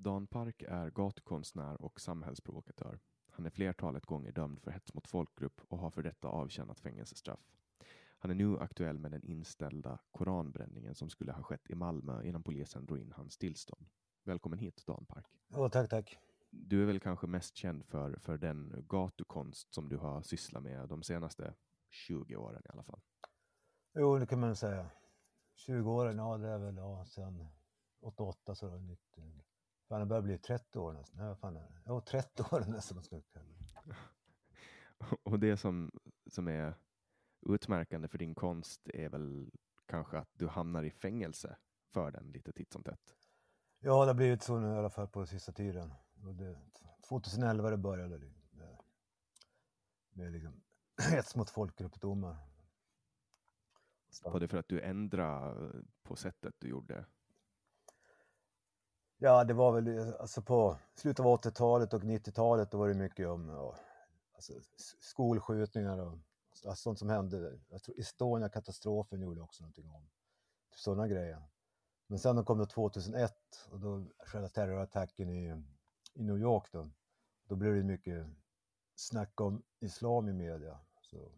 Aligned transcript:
Dan 0.00 0.26
Park 0.26 0.62
är 0.62 0.90
gatukonstnär 0.90 1.82
och 1.82 2.00
samhällsprovokatör. 2.00 2.98
Han 3.30 3.46
är 3.46 3.50
flertalet 3.50 4.06
gånger 4.06 4.32
dömd 4.32 4.60
för 4.60 4.70
hets 4.70 4.94
mot 4.94 5.08
folkgrupp 5.08 5.60
och 5.68 5.78
har 5.78 5.90
för 5.90 6.02
detta 6.02 6.28
avtjänat 6.28 6.80
fängelsestraff. 6.80 7.40
Han 8.18 8.30
är 8.30 8.34
nu 8.34 8.58
aktuell 8.58 8.98
med 8.98 9.10
den 9.10 9.24
inställda 9.24 9.98
koranbränningen 10.10 10.94
som 10.94 11.10
skulle 11.10 11.32
ha 11.32 11.42
skett 11.42 11.70
i 11.70 11.74
Malmö 11.74 12.22
innan 12.22 12.42
polisen 12.42 12.86
drog 12.86 12.98
in 12.98 13.12
hans 13.12 13.38
tillstånd. 13.38 13.86
Välkommen 14.24 14.58
hit 14.58 14.86
Dan 14.86 15.06
Park. 15.06 15.26
Oh, 15.50 15.68
tack, 15.68 15.90
tack. 15.90 16.18
Du 16.50 16.82
är 16.82 16.86
väl 16.86 17.00
kanske 17.00 17.26
mest 17.26 17.56
känd 17.56 17.84
för, 17.84 18.18
för 18.20 18.38
den 18.38 18.84
gatukonst 18.88 19.74
som 19.74 19.88
du 19.88 19.96
har 19.96 20.22
sysslat 20.22 20.62
med 20.62 20.88
de 20.88 21.02
senaste 21.02 21.54
20 21.90 22.36
åren 22.36 22.62
i 22.64 22.68
alla 22.68 22.82
fall. 22.82 23.00
Jo, 23.94 24.18
det 24.18 24.26
kan 24.26 24.40
man 24.40 24.56
säga. 24.56 24.90
20 25.54 25.90
åren, 25.90 26.18
ja 26.18 26.38
det 26.38 26.48
är 26.48 26.58
väl 26.58 26.76
ja, 26.76 27.04
sen 27.06 27.46
88 28.00 28.54
så 28.54 28.68
det 28.68 28.80
90. 28.80 29.44
Fan, 29.88 30.00
det 30.00 30.06
börjar 30.06 30.22
bli 30.22 30.38
30 30.38 30.78
år 30.78 30.92
nästan. 30.92 31.26
Ja, 31.26 31.36
fan, 31.36 31.58
ja 31.84 32.00
30 32.00 32.42
år 32.42 32.60
nästan. 32.68 33.02
Och 35.22 35.38
det 35.38 35.56
som, 35.56 35.90
som 36.26 36.48
är 36.48 36.74
utmärkande 37.46 38.08
för 38.08 38.18
din 38.18 38.34
konst 38.34 38.88
är 38.94 39.08
väl 39.08 39.50
kanske 39.86 40.18
att 40.18 40.30
du 40.32 40.48
hamnar 40.48 40.82
i 40.82 40.90
fängelse 40.90 41.56
för 41.92 42.10
den 42.10 42.32
lite 42.32 42.52
titt 42.52 42.72
som 42.72 42.82
tätt? 42.82 43.14
Ja, 43.80 44.00
det 44.00 44.10
har 44.10 44.14
blivit 44.14 44.42
så 44.42 44.58
nu 44.58 44.68
i 44.68 44.76
alla 44.78 44.90
fall 44.90 45.08
på 45.08 45.26
sista 45.26 45.52
tiden. 45.52 45.94
Det, 46.14 46.56
2011 47.08 47.70
det 47.70 47.76
började 47.76 48.18
det. 48.18 48.32
Med, 48.50 48.78
med 50.10 50.32
liksom 50.32 50.62
hets 51.10 51.36
mot 51.36 51.50
folkgruppdomar. 51.50 52.36
Var 54.24 54.40
det 54.40 54.48
för 54.48 54.58
att 54.58 54.68
du 54.68 54.80
ändrade 54.80 55.72
på 56.02 56.16
sättet 56.16 56.54
du 56.58 56.68
gjorde? 56.68 57.06
Ja, 59.20 59.44
det 59.44 59.54
var 59.54 59.80
väl 59.80 60.14
alltså 60.20 60.42
på 60.42 60.76
slutet 60.94 61.26
av 61.26 61.40
80-talet 61.40 61.94
och 61.94 62.02
90-talet 62.02 62.70
då 62.70 62.78
var 62.78 62.88
det 62.88 62.94
mycket 62.94 63.28
om 63.28 63.48
ja, 63.48 63.74
alltså, 64.34 64.52
skolskjutningar 65.00 65.98
och 65.98 66.18
alltså, 66.66 66.82
sånt 66.82 66.98
som 66.98 67.08
hände. 67.08 67.58
Jag 67.68 67.82
tror 67.82 68.00
Estonia-katastrofen 68.00 69.20
gjorde 69.20 69.40
också 69.40 69.62
någonting 69.62 69.88
om 69.88 70.08
typ 70.70 70.78
sådana 70.78 71.08
grejer. 71.08 71.42
Men 72.06 72.18
sen 72.18 72.44
kom 72.44 72.58
det 72.58 72.66
2001 72.66 73.34
och 73.70 73.80
då 73.80 74.04
själva 74.18 74.48
terrorattacken 74.48 75.30
i, 75.30 75.62
i 76.14 76.22
New 76.22 76.38
York 76.38 76.72
då. 76.72 76.90
Då 77.44 77.56
blev 77.56 77.74
det 77.74 77.82
mycket 77.82 78.26
snack 78.94 79.40
om 79.40 79.62
islam 79.80 80.28
i 80.28 80.32
media. 80.32 80.78
Så, 81.00 81.32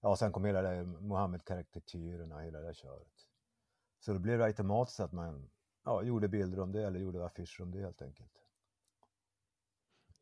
ja, 0.00 0.16
sen 0.16 0.32
kom 0.32 0.44
hela 0.44 0.62
det 0.62 0.84
Mohammed-karikatyrerna, 0.84 2.40
hela 2.40 2.60
det 2.60 2.74
köret. 2.74 3.28
Så 3.98 4.12
då 4.12 4.18
blev 4.18 4.38
det 4.38 4.44
automatiskt 4.44 5.00
att 5.00 5.12
man 5.12 5.50
ja, 5.84 6.02
gjorde 6.02 6.28
bilder 6.28 6.60
om 6.60 6.72
det 6.72 6.86
eller 6.86 7.00
gjorde 7.00 7.24
affischer 7.24 7.62
om 7.62 7.70
det 7.70 7.80
helt 7.80 8.02
enkelt. 8.02 8.40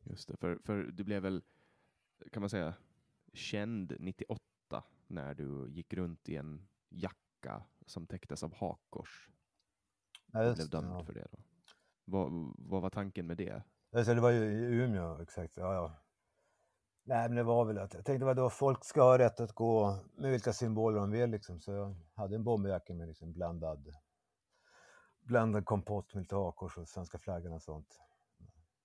Just 0.03 0.27
det, 0.27 0.37
för, 0.37 0.59
för 0.63 0.83
du 0.83 1.03
blev 1.03 1.21
väl, 1.21 1.43
kan 2.31 2.41
man 2.41 2.49
säga, 2.49 2.73
känd 3.33 3.95
98 3.99 4.43
när 5.07 5.33
du 5.33 5.69
gick 5.69 5.93
runt 5.93 6.29
i 6.29 6.35
en 6.35 6.67
jacka 6.89 7.63
som 7.85 8.07
täcktes 8.07 8.43
av 8.43 8.55
hakkors. 8.55 9.29
Ja, 10.31 10.43
just, 10.43 10.55
blev 10.55 10.69
dömd 10.69 10.93
ja. 10.93 11.03
för 11.03 11.13
det. 11.13 11.27
Då. 11.31 11.37
Vad, 12.05 12.53
vad 12.57 12.81
var 12.81 12.89
tanken 12.89 13.27
med 13.27 13.37
det? 13.37 13.63
Alltså, 13.91 14.13
det 14.13 14.21
var 14.21 14.29
ju 14.29 14.43
i 14.43 14.83
Umeå, 14.83 15.21
exakt. 15.21 15.57
Ja, 15.57 15.73
ja. 15.73 15.93
Nej, 17.03 17.29
men 17.29 17.35
det 17.35 17.43
var 17.43 17.65
väl 17.65 17.77
att 17.77 17.93
jag 17.93 18.05
tänkte 18.05 18.31
att 18.31 18.53
folk 18.53 18.85
ska 18.85 19.01
ha 19.01 19.17
rätt 19.17 19.39
att 19.39 19.53
gå 19.53 19.99
med 20.15 20.31
vilka 20.31 20.53
symboler 20.53 20.99
de 20.99 21.11
vill. 21.11 21.29
Liksom. 21.29 21.59
Så 21.59 21.71
jag 21.71 21.95
hade 22.13 22.35
en 22.35 22.43
bomberjacka 22.43 22.93
med 22.93 23.07
liksom 23.07 23.33
blandad 23.33 23.95
blandad 25.29 25.65
kompott 25.65 26.13
med 26.13 26.21
lite 26.21 26.35
hakkors 26.35 26.77
och 26.77 26.89
svenska 26.89 27.17
flaggan 27.17 27.53
och 27.53 27.63
sånt. 27.63 27.99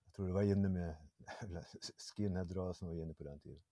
Jag 0.05 0.15
tror 0.15 0.27
det 0.27 0.33
var 0.33 0.43
inne 0.43 0.69
med 0.69 0.97
skinhead-rörelsen 2.17 2.89
var 2.89 2.95
inne 2.95 3.15
på 3.15 3.25
den 3.25 3.41
tiden. 3.41 3.63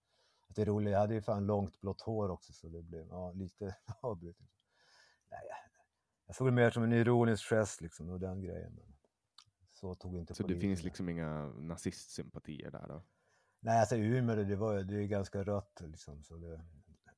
Att 0.49 0.55
det 0.55 0.61
är 0.61 0.65
roligt, 0.65 0.91
jag 0.91 0.99
hade 0.99 1.13
ju 1.13 1.21
fan 1.21 1.45
långt 1.45 1.81
blått 1.81 2.01
hår 2.01 2.29
också 2.29 2.53
så 2.53 2.69
det 2.69 2.81
blev 2.81 3.07
ja, 3.07 3.31
lite 3.31 3.75
avbrutet. 4.01 4.47
Nej, 5.31 5.41
jag 6.25 6.35
såg 6.35 6.47
det 6.47 6.51
mer 6.51 6.71
som 6.71 6.83
en 6.83 6.93
ironisk 6.93 7.49
gest 7.49 7.81
liksom 7.81 8.09
och 8.09 8.19
den 8.19 8.41
grejen. 8.41 8.79
så 9.71 9.95
tog 9.95 10.17
inte 10.17 10.35
Så 10.35 10.43
det 10.43 10.59
finns 10.59 10.83
liksom 10.83 11.09
inga 11.09 11.47
nazistsympatier 11.47 12.71
där 12.71 12.87
då? 12.87 13.03
Nej, 13.59 13.79
alltså 13.79 13.95
Umeå 13.95 14.35
det, 14.35 14.55
var, 14.55 14.83
det 14.83 14.95
är 14.95 15.07
ganska 15.07 15.43
rött 15.43 15.81
liksom. 15.81 16.23
Så 16.23 16.37
det, 16.37 16.65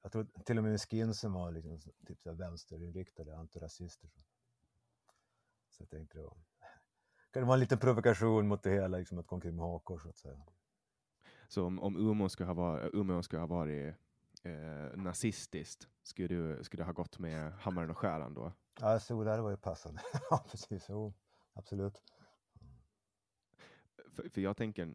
jag 0.01 0.11
tror 0.11 0.27
till 0.45 0.57
och 0.57 0.63
med 0.63 0.81
skinsen 0.81 1.33
var 1.33 1.51
liksom, 1.51 1.79
typ 2.07 2.21
så 2.21 2.29
här 2.29 2.37
vänsterinriktade, 2.37 3.37
antirasister. 3.37 4.07
Så. 4.07 4.21
Så 5.75 5.83
jag 5.83 5.89
tänkte 5.89 6.17
det 6.17 6.23
var, 6.23 6.37
kan 7.31 7.41
det 7.41 7.45
vara 7.45 7.53
en 7.53 7.59
liten 7.59 7.79
provokation 7.79 8.47
mot 8.47 8.63
det 8.63 8.69
hela, 8.69 8.97
liksom 8.97 9.19
att 9.19 9.27
gå 9.27 9.35
omkring 9.35 9.55
med 9.55 9.65
hakor 9.65 9.99
så 9.99 10.09
att 10.09 10.17
säga. 10.17 10.45
Så 11.47 11.65
om, 11.65 11.79
om 11.79 11.97
Umeå 11.97 12.29
skulle 12.29 12.47
ha 12.47 12.53
varit, 12.53 12.93
Umeå 12.93 13.23
skulle 13.23 13.39
ha 13.39 13.47
varit 13.47 13.95
eh, 14.43 14.97
nazistiskt, 14.97 15.87
skulle 16.03 16.27
du, 16.27 16.63
skulle 16.63 16.83
du 16.83 16.85
ha 16.85 16.93
gått 16.93 17.19
med 17.19 17.53
hammaren 17.53 17.89
och 17.89 17.97
skäran 17.97 18.33
då? 18.33 18.53
Ja, 18.79 18.99
så 18.99 19.23
där 19.23 19.39
var 19.39 19.49
ju 19.49 19.57
passande. 19.57 20.01
ja, 20.29 20.45
precis. 20.51 20.85
Jo, 20.89 21.13
absolut. 21.53 22.03
För, 24.15 24.29
för 24.29 24.41
jag 24.41 24.57
tänker, 24.57 24.93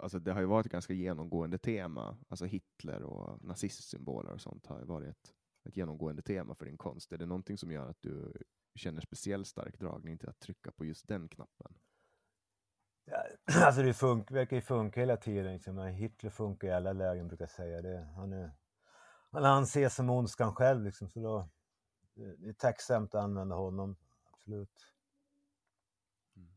alltså 0.00 0.18
det 0.18 0.32
har 0.32 0.40
ju 0.40 0.46
varit 0.46 0.66
ett 0.66 0.72
ganska 0.72 0.92
genomgående 0.92 1.58
tema, 1.58 2.16
alltså 2.28 2.44
Hitler 2.44 3.02
och 3.02 3.44
nazistsymboler 3.44 4.32
och 4.32 4.40
sånt 4.40 4.66
har 4.66 4.78
ju 4.78 4.84
varit 4.84 5.08
ett, 5.08 5.32
ett 5.64 5.76
genomgående 5.76 6.22
tema 6.22 6.54
för 6.54 6.66
din 6.66 6.78
konst. 6.78 7.12
Är 7.12 7.18
det 7.18 7.26
någonting 7.26 7.58
som 7.58 7.72
gör 7.72 7.90
att 7.90 8.02
du 8.02 8.32
känner 8.76 9.00
speciell 9.00 9.44
stark 9.44 9.78
dragning 9.78 10.18
till 10.18 10.28
att 10.28 10.38
trycka 10.40 10.72
på 10.72 10.84
just 10.84 11.08
den 11.08 11.28
knappen? 11.28 11.78
Ja, 13.04 13.24
alltså 13.66 13.82
det 13.82 13.94
funk, 13.94 14.30
verkar 14.30 14.56
ju 14.56 14.62
funka 14.62 15.00
hela 15.00 15.16
tiden. 15.16 15.52
Liksom. 15.52 15.78
Hitler 15.78 16.30
funkar 16.30 16.68
i 16.68 16.72
alla 16.72 16.92
lägen 16.92 17.28
brukar 17.28 17.42
jag 17.42 17.50
säga. 17.50 17.82
Det, 17.82 18.08
han, 18.16 18.32
är, 18.32 18.50
han 19.30 19.44
anses 19.44 19.94
som 19.94 20.10
ondskan 20.10 20.54
själv. 20.54 20.84
Liksom, 20.84 21.08
så 21.08 21.20
då, 21.20 21.48
det 22.14 22.48
är 22.48 22.52
tacksamt 22.52 23.14
att 23.14 23.24
använda 23.24 23.56
honom. 23.56 23.96
Absolut. 24.32 24.92
Mm. 26.36 26.48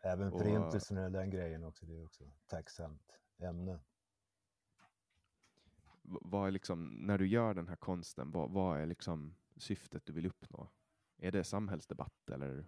Även 0.00 0.32
Och- 0.32 0.40
förintelsen 0.40 0.98
och 0.98 1.12
den 1.12 1.30
grejen 1.30 1.64
också. 1.64 1.86
Det 1.86 1.94
är 1.94 2.04
också 2.04 2.24
ett 2.24 2.46
tacksamt 2.46 3.18
ämne. 3.38 3.80
Vad 6.02 6.46
är 6.46 6.50
liksom, 6.50 6.88
när 6.88 7.18
du 7.18 7.26
gör 7.26 7.54
den 7.54 7.68
här 7.68 7.76
konsten, 7.76 8.30
vad, 8.30 8.50
vad 8.50 8.80
är 8.80 8.86
liksom 8.86 9.36
syftet 9.56 10.06
du 10.06 10.12
vill 10.12 10.26
uppnå? 10.26 10.70
Är 11.22 11.32
det 11.32 11.44
samhällsdebatt 11.44 12.30
eller 12.30 12.66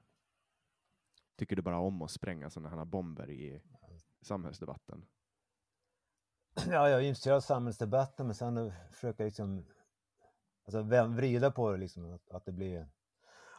tycker 1.37 1.57
du 1.57 1.63
bara 1.63 1.79
om 1.79 2.03
att 2.03 2.11
spränga 2.11 2.51
sådana 2.51 2.77
här 2.77 2.85
bomber 2.85 3.31
i 3.31 3.63
samhällsdebatten? 4.21 5.07
Ja, 6.67 6.89
jag 6.89 7.01
är 7.01 7.01
intresserad 7.01 7.37
av 7.37 7.41
samhällsdebatten 7.41 8.27
men 8.27 8.35
sen 8.35 8.73
försöker 8.91 9.25
jag 9.25 9.29
liksom, 9.29 9.65
alltså 10.65 10.83
vrida 10.83 11.51
på 11.51 11.71
det 11.71 11.77
liksom, 11.77 12.13
att, 12.15 12.31
att 12.31 12.45
det 12.45 12.53
blir, 12.53 12.89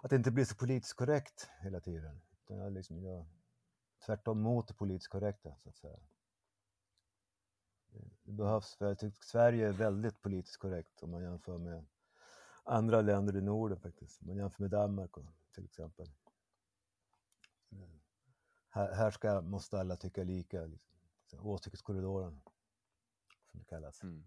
att 0.02 0.10
det 0.10 0.16
inte 0.16 0.32
blir 0.32 0.46
så 0.46 0.56
politiskt 0.56 0.98
korrekt 0.98 1.50
hela 1.62 1.80
tiden. 1.80 2.22
Utan 2.44 2.58
jag 2.58 2.74
liksom, 2.74 3.04
jag, 3.04 3.26
tvärtom 4.06 4.42
mot 4.42 4.68
det 4.68 4.74
politiskt 4.74 5.12
korrekta 5.12 5.56
så 5.56 5.70
att 5.70 5.78
säga. 5.78 6.00
Det 8.24 8.32
behövs, 8.32 8.76
för 8.76 8.88
jag 8.88 9.00
tycker 9.00 9.24
Sverige 9.24 9.68
är 9.68 9.74
väldigt 9.74 10.22
politiskt 10.22 10.58
korrekt 10.58 11.04
om 11.04 11.12
man 11.12 11.24
jämför 11.24 11.58
med 11.58 11.86
andra 12.64 13.02
länder 13.02 13.38
i 13.38 13.42
Norden 13.42 13.80
faktiskt. 13.80 14.22
Om 14.22 14.28
man 14.28 14.38
jämför 14.38 14.64
med 14.64 14.72
Danmark 14.72 15.18
och, 15.18 15.26
till 15.52 15.66
exempel. 15.66 16.08
Mm. 17.72 18.00
Här, 18.70 18.94
här 18.94 19.12
ska, 19.12 19.42
måste 19.42 19.80
alla 19.80 19.96
tycka 19.96 20.24
lika. 20.24 20.66
Liksom. 20.66 21.48
Åsiktskorridoren, 21.48 22.42
som 23.52 23.60
det 23.60 23.66
kallas. 23.66 24.04
Mm. 24.04 24.24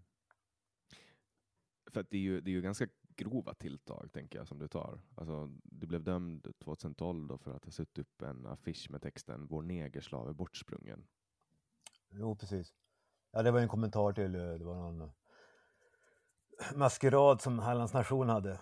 För 1.91 2.01
att 2.01 2.09
det 2.09 2.17
är, 2.17 2.21
ju, 2.21 2.41
det 2.41 2.51
är 2.51 2.53
ju 2.53 2.61
ganska 2.61 2.87
grova 3.15 3.53
tilltag, 3.53 4.09
tänker 4.13 4.39
jag, 4.39 4.47
som 4.47 4.59
du 4.59 4.67
tar. 4.67 5.01
Alltså, 5.15 5.51
du 5.63 5.87
blev 5.87 6.03
dömd 6.03 6.47
2012 6.59 7.27
då 7.27 7.37
för 7.37 7.51
att 7.51 7.65
ha 7.65 7.71
suttit 7.71 7.97
upp 7.97 8.21
en 8.21 8.45
affisch 8.45 8.91
med 8.91 9.01
texten 9.01 9.47
“Vår 9.47 9.61
negerslav 9.61 10.29
är 10.29 10.33
bortsprungen”. 10.33 11.07
Jo, 12.09 12.35
precis. 12.35 12.73
Ja, 13.31 13.43
det 13.43 13.51
var 13.51 13.59
en 13.59 13.67
kommentar 13.67 14.13
till, 14.13 14.35
eh, 14.35 14.53
det 14.53 14.65
var 14.65 14.75
någon 14.75 15.01
eh, 15.01 15.09
maskerad 16.75 17.41
som 17.41 17.59
Hallands 17.59 17.93
nation 17.93 18.29
hade. 18.29 18.59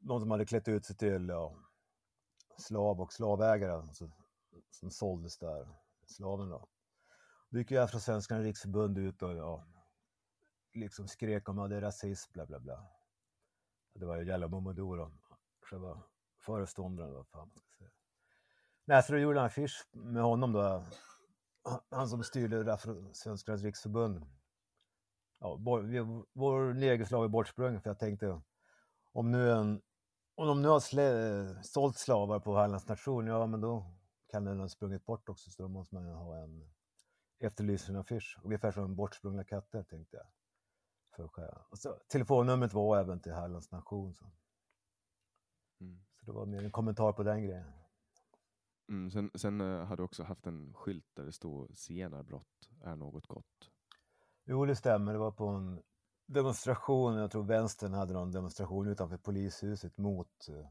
Någon 0.00 0.20
som 0.20 0.30
hade 0.30 0.46
klätt 0.46 0.68
ut 0.68 0.86
sig 0.86 0.96
till 0.96 1.28
ja, 1.28 1.56
slav 2.56 3.00
och 3.00 3.12
slavägare 3.12 3.72
alltså, 3.72 4.10
som 4.70 4.90
såldes 4.90 5.38
där, 5.38 5.68
slaven 6.06 6.48
då. 6.48 6.68
Då 7.50 7.58
gick 7.58 7.70
ju 7.70 7.78
Afrosvenskarna 7.78 8.42
riksförbund 8.42 8.98
ut 8.98 9.22
och 9.22 9.36
ja, 9.36 9.66
liksom 10.74 11.08
skrek 11.08 11.48
om 11.48 11.58
att 11.58 11.70
det 11.70 11.76
är 11.76 11.80
rasism, 11.80 12.32
bla 12.32 12.46
bla 12.46 12.60
bla. 12.60 12.86
Det 13.94 14.06
var 14.06 14.16
ju 14.16 14.28
Jalla 14.28 14.48
Momodou 14.48 14.96
då, 14.96 15.12
själva 15.62 16.02
föreståndaren, 16.40 17.12
vad 17.12 17.26
fan 17.26 17.48
man 17.48 17.58
ska 17.58 17.70
säga. 17.78 17.90
Nej, 18.84 19.02
så 19.02 19.12
då 19.12 19.18
gjorde 19.18 19.40
en 19.40 19.46
affisch 19.46 19.86
med 19.92 20.22
honom 20.22 20.52
då, 20.52 20.84
han 21.90 22.08
som 22.08 22.24
styrde 22.24 22.72
Afrosvenskarnas 22.72 23.62
riksförbund. 23.62 24.26
Ja, 25.42 25.56
vår, 26.34 26.74
negerslav 26.74 27.24
är 27.24 27.28
bortsprungen 27.28 27.80
för 27.80 27.90
jag 27.90 27.98
tänkte 27.98 28.40
om 29.12 29.30
nu 29.30 29.50
en 29.50 29.82
om 30.34 30.46
de 30.46 30.62
nu 30.62 30.68
har 30.68 30.80
slä, 30.80 31.62
sålt 31.62 31.96
slavar 31.98 32.40
på 32.40 32.56
Hallands 32.56 32.88
nation, 32.88 33.26
ja 33.26 33.46
men 33.46 33.60
då 33.60 33.86
kan 34.30 34.44
den 34.44 34.60
ha 34.60 34.68
sprungit 34.68 35.06
bort 35.06 35.28
också 35.28 35.50
så 35.50 35.62
då 35.62 35.68
måste 35.68 35.94
man 35.94 36.06
ju 36.06 36.12
ha 36.12 36.36
en 36.36 36.70
efterlyser 37.38 37.92
en 37.92 38.00
affisch. 38.00 38.38
Ungefär 38.44 38.72
som 38.72 38.96
bortsprungna 38.96 39.44
katter 39.44 39.82
tänkte 39.82 40.16
jag. 40.16 40.26
För 41.16 41.70
och 41.70 41.78
så, 41.78 41.98
telefonnumret 42.08 42.72
var 42.72 42.98
även 42.98 43.20
till 43.20 43.32
Hallands 43.32 43.70
nation. 43.70 44.14
Så, 44.14 44.24
Mm. 45.80 46.04
så 46.20 46.26
det 46.26 46.32
var 46.32 46.46
mer 46.46 46.64
en 46.64 46.70
kommentar 46.70 47.12
på 47.12 47.22
den 47.22 47.42
grejen. 47.42 47.72
Mm, 48.88 49.10
sen 49.10 49.30
sen 49.34 49.60
eh, 49.60 49.84
har 49.84 49.96
du 49.96 50.02
också 50.02 50.22
haft 50.22 50.46
en 50.46 50.74
skylt 50.74 51.06
där 51.14 51.24
det 51.24 51.32
stod 51.32 51.78
“Zigenarbrott 51.78 52.70
är 52.82 52.96
något 52.96 53.26
gott”. 53.26 53.71
Jo, 54.52 54.66
det 54.66 54.76
stämmer. 54.76 55.12
Det 55.12 55.18
var 55.18 55.30
på 55.30 55.46
en 55.46 55.82
demonstration. 56.26 57.16
Jag 57.16 57.30
tror 57.30 57.42
vänstern 57.42 57.94
hade 57.94 58.12
någon 58.12 58.32
demonstration 58.32 58.86
utanför 58.86 59.16
polishuset 59.16 59.98
mot 59.98 60.48
eh, 60.48 60.68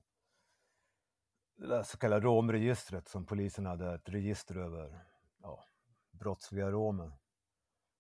det 1.56 1.68
där 1.68 1.84
så 1.84 1.98
kallade 1.98 2.26
romregistret 2.26 3.08
som 3.08 3.26
polisen 3.26 3.66
hade 3.66 3.94
ett 3.94 4.10
register 4.10 4.58
över 4.58 5.06
ja, 5.42 5.64
brottsliga 6.12 6.72
romer. 6.72 7.12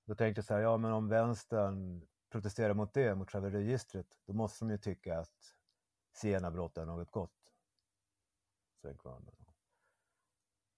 Då 0.06 0.16
tänkte 0.16 0.40
jag 0.40 0.46
så 0.46 0.54
här, 0.54 0.62
ja 0.62 0.78
men 0.78 0.92
om 0.92 1.08
vänstern 1.10 2.08
protesterar 2.32 2.74
mot 2.74 2.94
det, 2.94 3.16
mot 3.16 3.32
själva 3.32 3.50
registret, 3.50 4.08
då 4.26 4.34
måste 4.34 4.66
de 4.66 4.72
ju 4.72 4.78
tycka 4.78 5.20
att 5.20 5.56
zigenarbrott 6.14 6.78
är 6.78 6.86
något 6.86 7.12
gott. 7.12 7.54
Så 8.82 8.98
kvar. 8.98 9.22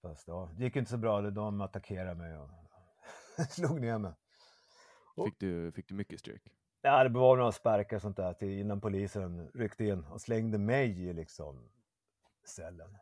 Fast 0.02 0.28
ja, 0.28 0.50
det 0.58 0.64
gick 0.64 0.76
inte 0.76 0.92
så 0.92 0.98
bra. 0.98 1.22
De 1.22 1.62
attackerade 1.62 2.16
mig 2.16 2.38
och 2.38 2.50
slog 3.50 3.82
ner 3.82 3.98
mig. 3.98 4.14
Fick 5.16 5.40
du, 5.40 5.72
fick 5.72 5.88
du 5.88 5.96
mycket 5.96 6.20
stryk? 6.20 6.54
Ja, 6.82 7.04
det 7.04 7.10
var 7.10 7.38
några 7.38 7.52
sparkar 7.52 7.96
och 7.96 8.02
sånt 8.02 8.18
där 8.18 8.34
till 8.34 8.60
innan 8.60 8.82
polisen 8.82 9.50
ryckte 9.54 9.86
in 9.86 10.04
och 10.04 10.22
slängde 10.22 10.58
mig 10.58 11.02
i 11.02 11.14
liksom 11.14 11.70
cellen. 12.44 12.98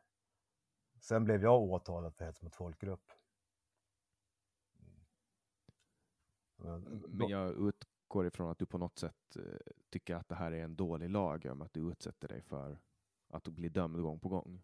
Sen 0.99 1.23
blev 1.23 1.43
jag 1.43 1.61
åtalad 1.61 2.15
för 2.15 2.25
hets 2.25 2.41
mot 2.41 2.55
folkgrupp. 2.55 3.11
Men, 6.55 6.81
Men 7.07 7.27
jag 7.27 7.51
utgår 7.51 8.27
ifrån 8.27 8.51
att 8.51 8.59
du 8.59 8.65
på 8.65 8.77
något 8.77 8.97
sätt 8.97 9.35
eh, 9.35 9.43
tycker 9.89 10.15
att 10.15 10.29
det 10.29 10.35
här 10.35 10.51
är 10.51 10.63
en 10.63 10.75
dålig 10.75 11.09
lag 11.09 11.45
om 11.45 11.61
att 11.61 11.73
du 11.73 11.91
utsätter 11.91 12.27
dig 12.27 12.41
för 12.41 12.77
att 13.29 13.47
bli 13.47 13.69
dömd 13.69 14.01
gång 14.01 14.19
på 14.19 14.29
gång. 14.29 14.63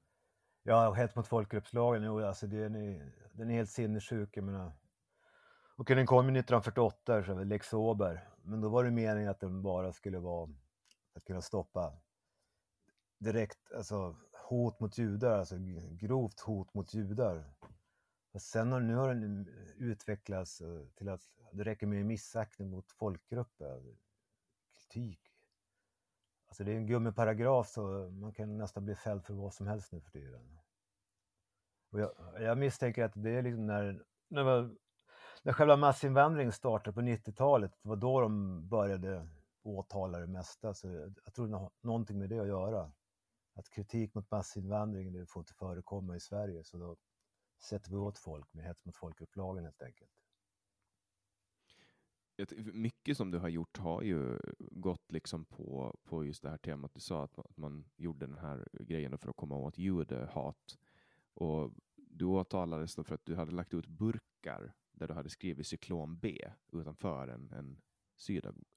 Ja, 0.64 0.94
hets 0.94 1.16
mot 1.16 1.28
folkgruppslagen, 1.28 2.04
jo, 2.04 2.20
alltså 2.20 2.48
den 2.48 2.76
är, 2.76 3.12
den 3.32 3.50
är 3.50 3.54
helt 3.54 3.70
sinnessjuk. 3.70 4.38
Jag 4.38 4.44
menar. 4.44 4.72
Okej, 5.80 5.96
den 5.96 6.06
kom 6.06 6.26
ju 6.26 6.40
1948, 6.40 7.24
så 7.24 7.34
det 7.34 7.46
Lex 7.46 7.74
Ober. 7.74 8.30
Men 8.42 8.62
då 8.62 8.70
var 8.70 8.84
det 8.84 8.92
meningen 8.92 9.30
att 9.30 9.40
den 9.40 9.62
bara 9.62 9.94
skulle 9.94 10.20
vara 10.20 10.48
för 11.12 11.20
att 11.20 11.26
kunna 11.26 11.42
stoppa 11.42 11.94
direkt, 13.20 13.72
alltså 13.72 14.16
hot 14.50 14.80
mot 14.80 14.98
judar, 14.98 15.40
alltså 15.40 15.56
grovt 15.92 16.40
hot 16.40 16.74
mot 16.74 16.94
judar. 16.94 17.44
Och 18.32 18.42
sen 18.42 18.72
har, 18.72 18.80
nu 18.80 18.96
har 18.96 19.08
den 19.08 19.48
eh, 19.48 19.84
utvecklats 19.84 20.62
eh, 20.62 20.86
till 20.96 21.10
att 21.10 21.22
det 21.52 21.64
räcker 21.64 21.88
med 21.88 22.06
missaktning 22.06 22.70
mot 22.70 22.92
folkgrupper, 22.92 23.98
kritik. 24.74 25.22
Alltså 26.48 26.64
det 26.64 26.72
är 26.72 26.76
en 26.76 26.88
gummiparagraf 26.88 27.70
så 27.70 28.10
man 28.10 28.34
kan 28.34 28.58
nästan 28.58 28.86
bli 28.86 28.96
fälld 28.96 29.26
för 29.26 29.34
vad 29.34 29.54
som 29.54 29.68
helst 29.68 29.92
nu 29.92 30.02
för 30.02 30.12
tiden. 30.12 30.60
Och 31.90 32.00
jag, 32.00 32.12
jag 32.40 32.58
misstänker 32.58 33.04
att 33.04 33.14
det 33.16 33.32
är 33.32 33.42
liksom 33.42 33.66
när, 33.66 34.04
när, 34.28 34.44
man 34.44 34.78
när 35.44 35.54
själva 35.54 35.78
massinvandringen 35.78 36.54
startade 36.54 36.94
på 36.94 37.02
90-talet, 37.02 37.72
det 37.82 37.90
var 37.90 37.96
då 37.96 38.22
de 38.22 38.68
började 38.68 39.28
åtala 39.64 40.20
det 40.20 40.28
mesta. 40.28 40.74
Så 40.74 40.88
jag, 40.88 41.34
tror 41.34 41.48
det 41.48 41.58
har 41.58 41.72
någonting 41.82 42.20
med 42.20 42.30
det 42.30 42.40
att 42.40 42.48
göra. 42.48 42.92
Att 43.56 43.70
kritik 43.70 44.14
mot 44.14 44.32
massinvandringen 44.32 45.14
det 45.14 45.26
får 45.26 45.42
inte 45.42 45.54
förekomma 45.54 46.16
i 46.16 46.20
Sverige, 46.20 46.64
så 46.64 46.78
då 46.78 46.96
sätter 47.64 47.92
vi 47.92 47.98
åt 47.98 48.18
folk 48.18 48.54
med 48.54 48.66
hets 48.66 48.86
mot 48.86 48.96
folkupplagan, 48.96 49.64
helt 49.64 49.82
enkelt. 49.82 50.12
Mycket 52.74 53.18
som 53.18 53.32
du 53.32 53.38
har 53.40 53.50
gjort 53.50 53.78
har 53.78 54.02
ju 54.02 54.40
gått 54.60 55.12
liksom 55.12 55.46
på, 55.46 55.96
på 56.04 56.26
just 56.26 56.42
det 56.42 56.50
här 56.50 56.58
temat. 56.58 56.94
Du 56.94 57.00
sa 57.00 57.24
att 57.24 57.38
man, 57.38 57.46
att 57.50 57.58
man 57.58 57.86
gjorde 57.96 58.26
den 58.26 58.38
här 58.38 58.68
grejen 58.72 59.18
för 59.18 59.30
att 59.30 59.36
komma 59.36 59.58
åt 59.58 59.78
judehat. 59.78 60.78
Och 61.34 61.72
du 61.96 62.26
åtalades 62.26 62.96
då 62.96 63.04
för 63.04 63.16
att 63.16 63.26
du 63.26 63.36
hade 63.36 63.52
lagt 63.52 63.74
ut 63.74 63.88
burkar 63.88 64.74
där 65.00 65.08
du 65.08 65.14
hade 65.14 65.30
skrivit 65.30 65.68
cyklon 65.68 66.18
B 66.18 66.52
utanför 66.74 67.28
en, 67.28 67.52
en 67.52 67.82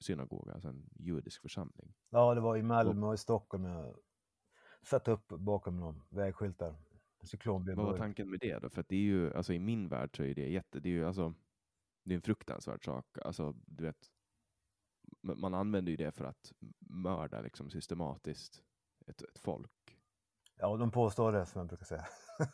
synagoga, 0.01 0.53
alltså 0.53 0.69
en 0.69 0.91
judisk 0.93 1.43
församling. 1.43 1.95
Ja, 2.11 2.35
det 2.35 2.41
var 2.41 2.57
i 2.57 2.63
Malmö 2.63 3.07
och 3.07 3.15
i 3.15 3.19
Stockholm. 3.19 3.65
Jag 3.65 3.97
satte 4.83 5.11
upp 5.11 5.29
bakom 5.29 5.81
någon 5.81 6.03
vägskyltar. 6.09 6.77
Cyklon 7.23 7.65
B. 7.65 7.75
Vad 7.75 7.87
var 7.87 7.99
tanken 7.99 8.31
med 8.31 8.39
det 8.41 8.59
då? 8.59 8.71
För 8.71 8.85
det 8.89 8.97
är 8.97 9.01
ju, 9.01 9.35
alltså 9.35 9.53
i 9.53 9.59
min 9.59 9.89
värld 9.89 10.17
så 10.17 10.23
är 10.23 10.35
det 10.35 10.51
jätte, 10.51 10.81
det 10.81 10.89
är 10.89 10.93
ju 10.93 11.07
alltså, 11.07 11.35
det 12.05 12.15
är 12.15 12.17
en 12.17 12.23
fruktansvärd 12.23 12.85
sak. 12.85 13.07
Alltså, 13.25 13.55
du 13.67 13.85
vet, 13.85 14.11
man 15.21 15.55
använder 15.55 15.91
ju 15.91 15.97
det 15.97 16.13
för 16.13 16.25
att 16.25 16.53
mörda 16.79 17.41
liksom 17.41 17.71
systematiskt 17.71 18.63
ett, 19.07 19.23
ett 19.23 19.39
folk. 19.39 19.99
Ja, 20.57 20.77
de 20.77 20.91
påstår 20.91 21.33
det 21.33 21.47
som 21.47 21.59
jag 21.59 21.69
brukar 21.69 21.85
säga. 21.85 22.07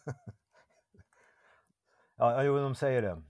ja, 2.16 2.42
jo, 2.42 2.56
de 2.56 2.74
säger 2.74 3.02
det. 3.02 3.22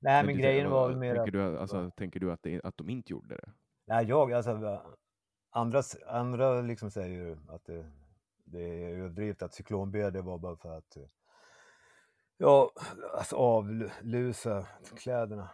Nej, 0.00 0.22
men, 0.22 0.26
men 0.26 0.42
grejen 0.42 0.70
var 0.70 0.88
väl 0.88 0.96
mer 0.96 1.14
tänker 1.14 1.32
Du, 1.32 1.58
alltså, 1.58 1.90
tänker 1.90 2.20
du 2.20 2.32
att, 2.32 2.42
det, 2.42 2.60
att 2.64 2.76
de 2.76 2.90
inte 2.90 3.12
gjorde 3.12 3.36
det? 3.36 3.52
Nej, 3.86 4.06
jag, 4.06 4.32
alltså 4.32 4.50
andra, 5.50 5.82
andra 6.06 6.60
liksom 6.60 6.90
säger 6.90 7.08
ju 7.08 7.36
att 7.48 7.64
det, 7.64 7.90
det 8.44 8.84
är 8.84 8.98
överdrivet 8.98 9.42
att 9.42 9.54
cyklon 9.54 9.90
B, 9.90 10.10
det 10.10 10.22
var 10.22 10.38
bara 10.38 10.56
för 10.56 10.78
att 10.78 10.96
ja, 12.36 12.72
alltså 13.14 13.36
avlusa 13.36 14.66
kläderna. 14.96 15.50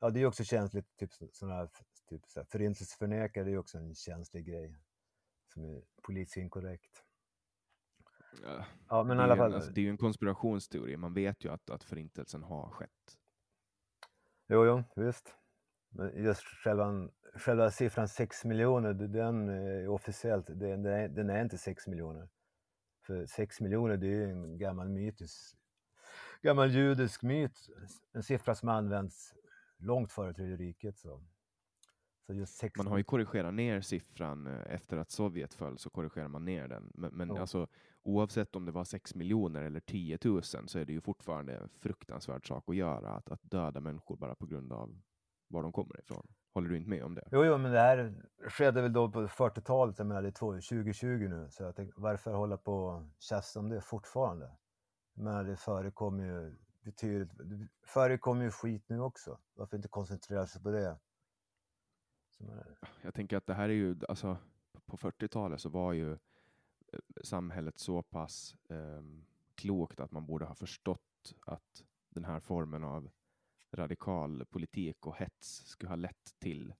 Ja, 0.00 0.10
det 0.10 0.20
är 0.20 0.26
också 0.26 0.44
känsligt, 0.44 0.96
typ 0.96 1.10
sådana 1.32 1.56
här, 1.56 1.68
typ 2.08 2.22
så 2.26 2.40
här, 2.40 2.46
förintelseförnekare, 2.50 3.44
det 3.44 3.52
är 3.52 3.58
också 3.58 3.78
en 3.78 3.94
känslig 3.94 4.46
grej 4.46 4.76
som 5.54 5.64
är 5.64 5.82
politiskt 6.02 6.36
inkorrekt. 6.36 7.04
Ja, 8.42 8.64
ja 8.88 9.04
men 9.04 9.18
i 9.18 9.20
alla 9.20 9.36
fall. 9.36 9.54
Alltså, 9.54 9.70
det 9.70 9.80
är 9.80 9.82
ju 9.82 9.90
en 9.90 9.98
konspirationsteori, 9.98 10.96
man 10.96 11.14
vet 11.14 11.44
ju 11.44 11.52
att, 11.52 11.70
att 11.70 11.84
förintelsen 11.84 12.42
har 12.42 12.70
skett. 12.70 13.17
Jo, 14.48 14.66
jo, 14.66 14.84
visst. 14.96 15.34
Men 15.90 16.24
just 16.24 16.42
själva, 16.42 17.08
själva 17.34 17.70
siffran 17.70 18.08
6 18.08 18.44
miljoner, 18.44 18.94
den 18.94 19.48
är 19.48 19.88
officiellt, 19.88 20.46
den, 20.46 20.82
den 21.14 21.30
är 21.30 21.42
inte 21.42 21.58
6 21.58 21.86
miljoner. 21.86 22.28
För 23.06 23.26
6 23.26 23.60
miljoner, 23.60 23.96
det 23.96 24.06
är 24.06 24.10
ju 24.10 24.30
en 24.30 24.58
gammal 24.58 24.88
mytisk, 24.88 25.56
gammal 26.42 26.70
judisk 26.70 27.22
myt. 27.22 27.68
En 28.12 28.22
siffra 28.22 28.54
som 28.54 28.68
används 28.68 29.34
långt 29.78 30.12
före 30.12 30.34
Tredje 30.34 30.56
riket. 30.56 30.98
Så. 30.98 31.24
Så 32.46 32.68
man 32.76 32.86
har 32.86 32.98
ju 32.98 33.04
korrigerat 33.04 33.54
ner 33.54 33.80
siffran 33.80 34.46
eh, 34.46 34.74
efter 34.74 34.96
att 34.96 35.10
Sovjet 35.10 35.54
föll, 35.54 35.78
så 35.78 35.90
korrigerar 35.90 36.28
man 36.28 36.44
ner 36.44 36.68
den. 36.68 36.92
Men, 36.94 37.14
men 37.14 37.28
ja. 37.28 37.40
alltså, 37.40 37.68
oavsett 38.02 38.56
om 38.56 38.64
det 38.64 38.72
var 38.72 38.84
6 38.84 39.14
miljoner 39.14 39.62
eller 39.62 39.80
10 39.80 40.18
000 40.24 40.42
så 40.42 40.78
är 40.78 40.84
det 40.84 40.92
ju 40.92 41.00
fortfarande 41.00 41.56
en 41.56 41.68
fruktansvärd 41.68 42.48
sak 42.48 42.64
att 42.66 42.76
göra, 42.76 43.10
att, 43.10 43.30
att 43.30 43.42
döda 43.42 43.80
människor 43.80 44.16
bara 44.16 44.34
på 44.34 44.46
grund 44.46 44.72
av 44.72 45.00
var 45.48 45.62
de 45.62 45.72
kommer 45.72 46.00
ifrån. 46.00 46.26
Håller 46.54 46.68
du 46.68 46.76
inte 46.76 46.90
med 46.90 47.04
om 47.04 47.14
det? 47.14 47.28
Jo, 47.32 47.44
jo 47.44 47.58
men 47.58 47.72
det 47.72 47.80
här 47.80 48.24
skedde 48.48 48.82
väl 48.82 48.92
då 48.92 49.10
på 49.10 49.26
40-talet, 49.26 49.98
jag 49.98 50.06
menar 50.06 50.22
det 50.22 50.28
är 50.28 50.60
2020 50.60 51.06
nu, 51.06 51.48
så 51.50 51.62
jag 51.62 51.76
tänkte, 51.76 52.00
varför 52.00 52.32
hålla 52.32 52.56
på 52.56 52.72
och 52.72 53.02
tjafsa 53.18 53.60
om 53.60 53.68
det 53.68 53.80
fortfarande? 53.80 54.50
Men 55.14 55.46
det 55.46 55.56
förekommer 55.56 56.24
ju 56.24 56.56
betydligt, 56.80 57.30
det 57.38 57.68
förekommer 57.86 58.44
ju 58.44 58.50
skit 58.50 58.84
nu 58.88 59.00
också. 59.00 59.38
Varför 59.54 59.76
inte 59.76 59.88
koncentrera 59.88 60.46
sig 60.46 60.62
på 60.62 60.70
det? 60.70 60.98
Jag 63.02 63.14
tänker 63.14 63.36
att 63.36 63.46
det 63.46 63.54
här 63.54 63.68
är 63.68 63.72
ju, 63.72 63.96
alltså 64.08 64.36
på 64.86 64.96
40-talet 64.96 65.60
så 65.60 65.68
var 65.68 65.92
ju 65.92 66.18
samhället 67.22 67.78
så 67.78 68.02
pass 68.02 68.56
eh, 68.68 69.02
klokt 69.54 70.00
att 70.00 70.12
man 70.12 70.26
borde 70.26 70.44
ha 70.44 70.54
förstått 70.54 71.34
att 71.46 71.84
den 72.10 72.24
här 72.24 72.40
formen 72.40 72.84
av 72.84 73.10
radikal 73.72 74.46
politik 74.46 75.06
och 75.06 75.16
hets 75.16 75.66
skulle 75.66 75.88
ha 75.88 75.96
lett 75.96 76.34
till 76.38 76.74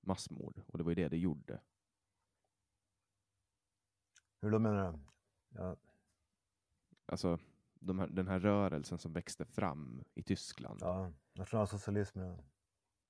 massmord. 0.00 0.62
Och 0.66 0.78
det 0.78 0.84
var 0.84 0.90
ju 0.90 0.94
det 0.94 1.08
det 1.08 1.18
gjorde. 1.18 1.60
Hur 4.40 4.50
då 4.50 4.58
menar 4.58 4.92
du? 4.92 4.98
Ja. 5.48 5.76
Alltså, 7.06 7.38
de 7.74 7.98
här, 7.98 8.06
den 8.06 8.28
här 8.28 8.38
rörelsen 8.38 8.98
som 8.98 9.12
växte 9.12 9.44
fram 9.44 10.04
i 10.14 10.22
Tyskland. 10.22 10.78
Ja, 10.82 11.12
nationalsocialismen. 11.32 12.42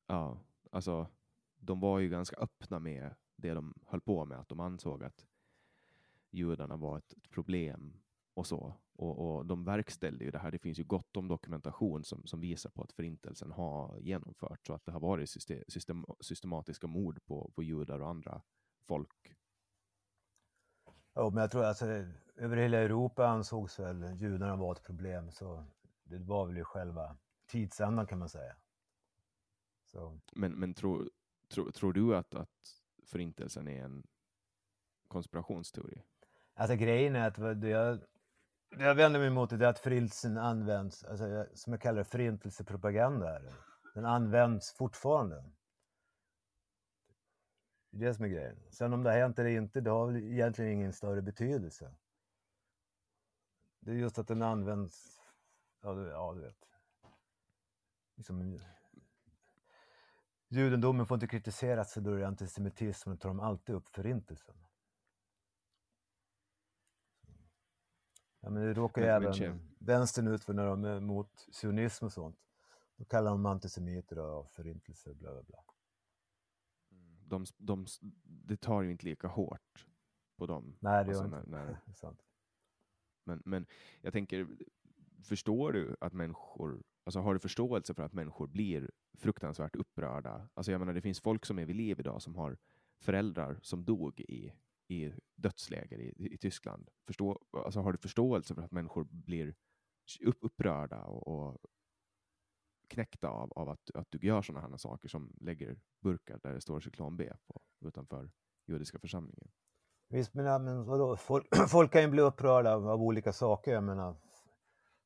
Ja, 0.07 0.41
alltså 0.71 1.07
de 1.57 1.81
var 1.81 1.99
ju 1.99 2.09
ganska 2.09 2.37
öppna 2.37 2.79
med 2.79 3.15
det 3.37 3.55
de 3.55 3.75
höll 3.87 4.01
på 4.01 4.25
med, 4.25 4.39
att 4.39 4.49
de 4.49 4.61
ansåg 4.61 5.05
att 5.05 5.27
judarna 6.31 6.77
var 6.77 6.99
ett, 6.99 7.13
ett 7.13 7.31
problem 7.31 8.01
och 8.35 8.47
så. 8.47 8.75
Och, 8.93 9.37
och, 9.37 9.47
de 9.47 9.65
verkställde 9.65 10.25
ju 10.25 10.31
det 10.31 10.39
här. 10.39 10.51
Det 10.51 10.59
finns 10.59 10.79
ju 10.79 10.85
gott 10.85 11.17
om 11.17 11.29
dokumentation 11.29 12.05
som, 12.05 12.27
som 12.27 12.41
visar 12.41 12.71
på 12.71 12.83
att 12.83 12.93
förintelsen 12.93 13.51
har 13.51 13.99
genomförts 13.99 14.71
och 14.71 14.77
att 14.77 14.85
det 14.85 14.93
har 14.93 15.01
varit 15.01 15.31
system, 15.31 15.65
system, 15.69 16.05
systematiska 16.21 16.87
mord 16.87 17.25
på, 17.25 17.51
på 17.55 17.63
judar 17.63 18.01
och 18.01 18.09
andra 18.09 18.43
folk. 18.83 19.37
Ja, 21.15 21.31
men 21.31 21.41
jag 21.41 21.51
tror 21.51 21.65
alltså 21.65 21.87
över 22.37 22.57
hela 22.57 22.79
Europa 22.79 23.27
ansågs 23.27 23.79
väl 23.79 24.17
judarna 24.17 24.57
vara 24.57 24.73
ett 24.73 24.83
problem, 24.83 25.31
så 25.31 25.65
det 26.05 26.19
var 26.19 26.47
väl 26.47 26.57
ju 26.57 26.65
själva 26.65 27.17
tidsandan 27.47 28.07
kan 28.07 28.19
man 28.19 28.29
säga. 28.29 28.57
Så. 29.85 30.21
Men, 30.33 30.53
men 30.53 30.75
tror, 30.75 31.11
Tror, 31.49 31.71
tror 31.71 31.93
du 31.93 32.17
att, 32.17 32.35
att 32.35 32.83
förintelsen 33.03 33.69
är 33.69 33.85
en 33.85 34.07
konspirationsteori? 35.09 36.03
Alltså 36.59 36.77
grejen 36.77 37.17
är 37.17 37.29
att 37.29 37.61
det 37.61 37.69
jag, 37.69 38.01
jag 38.71 38.95
vänder 38.95 39.21
mig 39.21 39.29
emot 39.29 39.53
är 39.53 39.63
att 39.63 39.79
förintelsen 39.79 40.39
används, 40.39 41.05
alltså, 41.05 41.47
som 41.55 41.73
jag 41.73 41.83
kallar 41.83 41.99
det, 41.99 42.05
förintelsepropaganda. 42.05 43.41
Den 43.95 44.05
används 44.05 44.73
fortfarande. 44.73 45.45
Det 47.91 48.05
är 48.05 48.09
det 48.09 48.15
som 48.15 48.25
är 48.25 48.29
grejen. 48.29 48.57
Sen 48.71 48.93
om 48.93 49.03
det 49.03 49.11
har 49.11 49.19
hänt 49.19 49.39
eller 49.39 49.51
inte, 49.51 49.81
det 49.81 49.91
har 49.91 50.07
väl 50.07 50.17
egentligen 50.17 50.73
ingen 50.73 50.93
större 50.93 51.23
betydelse. 51.23 51.95
Det 53.81 53.91
är 53.91 53.95
just 53.95 54.19
att 54.19 54.29
den 54.29 54.43
används, 54.43 55.21
ja 55.83 55.95
du, 55.95 56.09
ja, 56.09 56.35
du 56.35 56.41
vet. 56.41 56.65
Liksom, 58.17 58.61
Judendomen 60.49 61.07
får 61.07 61.15
inte 61.15 61.27
kritiseras 61.27 61.93
för 61.93 62.01
då 62.01 62.13
är 62.13 62.19
det 62.19 62.27
antisemitism, 62.27 63.11
och 63.11 63.21
tar 63.21 63.29
de 63.29 63.41
alltid 63.41 63.75
upp 63.75 63.89
förintelsen. 63.89 64.57
Ja, 68.41 68.51
men 68.51 68.63
det 68.63 68.75
råkar 68.75 69.03
ju 69.03 69.09
även 69.09 69.61
vänstern 69.79 70.29
ut 70.29 70.45
för 70.45 70.53
när 70.53 70.67
de 70.67 70.85
är 70.85 70.97
emot 70.97 71.47
sionism 71.53 72.05
och 72.05 72.13
sånt. 72.13 72.37
Då 72.97 73.05
kallar 73.05 73.31
de 73.31 73.47
antisemiter 73.47 74.19
och 74.19 74.51
förintelse, 74.51 75.15
bla 75.15 75.33
bla 75.33 75.43
bla. 75.43 75.65
Mm, 76.91 77.19
de, 77.25 77.45
de, 77.57 77.87
det 78.23 78.57
tar 78.57 78.83
ju 78.83 78.91
inte 78.91 79.05
lika 79.05 79.29
hårt 79.29 79.87
på 80.37 80.47
dem. 80.47 80.77
Nej, 80.81 81.05
det 81.05 81.13
gör 81.13 81.23
alltså, 81.23 81.39
inte. 81.39 81.51
När, 81.51 81.65
när... 81.65 81.79
sant. 81.95 82.23
Men, 83.25 83.43
men 83.45 83.67
jag 84.01 84.13
tänker, 84.13 84.49
förstår 85.23 85.73
du 85.73 85.97
att 86.01 86.13
människor 86.13 86.83
Alltså 87.09 87.21
har 87.21 87.35
du 87.35 87.41
förståelse 87.41 87.95
för 87.95 88.03
att 88.03 88.13
människor 88.13 88.47
blir 88.47 88.91
fruktansvärt 89.19 89.77
upprörda? 89.77 90.49
Alltså 90.55 90.73
jag 90.73 90.79
menar, 90.79 90.93
det 90.93 91.01
finns 91.01 91.21
folk 91.21 91.47
som 91.47 91.59
är 91.59 91.67
vid 91.67 91.77
liv 91.77 92.01
idag 92.01 92.23
som 92.23 92.35
har 92.35 92.57
föräldrar 93.01 93.59
som 93.63 93.85
dog 93.85 94.21
i, 94.21 94.53
i 94.89 95.13
dödsläger 95.35 95.99
i, 95.99 96.35
i 96.35 96.39
Tyskland. 96.39 96.89
Förstå, 97.07 97.41
alltså 97.53 97.81
har 97.81 97.93
du 97.93 97.99
förståelse 97.99 98.55
för 98.55 98.63
att 98.63 98.73
människor 98.73 99.05
blir 99.05 99.55
upp, 100.21 100.39
upprörda 100.41 101.05
och, 101.05 101.29
och 101.29 101.57
knäckta 102.89 103.29
av, 103.29 103.53
av 103.53 103.69
att, 103.69 103.91
att 103.95 104.11
du 104.11 104.19
gör 104.27 104.43
sådana 104.43 104.69
här 104.69 104.77
saker 104.77 105.09
som 105.09 105.33
lägger 105.41 105.81
burkar 106.03 106.41
där 106.43 106.55
det 106.55 106.61
står 106.61 106.81
cyklon 106.81 107.17
B 107.17 107.33
på, 107.47 107.61
utanför 107.81 108.31
judiska 108.67 108.99
församlingen? 108.99 109.51
Visst, 110.09 110.35
men, 110.35 110.65
men 110.65 110.85
vadå? 110.85 111.17
Folk, 111.17 111.47
folk 111.69 111.93
kan 111.93 112.03
ju 112.03 112.09
bli 112.09 112.23
upprörda 112.23 112.75
av, 112.75 112.89
av 112.89 113.03
olika 113.03 113.33
saker. 113.33 113.73
Jag 113.73 113.85
menar, 113.85 114.17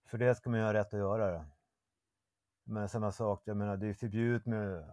för 0.07 0.19
det 0.19 0.35
ska 0.35 0.51
man 0.51 0.59
ju 0.59 0.65
ha 0.65 0.75
rätt 0.75 0.95
att 0.95 1.01
göra. 1.01 1.31
Det. 1.31 1.47
Men 2.65 2.89
samma 2.89 3.12
sak, 3.12 3.43
jag 3.45 3.57
menar 3.57 3.77
det 3.77 3.87
är 3.87 3.95
förbjudet 3.95 4.47
med 4.47 4.93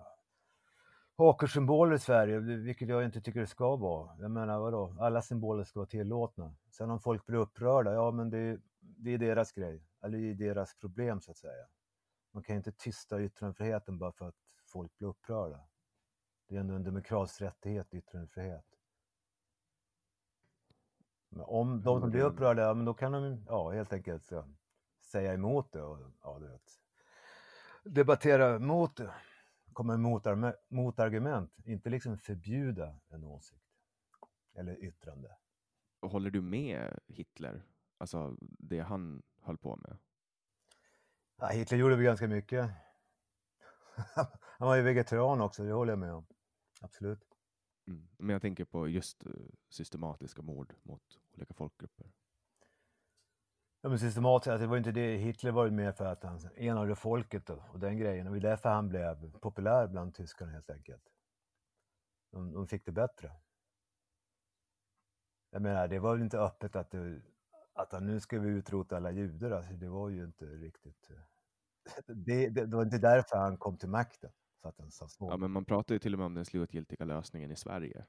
hakersymboler 1.19 1.95
i 1.95 1.99
Sverige, 1.99 2.39
vilket 2.39 2.89
jag 2.89 3.05
inte 3.05 3.21
tycker 3.21 3.39
det 3.39 3.47
ska 3.47 3.75
vara. 3.75 4.17
Jag 4.19 4.31
menar 4.31 4.59
vadå, 4.59 4.95
alla 4.99 5.21
symboler 5.21 5.63
ska 5.63 5.79
vara 5.79 5.87
tillåtna. 5.87 6.55
Sen 6.69 6.89
om 6.89 6.99
folk 6.99 7.25
blir 7.25 7.37
upprörda, 7.37 7.93
ja 7.93 8.11
men 8.11 8.29
det, 8.29 8.59
det 8.79 9.13
är 9.13 9.17
deras 9.17 9.51
grej, 9.51 9.83
eller 10.03 10.17
det 10.17 10.29
är 10.29 10.33
deras 10.33 10.75
problem 10.75 11.21
så 11.21 11.31
att 11.31 11.37
säga. 11.37 11.65
Man 12.31 12.43
kan 12.43 12.55
inte 12.55 12.71
tysta 12.71 13.21
yttrandefriheten 13.21 13.97
bara 13.97 14.11
för 14.11 14.27
att 14.27 14.35
folk 14.65 14.97
blir 14.97 15.07
upprörda. 15.07 15.59
Det 16.47 16.55
är 16.55 16.59
ändå 16.59 16.73
en 16.73 16.83
demokratisk 16.83 17.41
rättighet, 17.41 17.93
yttrandefrihet. 17.93 18.65
Men 21.29 21.41
om 21.41 21.81
de 21.81 22.01
som 22.01 22.09
blir 22.09 22.21
upprörda, 22.21 22.61
ja, 22.61 22.73
men 22.73 22.85
då 22.85 22.93
kan 22.93 23.11
de 23.11 23.45
ja, 23.47 23.71
helt 23.71 23.93
enkelt 23.93 24.31
ja, 24.31 24.45
säga 25.01 25.33
emot 25.33 25.71
det. 25.71 25.81
Och, 25.81 25.97
ja, 26.21 26.37
vet 26.37 26.79
debattera 27.83 28.59
mot, 28.59 28.99
komma 29.79 29.97
med 29.97 30.55
motargument, 30.69 31.59
inte 31.65 31.89
liksom 31.89 32.17
förbjuda 32.17 32.99
en 33.09 33.23
åsikt 33.23 33.63
eller 34.53 34.83
yttrande. 34.83 35.37
Håller 36.01 36.31
du 36.31 36.41
med 36.41 36.99
Hitler 37.07 37.63
Alltså 37.97 38.37
det 38.41 38.79
han 38.79 39.21
höll 39.41 39.57
på 39.57 39.75
med. 39.75 39.97
Ja, 41.37 41.47
Hitler 41.47 41.77
gjorde 41.77 41.95
väl 41.95 42.05
ganska 42.05 42.27
mycket. 42.27 42.71
Han 44.57 44.67
var 44.67 44.75
ju 44.75 44.81
vegetarian 44.81 45.41
också, 45.41 45.63
det 45.63 45.71
håller 45.71 45.91
jag 45.91 45.99
med 45.99 46.13
om. 46.13 46.25
Absolut. 46.81 47.23
Mm. 47.87 48.07
Men 48.17 48.29
jag 48.29 48.41
tänker 48.41 48.65
på 48.65 48.87
just 48.87 49.27
uh, 49.27 49.33
systematiska 49.69 50.41
mord 50.41 50.75
mot 50.83 51.19
olika 51.33 51.53
folkgrupper. 51.53 52.11
Ja, 53.81 53.89
men 53.89 53.99
systematiskt, 53.99 54.47
alltså, 54.47 54.63
det 54.65 54.69
var 54.69 54.77
inte 54.77 54.91
det. 54.91 55.17
Hitler 55.17 55.51
var 55.51 55.65
ju 55.65 55.71
mer 55.71 55.91
för 55.91 56.05
att 56.05 56.23
han 56.23 56.39
enade 56.55 56.95
folket 56.95 57.45
då, 57.45 57.63
och 57.73 57.79
den 57.79 57.97
grejen. 57.97 58.27
Och 58.27 58.33
det 58.33 58.39
var 58.39 58.49
därför 58.49 58.69
han 58.69 58.89
blev 58.89 59.39
populär 59.39 59.87
bland 59.87 60.13
tyskarna 60.15 60.51
helt 60.51 60.69
enkelt. 60.69 61.03
De, 62.31 62.53
de 62.53 62.67
fick 62.67 62.85
det 62.85 62.91
bättre. 62.91 63.31
Jag 65.51 65.61
menar, 65.61 65.87
det 65.87 65.99
var 65.99 66.13
väl 66.13 66.23
inte 66.23 66.39
öppet 66.39 66.75
att, 66.75 66.91
det, 66.91 67.21
att 67.73 68.03
nu 68.03 68.19
ska 68.19 68.39
vi 68.39 68.49
utrota 68.49 68.97
alla 68.97 69.11
judar. 69.11 69.51
Alltså, 69.51 69.73
det 69.73 69.89
var 69.89 70.09
ju 70.09 70.23
inte 70.23 70.45
riktigt... 70.45 71.11
Det, 72.07 72.49
det, 72.49 72.65
det 72.65 72.75
var 72.75 72.83
inte 72.83 72.97
därför 72.97 73.37
han 73.37 73.57
kom 73.57 73.77
till 73.77 73.89
makten. 73.89 74.31
För 74.61 74.69
att 74.69 74.79
han 74.79 74.91
sa 74.91 75.07
Ja, 75.19 75.37
men 75.37 75.51
man 75.51 75.65
pratar 75.65 75.95
ju 75.95 75.99
till 75.99 76.13
och 76.13 76.19
med 76.19 76.25
om 76.25 76.33
den 76.33 76.45
slutgiltiga 76.45 77.05
lösningen 77.05 77.51
i 77.51 77.55
Sverige. 77.55 78.05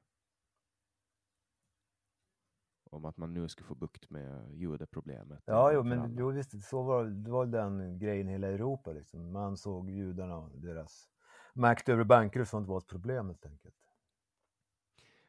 Om 2.93 3.05
att 3.05 3.17
man 3.17 3.35
nu 3.35 3.49
ska 3.49 3.65
få 3.65 3.75
bukt 3.75 4.11
med 4.11 4.55
judeproblemet. 4.55 5.43
Ja, 5.47 5.73
jo, 5.73 5.83
men 5.83 6.17
jo, 6.19 6.31
visst, 6.31 6.65
så 6.65 6.83
var, 6.83 7.05
det 7.05 7.31
var 7.31 7.47
den 7.47 7.99
grejen 7.99 8.29
i 8.29 8.33
hela 8.33 8.47
Europa. 8.47 8.93
Liksom. 8.93 9.33
Man 9.33 9.57
såg 9.57 9.91
judarna 9.91 10.37
och 10.37 10.61
deras 10.61 11.11
makt 11.55 11.89
över 11.89 12.05
banker 12.05 12.41
och 12.41 12.49
sånt 12.49 12.69
var 12.69 12.79
ett 12.79 12.87
problem 12.87 13.27
helt 13.27 13.47
enkelt. 13.47 13.77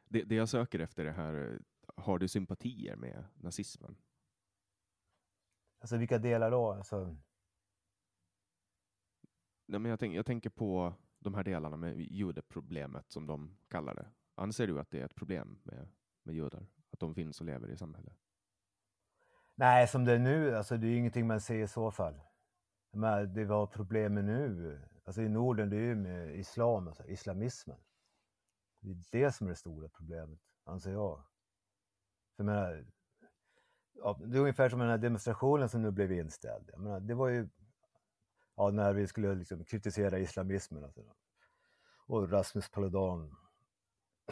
Det, 0.04 0.22
det 0.22 0.34
jag 0.34 0.48
söker 0.48 0.78
efter 0.78 1.04
är 1.04 1.12
här, 1.12 1.60
har 1.96 2.18
du 2.18 2.28
sympatier 2.28 2.96
med 2.96 3.24
nazismen? 3.34 3.96
Alltså 5.80 5.96
vilka 5.96 6.18
delar 6.18 6.50
då? 6.50 6.72
Alltså... 6.72 7.16
Nej, 9.66 9.80
men 9.80 9.90
jag, 9.90 10.00
tänk, 10.00 10.14
jag 10.14 10.26
tänker 10.26 10.50
på 10.50 10.94
de 11.18 11.34
här 11.34 11.44
delarna 11.44 11.76
med 11.76 12.00
judeproblemet 12.00 13.10
som 13.10 13.26
de 13.26 13.56
kallar 13.68 13.94
det. 13.94 14.06
Anser 14.34 14.66
du 14.66 14.80
att 14.80 14.90
det 14.90 15.00
är 15.00 15.04
ett 15.04 15.14
problem 15.14 15.58
med, 15.62 15.88
med 16.22 16.34
judar? 16.34 16.66
De 17.02 17.14
finns 17.14 17.40
och 17.40 17.46
lever 17.46 17.70
i 17.70 17.76
samhället? 17.76 18.16
Nej, 19.54 19.88
som 19.88 20.04
det 20.04 20.12
är 20.12 20.18
nu, 20.18 20.56
alltså 20.56 20.76
det 20.76 20.86
är 20.86 20.96
ingenting 20.96 21.26
man 21.26 21.40
ser 21.40 21.62
i 21.62 21.68
så 21.68 21.90
fall. 21.90 22.20
Men 22.92 23.34
det 23.34 23.66
problem 23.72 24.14
med 24.14 24.24
nu, 24.24 24.80
alltså 25.04 25.22
i 25.22 25.28
Norden, 25.28 25.70
det 25.70 25.76
är 25.76 25.80
ju 25.80 25.94
med 25.94 26.36
islam, 26.36 26.88
alltså 26.88 27.04
islamismen. 27.06 27.78
Det 28.80 28.90
är 28.90 29.24
det 29.24 29.32
som 29.32 29.46
är 29.46 29.50
det 29.50 29.56
stora 29.56 29.88
problemet, 29.88 30.40
anser 30.64 30.92
jag. 30.92 31.24
För 32.36 32.44
jag 32.44 32.46
menar, 32.46 32.86
ja, 33.92 34.20
det 34.24 34.36
är 34.36 34.40
ungefär 34.40 34.68
som 34.68 34.80
den 34.80 34.88
här 34.88 34.98
demonstrationen 34.98 35.68
som 35.68 35.82
nu 35.82 35.90
blev 35.90 36.12
inställd. 36.12 36.70
Jag 36.72 36.80
menar, 36.80 37.00
det 37.00 37.14
var 37.14 37.28
ju 37.28 37.48
ja, 38.56 38.70
när 38.70 38.92
vi 38.92 39.06
skulle 39.06 39.34
liksom 39.34 39.64
kritisera 39.64 40.18
islamismen. 40.18 40.84
Alltså. 40.84 41.02
Och 42.06 42.30
Rasmus 42.30 42.70
Paludan 42.70 43.36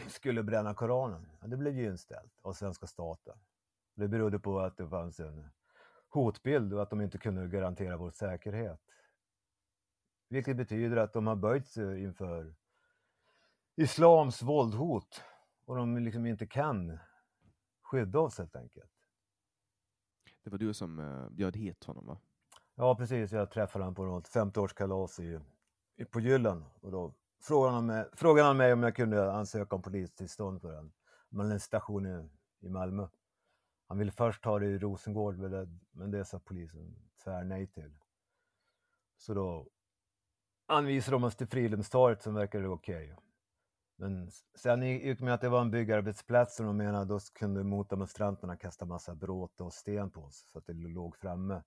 skulle 0.07 0.43
bränna 0.43 0.73
Koranen. 0.73 1.29
Ja, 1.41 1.47
det 1.47 1.57
blev 1.57 1.77
ju 1.77 1.85
inställt 1.85 2.39
av 2.41 2.53
svenska 2.53 2.87
staten. 2.87 3.37
Det 3.95 4.07
berodde 4.07 4.39
på 4.39 4.59
att 4.59 4.77
det 4.77 4.87
fanns 4.87 5.19
en 5.19 5.49
hotbild 6.09 6.73
och 6.73 6.81
att 6.81 6.89
de 6.89 7.01
inte 7.01 7.17
kunde 7.17 7.47
garantera 7.47 7.97
vår 7.97 8.11
säkerhet. 8.11 8.81
Vilket 10.29 10.57
betyder 10.57 10.97
att 10.97 11.13
de 11.13 11.27
har 11.27 11.35
böjt 11.35 11.67
sig 11.67 12.03
inför 12.03 12.55
islams 13.75 14.41
våldhot 14.41 15.23
och 15.65 15.75
de 15.75 15.97
liksom 15.97 16.25
inte 16.25 16.47
kan 16.47 16.99
skydda 17.81 18.19
oss 18.19 18.37
helt 18.37 18.55
enkelt. 18.55 18.91
Det 20.43 20.49
var 20.49 20.57
du 20.57 20.73
som 20.73 20.99
uh, 20.99 21.29
bjöd 21.29 21.55
hit 21.55 21.83
honom 21.83 22.05
va? 22.05 22.17
Ja 22.75 22.95
precis, 22.95 23.31
jag 23.31 23.51
träffade 23.51 23.83
honom 23.83 23.95
på 23.95 24.03
något 24.03 24.29
50-årskalas 24.29 25.21
i, 25.21 25.39
i, 25.95 26.05
på 26.05 26.19
Gyllen 26.19 26.65
och 26.81 26.91
då 26.91 27.13
frågade 27.41 27.75
han, 27.75 27.85
mig, 27.85 27.99
eh, 27.99 28.05
frågade 28.13 28.47
han 28.47 28.57
mig 28.57 28.73
om 28.73 28.83
jag 28.83 28.95
kunde 28.95 29.31
ansöka 29.31 29.75
om 29.75 29.81
polistillstånd 29.81 30.61
för 30.61 30.73
en 30.73 30.93
manifestation 31.29 32.05
i, 32.05 32.29
i 32.59 32.69
Malmö. 32.69 33.07
Han 33.87 33.97
ville 33.97 34.11
först 34.11 34.43
ta 34.43 34.59
det 34.59 34.65
i 34.65 34.77
Rosengård, 34.77 35.37
men 35.91 36.11
det 36.11 36.25
sa 36.25 36.39
polisen 36.39 36.95
tvär 37.23 37.43
nej 37.43 37.67
till. 37.67 37.97
Så 39.17 39.33
då 39.33 39.67
anvisade 40.65 41.15
de 41.15 41.23
oss 41.23 41.35
till 41.35 41.47
Fridhemstorget 41.47 42.21
som 42.21 42.33
verkade 42.33 42.67
okej. 42.67 43.13
Okay. 43.13 43.25
Men 43.95 44.31
sen 44.55 44.81
gick 44.81 45.19
med 45.19 45.33
att 45.33 45.41
det 45.41 45.49
var 45.49 45.61
en 45.61 45.71
byggarbetsplats 45.71 46.59
och 46.59 46.65
de 46.65 46.77
menade 46.77 47.05
då 47.05 47.19
kunde 47.19 47.63
motdemonstranterna 47.63 48.57
kasta 48.57 48.85
massa 48.85 49.15
bråte 49.15 49.63
och 49.63 49.73
sten 49.73 50.11
på 50.11 50.21
oss 50.21 50.45
så 50.51 50.57
att 50.57 50.65
det 50.65 50.73
låg 50.73 51.17
framme. 51.17 51.63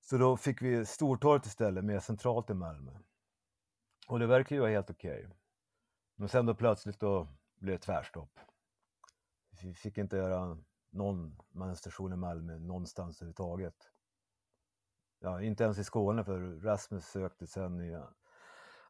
Så 0.00 0.18
då 0.18 0.36
fick 0.36 0.62
vi 0.62 0.86
Stortorget 0.86 1.46
istället, 1.46 1.84
mer 1.84 2.00
centralt 2.00 2.50
i 2.50 2.54
Malmö. 2.54 2.92
Och 4.06 4.18
det 4.18 4.26
verkar 4.26 4.56
ju 4.56 4.60
vara 4.60 4.70
helt 4.70 4.90
okej. 4.90 5.18
Okay. 5.18 5.36
Men 6.14 6.28
sen 6.28 6.46
då 6.46 6.54
plötsligt 6.54 7.00
då 7.00 7.28
blev 7.58 7.74
det 7.74 7.84
tvärstopp. 7.84 8.40
Vi 9.62 9.74
fick 9.74 9.98
inte 9.98 10.16
göra 10.16 10.58
någon 10.90 11.36
manifestation 11.50 12.12
i 12.12 12.16
Malmö 12.16 12.58
någonstans 12.58 13.22
överhuvudtaget. 13.22 13.90
Ja, 15.18 15.42
inte 15.42 15.64
ens 15.64 15.78
i 15.78 15.84
Skåne 15.84 16.24
för 16.24 16.60
Rasmus 16.60 17.06
sökte 17.06 17.46
sen 17.46 17.80
i 17.80 18.02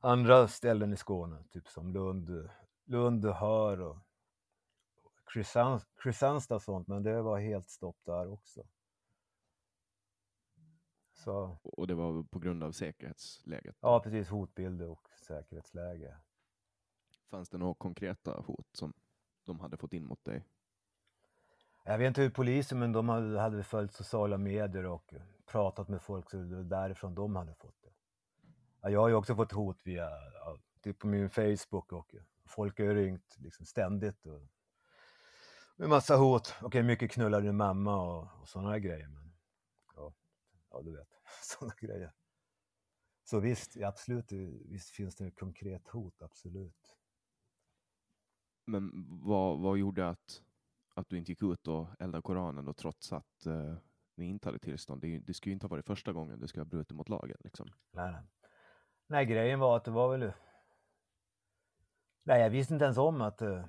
andra 0.01 0.49
ställen 0.49 0.93
i 0.93 0.97
Skåne, 0.97 1.45
typ 1.51 1.69
som 1.69 1.93
Lund, 1.93 2.51
Lund, 2.85 3.25
Hör 3.25 3.81
och 3.81 3.99
Kristianstad 6.03 6.55
och 6.55 6.63
sånt, 6.63 6.89
men 6.89 7.03
det 7.03 7.23
var 7.23 7.39
helt 7.39 7.71
stopp 7.71 7.97
där 8.05 8.33
också. 8.33 8.65
Så. 11.17 11.59
Och 11.63 11.87
det 11.87 11.95
var 11.95 12.23
på 12.23 12.39
grund 12.39 12.63
av 12.63 12.73
säkerhetsläget? 12.73 13.77
Ja, 13.81 14.01
precis. 14.01 14.29
Hotbild 14.29 14.83
och 14.83 15.09
säkerhetsläge. 15.27 16.17
Fanns 17.31 17.49
det 17.49 17.59
några 17.59 17.75
konkreta 17.75 18.41
hot 18.47 18.69
som 18.73 18.93
de 19.45 19.61
hade 19.61 19.77
fått 19.77 19.93
in 19.93 20.07
mot 20.07 20.25
dig? 20.25 20.45
Jag 21.85 21.99
vet 21.99 22.07
inte 22.07 22.23
hur 22.23 22.31
polisen, 22.31 22.79
men 22.79 22.93
de 22.93 23.09
hade, 23.09 23.63
följt 23.63 23.93
sociala 23.93 24.39
medier 24.39 24.87
och 24.87 25.15
pratat 25.47 25.89
med 25.89 26.03
folk, 26.03 26.31
så 26.31 26.37
det 26.37 26.57
var 26.57 26.63
därifrån 26.63 27.15
de 27.15 27.37
hade 27.37 27.55
fått 27.55 27.83
det. 27.83 28.91
Jag 28.91 29.01
har 29.01 29.09
ju 29.09 29.15
också 29.15 29.35
fått 29.35 29.53
hot 29.53 29.81
via, 29.85 30.11
typ 30.83 30.99
på 30.99 31.07
min 31.07 31.31
Facebook 31.31 31.93
och 31.93 32.15
folk 32.47 32.79
har 32.79 32.95
ringt 32.95 33.37
liksom 33.39 33.67
ständigt. 33.67 34.27
Och, 34.27 34.41
med 35.77 35.89
massa 35.89 36.17
hot. 36.17 36.55
Okej, 36.63 36.83
mycket 36.83 37.11
knullar 37.11 37.41
din 37.41 37.57
mamma 37.57 38.03
och, 38.03 38.29
och 38.41 38.49
sådana 38.49 38.79
grejer. 38.79 39.09
Men, 39.09 39.26
ja, 40.77 40.83
du 40.83 40.97
vet, 40.97 41.09
sådana 41.43 41.75
grejer. 41.81 42.13
Så 43.25 43.41
visst, 43.41 43.77
absolut, 43.77 44.33
visst 44.65 44.91
finns 44.91 45.17
det 45.17 45.27
ett 45.27 45.39
konkret 45.39 45.89
hot, 45.89 46.23
absolut. 46.23 46.97
Men 48.67 48.91
vad, 49.23 49.59
vad 49.61 49.79
gjorde 49.79 50.09
att, 50.09 50.43
att 50.95 51.09
du 51.09 51.19
inte 51.19 51.33
gick 51.33 51.43
ut 51.43 51.69
och 51.69 51.89
eldade 51.99 52.23
Koranen 52.23 52.65
då, 52.65 52.73
trots 52.73 53.13
att 53.13 53.47
uh, 53.47 53.77
ni 54.15 54.25
inte 54.25 54.49
hade 54.49 54.59
tillstånd? 54.59 55.01
Det, 55.01 55.19
det 55.19 55.35
skulle 55.35 55.51
ju 55.51 55.55
inte 55.55 55.67
ha 55.67 55.69
varit 55.69 55.87
första 55.87 56.13
gången 56.13 56.41
du 56.41 56.47
skulle 56.49 56.61
ha 56.61 56.69
brutit 56.69 56.97
mot 56.97 57.09
lagen. 57.09 57.37
Liksom. 57.41 57.69
Nej, 57.93 58.13
nej. 58.13 58.23
nej, 59.07 59.27
grejen 59.27 59.61
var 59.61 59.77
att 59.77 59.85
det 59.85 59.91
var 59.91 60.17
väl... 60.17 60.33
Nej, 62.23 62.41
jag 62.41 62.51
visste 62.51 62.75
inte 62.75 62.85
ens 62.85 62.99
om 62.99 63.21
att... 63.21 63.43
Uh, 63.43 63.65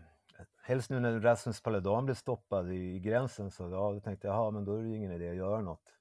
helst 0.61 0.89
nu 0.89 0.99
när 0.99 1.19
Rasmus 1.19 1.61
Paludan 1.61 2.05
blev 2.05 2.15
stoppad 2.15 2.71
i, 2.71 2.95
i 2.95 2.99
gränsen 2.99 3.51
så 3.51 3.63
ja, 3.63 3.91
då 3.91 3.99
tänkte 3.99 4.27
jag, 4.27 4.35
jaha, 4.35 4.51
men 4.51 4.65
då 4.65 4.75
är 4.75 4.83
det 4.83 4.95
ingen 4.95 5.11
idé 5.11 5.29
att 5.29 5.35
göra 5.35 5.61
något. 5.61 5.96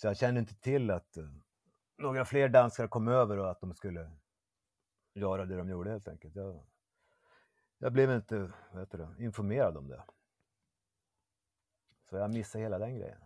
Så 0.00 0.06
jag 0.06 0.16
kände 0.16 0.40
inte 0.40 0.54
till 0.54 0.90
att 0.90 1.18
uh, 1.18 1.30
några 1.98 2.24
fler 2.24 2.48
danskar 2.48 2.88
kom 2.88 3.08
över 3.08 3.38
och 3.38 3.50
att 3.50 3.60
de 3.60 3.74
skulle 3.74 4.10
göra 5.14 5.46
det 5.46 5.56
de 5.56 5.68
gjorde 5.68 5.90
helt 5.90 6.08
enkelt. 6.08 6.36
Jag, 6.36 6.66
jag 7.78 7.92
blev 7.92 8.10
inte 8.10 8.52
du, 8.90 9.24
informerad 9.24 9.76
om 9.76 9.88
det. 9.88 10.04
Så 12.10 12.16
jag 12.16 12.34
missade 12.34 12.64
hela 12.64 12.78
den 12.78 12.94
grejen. 12.94 13.18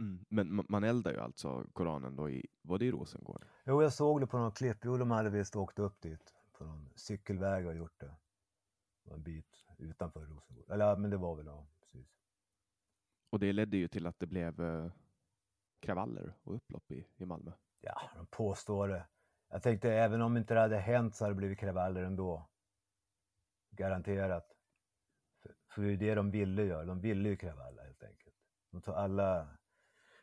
Mm, 0.00 0.24
men 0.28 0.66
man 0.68 0.84
eldar 0.84 1.12
ju 1.12 1.18
alltså 1.18 1.66
Koranen 1.72 2.16
då 2.16 2.30
i, 2.30 2.46
var 2.62 2.78
det 2.78 2.84
i 2.84 2.90
Rosengård? 2.90 3.44
Jo, 3.64 3.82
jag 3.82 3.92
såg 3.92 4.20
det 4.20 4.26
på 4.26 4.38
någon 4.38 4.52
klipp. 4.52 4.78
Jo, 4.82 4.96
de 4.96 5.10
hade 5.10 5.30
visst 5.30 5.56
åkt 5.56 5.78
upp 5.78 6.00
dit 6.00 6.34
på 6.52 6.64
någon 6.64 6.90
cykelväg 6.96 7.66
och 7.66 7.74
gjort 7.74 8.00
det. 8.00 8.16
En 9.04 9.22
bit 9.22 9.66
utanför 9.78 10.20
Rosengård. 10.20 10.70
Eller 10.70 10.96
men 10.96 11.10
det 11.10 11.16
var 11.16 11.36
väl, 11.36 11.46
ja, 11.46 11.66
precis. 11.80 12.08
Och 13.30 13.38
det 13.38 13.52
ledde 13.52 13.76
ju 13.76 13.88
till 13.88 14.06
att 14.06 14.18
det 14.18 14.26
blev 14.26 14.60
eh, 14.60 14.92
kravaller 15.80 16.34
och 16.42 16.54
upplopp 16.54 16.90
i, 16.90 17.06
i 17.16 17.24
Malmö. 17.24 17.52
Ja, 17.80 18.00
de 18.14 18.26
påstår 18.26 18.88
det. 18.88 19.06
Jag 19.48 19.62
tänkte 19.62 19.92
även 19.92 20.22
om 20.22 20.36
inte 20.36 20.54
det 20.54 20.60
hade 20.60 20.78
hänt 20.78 21.16
så 21.16 21.24
hade 21.24 21.34
det 21.34 21.38
blivit 21.38 21.58
kravaller 21.58 22.02
ändå. 22.02 22.48
Garanterat. 23.70 24.56
För, 25.42 25.54
för 25.74 25.82
det 25.82 25.92
är 25.92 25.96
det 25.96 26.14
de 26.14 26.30
ville 26.30 26.64
göra. 26.64 26.84
De 26.84 27.00
ville 27.00 27.28
ju 27.28 27.36
kravalla 27.36 27.82
helt 27.82 28.02
enkelt. 28.02 28.36
De 28.70 28.82
tar 28.82 28.94
alla 28.94 29.48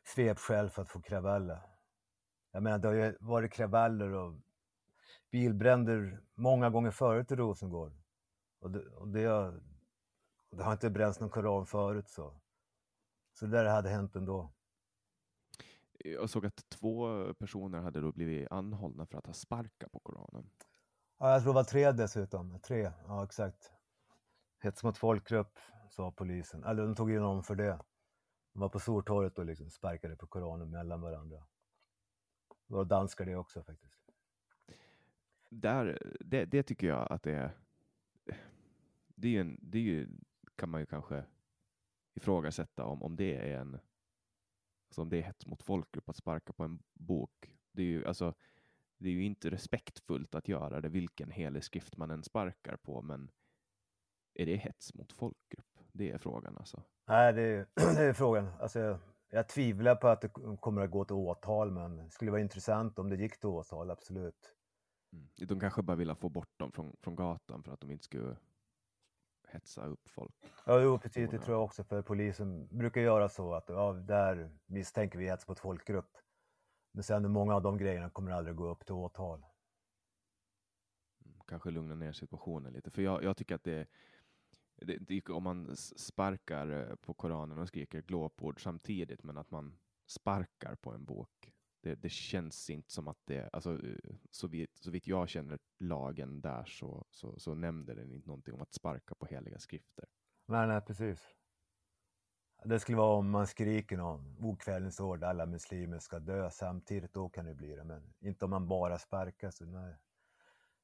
svepskäl 0.04 0.70
för 0.70 0.82
att 0.82 0.89
få 0.89 1.02
kravalla. 1.02 1.62
Jag 2.52 2.63
menar, 2.63 2.78
det 2.78 2.88
har 2.88 2.96
ju 2.96 3.17
varit 3.20 3.54
kravaller 3.54 4.12
och 4.12 4.34
bilbränder 5.32 6.22
många 6.34 6.70
gånger 6.70 6.91
förut 6.91 7.32
i 7.32 7.36
Rosengård. 7.36 7.93
Och 8.60 8.72
det, 8.72 8.86
och 8.88 9.08
det, 9.08 9.26
har, 9.26 9.62
det 10.52 10.63
har 10.63 10.72
inte 10.72 10.89
bränts 10.89 11.20
någon 11.20 11.30
koran 11.30 11.65
förut 11.65 12.10
så. 12.10 12.41
Så 13.34 13.46
det 13.46 13.52
där 13.52 13.65
hade 13.65 13.89
hänt 13.89 14.15
ändå. 14.15 14.54
Jag 15.97 16.29
såg 16.29 16.45
att 16.45 16.69
två 16.69 17.33
personer 17.33 17.79
hade 17.79 18.01
då 18.01 18.12
blivit 18.12 18.51
anhållna 18.51 19.05
för 19.05 19.17
att 19.17 19.25
ha 19.25 19.33
sparkat 19.33 19.91
på 19.91 19.99
Koranen. 19.99 20.49
Ja, 21.19 21.31
jag 21.31 21.43
tror 21.43 21.53
det 21.53 21.55
var 21.55 21.63
tre 21.63 21.91
dessutom. 21.91 22.60
Tre, 22.60 22.91
ja 23.07 23.23
exakt. 23.23 23.71
Hets 24.60 24.83
mot 24.83 24.97
folkgrupp, 24.97 25.60
sa 25.89 26.12
polisen. 26.12 26.63
Eller 26.63 26.83
de 26.83 26.95
tog 26.95 27.12
in 27.12 27.21
honom 27.21 27.43
för 27.43 27.55
det. 27.55 27.79
De 28.53 28.60
var 28.60 28.69
på 28.69 28.79
Stortorget 28.79 29.39
och 29.39 29.45
liksom 29.45 29.69
sparkade 29.69 30.15
på 30.15 30.27
Koranen 30.27 30.69
mellan 30.69 31.01
varandra. 31.01 31.47
Det 32.67 32.73
var 32.73 32.86
danskar 32.86 33.25
det 33.25 33.36
också 33.36 33.63
faktiskt. 33.63 34.01
Där, 35.49 36.15
det, 36.19 36.45
det 36.45 36.63
tycker 36.63 36.88
jag 36.88 37.12
att 37.12 37.23
det 37.23 37.33
är. 37.33 37.57
Det 39.15 39.27
är 39.27 39.31
ju, 39.31 39.41
en, 39.41 39.60
det 39.62 39.77
är 39.77 39.81
ju 39.81 40.10
kan 40.55 40.69
man 40.69 40.79
ju 40.79 40.86
kanske 40.86 41.23
ifrågasätta 42.13 42.86
om, 42.86 43.03
om 43.03 43.15
det 43.15 43.51
är 43.51 43.60
en 43.60 43.79
alltså 44.88 45.02
om 45.02 45.10
det 45.10 45.17
är 45.17 45.21
hets 45.21 45.45
mot 45.45 45.63
folkgrupp 45.63 46.10
att 46.10 46.17
sparka 46.17 46.54
på 46.54 46.63
en 46.63 46.80
bok. 46.93 47.56
Det 47.71 47.82
är 47.82 47.86
ju 47.86 48.06
alltså 48.06 48.34
det 48.97 49.10
är 49.10 49.13
ju 49.13 49.23
inte 49.23 49.50
respektfullt 49.50 50.36
att 50.36 50.47
göra 50.47 50.82
det 50.82 50.89
vilken 50.89 51.32
helig 51.32 51.63
skrift 51.63 51.97
man 51.97 52.12
än 52.12 52.23
sparkar 52.23 52.78
på, 52.78 53.02
men 53.02 53.32
är 54.34 54.45
det 54.45 54.56
hets 54.56 54.93
mot 54.93 55.13
folkgrupp? 55.13 55.80
Det 55.91 56.12
är 56.12 56.17
frågan 56.17 56.58
alltså. 56.58 56.84
Nej, 57.08 57.34
det 57.34 57.41
är, 57.41 57.67
det 57.95 58.04
är 58.04 58.13
frågan. 58.13 58.50
Alltså, 58.60 58.80
jag, 58.80 59.00
jag 59.30 59.50
tvivlar 59.50 59.95
på 59.95 60.08
att 60.08 60.21
det 60.21 60.30
kommer 60.60 60.82
att 60.82 60.91
gå 60.91 61.06
till 61.06 61.15
åtal, 61.15 61.71
men 61.71 61.97
det 61.97 62.10
skulle 62.10 62.32
vara 62.32 62.41
intressant 62.41 63.00
om 63.00 63.10
det 63.10 63.15
gick 63.15 63.39
till 63.39 63.50
åtal, 63.50 63.91
absolut. 63.91 64.56
Mm. 65.13 65.28
De 65.47 65.60
kanske 65.60 65.82
bara 65.82 65.97
vill 65.97 66.15
få 66.15 66.30
bort 66.30 66.60
dem 66.60 66.71
från, 66.71 66.95
från 67.02 67.15
gatan 67.15 67.63
för 67.63 67.71
att 67.71 67.80
de 67.80 67.91
inte 67.91 68.04
skulle 68.04 68.36
hetsa 69.49 69.86
upp 69.86 70.10
folk. 70.10 70.36
Ja, 70.65 70.79
jo, 70.79 70.99
precis. 70.99 71.29
Det 71.29 71.39
tror 71.39 71.57
jag 71.57 71.63
också, 71.63 71.83
för 71.83 72.01
polisen 72.01 72.67
brukar 72.67 73.01
göra 73.01 73.29
så 73.29 73.53
att 73.53 73.69
ja, 73.69 73.93
där 73.93 74.49
misstänker 74.65 75.19
vi 75.19 75.25
hets 75.25 75.47
mot 75.47 75.60
folkgrupp. 75.60 76.17
Men 76.91 77.03
sen 77.03 77.31
många 77.31 77.55
av 77.55 77.62
de 77.62 77.77
grejerna 77.77 78.10
kommer 78.10 78.31
aldrig 78.31 78.55
gå 78.55 78.67
upp 78.67 78.86
till 78.86 78.95
åtal. 78.95 79.45
Kanske 81.47 81.71
lugna 81.71 81.95
ner 81.95 82.13
situationen 82.13 82.73
lite, 82.73 82.91
för 82.91 83.01
jag, 83.01 83.23
jag 83.23 83.38
tycker 83.38 83.55
att 83.55 83.63
det, 83.63 83.88
det, 84.75 84.97
det 84.97 85.29
om 85.29 85.43
man 85.43 85.75
sparkar 85.75 86.89
eh, 86.89 86.95
på 86.95 87.13
Koranen 87.13 87.60
och 87.60 87.67
skriker 87.67 88.01
glåpord 88.01 88.63
samtidigt, 88.63 89.23
men 89.23 89.38
att 89.38 89.51
man 89.51 89.77
sparkar 90.07 90.75
på 90.75 90.91
en 90.91 91.05
bok. 91.05 91.53
Det, 91.81 91.95
det 91.95 92.09
känns 92.09 92.69
inte 92.69 92.91
som 92.91 93.07
att 93.07 93.17
det, 93.25 93.49
alltså, 93.53 93.73
eh, 93.73 94.15
så, 94.31 94.47
vitt, 94.47 94.77
så 94.77 94.91
vitt 94.91 95.07
jag 95.07 95.29
känner 95.29 95.59
lagen 95.79 96.41
där 96.41 96.65
så, 96.65 97.05
så, 97.11 97.39
så 97.39 97.53
nämnde 97.53 97.95
den 97.95 98.11
inte 98.11 98.27
någonting 98.27 98.53
om 98.53 98.61
att 98.61 98.73
sparka 98.73 99.15
på 99.15 99.25
heliga 99.25 99.59
skrifter. 99.59 100.05
Nej, 100.45 100.67
nej, 100.67 100.81
precis. 100.81 101.19
Det 102.63 102.79
skulle 102.79 102.97
vara 102.97 103.17
om 103.17 103.29
man 103.29 103.47
skriker 103.47 103.97
någon 103.97 104.37
okvädningsord, 104.39 105.23
alla 105.23 105.45
muslimer 105.45 105.99
ska 105.99 106.19
dö 106.19 106.49
samtidigt, 106.49 107.13
då 107.13 107.29
kan 107.29 107.45
det 107.45 107.55
bli 107.55 107.75
det. 107.75 107.83
Men 107.83 108.13
inte 108.19 108.45
om 108.45 108.51
man 108.51 108.67
bara 108.67 108.97
sparkar. 108.97 109.51
Så 109.51 109.65
nej. 109.65 109.95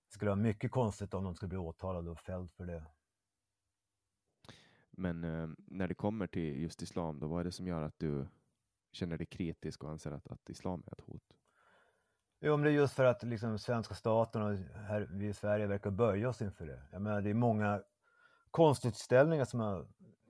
Det 0.07 0.13
skulle 0.13 0.31
vara 0.31 0.41
mycket 0.41 0.71
konstigt 0.71 1.13
om 1.13 1.23
de 1.23 1.35
skulle 1.35 1.49
bli 1.49 1.57
åtalade 1.57 2.09
och 2.09 2.19
fälld 2.19 2.51
för 2.51 2.65
det. 2.65 2.85
Men 4.91 5.23
eh, 5.23 5.49
när 5.57 5.87
det 5.87 5.93
kommer 5.93 6.27
till 6.27 6.61
just 6.61 6.81
islam, 6.81 7.19
då 7.19 7.27
vad 7.27 7.39
är 7.39 7.43
det 7.43 7.51
som 7.51 7.67
gör 7.67 7.81
att 7.81 7.99
du 7.99 8.27
känner 8.93 9.17
dig 9.17 9.27
kritisk 9.27 9.83
och 9.83 9.89
anser 9.89 10.11
att, 10.11 10.27
att 10.27 10.49
islam 10.49 10.83
är 10.87 10.91
ett 10.91 11.01
hot? 11.01 11.23
Jo, 12.39 12.57
men 12.57 12.63
det 12.63 12.69
är 12.69 12.73
just 12.73 12.93
för 12.93 13.05
att 13.05 13.23
liksom, 13.23 13.59
svenska 13.59 13.95
staten 13.95 14.41
och 14.41 14.57
här, 14.75 15.09
vi 15.11 15.27
i 15.27 15.33
Sverige 15.33 15.67
verkar 15.67 15.91
böja 15.91 16.29
oss 16.29 16.41
inför 16.41 16.65
det. 16.65 16.81
Jag 16.91 17.01
menar, 17.01 17.21
det 17.21 17.29
är 17.29 17.33
många 17.33 17.83
konstutställningar 18.51 19.45
som 19.45 19.59
har 19.59 19.87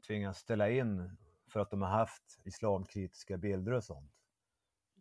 tvingats 0.08 0.40
ställa 0.40 0.70
in 0.70 1.18
för 1.48 1.60
att 1.60 1.72
de 1.72 1.82
har 1.82 1.90
haft 1.90 2.40
islamkritiska 2.44 3.38
bilder 3.38 3.72
och 3.72 3.84
sånt. 3.84 4.12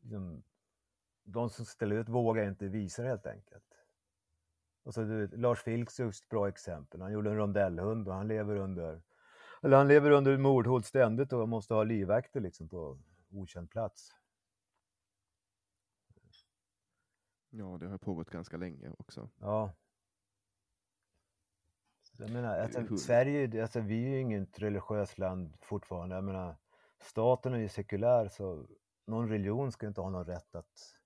Liksom, 0.03 0.42
de 1.25 1.51
som 1.51 1.64
ställer 1.64 1.96
ut 1.96 2.09
vågar 2.09 2.48
inte 2.48 2.68
visa 2.68 3.03
det 3.03 3.09
helt 3.09 3.27
enkelt. 3.27 3.64
Och 4.83 4.94
så, 4.94 5.03
du, 5.03 5.27
Lars 5.27 5.66
Vilks 5.66 6.01
är 6.01 6.09
ett 6.09 6.29
bra 6.29 6.48
exempel. 6.48 7.01
Han 7.01 7.12
gjorde 7.12 7.31
en 7.31 7.37
rondellhund 7.37 8.09
och 8.09 8.14
han 8.14 8.29
lever 8.29 8.57
under 8.57 9.03
eller 9.62 9.77
han 9.77 9.88
lever 9.88 10.11
under 10.11 10.37
mordhot 10.37 10.87
ständigt 10.87 11.33
och 11.33 11.48
måste 11.48 11.75
ha 11.75 11.85
livvakter 11.85 12.40
liksom 12.40 12.68
på 12.68 12.98
okänd 13.33 13.71
plats. 13.71 14.14
Ja, 17.51 17.79
det 17.81 17.87
har 17.87 17.99
pågått 17.99 18.31
ganska 18.31 18.57
länge 18.57 18.90
också. 18.99 19.31
Ja. 19.40 19.73
Jag 22.18 22.31
menar, 22.31 22.59
alltså, 22.59 22.97
Sverige, 22.97 23.62
alltså, 23.62 23.81
vi 23.81 24.05
är 24.05 24.09
ju 24.09 24.21
inget 24.21 24.59
religiöst 24.59 25.18
land 25.18 25.57
fortfarande. 25.61 26.14
Jag 26.14 26.25
menar, 26.25 26.57
staten 27.01 27.55
är 27.55 27.59
ju 27.59 27.68
sekulär 27.68 28.29
så 28.29 28.66
någon 29.07 29.29
religion 29.29 29.73
ska 29.73 29.87
inte 29.87 30.01
ha 30.01 30.11
någon 30.11 30.27
rätt 30.27 30.55
att 30.55 30.99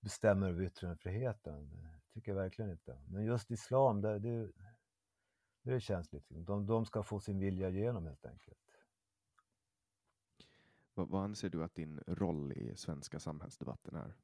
bestämma 0.00 0.48
över 0.48 0.62
yttrandefriheten. 0.62 1.70
Det 1.70 2.12
tycker 2.12 2.32
jag 2.32 2.36
verkligen 2.36 2.70
inte. 2.70 2.98
Men 3.08 3.24
just 3.24 3.50
islam, 3.50 4.00
det, 4.00 4.18
det, 4.18 4.52
det 5.62 5.80
känns 5.80 6.12
lite. 6.12 6.34
De, 6.34 6.66
de 6.66 6.86
ska 6.86 7.02
få 7.02 7.20
sin 7.20 7.38
vilja 7.38 7.68
igenom 7.68 8.06
helt 8.06 8.26
enkelt. 8.26 8.65
Vad, 10.96 11.08
vad 11.08 11.24
anser 11.24 11.48
du 11.48 11.64
att 11.64 11.74
din 11.74 12.00
roll 12.06 12.52
i 12.52 12.76
svenska 12.76 13.18
samhällsdebatten 13.18 13.94
är? 13.96 14.14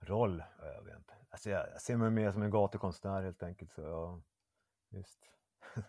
Roll? 0.00 0.42
Jag 0.60 0.82
vet 0.82 0.96
inte. 0.96 1.14
Alltså 1.30 1.50
jag, 1.50 1.68
jag 1.72 1.82
ser 1.82 1.96
mig 1.96 2.10
mer 2.10 2.32
som 2.32 2.42
en 2.42 2.50
gatukonstnär 2.50 3.22
helt 3.22 3.42
enkelt. 3.42 3.72
Så 3.72 3.80
ja, 3.82 4.22
Visst. 4.88 5.30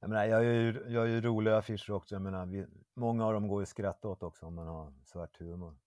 Jag, 0.00 0.10
menar, 0.10 0.24
jag, 0.24 0.44
gör 0.44 0.52
ju, 0.52 0.84
jag 0.88 1.08
gör 1.08 1.20
roliga 1.20 1.56
affischer 1.56 1.90
också. 1.90 2.14
Jag 2.14 2.22
menar, 2.22 2.46
vi, 2.46 2.66
många 2.94 3.26
av 3.26 3.32
dem 3.32 3.48
går 3.48 3.60
ju 3.60 3.62
att 3.62 3.68
skratta 3.68 4.08
åt 4.08 4.22
också 4.22 4.46
om 4.46 4.54
man 4.54 4.66
har 4.66 4.92
svart 5.04 5.38
humor. 5.38 5.78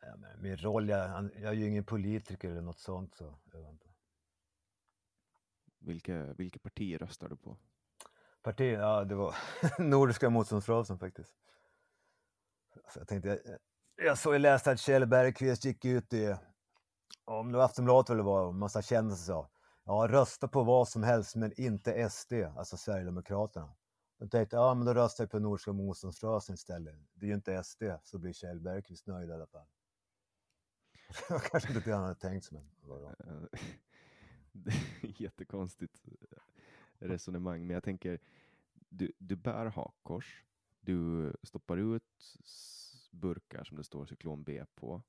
Ja, 0.00 0.16
min 0.38 0.56
roll, 0.56 0.88
jag, 0.88 1.30
jag 1.34 1.44
är 1.44 1.52
ju 1.52 1.66
ingen 1.66 1.84
politiker 1.84 2.50
eller 2.50 2.60
något 2.60 2.78
sånt. 2.78 3.14
Så, 3.14 3.38
jag 3.52 3.70
inte. 3.70 3.88
Vilka, 5.78 6.32
vilka 6.32 6.58
partier 6.58 6.98
röstar 6.98 7.28
du 7.28 7.36
på? 7.36 7.56
Parti? 8.42 8.72
Ja, 8.72 9.04
det 9.04 9.14
var 9.14 9.34
Nordiska 9.78 10.30
motståndsrörelsen 10.30 10.98
faktiskt. 10.98 11.34
Alltså, 12.84 13.00
jag 13.00 13.08
tänkte, 13.08 13.28
jag, 13.28 13.38
jag 14.06 14.18
såg, 14.18 14.34
jag 14.34 14.40
läste 14.40 14.70
att 14.70 14.80
Kjell 14.80 15.06
Bergqvist 15.06 15.64
gick 15.64 15.84
ut 15.84 16.12
i, 16.12 16.36
om 17.24 17.52
det 17.52 17.58
var 17.58 17.64
Aftonbladet 17.64 18.10
eller 18.10 18.22
vad, 18.22 18.48
en 18.48 18.58
massa 18.58 18.82
kändisar 18.82 19.24
sa 19.24 19.50
Ja, 19.84 20.08
rösta 20.10 20.48
på 20.48 20.62
vad 20.62 20.88
som 20.88 21.02
helst 21.02 21.36
men 21.36 21.60
inte 21.60 22.10
SD, 22.10 22.32
alltså 22.32 22.76
Sverigedemokraterna. 22.76 23.74
Jag 24.18 24.30
tänkte, 24.30 24.56
ja 24.56 24.74
men 24.74 24.86
då 24.86 24.94
röstar 24.94 25.24
jag 25.24 25.30
på 25.30 25.38
Nordiska 25.38 25.72
motståndsrörelsen 25.72 26.54
istället. 26.54 26.94
Det 27.14 27.26
är 27.26 27.28
ju 27.28 27.34
inte 27.34 27.64
SD, 27.64 27.82
så 28.02 28.18
blir 28.18 28.32
Kjell 28.32 28.60
Bergqvist 28.60 29.06
nöjd 29.06 29.30
i 29.30 29.32
alla 29.32 29.46
fall. 29.46 29.66
Det 31.28 31.34
var 31.34 31.40
kanske 31.40 31.72
inte 31.72 31.90
det 31.90 31.94
han 31.94 32.02
hade 32.02 32.20
tänkt 32.20 32.44
sig, 32.44 32.64
men 32.80 33.48
Jättekonstigt 35.16 36.02
resonemang, 37.02 37.66
men 37.66 37.74
jag 37.74 37.84
tänker, 37.84 38.18
du, 38.88 39.12
du 39.18 39.36
bär 39.36 39.66
hakkors, 39.66 40.44
du 40.80 41.32
stoppar 41.42 41.76
ut 41.76 42.36
burkar 43.10 43.64
som 43.64 43.76
det 43.76 43.84
står 43.84 44.06
cyklon 44.06 44.42
B 44.44 44.64
på. 44.74 45.02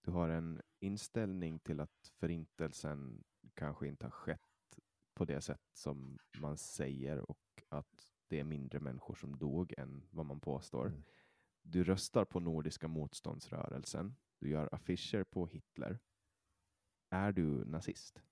Du 0.00 0.10
har 0.10 0.28
en 0.28 0.62
inställning 0.78 1.58
till 1.58 1.80
att 1.80 2.12
förintelsen 2.18 3.24
kanske 3.54 3.88
inte 3.88 4.06
har 4.06 4.10
skett 4.10 4.78
på 5.14 5.24
det 5.24 5.40
sätt 5.40 5.62
som 5.72 6.18
man 6.38 6.56
säger 6.56 7.30
och 7.30 7.62
att 7.68 8.12
det 8.28 8.40
är 8.40 8.44
mindre 8.44 8.80
människor 8.80 9.14
som 9.14 9.38
dog 9.38 9.74
än 9.78 10.02
vad 10.10 10.26
man 10.26 10.40
påstår. 10.40 10.86
Mm. 10.86 11.02
Du 11.62 11.84
röstar 11.84 12.24
på 12.24 12.40
Nordiska 12.40 12.88
motståndsrörelsen. 12.88 14.16
Du 14.38 14.50
gör 14.50 14.74
affischer 14.74 15.24
på 15.24 15.46
Hitler. 15.46 15.98
Är 17.10 17.32
du 17.32 17.64
nazist? 17.64 18.22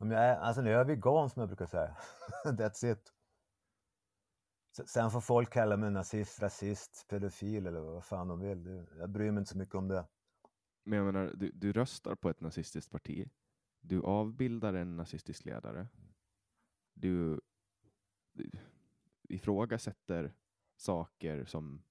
Om 0.00 0.10
jag 0.10 0.24
är, 0.24 0.36
alltså 0.36 0.62
nu 0.62 0.70
är 0.70 0.74
jag 0.74 0.84
vegan 0.84 1.30
som 1.30 1.40
jag 1.40 1.48
brukar 1.48 1.66
säga. 1.66 1.96
That's 2.44 2.92
it. 2.92 3.12
Sen 4.86 5.10
får 5.10 5.20
folk 5.20 5.52
kalla 5.52 5.76
mig 5.76 5.90
nazist, 5.90 6.42
rasist, 6.42 7.06
pedofil 7.08 7.66
eller 7.66 7.80
vad 7.80 8.04
fan 8.04 8.28
de 8.28 8.40
vill. 8.40 8.86
Jag 8.98 9.10
bryr 9.10 9.30
mig 9.30 9.38
inte 9.38 9.50
så 9.50 9.58
mycket 9.58 9.74
om 9.74 9.88
det. 9.88 10.08
Men 10.84 10.98
jag 10.98 11.06
menar, 11.06 11.32
du, 11.34 11.50
du 11.50 11.72
röstar 11.72 12.14
på 12.14 12.30
ett 12.30 12.40
nazistiskt 12.40 12.90
parti. 12.90 13.30
Du 13.80 14.02
avbildar 14.02 14.74
en 14.74 14.96
nazistisk 14.96 15.44
ledare. 15.44 15.88
Du, 16.94 17.40
du 18.32 18.50
ifrågasätter 19.22 20.34
saker 20.76 21.44
som, 21.44 21.82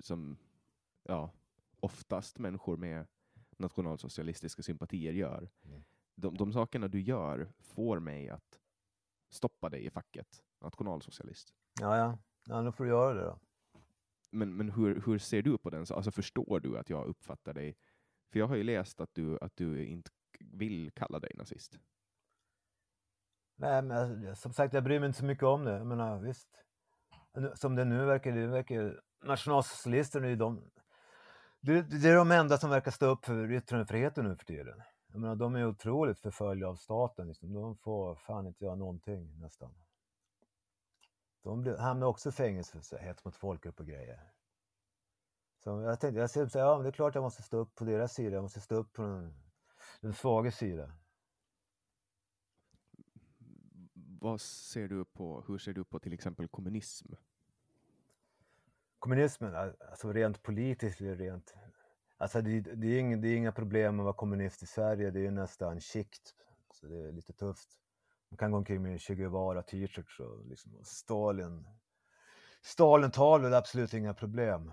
som 0.00 0.38
ja, 1.02 1.32
oftast 1.80 2.38
människor 2.38 2.76
med 2.76 3.06
nationalsocialistiska 3.58 4.62
sympatier 4.62 5.12
gör. 5.12 5.50
Mm. 5.64 5.84
De, 6.14 6.36
de 6.36 6.52
sakerna 6.52 6.88
du 6.88 7.00
gör 7.00 7.52
får 7.60 8.00
mig 8.00 8.28
att 8.28 8.60
stoppa 9.30 9.68
dig 9.68 9.86
i 9.86 9.90
facket 9.90 10.42
nationalsocialist. 10.60 11.54
Ja, 11.80 11.96
ja. 11.96 12.18
ja 12.48 12.62
då 12.62 12.72
får 12.72 12.84
du 12.84 12.90
göra 12.90 13.14
det 13.14 13.24
då. 13.24 13.38
Men, 14.30 14.56
men 14.56 14.70
hur, 14.70 15.02
hur 15.06 15.18
ser 15.18 15.42
du 15.42 15.58
på 15.58 15.70
den? 15.70 15.86
Alltså 15.90 16.10
förstår 16.10 16.60
du 16.60 16.78
att 16.78 16.90
jag 16.90 17.06
uppfattar 17.06 17.54
dig 17.54 17.76
för 18.32 18.38
jag 18.38 18.46
har 18.46 18.56
ju 18.56 18.62
läst 18.62 19.00
att 19.00 19.14
du, 19.14 19.38
att 19.40 19.56
du 19.56 19.86
inte 19.86 20.10
vill 20.40 20.90
kalla 20.90 21.20
dig 21.20 21.32
nazist. 21.34 21.78
Nej, 23.56 23.82
men 23.82 24.36
som 24.36 24.52
sagt, 24.52 24.74
jag 24.74 24.84
bryr 24.84 25.00
mig 25.00 25.06
inte 25.06 25.18
så 25.18 25.24
mycket 25.24 25.44
om 25.44 25.64
det. 25.64 25.72
Jag 25.72 25.86
menar, 25.86 26.20
visst. 26.20 26.64
Som 27.54 27.74
det 27.74 27.84
nu 27.84 28.04
verkar, 28.04 28.32
det 28.32 28.46
verkar 28.46 29.00
nationalsocialisterna 29.24 30.26
är 30.26 30.30
ju 30.30 30.36
de... 30.36 30.70
Det, 31.60 31.82
det 31.82 32.08
är 32.08 32.16
de 32.16 32.30
enda 32.30 32.58
som 32.58 32.70
verkar 32.70 32.90
stå 32.90 33.06
upp 33.06 33.24
för 33.24 33.52
yttrandefriheten 33.52 34.24
nu 34.24 34.36
för 34.36 34.44
tiden. 34.44 34.82
Jag 35.12 35.20
menar, 35.20 35.36
de 35.36 35.54
är 35.54 35.66
otroligt 35.66 36.18
förföljda 36.18 36.68
av 36.68 36.76
staten. 36.76 37.28
Liksom. 37.28 37.52
De 37.52 37.76
får 37.76 38.14
fan 38.14 38.46
inte 38.46 38.64
göra 38.64 38.74
någonting 38.74 39.40
nästan. 39.40 39.74
De 41.42 41.60
blir, 41.60 41.76
hamnar 41.76 42.06
också 42.06 42.28
i 42.28 42.32
fängelse 42.32 42.80
för 42.80 42.98
hets 42.98 43.24
mot 43.24 43.36
folkgrupp 43.36 43.80
och 43.80 43.86
grejer. 43.86 44.32
Så 45.64 45.82
jag 45.82 46.00
tänkte, 46.00 46.20
jag 46.20 46.30
ser 46.30 46.50
ja 46.58 46.76
men 46.76 46.82
det 46.82 46.90
är 46.90 46.92
klart 46.92 47.14
jag 47.14 47.22
måste 47.22 47.42
stå 47.42 47.56
upp 47.56 47.74
på 47.74 47.84
deras 47.84 48.14
sida. 48.14 48.34
Jag 48.34 48.42
måste 48.42 48.60
stå 48.60 48.74
upp 48.74 48.92
på 48.92 49.02
den, 49.02 49.34
den 50.00 50.14
svaga 50.14 50.50
sida. 50.50 50.92
Vad 54.20 54.40
ser 54.40 54.88
du 54.88 55.04
på, 55.04 55.44
hur 55.48 55.58
ser 55.58 55.72
du 55.72 55.84
på 55.84 56.00
till 56.00 56.12
exempel 56.12 56.48
kommunism? 56.48 57.12
Kommunismen, 58.98 59.54
alltså 59.90 60.12
rent 60.12 60.42
politiskt 60.42 61.00
eller 61.00 61.16
rent... 61.16 61.54
Alltså 62.16 62.42
det, 62.42 62.60
det, 62.60 62.86
är 62.86 63.00
inga, 63.00 63.16
det 63.16 63.28
är 63.28 63.36
inga 63.36 63.52
problem 63.52 64.00
att 64.00 64.04
vara 64.04 64.14
kommunist 64.14 64.62
i 64.62 64.66
Sverige, 64.66 65.10
det 65.10 65.26
är 65.26 65.30
nästan 65.30 65.80
skikt. 65.80 66.34
Så 66.70 66.86
det 66.86 67.08
är 67.08 67.12
lite 67.12 67.32
tufft. 67.32 67.68
Man 68.28 68.38
kan 68.38 68.50
gå 68.50 68.58
omkring 68.58 68.82
med 68.82 69.00
Che 69.00 69.14
Guevara 69.14 69.62
t-shirts 69.62 70.20
och 70.20 70.46
liksom 70.46 70.76
och 70.76 70.86
Stalin. 70.86 71.68
Stalin-tal 72.62 73.54
absolut 73.54 73.94
inga 73.94 74.14
problem. 74.14 74.72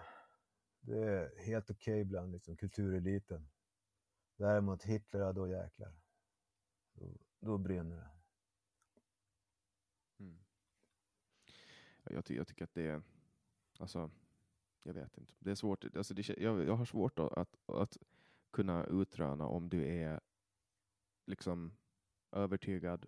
Det 0.82 1.00
är 1.00 1.46
helt 1.46 1.70
okej 1.70 2.06
bland 2.06 2.32
liksom, 2.32 2.58
kultureliten. 2.58 3.50
Däremot 4.38 4.84
Hitler, 4.84 5.20
ja, 5.20 5.34
då 5.34 5.48
jäklar. 5.48 5.94
Då, 6.94 7.18
då 7.40 7.58
brinner 7.58 7.96
det. 7.96 8.10
Mm. 10.20 10.40
Jag, 12.04 12.26
ty- 12.26 12.36
jag 12.36 12.48
tycker 12.48 12.64
att 12.64 12.74
det 12.74 12.88
är, 12.88 13.02
alltså, 13.80 14.12
jag 14.84 14.94
vet 14.94 15.18
inte. 15.18 15.34
Det 15.40 15.52
är 15.52 15.56
svårt, 15.56 15.86
alltså 15.96 16.14
det, 16.14 16.30
jag, 16.30 16.64
jag 16.64 16.76
har 16.76 16.86
svårt 16.86 17.20
att, 17.20 17.56
att, 17.66 17.98
kunna 18.52 18.86
utröna 18.86 19.46
om 19.48 19.70
du 19.70 19.88
är 19.88 20.20
liksom 21.26 21.78
övertygad 22.32 23.06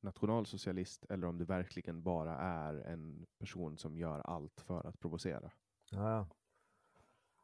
nationalsocialist 0.00 1.04
eller 1.04 1.26
om 1.26 1.38
du 1.38 1.44
verkligen 1.44 2.02
bara 2.02 2.36
är 2.38 2.74
en 2.74 3.26
person 3.38 3.78
som 3.78 3.98
gör 3.98 4.20
allt 4.20 4.60
för 4.60 4.86
att 4.86 5.00
provocera. 5.00 5.50
Ja. 5.90 6.28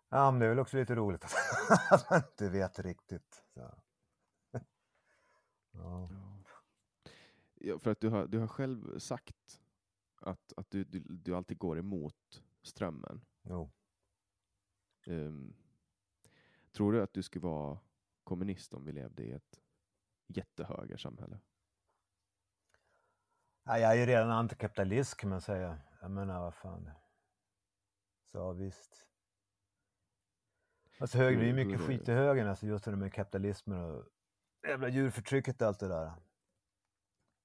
ja, 0.08 0.30
men 0.30 0.40
det 0.40 0.46
är 0.46 0.48
väl 0.48 0.58
också 0.58 0.76
lite 0.76 0.94
roligt 0.94 1.24
att 1.24 2.10
man 2.10 2.18
inte 2.18 2.48
vet 2.48 2.78
riktigt. 2.78 3.44
Så. 3.54 3.74
Ja. 5.72 6.08
Ja, 7.54 7.78
för 7.78 7.90
att 7.90 8.00
du 8.00 8.08
har, 8.08 8.26
du 8.26 8.38
har 8.38 8.48
själv 8.48 8.98
sagt 8.98 9.60
att, 10.20 10.52
att 10.56 10.70
du, 10.70 10.84
du, 10.84 11.00
du 11.00 11.36
alltid 11.36 11.58
går 11.58 11.78
emot 11.78 12.42
strömmen. 12.62 13.24
Jo. 13.42 13.70
Ehm, 15.06 15.54
tror 16.72 16.92
du 16.92 17.02
att 17.02 17.12
du 17.14 17.22
skulle 17.22 17.42
vara 17.42 17.78
kommunist 18.24 18.74
om 18.74 18.84
vi 18.84 18.92
levde 18.92 19.22
i 19.22 19.32
ett 19.32 19.60
jättehögersamhälle? 20.26 21.40
Ja, 23.64 23.78
jag 23.78 23.92
är 23.92 23.96
ju 23.96 24.06
redan 24.06 24.30
antikapitalist 24.30 25.16
kan 25.16 25.30
man 25.30 25.40
säga. 25.40 25.78
Jag 26.00 26.10
menar, 26.10 26.40
vad 26.40 26.54
fan. 26.54 26.90
Så 28.24 28.52
visst. 28.52 29.06
Alltså 30.98 31.18
höger, 31.18 31.38
det 31.38 31.44
är 31.44 31.46
ju 31.46 31.64
mycket 31.64 31.80
skit 31.80 32.08
i 32.08 32.12
högern, 32.12 32.48
alltså 32.48 32.66
just 32.66 32.84
det 32.84 32.96
med 32.96 33.12
kapitalismen 33.12 33.80
och 33.84 34.08
jävla 34.68 34.88
djurförtrycket 34.88 35.62
och 35.62 35.68
allt 35.68 35.80
det 35.80 35.88
där. 35.88 36.12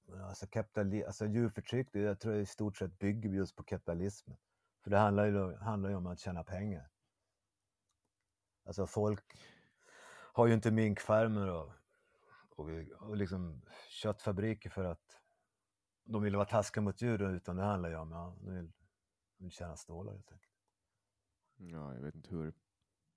Men 0.08 0.20
Alltså, 0.20 0.46
kapitali- 0.46 1.06
alltså 1.06 1.26
djurförtryck, 1.26 1.92
det 1.92 2.00
jag 2.00 2.20
tror 2.20 2.34
jag 2.34 2.42
i 2.42 2.46
stort 2.46 2.76
sett 2.76 2.98
bygger 2.98 3.30
just 3.30 3.56
på 3.56 3.62
kapitalismen. 3.62 4.36
För 4.86 4.90
det 4.90 4.98
handlar 4.98 5.26
ju, 5.26 5.54
handlar 5.56 5.90
ju 5.90 5.96
om 5.96 6.06
att 6.06 6.18
tjäna 6.18 6.44
pengar. 6.44 6.88
Alltså 8.66 8.86
folk 8.86 9.24
har 10.32 10.46
ju 10.46 10.54
inte 10.54 10.70
minkfarmer 10.70 11.48
och, 11.50 11.72
och, 12.50 12.70
och 13.00 13.16
liksom 13.16 13.62
köttfabriker 13.88 14.70
för 14.70 14.84
att 14.84 15.20
de 16.04 16.22
vill 16.22 16.36
vara 16.36 16.46
taskiga 16.46 16.82
mot 16.82 17.02
djuren 17.02 17.34
utan 17.34 17.56
det 17.56 17.62
handlar 17.62 17.88
ju 17.88 17.96
om, 17.96 18.10
ja, 18.10 18.36
de 18.40 18.54
vill, 18.54 18.72
de 19.38 19.44
vill 19.44 19.52
tjäna 19.52 19.76
stålar 19.76 20.12
helt 20.12 20.32
enkelt. 20.32 20.54
Ja, 21.56 21.94
jag 21.94 22.02
vet 22.02 22.14
inte 22.14 22.30
hur 22.30 22.54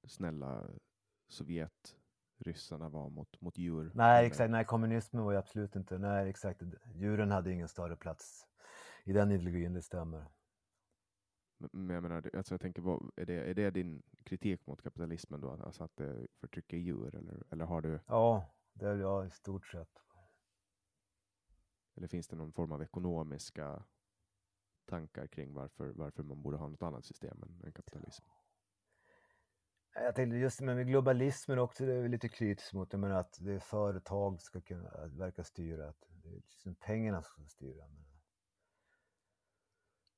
snälla 0.08 0.70
Sovjetryssarna 1.28 2.90
var 2.90 3.10
mot, 3.10 3.42
mot 3.42 3.58
djur. 3.58 3.92
Nej, 3.94 4.28
exakt. 4.28 4.52
Nej, 4.52 4.66
kommunismen 4.66 5.24
var 5.24 5.32
ju 5.32 5.38
absolut 5.38 5.76
inte... 5.76 5.98
Nej, 5.98 6.30
exakt. 6.30 6.62
Djuren 6.96 7.32
hade 7.32 7.52
ingen 7.52 7.68
större 7.68 7.96
plats 7.96 8.48
i 9.04 9.14
den 9.14 9.32
ideologin, 9.32 9.74
det 9.74 9.82
stämmer. 9.82 10.39
Men- 11.60 11.90
jag 11.90 12.04
menar, 12.04 12.30
alltså 12.36 12.54
jag 12.54 12.62
tänker, 12.62 12.82
vad, 12.82 13.12
är, 13.16 13.26
det, 13.26 13.34
är 13.50 13.54
det 13.54 13.70
din 13.72 14.02
kritik 14.24 14.68
mot 14.68 14.82
kapitalismen 14.82 15.42
då? 15.42 15.52
Alltså 15.52 15.84
att 15.84 15.96
det 15.98 16.28
förtrycker 16.42 16.78
djur? 16.78 17.16
Eller, 17.16 17.44
eller, 17.50 17.66
har 17.66 17.82
du, 17.82 18.00
Ja, 18.08 18.56
det 18.74 18.86
är 18.88 18.96
jag 18.98 19.28
i 19.28 19.30
stort 19.30 19.66
sett. 19.68 19.90
eller 21.96 22.08
finns 22.08 22.28
det 22.28 22.36
någon 22.36 22.54
form 22.54 22.72
av 22.72 22.82
ekonomiska 22.84 23.84
tankar 24.86 25.28
kring 25.28 25.54
varför, 25.54 25.90
varför 25.90 26.24
man 26.24 26.42
borde 26.42 26.58
ha 26.58 26.70
något 26.70 26.84
annat 26.84 27.06
system 27.06 27.44
än, 27.44 27.62
än 27.66 27.72
kapitalism? 27.74 28.26
Jag 29.94 30.16
tänkte 30.16 30.38
just 30.38 30.62
med 30.62 30.88
globalismen 30.88 31.60
också, 31.60 31.86
det 31.86 31.94
är 31.94 32.08
lite 32.08 32.30
kritisk 32.30 32.74
mot. 32.74 32.94
Jag 32.94 33.00
menar 33.00 33.16
att 33.16 33.38
det 33.42 33.54
är 33.54 33.60
företag 33.60 34.42
ska 34.42 34.62
kunna 34.62 35.08
verka 35.08 35.44
styra, 35.44 35.90
att 35.90 36.06
det 36.10 36.30
är 36.30 36.34
liksom 36.34 36.76
pengarna 36.76 37.22
som 37.22 37.32
ska 37.32 37.50
styra. 37.50 37.88
Men... 37.88 38.09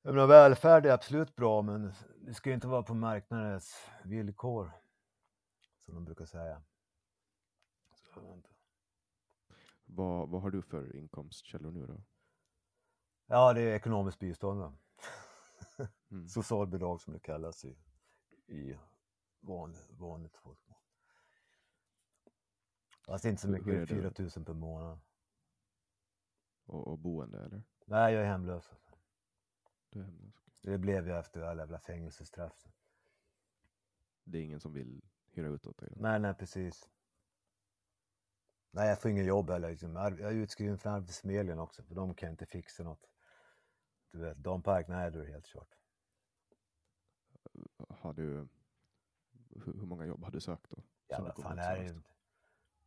Jag 0.04 0.14
menar, 0.14 0.26
välfärd 0.26 0.86
är 0.86 0.90
absolut 0.90 1.36
bra, 1.36 1.62
men 1.62 1.92
det 2.20 2.34
ska 2.34 2.50
ju 2.50 2.54
inte 2.54 2.68
vara 2.68 2.82
på 2.82 2.94
marknadens 2.94 3.90
villkor, 4.04 4.72
som 5.78 5.94
de 5.94 6.04
brukar 6.04 6.24
säga. 6.24 6.62
Vad, 9.84 10.28
vad 10.28 10.42
har 10.42 10.50
du 10.50 10.62
för 10.62 10.96
inkomstkällor 10.96 11.70
nu 11.70 11.86
då? 11.86 12.02
Ja, 13.26 13.52
det 13.52 13.60
är 13.60 13.74
ekonomiskt 13.74 14.18
bistånd. 14.18 14.76
Mm. 16.10 16.28
Socialbidrag 16.28 17.00
som 17.00 17.12
det 17.12 17.20
kallas 17.20 17.64
i, 17.64 17.76
i 18.46 18.78
van, 19.40 19.74
vanligt 19.90 20.36
folkmål. 20.36 20.78
Fast 23.06 23.24
inte 23.24 23.42
så 23.42 23.48
mycket, 23.48 23.66
hur 23.66 23.74
är 23.74 24.02
det? 24.02 24.14
4 24.14 24.30
000 24.36 24.44
per 24.44 24.52
månad. 24.54 25.00
Och, 26.66 26.88
och 26.88 26.98
boende 26.98 27.44
eller? 27.44 27.62
Nej, 27.86 28.14
jag 28.14 28.22
är 28.22 28.26
hemlös. 28.26 28.70
alltså. 28.70 28.91
Du 29.92 30.00
är 30.00 30.08
okej. 30.08 30.32
Det 30.62 30.78
blev 30.78 31.08
jag 31.08 31.18
efter 31.18 31.42
alla 31.42 31.62
jävla 31.62 31.78
fängelsestraff. 31.78 32.66
Det 34.24 34.38
är 34.38 34.42
ingen 34.42 34.60
som 34.60 34.72
vill 34.72 35.02
hyra 35.30 35.48
ut 35.48 35.66
åt 35.66 35.78
dig? 35.78 35.92
Nej, 35.96 36.20
nej, 36.20 36.34
precis. 36.34 36.88
Nej, 38.70 38.88
jag 38.88 39.00
får 39.00 39.10
ingen 39.10 39.24
jobb 39.24 39.50
heller. 39.50 39.70
Liksom. 39.70 39.96
Jag 39.96 40.20
är 40.20 40.32
utskriven 40.32 40.78
från 40.78 40.92
Arbetsförmedlingen 40.92 41.58
också, 41.58 41.82
för 41.82 41.94
de 41.94 42.14
kan 42.14 42.30
inte 42.30 42.46
fixa 42.46 42.82
något. 42.82 43.10
Du 44.10 44.18
vet, 44.18 44.36
Dan 44.36 44.62
Park, 44.62 44.88
nej, 44.88 45.10
då 45.10 45.18
är 45.18 45.24
det 45.24 45.32
helt 45.32 45.46
kört. 45.46 45.78
Har 47.88 48.12
du, 48.12 48.48
hur, 49.64 49.86
många 49.86 50.06
jobb 50.06 50.24
har 50.24 50.30
du 50.30 50.40
sökt 50.40 50.70
då? 50.70 50.82
Ja, 51.06 51.22
vad 51.22 51.36
fan 51.36 51.58
är 51.58 51.78
det? 51.78 52.02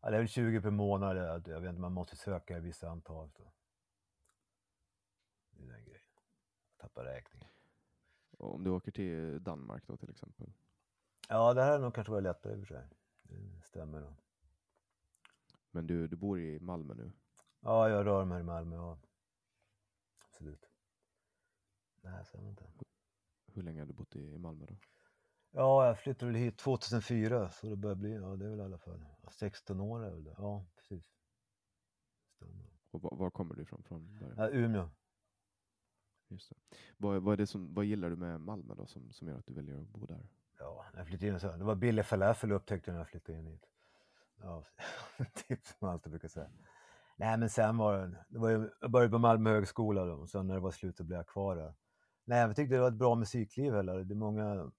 Ja, 0.02 0.10
det 0.10 0.16
är 0.16 0.20
väl 0.20 0.28
20 0.28 0.62
per 0.62 0.70
månad. 0.70 1.18
Jag 1.48 1.60
vet 1.60 1.70
inte, 1.70 1.82
man 1.82 1.94
måste 1.94 2.16
söka 2.16 2.58
i 2.58 2.60
vissa 2.60 2.90
antal. 2.90 3.32
Så. 3.32 3.54
Det 5.50 5.74
är 5.74 5.95
tappar 6.86 7.04
räkningen. 7.04 7.50
Om 8.38 8.64
du 8.64 8.70
åker 8.70 8.92
till 8.92 9.44
Danmark 9.44 9.88
då 9.88 9.98
till 9.98 10.10
exempel? 10.10 10.54
Ja, 11.30 11.54
det 11.54 11.64
här 11.64 11.76
är 11.76 11.80
nog 11.80 11.96
kanske 11.96 12.12
varit 12.12 12.24
lättare 12.24 12.54
i 12.54 12.56
och 12.56 12.60
för 12.60 12.76
sig. 12.76 12.88
Det 13.24 13.62
stämmer 13.64 14.00
nog. 14.00 14.14
Men 15.72 15.88
du, 15.88 16.08
du 16.08 16.16
bor 16.16 16.40
i 16.40 16.60
Malmö 16.60 16.94
nu? 16.94 17.12
Ja, 17.60 17.90
jag 17.90 18.06
rör 18.06 18.26
mig 18.26 18.40
i 18.40 18.44
Malmö. 18.44 18.76
Ja. 18.76 19.00
Absolut. 20.26 20.70
Nej, 22.02 22.24
det 22.34 22.50
inte. 22.50 22.66
Hur 23.48 23.64
länge 23.64 23.82
har 23.82 23.88
du 23.88 23.94
bott 23.94 24.16
i, 24.16 24.20
i 24.20 24.38
Malmö 24.38 24.66
då? 24.66 24.78
Ja, 25.52 25.88
jag 25.88 26.00
flyttade 26.00 26.32
väl 26.32 26.42
hit 26.42 26.58
2004, 26.58 27.50
så 27.50 27.68
det 27.68 27.76
börjar 27.76 27.96
bli, 27.96 28.16
ja 28.16 28.36
det 28.36 28.46
är 28.46 28.50
väl 28.50 28.60
i 28.60 28.64
alla 28.64 28.78
fall 28.78 29.06
16 29.32 29.82
år 29.82 30.04
är 30.04 30.12
väl 30.12 30.24
det. 30.24 30.36
Ja, 30.38 30.66
precis. 30.76 31.12
Stämmer. 32.36 32.66
Och 32.92 33.02
var, 33.02 33.18
var 33.18 33.30
kommer 33.30 33.56
du 33.56 33.62
ifrån 33.62 33.84
från 33.84 34.20
början? 34.20 34.36
Ja, 34.38 34.50
Umeå. 34.50 34.90
Just 36.28 36.50
det. 36.50 36.56
Vad, 36.98 37.24
vad, 37.24 37.34
är 37.34 37.38
det 37.38 37.48
som, 37.48 37.74
vad 37.74 37.86
gillar 37.86 38.10
du 38.10 38.16
med 38.16 38.42
Malmö 38.42 38.76
då 38.76 38.86
som, 38.86 39.12
som 39.12 39.28
gör 39.28 39.38
att 39.38 39.46
du 39.46 39.54
väljer 39.54 39.82
att 39.82 39.88
bo 39.88 40.06
där? 40.06 40.28
Ja, 40.60 40.86
när 40.94 41.00
jag 41.00 41.08
flyttade 41.08 41.32
in 41.32 41.40
så, 41.40 41.52
det 41.52 41.64
var 41.64 41.76
billig 41.76 42.06
falafel 42.06 42.52
upptäckte 42.52 42.90
jag 42.90 42.94
när 42.94 43.00
jag 43.00 43.10
flyttade 43.10 43.38
in 43.38 43.46
hit. 43.46 43.66
Ja, 44.42 44.66
tips 45.48 45.70
som 45.80 45.86
man 45.86 45.92
alltid 45.92 46.12
brukar 46.12 46.28
säga. 46.28 46.50
Nej, 47.18 47.38
men 47.38 47.50
sen 47.50 47.78
var 47.78 47.98
det, 47.98 48.26
det 48.30 48.40
var 48.40 48.50
ju, 48.50 48.70
jag 48.82 48.92
började 48.92 49.12
på 49.12 49.18
Malmö 49.18 49.50
högskola 49.50 50.06
då, 50.06 50.14
och 50.14 50.30
sen 50.30 50.48
när 50.48 50.54
det 50.54 50.62
var 50.62 50.72
slut 50.72 50.98
så 50.98 51.04
blev 51.04 51.18
jag 51.18 51.28
kvar 51.28 51.56
där. 51.56 51.74
Nej, 52.26 52.40
jag 52.40 52.56
tyckte 52.56 52.76
det 52.76 52.82
var 52.82 52.88
ett 52.88 52.94
bra 52.94 53.16
musikliv 53.16 53.74
heller. 53.74 54.04
Det 54.04 54.14
är 54.14 54.16
många, 54.16 54.72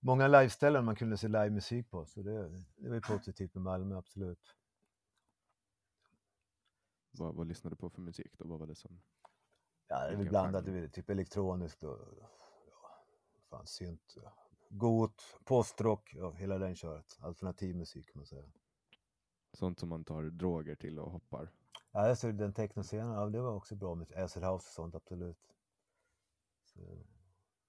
många 0.00 0.28
liveställen 0.28 0.84
man 0.84 0.96
kunde 0.96 1.16
se 1.16 1.28
livemusik 1.28 1.90
på, 1.90 2.06
så 2.06 2.22
det, 2.22 2.48
det 2.76 2.88
var 2.88 2.94
ju 2.94 3.00
positivt 3.00 3.54
med 3.54 3.62
Malmö, 3.62 3.96
absolut. 3.96 4.56
vad, 7.12 7.34
vad 7.34 7.46
lyssnade 7.46 7.76
du 7.76 7.80
på 7.80 7.90
för 7.90 8.00
musik 8.00 8.38
då? 8.38 8.48
Vad 8.48 8.58
var 8.58 8.66
det 8.66 8.74
som... 8.74 9.00
Ja, 9.92 10.06
det 10.06 10.12
är 10.12 10.16
väl 10.16 10.28
blandat, 10.28 10.64
det 10.64 10.78
är 10.78 10.88
typ 10.88 11.10
elektroniskt 11.10 11.84
och 11.84 11.98
ja, 12.20 12.30
fan, 13.50 13.66
synt. 13.66 14.16
Got, 14.68 15.22
postrock, 15.44 16.14
ja, 16.14 16.30
hela 16.32 16.58
den 16.58 16.74
köret. 16.74 17.18
Alternativ 17.20 17.76
musik 17.76 18.06
kan 18.06 18.18
man 18.18 18.26
säga. 18.26 18.44
Sånt 19.52 19.78
som 19.78 19.88
man 19.88 20.04
tar 20.04 20.22
droger 20.22 20.74
till 20.74 20.98
och 20.98 21.10
hoppar? 21.10 21.50
Ja, 21.90 22.08
jag 22.08 22.18
såg 22.18 22.34
den 22.34 22.52
technoscenen, 22.52 23.12
ja, 23.12 23.26
det 23.26 23.40
var 23.40 23.54
också 23.54 23.74
bra 23.74 23.94
med 23.94 24.12
acid 24.12 24.42
house 24.42 24.54
och 24.54 24.62
sånt, 24.62 24.94
absolut. 24.94 25.54
Så, 26.64 26.80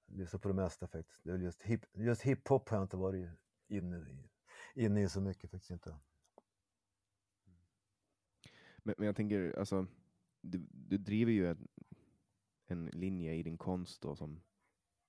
lyssnar 0.06 0.40
på 0.40 0.48
det 0.48 0.54
mesta 0.54 0.88
faktiskt. 0.88 1.24
Det 1.24 1.32
är 1.32 1.38
just, 1.38 1.62
hip, 1.62 1.86
just 1.94 2.22
hiphop 2.22 2.70
har 2.70 2.78
jag 2.78 2.84
inte 2.84 2.98
varit 2.98 3.30
inne 3.68 3.98
i, 3.98 4.30
inne 4.86 5.02
i 5.02 5.10
så 5.10 5.22
mycket 5.22 5.52
faktiskt 5.52 5.72
inte. 5.72 5.96
Men, 8.78 8.96
men 8.98 9.06
jag 9.06 9.16
tänker, 9.16 9.60
alltså, 9.60 9.88
du, 10.42 10.68
du 10.72 10.98
driver 10.98 11.32
ju 11.32 11.48
en, 11.48 11.68
en 12.74 12.86
linje 12.86 13.34
i 13.34 13.44
din 13.44 13.58
konst 13.58 14.02
då, 14.02 14.16
som 14.16 14.42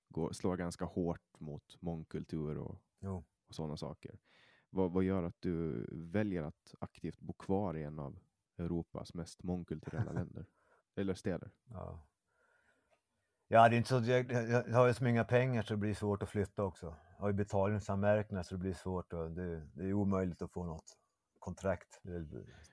går, 0.09 0.31
slår 0.31 0.57
ganska 0.57 0.85
hårt 0.85 1.39
mot 1.39 1.81
mångkultur 1.81 2.57
och, 2.57 2.81
Jo. 2.99 3.23
och 3.47 3.55
sådana 3.55 3.77
saker. 3.77 4.19
Vad, 4.69 4.91
vad 4.91 5.03
gör 5.03 5.23
att 5.23 5.41
du 5.41 5.85
väljer 5.91 6.43
att 6.43 6.75
aktivt 6.79 7.19
bo 7.19 7.33
kvar 7.33 7.77
i 7.77 7.83
en 7.83 7.99
av 7.99 8.19
Europas 8.57 9.13
mest 9.13 9.43
mångkulturella 9.43 10.11
länder? 10.19 10.45
Eller 10.95 11.13
städer? 11.13 11.51
Ja. 11.69 12.07
Ja, 13.47 13.69
det 13.69 13.75
är 13.75 13.77
inte 13.77 13.89
så, 13.89 14.11
jag, 14.11 14.31
jag 14.31 14.75
har 14.77 14.87
ju 14.87 14.93
så 14.93 15.03
många 15.03 15.23
pengar 15.23 15.61
så 15.61 15.73
det 15.73 15.77
blir 15.77 15.93
svårt 15.93 16.23
att 16.23 16.29
flytta 16.29 16.63
också. 16.63 16.95
Jag 17.15 17.21
har 17.21 17.27
ju 17.27 17.33
betalningsanmärkningar 17.33 18.43
så 18.43 18.55
det 18.55 18.59
blir 18.59 18.73
svårt 18.73 19.13
och 19.13 19.31
det, 19.31 19.67
det 19.73 19.85
är 19.85 19.93
omöjligt 19.93 20.41
att 20.41 20.51
få 20.51 20.65
något 20.65 20.97
kontrakt. 21.39 21.99
Det 22.03 22.11
är 22.15 22.25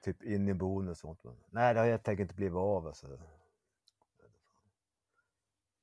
typ 0.02 0.22
inneboende 0.22 0.90
och 0.90 0.96
sånt. 0.96 1.24
Men, 1.24 1.36
nej, 1.50 1.74
det 1.74 1.80
har 1.80 1.86
jag 1.86 2.02
tänkt 2.02 2.20
inte 2.20 2.34
blivit 2.34 2.56
av 2.56 2.86
alltså. 2.86 3.18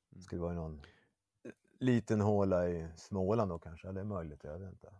Det 0.09 0.21
skulle 0.21 0.41
vara 0.41 0.51
i 0.51 0.55
någon 0.55 0.81
liten 1.79 2.21
håla 2.21 2.69
i 2.69 2.87
Småland 2.95 3.51
då 3.51 3.59
kanske, 3.59 3.87
ja, 3.87 3.91
det 3.91 3.99
är 3.99 4.05
möjligt, 4.05 4.43
jag 4.43 4.59
vet 4.59 4.69
inte. 4.69 4.93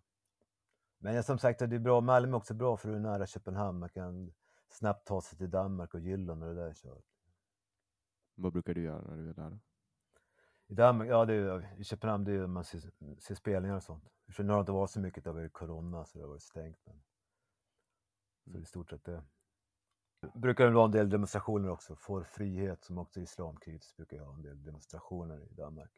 Men 0.98 1.24
som 1.24 1.40
sagt, 1.40 1.60
det 1.60 1.76
är 1.76 1.80
bra, 1.80 2.02
Malmö 2.02 2.36
är 2.36 2.38
också 2.38 2.54
bra 2.54 2.78
för 2.78 2.90
du 2.90 2.96
är 2.96 3.00
nära 3.00 3.28
Köpenhamn, 3.28 3.80
man 3.80 3.90
kan 3.90 4.34
snabbt 4.70 5.08
ta 5.08 5.22
sig 5.22 5.38
till 5.38 5.50
Danmark 5.50 5.94
och 5.94 6.00
Jylland 6.00 6.44
och 6.44 6.56
det 6.56 6.62
där 6.62 6.74
köret. 6.74 7.06
Vad 8.36 8.54
brukar 8.54 8.74
du 8.74 8.84
göra 8.84 9.02
när 9.02 9.18
du 9.18 9.30
är 9.30 9.34
där? 9.34 9.60
I 10.68 10.74
Danmark, 10.74 11.10
ja 11.10 11.26
det 11.26 11.34
är, 11.34 11.80
i 11.80 11.84
Köpenhamn 11.84 12.24
det 12.24 12.32
är 12.32 12.48
man 12.48 12.64
ser, 12.64 12.92
ser 13.20 13.36
spelningar 13.36 13.76
och 13.76 13.84
sånt. 13.84 14.10
För 14.28 14.44
nu 14.44 14.50
har 14.50 14.58
det 14.58 14.62
inte 14.62 14.72
varit 14.72 14.92
så 14.92 15.00
mycket, 15.00 15.24
det 15.24 15.30
har 15.30 15.36
varit 15.36 15.54
corona 15.54 16.06
så 16.06 16.18
det 16.18 16.24
har 16.24 16.30
varit 16.30 16.42
stängt. 16.42 16.80
Men... 16.86 17.02
Så 18.44 18.50
det 18.50 18.58
är 18.58 18.62
i 18.62 18.66
stort 18.66 18.90
sett 18.90 19.04
det. 19.04 19.24
Brukar 20.22 20.66
det 20.66 20.72
vara 20.72 20.86
en 20.86 20.92
del 20.92 21.10
demonstrationer 21.10 21.70
också, 21.70 21.96
Får 21.96 22.24
frihet 22.24 22.84
som 22.84 22.98
också 22.98 23.20
är 23.20 23.24
islamkritiskt 23.24 23.96
brukar 23.96 24.18
jag 24.18 24.26
ha 24.26 24.34
en 24.34 24.42
del 24.42 24.64
demonstrationer 24.64 25.42
i 25.52 25.54
Danmark. 25.54 25.92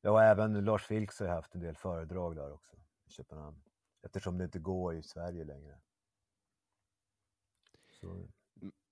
Ja, 0.00 0.10
och 0.10 0.22
även 0.22 0.64
Lars 0.64 0.90
Vilks 0.90 1.20
har 1.20 1.28
haft 1.28 1.54
en 1.54 1.60
del 1.60 1.76
föredrag 1.76 2.36
där 2.36 2.52
också 2.52 2.76
i 3.06 3.10
Köpenhamn. 3.10 3.62
Eftersom 4.02 4.38
det 4.38 4.44
inte 4.44 4.58
går 4.58 4.94
i 4.94 5.02
Sverige 5.02 5.44
längre. 5.44 5.78
Så, 7.90 8.28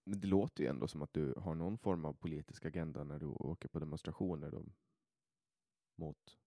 Men 0.05 0.21
det 0.21 0.27
låter 0.27 0.63
ju 0.63 0.71
ändå 0.71 0.89
som 0.89 1.03
att 1.03 1.13
du 1.13 1.35
har 1.37 1.55
någon 1.55 1.79
form 1.79 2.05
av 2.05 2.13
politisk 2.13 2.65
agenda 2.65 3.05
när 3.05 3.19
du 3.19 3.27
åker 3.27 3.69
på 3.69 3.79
demonstrationer 3.79 4.51
då, 4.51 4.65
mot 5.97 6.39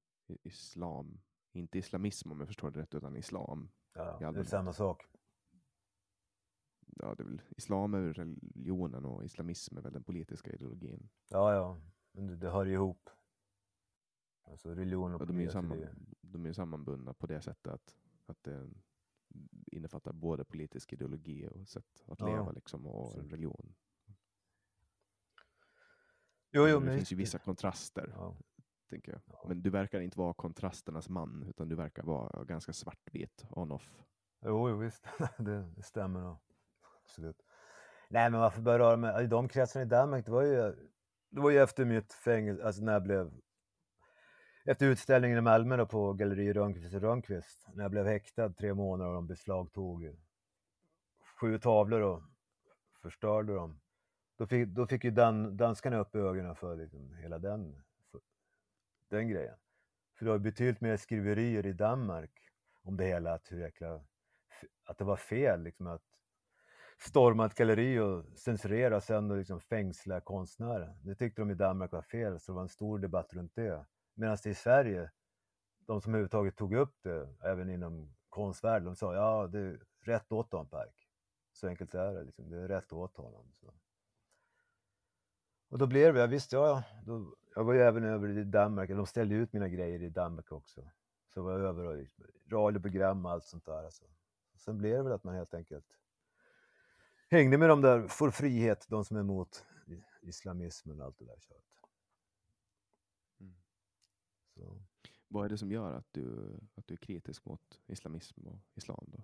islam. 0.43 1.22
Inte 1.52 1.78
islamism 1.78 2.32
om 2.32 2.39
jag 2.39 2.48
förstår 2.48 2.72
det 2.72 2.80
rätt, 2.80 2.95
utan 2.95 3.15
islam. 3.15 3.72
ja, 3.93 4.32
det 4.32 4.39
är 4.39 4.43
samma 4.43 4.74
sak. 4.74 5.06
Ja, 7.02 7.16
det 7.16 7.24
är 7.24 7.26
väl, 7.28 7.42
islam 7.58 7.94
är 7.94 8.14
religionen 8.14 9.06
och 9.06 9.24
islamism 9.24 9.78
är 9.78 9.82
väl 9.82 9.94
den 9.94 10.04
politiska 10.04 10.52
ideologin. 10.52 11.10
Ja, 11.30 11.54
ja, 11.54 11.82
men 12.12 12.28
det, 12.28 12.36
det 12.36 12.50
hör 12.50 12.66
ju 12.66 12.74
ihop. 12.74 13.10
Alltså 14.44 14.76
religion 14.76 15.14
och 15.14 15.22
Och 15.22 15.28
de, 15.28 15.40
är 15.40 15.50
samman, 15.50 15.78
det 15.78 15.84
är- 15.86 15.96
de 16.22 16.46
är 16.46 16.54
sammanbundna 16.54 17.14
på 17.14 17.28
det 17.28 17.42
sättet 17.42 17.74
att, 17.74 17.96
att 18.26 18.44
det 18.44 18.70
innefattar 19.72 20.14
både 20.14 20.46
politisk 20.46 20.94
ideologi 20.94 21.48
och 21.48 21.68
sätt 21.68 22.04
att 22.08 22.20
Ja, 22.20 22.26
leva 22.26 22.52
liksom, 22.52 22.88
och 22.88 23.06
absolut. 23.08 23.32
religion. 23.32 23.76
Jo, 26.52 26.68
jo, 26.68 26.80
det 26.80 26.86
men 26.86 26.96
finns 26.98 27.12
ju 27.12 27.16
vissa 27.16 27.40
kontraster, 27.40 28.12
Ja. 28.16 28.38
tänker 28.90 29.12
jag. 29.12 29.22
Ja. 29.26 29.46
Men 29.48 29.62
du 29.62 29.70
verkar 29.70 30.00
inte 30.02 30.18
vara 30.20 30.34
kontrasternas 30.34 31.10
man, 31.10 31.44
utan 31.44 31.70
du 31.70 31.76
verkar 31.76 32.04
vara 32.04 32.44
ganska 32.44 32.74
svartvit, 32.74 33.46
on-off. 33.50 34.04
Jo, 34.42 34.70
jo 34.70 34.78
visst, 34.78 35.08
det, 35.38 35.72
det 35.76 35.84
stämmer 35.84 36.22
nog. 36.22 36.38
Absolut. 37.10 37.45
Nej, 38.08 38.30
men 38.30 38.39
varför 38.39 38.62
började 38.62 38.84
jag 38.84 38.89
röra 38.89 38.98
mig 38.98 39.24
i 39.24 39.28
de 39.28 39.48
kretsarna 39.48 39.84
i 39.84 39.88
Danmark? 39.88 40.26
Det 40.26 40.32
var 40.32 40.41
ju, 40.41 40.76
det 41.30 41.41
var 41.41 41.50
ju 41.50 41.60
efter 41.60 41.86
mitt 41.86 42.13
fängelse, 42.13 42.65
alltså 42.65 42.82
när 42.82 42.93
jag 42.93 43.04
blev 43.04 43.32
efter 44.65 44.86
utställningen 44.86 45.38
i 45.38 45.41
Malmö 45.41 45.78
då 45.78 45.86
på 45.86 46.13
Galleri 46.13 46.54
Rönnqvist 46.54 46.95
och 46.95 47.02
Rönnqvist, 47.02 47.67
när 47.74 47.84
jag 47.84 47.91
blev 47.91 48.06
häktad 48.06 48.50
tre 48.50 48.74
månader 48.74 49.10
och 49.10 49.15
de 49.15 49.28
beslagtog 49.28 50.17
sju 51.39 51.60
tavlor 51.60 52.02
och 52.02 52.22
förstörde 53.02 53.56
dem. 53.56 53.80
Då 54.38 54.48
fick, 54.48 54.67
då 54.67 54.88
fick 54.88 55.04
ju 55.04 55.12
dan, 55.12 55.58
danskarna 55.58 55.98
upp 55.98 56.15
ögonen 56.15 56.56
för 56.56 56.76
liksom 56.76 57.13
hela 57.13 57.39
den, 57.39 57.84
för, 58.12 58.22
den 59.08 59.30
grejen. 59.30 59.58
För 60.17 60.26
det 60.26 60.32
var 60.32 60.38
betydligt 60.38 60.82
mer 60.82 60.98
skriverier 60.98 61.65
i 61.65 61.74
Danmark 61.74 62.32
om 62.84 62.98
det 62.98 63.06
hela, 63.06 63.34
att, 63.34 63.52
hur 63.52 63.60
jäkla, 63.60 64.02
att 64.86 64.98
det 64.98 65.04
var 65.04 65.17
fel 65.17 65.63
liksom 65.63 65.88
att 65.88 66.09
storma 67.02 67.46
ett 67.46 67.56
galleri 67.56 68.00
och 68.00 68.26
censurera 68.36 68.96
och 68.96 69.04
sen 69.04 69.38
liksom 69.38 69.60
fängsla 69.60 70.22
konstnärer. 70.22 70.98
Det 71.04 71.16
tyckte 71.16 71.42
de 71.42 71.52
i 71.52 71.56
Danmark 71.56 71.92
var 71.92 72.02
fel, 72.02 72.40
så 72.40 72.52
det 72.52 72.56
var 72.56 72.62
en 72.62 72.70
stor 72.70 73.00
debatt 73.00 73.34
runt 73.34 73.56
det. 73.56 73.86
Medan 74.14 74.38
det 74.44 74.50
i 74.50 74.56
Sverige, 74.56 75.12
de 75.88 76.02
som 76.02 76.14
överhuvudtaget 76.14 76.56
tog 76.56 76.74
upp 76.74 76.96
det, 77.04 77.30
även 77.44 77.70
inom 77.70 78.16
konstvärlden, 78.30 78.86
de 78.86 78.96
sa 78.96 79.16
ja, 79.16 79.48
det 79.48 79.60
är 79.60 79.80
rätt 80.02 80.32
åt 80.32 80.52
dem 80.52 80.70
Park. 80.70 81.08
Så 81.52 81.68
enkelt 81.68 81.96
är 81.96 82.14
det, 82.14 82.24
liksom. 82.24 82.50
det 82.50 82.58
är 82.58 82.68
rätt 82.68 82.94
åt 82.94 83.18
honom. 83.18 83.52
Så. 83.54 83.74
Och 85.70 85.78
då 85.78 85.88
blev 85.88 86.14
det, 86.14 86.20
jag 86.20 86.28
visste, 86.28 86.56
ja, 86.56 86.84
då, 87.06 87.36
jag 87.56 87.64
var 87.64 87.74
ju 87.74 87.80
även 87.80 88.04
över 88.04 88.38
i 88.38 88.44
Danmark, 88.44 88.90
de 88.90 89.06
ställde 89.06 89.36
ut 89.36 89.54
mina 89.54 89.68
grejer 89.68 90.04
i 90.04 90.10
Danmark 90.10 90.52
också. 90.52 90.82
Så 91.34 91.42
var 91.42 91.52
jag 91.52 91.62
över 91.62 91.84
och 91.84 91.96
liksom, 91.96 92.26
radioprogram 92.52 93.26
och 93.26 93.32
allt 93.32 93.46
sånt 93.46 93.66
där. 93.66 93.84
Alltså. 93.84 94.06
Sen 94.58 94.78
blev 94.78 94.98
det 94.98 95.04
väl 95.04 95.12
att 95.12 95.24
man 95.24 95.36
helt 95.36 95.54
enkelt 95.54 95.86
hängde 97.32 97.58
med 97.58 97.70
de 97.70 97.82
där, 97.82 98.08
får 98.08 98.32
frihet, 98.32 98.86
de 98.89 99.06
som 99.06 99.18
är 99.18 99.22
emot 99.22 99.65
islamismen 100.22 101.00
och 101.00 101.06
allt 101.06 101.20
det 101.20 101.26
där 101.26 101.39
köret. 101.39 101.63
Mm. 103.39 103.56
Så. 104.54 104.82
Vad 105.28 105.46
är 105.46 105.50
det 105.50 105.58
som 105.58 105.72
gör 105.72 105.94
att 105.94 106.08
du, 106.12 106.58
att 106.76 106.88
du 106.88 106.94
är 106.94 106.98
kritisk 106.98 107.46
mot 107.46 107.80
islamism 107.88 108.48
och 108.48 108.60
islam? 108.76 109.06
Då? 109.08 109.24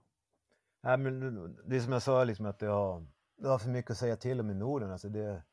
Nej, 0.81 0.97
men 0.97 1.19
det- 1.65 1.75
är 1.75 1.79
som 1.79 1.93
jag 1.93 2.01
sa, 2.01 2.23
liksom, 2.23 2.45
att 2.45 2.59
det 2.59 2.67
har, 2.67 3.05
det 3.37 3.47
har 3.47 3.59
för 3.59 3.69
mycket 3.69 3.91
att 3.91 3.97
säga 3.97 4.15
till 4.15 4.39
om 4.39 4.49
i 4.51 4.53
Norden. 4.53 4.91
Alltså 4.91 5.09
det, 5.09 5.43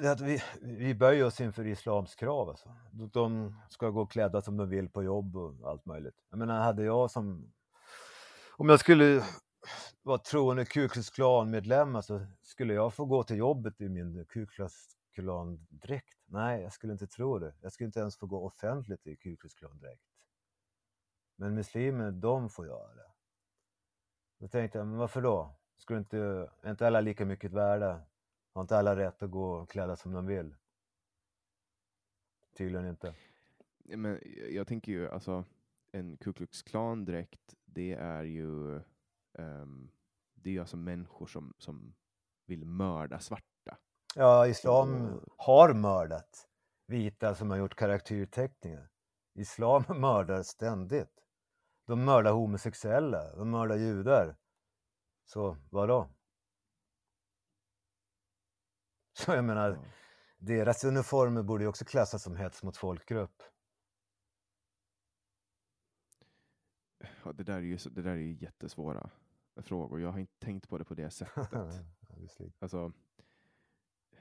det 0.00 0.12
att 0.12 0.20
vi, 0.20 0.42
vi 0.62 0.94
böjer 0.94 1.24
oss 1.24 1.40
inför 1.40 1.66
islams 1.66 2.14
krav. 2.14 2.48
Alltså. 2.48 2.76
De 3.12 3.54
ska 3.70 3.90
gå 3.90 4.06
klädda 4.06 4.42
som 4.42 4.56
de 4.56 4.68
vill 4.68 4.88
på 4.88 5.02
jobb 5.02 5.36
och 5.36 5.70
allt 5.70 5.86
möjligt. 5.86 6.16
Jag 6.30 6.38
menar, 6.38 6.62
hade 6.62 6.84
jag 6.84 7.10
som... 7.10 7.52
Om 8.56 8.68
jag 8.68 8.80
skulle 8.80 9.24
vara 10.02 10.18
troende 10.18 10.64
Ku 10.64 10.88
Klux 10.88 11.10
Klan-medlem, 11.10 11.96
alltså, 11.96 12.26
skulle 12.42 12.74
jag 12.74 12.94
få 12.94 13.04
gå 13.04 13.22
till 13.22 13.36
jobbet 13.36 13.80
i 13.80 13.88
min 13.88 14.24
Ku 14.26 14.46
Klux 14.46 14.72
Klan-dräkt? 15.14 16.18
Nej, 16.26 16.62
jag 16.62 16.72
skulle 16.72 16.92
inte 16.92 17.06
tro 17.06 17.38
det. 17.38 17.54
Jag 17.60 17.72
skulle 17.72 17.86
inte 17.86 18.00
ens 18.00 18.16
få 18.18 18.26
gå 18.26 18.46
offentligt 18.46 19.06
i 19.06 19.16
Ku 19.16 19.36
Klux 19.36 19.54
Klan-dräkt. 19.54 20.02
Men 21.36 21.54
muslimer, 21.54 22.10
de 22.10 22.50
får 22.50 22.66
göra 22.66 22.94
det. 22.94 23.12
Då 24.38 24.48
tänkte 24.48 24.78
jag, 24.78 24.86
men 24.86 24.98
varför 24.98 25.22
då? 25.22 25.56
Skulle 25.76 25.98
inte, 25.98 26.18
är 26.62 26.70
inte 26.70 26.86
alla 26.86 27.00
lika 27.00 27.24
mycket 27.24 27.52
värda? 27.52 28.02
Har 28.52 28.62
inte 28.62 28.78
alla 28.78 28.96
rätt 28.96 29.22
att 29.22 29.30
gå 29.30 29.66
klädda 29.66 29.96
som 29.96 30.12
de 30.12 30.26
vill? 30.26 30.54
Tydligen 32.56 32.86
inte. 32.86 33.14
Men 33.78 34.20
jag- 34.24 34.50
jag 34.52 34.66
tänker 34.66 34.92
ju, 34.92 35.08
alltså 35.08 35.44
en 35.92 36.16
Ku 36.16 36.32
Klux 36.32 36.62
Klan-dräkt, 36.62 37.54
det 37.64 37.92
är 37.92 38.24
ju 38.24 38.80
ehm, 39.38 39.90
det 40.34 40.48
är 40.48 40.52
ju 40.52 40.60
alltså 40.60 40.76
människor 40.76 41.26
som, 41.26 41.54
som 41.58 41.94
vill 42.46 42.64
mörda 42.66 43.18
svarta. 43.18 43.78
Ja, 44.14 44.46
islam 44.46 45.06
Och- 45.14 45.34
har 45.38 45.74
mördat 45.74 46.48
vita 46.86 47.34
som 47.34 47.50
har 47.50 47.56
gjort 47.58 47.74
karaktärteckningar. 47.74 48.90
Islam 49.34 49.84
mördar 50.00 50.42
ständigt. 50.42 51.20
De 51.86 52.04
mördar 52.04 52.32
homosexuella, 52.32 53.34
de 53.36 53.50
mördar 53.50 53.76
judar. 53.76 54.36
Så 55.24 55.56
vadå? 55.70 56.08
Så 59.18 59.30
jag 59.32 59.44
menar, 59.44 59.70
Ja. 59.70 59.84
deras 60.36 60.84
uniformer 60.84 61.42
borde 61.42 61.64
ju 61.64 61.68
också 61.68 61.84
klassas 61.84 62.22
som 62.22 62.36
hets 62.36 62.62
mot 62.62 62.76
folkgrupp. 62.76 63.42
Ja, 67.24 67.32
det, 67.32 67.42
där 67.44 67.56
är 67.56 67.60
ju, 67.60 67.76
det 67.76 68.02
där 68.02 68.10
är 68.10 68.16
ju 68.16 68.32
jättesvåra 68.34 69.10
frågor. 69.62 70.00
Jag 70.00 70.12
har 70.12 70.18
inte 70.18 70.38
tänkt 70.38 70.68
på 70.68 70.78
det 70.78 70.84
på 70.84 70.94
det 70.94 71.10
sättet. 71.14 71.84
Alltså, 72.58 72.92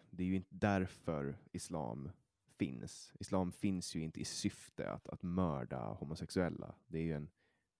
det 0.10 0.24
är 0.24 0.28
ju 0.28 0.36
inte 0.36 0.56
därför 0.56 1.38
islam 1.52 2.12
finns. 2.58 3.14
Islam 3.20 3.52
finns 3.52 3.96
ju 3.96 4.02
inte 4.02 4.20
i 4.20 4.26
syfte 4.26 4.92
att, 4.92 5.08
att 5.08 5.24
mörda 5.24 5.80
homosexuella. 5.80 6.76
Det 6.88 6.98
är 6.98 7.04
ju 7.04 7.14
en 7.14 7.30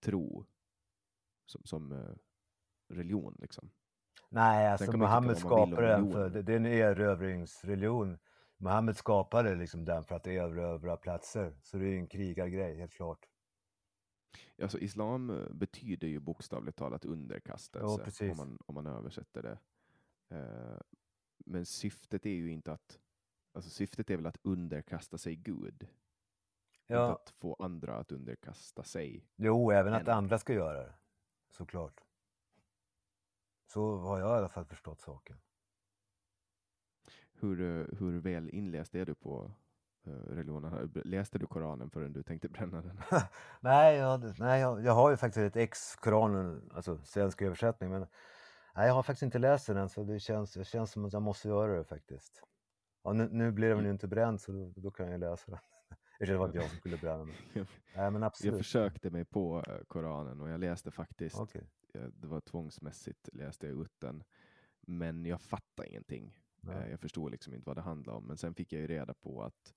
tro 0.00 0.44
som, 1.46 1.62
som 1.64 1.92
eh, 1.92 2.14
religion. 2.88 3.36
Liksom. 3.38 3.70
Nej, 4.28 4.68
alltså 4.68 4.92
om 4.92 4.98
skapade 5.36 5.86
den 5.86 6.12
för, 6.12 6.30
det, 6.30 6.42
det 6.42 6.52
är 6.52 6.56
en 6.56 6.66
erövringsreligion. 6.66 8.18
Mohammed 8.56 8.96
skapade 8.96 9.54
liksom 9.54 9.84
den 9.84 10.04
för 10.04 10.14
att 10.14 10.26
erövra 10.26 10.96
platser. 10.96 11.56
Så 11.62 11.76
det 11.76 11.84
är 11.84 11.90
ju 11.90 11.98
en 11.98 12.06
krigargrej, 12.06 12.78
helt 12.78 12.92
klart. 12.92 13.26
Alltså, 14.62 14.78
islam 14.78 15.30
eh, 15.30 15.48
betyder 15.52 16.08
ju 16.08 16.20
bokstavligt 16.20 16.78
talat 16.78 17.04
underkastelse 17.04 17.86
om 17.86 17.98
precis. 18.04 18.36
man, 18.36 18.58
om 18.66 18.74
man 18.74 18.86
översätter 18.86 19.42
det. 19.42 19.58
Eh, 20.36 20.80
men 21.46 21.66
syftet 21.66 22.26
är 22.26 22.30
ju 22.30 22.50
inte 22.50 22.72
att, 22.72 23.00
alltså 23.52 23.70
syftet 23.70 24.10
är 24.10 24.16
väl 24.16 24.26
att 24.26 24.38
underkasta 24.42 25.18
sig 25.18 25.36
Gud. 25.36 25.82
Inte 25.82 26.94
Ja, 26.94 27.12
att 27.12 27.30
få 27.30 27.54
andra 27.58 27.96
att 27.96 28.12
underkasta 28.12 28.82
sig. 28.84 29.26
jo, 29.36 29.70
även 29.70 29.94
att 29.94 30.08
en- 30.08 30.14
andra 30.14 30.38
ska 30.38 30.52
göra 30.54 30.82
det. 30.82 30.94
Såklart. 31.50 32.00
Så 33.66 33.96
har 33.96 34.18
jag 34.18 34.28
i 34.28 34.38
alla 34.38 34.48
fall 34.48 34.64
förstått 34.64 35.00
saken. 35.00 35.40
Hur, 37.32 37.60
eh, 37.60 37.98
hur 37.98 38.20
väl 38.20 38.50
inläst 38.50 38.94
är 38.94 39.06
du 39.06 39.14
på 39.14 39.52
religionen? 40.06 40.92
Läste 41.04 41.38
du 41.38 41.46
Koranen 41.46 41.90
förrän 41.90 42.12
du 42.12 42.22
tänkte 42.22 42.48
bränna 42.48 42.82
den? 42.82 43.00
Nej, 43.60 43.96
jag, 43.96 44.38
nej 44.38 44.60
jag, 44.60 44.84
jag 44.84 44.92
har 44.92 45.10
ju 45.10 45.16
faktiskt 45.16 45.38
ett 45.44 45.56
ex 45.56 45.96
Koranen, 45.96 46.70
alltså 46.74 46.98
svensk 47.04 47.42
översättning, 47.42 47.90
men 47.90 48.06
nej, 48.76 48.86
jag 48.86 48.94
har 48.94 49.02
faktiskt 49.02 49.22
inte 49.22 49.38
läst 49.38 49.66
den 49.66 49.88
så 49.88 50.04
det 50.04 50.20
känns, 50.20 50.54
det 50.54 50.64
känns 50.64 50.90
som 50.90 51.04
att 51.04 51.12
jag 51.12 51.22
måste 51.22 51.48
göra 51.48 51.76
det 51.78 51.84
faktiskt. 51.84 52.42
Ja, 53.04 53.12
nu, 53.12 53.28
nu 53.32 53.52
blir 53.52 53.74
den 53.74 53.84
ju 53.84 53.90
inte 53.90 54.08
bränd 54.08 54.40
så 54.40 54.52
då, 54.52 54.72
då 54.76 54.90
kan 54.90 55.10
jag 55.10 55.20
läsa 55.20 55.50
den. 55.50 55.60
Det 56.18 56.36
var 56.36 56.46
inte 56.46 56.58
jag 56.58 56.68
som 56.70 56.78
skulle 56.78 56.96
bränna 56.96 57.24
den. 57.24 57.34
Jag, 57.54 57.66
Nej, 57.96 58.10
men 58.10 58.22
jag 58.22 58.26
absolut. 58.26 58.58
försökte 58.58 59.10
mig 59.10 59.24
på 59.24 59.62
eh, 59.68 59.84
Koranen 59.88 60.40
och 60.40 60.48
jag 60.48 60.60
läste 60.60 60.90
faktiskt, 60.90 61.38
Okej. 61.40 61.68
eh, 61.94 62.02
det 62.02 62.26
var 62.26 62.40
tvångsmässigt 62.40 63.28
läste 63.32 63.66
jag 63.66 63.80
ut 63.80 63.92
den, 64.00 64.24
men 64.80 65.26
jag 65.26 65.40
fattade 65.40 65.88
ingenting. 65.88 66.34
Nej. 66.60 66.76
Eh, 66.76 66.90
Jag 66.90 67.00
förstod 67.00 67.30
liksom 67.30 67.54
inte 67.54 67.66
vad 67.66 67.76
det 67.76 67.82
handlade 67.82 68.18
om, 68.18 68.26
men 68.26 68.36
sen 68.36 68.54
fick 68.54 68.72
jag 68.72 68.80
ju 68.80 68.86
reda 68.86 69.14
på 69.14 69.42
att 69.42 69.74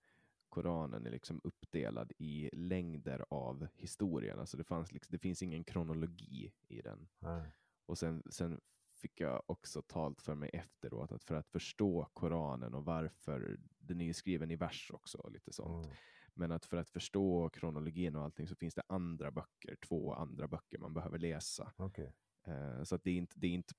Koranen 0.58 1.06
är 1.06 1.12
liksom 1.12 1.42
uppdelad 1.44 2.12
i 2.18 2.50
längder 2.54 3.26
av 3.30 3.68
historien. 3.76 4.40
Alltså 4.40 4.58
det, 4.58 4.64
fanns 4.64 4.92
liksom, 4.92 5.12
det 5.12 5.20
finns 5.20 5.44
ingen 5.44 5.64
kronologi 5.64 6.54
i 6.68 6.82
den. 6.82 7.08
Nej. 7.20 7.52
Och 7.86 7.98
sen, 7.98 8.24
sen 8.30 8.62
fick 8.96 9.20
jag 9.20 9.44
också 9.46 9.82
talt 9.82 10.22
för 10.22 10.36
mig 10.36 10.50
efteråt 10.54 11.12
att 11.12 11.24
för 11.24 11.36
att 11.36 11.48
förstå 11.48 12.10
Koranen 12.14 12.74
och 12.74 12.86
varför, 12.86 13.60
den 13.78 14.02
är 14.02 14.06
ju 14.06 14.14
skriven 14.14 14.52
i 14.52 14.56
vers 14.56 14.92
också 14.94 15.18
och 15.18 15.32
lite 15.32 15.54
sånt. 15.54 15.86
Mm. 15.86 15.98
Men 16.34 16.52
att 16.52 16.66
för 16.66 16.78
att 16.78 16.90
förstå 16.90 17.50
kronologin 17.50 18.16
och 18.16 18.24
allting 18.24 18.48
så 18.48 18.56
finns 18.56 18.76
det 18.76 18.84
andra 18.88 19.32
böcker, 19.32 19.76
två 19.76 20.14
andra 20.14 20.48
böcker 20.48 20.78
man 20.78 20.94
behöver 20.94 21.18
läsa. 21.18 21.74
Okej. 21.76 22.14
Eh, 22.44 22.84
så 22.84 22.96
att 22.96 23.04
det 23.04 23.12
är 23.12 23.18
inte, 23.18 23.40
det 23.40 23.48
är 23.48 23.52
inte 23.52 23.74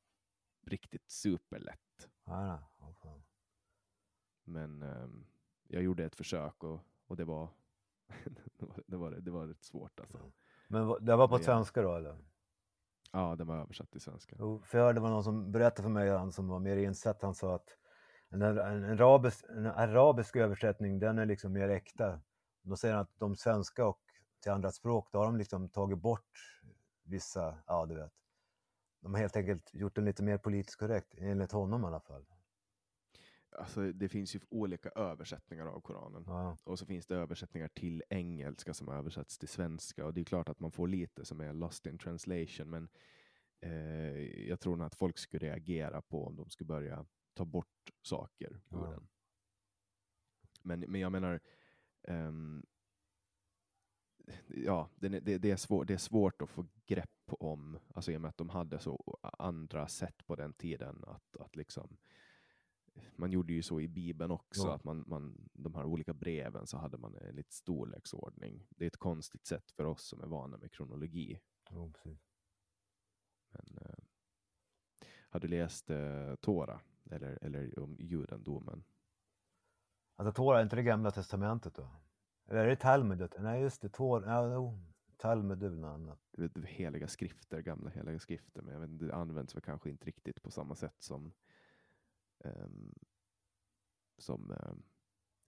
riktigt 0.67 1.11
superlätt. 1.11 2.09
Ja, 2.25 2.71
fan. 3.03 3.25
Men 4.45 4.83
ehm, 4.83 5.27
jag 5.69 5.83
gjorde 5.83 6.05
ett 6.05 6.15
försök 6.17 6.65
och, 6.65 6.81
och 7.07 7.17
det 7.17 7.25
var 7.25 7.49
det 8.57 8.67
var, 8.67 8.83
det 8.87 8.97
var, 8.97 9.11
det 9.11 9.31
var 9.31 9.47
rätt 9.47 9.65
svårt 9.65 10.01
alltså. 10.01 10.33
Men 10.69 11.05
det 11.05 11.17
var 11.17 11.29
på 11.29 11.35
Ja. 11.35 11.43
svenska 11.43 11.83
då 11.83 11.95
eller? 11.97 12.19
Ja, 13.13 13.37
den 13.37 13.47
var 13.47 13.57
översatt 13.57 13.91
till 13.91 14.01
svenska. 14.01 14.37
Jo, 14.39 14.63
för 14.65 14.79
jag 14.79 14.85
hörde 14.85 14.97
det 14.97 15.03
var 15.03 15.11
någon 15.11 15.25
som 15.25 15.53
berättade 15.53 15.83
för 15.83 15.91
mig, 15.91 16.11
han 16.11 16.33
som 16.33 16.49
var 16.49 16.59
mer 16.59 16.77
insatt, 16.77 17.23
han 17.23 17.35
sa 17.35 17.55
att 17.55 17.69
en, 18.29 18.43
en, 18.43 18.59
en, 18.59 18.85
arabisk, 18.85 19.45
en 19.49 19.67
arabisk 19.67 20.37
översättning, 20.37 20.99
den 20.99 21.19
är 21.19 21.27
liksom 21.27 21.53
mer 21.53 21.69
äkta. 21.69 22.21
Då 22.63 22.77
säger 22.77 22.95
han 22.95 23.03
att 23.03 23.19
de 23.19 23.37
svenska 23.37 23.87
och 23.87 24.01
till 24.43 24.53
andra 24.53 24.71
språk, 24.73 25.09
då 25.13 25.19
har 25.19 25.27
de 25.27 25.37
liksom 25.37 25.69
tagit 25.69 25.99
bort 25.99 26.61
vissa, 27.05 27.59
ja 27.67 27.87
du 27.87 27.95
vet. 27.95 28.13
De 29.01 29.15
har 29.15 29.21
helt 29.21 29.37
enkelt 29.37 29.71
gjort 29.75 29.95
den 29.95 30.05
lite 30.05 30.23
mer 30.23 30.39
politiskt 30.39 30.79
korrekt, 30.79 31.15
enligt 31.19 31.53
honom 31.53 31.85
i 31.85 31.87
alla 31.87 32.01
fall. 32.01 32.27
Alltså, 33.51 33.93
det 33.93 34.09
finns 34.09 34.35
ju 34.37 34.41
olika 34.49 34.89
översättningar 34.89 35.67
av 35.67 35.81
Koranen. 35.81 36.25
Ja, 36.27 36.57
Och 36.65 36.79
så 36.79 36.87
finns 36.87 37.07
det 37.07 37.17
översättningar 37.17 37.69
till 37.69 38.03
engelska 38.11 38.75
som 38.75 38.89
har 38.89 38.95
översatts 38.97 39.39
till 39.39 39.49
svenska. 39.49 40.07
Och 40.07 40.15
det 40.15 40.21
är 40.21 40.25
klart 40.25 40.49
att 40.49 40.61
man 40.61 40.73
får 40.73 40.89
lite 40.89 41.25
som 41.25 41.41
är 41.41 41.53
lost 41.53 41.87
in 41.87 41.99
translation. 41.99 42.71
Men 42.71 42.89
eh, 43.61 44.49
jag 44.49 44.61
tror 44.61 44.77
nog 44.77 44.87
att 44.87 44.95
folk 44.95 45.19
skulle 45.19 45.47
reagera 45.47 46.03
på 46.03 46.27
om 46.27 46.37
de 46.37 46.51
skulle 46.51 46.69
börja 46.69 47.07
ta 47.35 47.45
bort 47.45 47.91
saker 48.03 48.51
ur 48.53 48.61
Ja. 48.71 48.91
den. 48.91 49.09
Men, 50.63 50.81
men 50.81 51.01
jag 51.01 51.13
menar, 51.13 51.41
ehm, 52.03 52.67
ja, 54.49 54.91
är, 55.01 55.09
det, 55.09 55.39
det, 55.39 55.51
är 55.51 55.57
svår, 55.57 55.85
det 55.85 55.95
är 55.95 55.99
svårt 55.99 56.43
att 56.43 56.51
få 56.51 56.67
grepp 56.87 57.11
om, 57.27 57.79
alltså 57.95 58.13
i 58.13 58.17
och 58.17 58.21
med 58.21 58.29
att 58.29 58.37
de 58.37 58.49
hade 58.49 58.79
så 58.79 59.19
andra 59.39 59.89
sätt 59.89 60.27
på 60.27 60.37
den 60.37 60.53
tiden 60.53 61.05
att, 61.07 61.37
att 61.37 61.57
liksom 61.57 61.97
man 63.17 63.33
gjorde 63.33 63.53
ju 63.53 63.63
så 63.63 63.81
i 63.81 63.89
Bibeln 63.89 64.31
också, 64.31 64.67
Ja. 64.67 64.75
att 64.75 64.85
man, 64.85 65.05
man, 65.07 65.49
de 65.53 65.75
här 65.75 65.85
olika 65.85 66.15
breven 66.15 66.67
så 66.67 66.77
hade 66.79 66.99
man 66.99 67.15
en 67.17 67.35
lite 67.35 67.55
storleksordning. 67.55 68.67
Det 68.71 68.85
är 68.85 68.87
ett 68.87 68.97
konstigt 68.97 69.47
sätt 69.47 69.71
för 69.71 69.85
oss 69.85 70.03
som 70.09 70.21
är 70.23 70.27
vana 70.27 70.57
med 70.59 70.73
kronologi. 70.73 71.41
jo, 71.71 71.93
precis. 71.93 72.19
Men, 73.51 73.79
eh, 73.85 73.95
har 75.31 75.41
du 75.41 75.49
läst 75.49 75.91
eh, 75.91 76.35
Tora 76.35 76.81
eller, 77.11 77.39
eller 77.43 77.79
om 77.79 77.97
judendomen? 78.01 78.85
Alltså 80.17 80.33
Tora, 80.33 80.59
är 80.59 80.63
inte 80.63 80.77
det 80.77 80.83
gamla 80.83 81.11
testamentet 81.11 81.75
då? 81.75 81.89
Eller 82.47 82.61
är 82.65 82.69
det 82.69 82.77
Talmudet? 82.77 83.35
Nej 83.39 83.63
just 83.63 83.83
det, 83.83 83.89
Tora, 83.89 84.27
ja, 84.31 84.55
jo, 84.55 84.79
Talmud 85.17 85.63
är 85.63 85.69
väl 85.69 85.79
något 85.79 85.89
annat. 85.95 86.21
Du 86.31 86.43
vet, 86.49 86.65
heliga 86.67 87.09
skrifter, 87.09 87.61
gamla 87.61 87.91
heliga 87.91 88.19
skrifter, 88.19 88.63
men 88.63 88.75
jag 88.75 88.81
vet, 88.81 88.99
det 88.99 89.15
används 89.15 89.55
väl 89.55 89.63
kanske 89.63 89.91
inte 89.91 90.05
riktigt 90.07 90.43
på 90.43 90.51
samma 90.51 90.75
sätt 90.75 90.97
som, 90.99 91.33
som 94.19 94.51
ehm, 94.51 94.83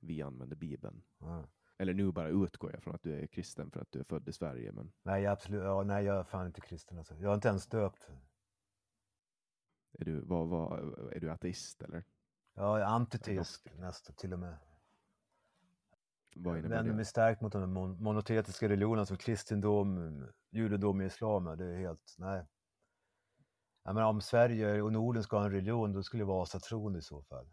vi 0.00 0.22
använder 0.22 0.56
Bibeln. 0.56 1.02
Ja. 1.18 1.44
Eller 1.78 1.94
nu 1.94 2.12
bara 2.12 2.28
utgår 2.28 2.72
jag 2.72 2.82
från 2.82 2.94
att 2.94 3.02
du 3.02 3.20
är 3.20 3.26
kristen 3.26 3.70
för 3.70 3.80
att 3.80 3.92
du 3.92 4.00
är 4.00 4.04
född 4.04 4.28
i 4.28 4.32
Sverige, 4.32 4.72
men 4.72 4.92
Nej, 5.02 5.22
jag 5.22 5.32
absolut, 5.32 5.62
ja, 5.62 5.82
nej, 5.82 6.04
jag 6.04 6.16
är 6.18 6.24
fan 6.24 6.46
inte 6.46 6.60
kristen 6.60 6.98
alltså. 6.98 7.14
Jag 7.14 7.30
är 7.30 7.34
inte 7.34 7.48
ens 7.48 7.66
döpt. 7.66 8.10
är 9.92 10.04
du, 10.04 10.20
vad, 10.20 10.48
vad, 10.48 10.78
är 11.12 11.20
du 11.20 11.30
ateist 11.30 11.82
eller? 11.82 12.04
Jag 12.54 12.80
är 12.80 12.84
antiteist 12.84 13.66
nästan 13.78 14.14
till 14.16 14.32
och 14.32 14.38
med. 14.38 14.56
Vad 16.36 16.54
Jag 16.54 16.58
innebär 16.58 16.76
vänder 16.76 16.90
det? 16.92 16.96
mig 16.96 17.04
starkt 17.04 17.40
mot 17.40 17.52
de 17.52 17.76
mon- 17.78 18.00
monoteistiska 18.02 18.68
religionerna 18.68 19.06
som 19.06 19.16
kristendom, 19.16 20.26
judendom 20.50 21.00
och 21.00 21.06
islam. 21.06 21.46
ja, 21.46 21.56
Det 21.56 21.64
är 21.64 21.78
helt, 21.78 22.14
nej. 22.18 22.46
Jag 23.82 23.94
menar, 23.94 24.08
om 24.08 24.20
Sverige 24.20 24.82
och 24.82 24.92
Norden 24.92 25.22
ska 25.22 25.38
ha 25.38 25.44
en 25.44 25.52
religion, 25.52 25.92
då 25.92 26.02
skulle 26.02 26.20
det 26.20 26.26
vara 26.26 26.42
asatron 26.42 26.96
i 26.96 27.02
så 27.02 27.22
fall. 27.22 27.46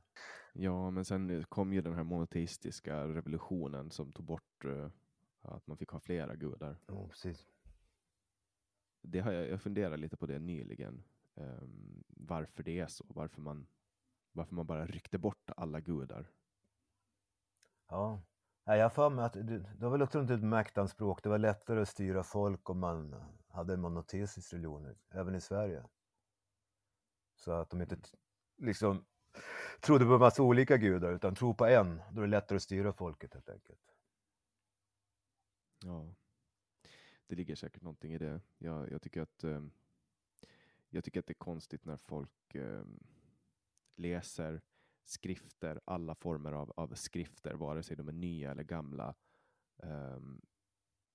Ja, 0.54 0.90
men 0.90 1.06
sen 1.06 1.44
kom 1.50 1.74
ju 1.74 1.82
den 1.82 1.94
här 1.94 2.04
monoteistiska 2.04 3.08
revolutionen 3.08 3.92
som 3.92 4.12
tog 4.12 4.26
bort 4.26 4.66
eh, 4.66 4.90
att 5.42 5.68
man 5.68 5.78
fick 5.78 5.90
ha 5.90 6.00
flera 6.00 6.36
gudar. 6.36 6.78
Ja, 6.88 7.08
precis. 7.08 7.46
Det 9.02 9.20
har 9.20 9.32
jag, 9.32 9.50
jag 9.50 9.62
funderar 9.62 9.98
lite 9.98 10.18
på 10.18 10.26
det 10.26 10.40
nyligen. 10.40 11.04
ehm, 11.36 12.04
varför 12.08 12.64
det 12.64 12.80
är 12.80 12.88
så. 12.88 13.06
Varför 13.08 13.42
man, 13.42 13.68
varför 14.32 14.56
man 14.56 14.66
bara 14.66 14.86
ryckte 14.86 15.18
bort 15.18 15.52
alla 15.58 15.80
gudar. 15.80 16.32
Ja. 17.88 18.22
Jag 18.66 18.84
har 18.84 18.90
för 18.90 19.10
mig 19.10 19.26
att 19.26 19.34
det, 19.34 19.42
det 19.60 19.86
var 19.86 19.90
väl 19.90 20.02
också 20.02 20.34
ett 20.34 20.44
maktanspråk. 20.44 21.24
Det 21.24 21.30
var 21.30 21.38
lättare 21.38 21.82
att 21.82 21.90
styra 21.90 22.24
folk 22.24 22.70
om 22.70 22.80
man 22.80 23.16
hade 23.48 23.74
en 23.74 23.82
monoteistisk 23.82 24.54
religion, 24.54 24.96
även 25.10 25.36
i 25.36 25.42
Sverige. 25.42 25.84
Så 27.38 27.52
att 27.52 27.70
de 27.70 27.82
inte 27.82 27.98
liksom 28.58 29.06
trodde 29.80 30.06
på 30.06 30.14
en 30.14 30.20
massa 30.20 30.44
olika 30.44 30.78
gudar, 30.78 31.14
utan 31.14 31.36
tro 31.36 31.54
på 31.54 31.66
en. 31.66 32.02
Då 32.12 32.22
är 32.22 32.26
det 32.26 32.32
lättare 32.32 32.56
att 32.56 32.64
styra 32.64 32.94
folket 32.94 33.34
helt 33.34 33.50
enkelt. 33.50 33.94
Ja, 35.84 36.16
det 37.28 37.36
ligger 37.36 37.56
säkert 37.56 37.82
någonting 37.82 38.14
i 38.14 38.18
det. 38.18 38.42
Jag, 38.58 38.92
jag, 38.92 39.02
tycker, 39.02 39.22
att, 39.22 39.44
eh, 39.44 39.62
jag 40.90 41.04
tycker 41.04 41.20
att 41.20 41.28
det 41.28 41.32
är 41.32 41.44
konstigt 41.46 41.86
när 41.86 41.98
folk 41.98 42.56
eh, 42.56 42.84
läser 43.96 44.62
skrifter, 45.04 45.82
alla 45.86 46.16
former 46.16 46.52
av, 46.52 46.74
av 46.76 46.94
skrifter, 46.96 47.54
vare 47.54 47.84
sig 47.84 47.98
de 47.98 48.08
är 48.08 48.14
nya 48.14 48.52
eller 48.52 48.64
gamla, 48.64 49.16
eh, 49.84 50.20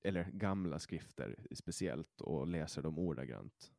eller 0.02 0.24
gamla 0.24 0.78
skrifter 0.78 1.46
speciellt, 1.54 2.20
och 2.20 2.46
läser 2.46 2.82
dem 2.82 2.98
ordagrant. 2.98 3.72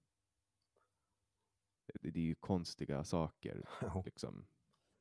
Det, 2.01 2.19
är 2.19 2.23
ju 2.23 2.35
konstiga 2.35 3.03
saker 3.03 3.65
liksom, 4.05 4.45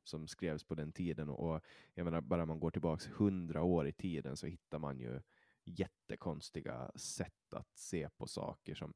som 0.03 0.27
skrevs 0.27 0.63
på 0.63 0.75
den 0.75 0.91
tiden. 0.91 1.29
Och, 1.29 1.53
och 1.53 1.61
jag 1.93 2.03
menar, 2.03 2.21
bara 2.21 2.45
man 2.45 2.59
går 2.59 2.71
tillbaks 2.71 3.07
hundra 3.07 3.63
år 3.63 3.87
i 3.87 3.93
tiden 3.93 4.37
så 4.37 4.47
hittar 4.47 4.79
man 4.79 4.99
ju 4.99 5.21
jättekonstiga 5.65 6.91
sätt 6.95 7.53
att 7.53 7.77
se 7.77 8.09
på 8.09 8.27
saker. 8.27 8.75
som 8.75 8.93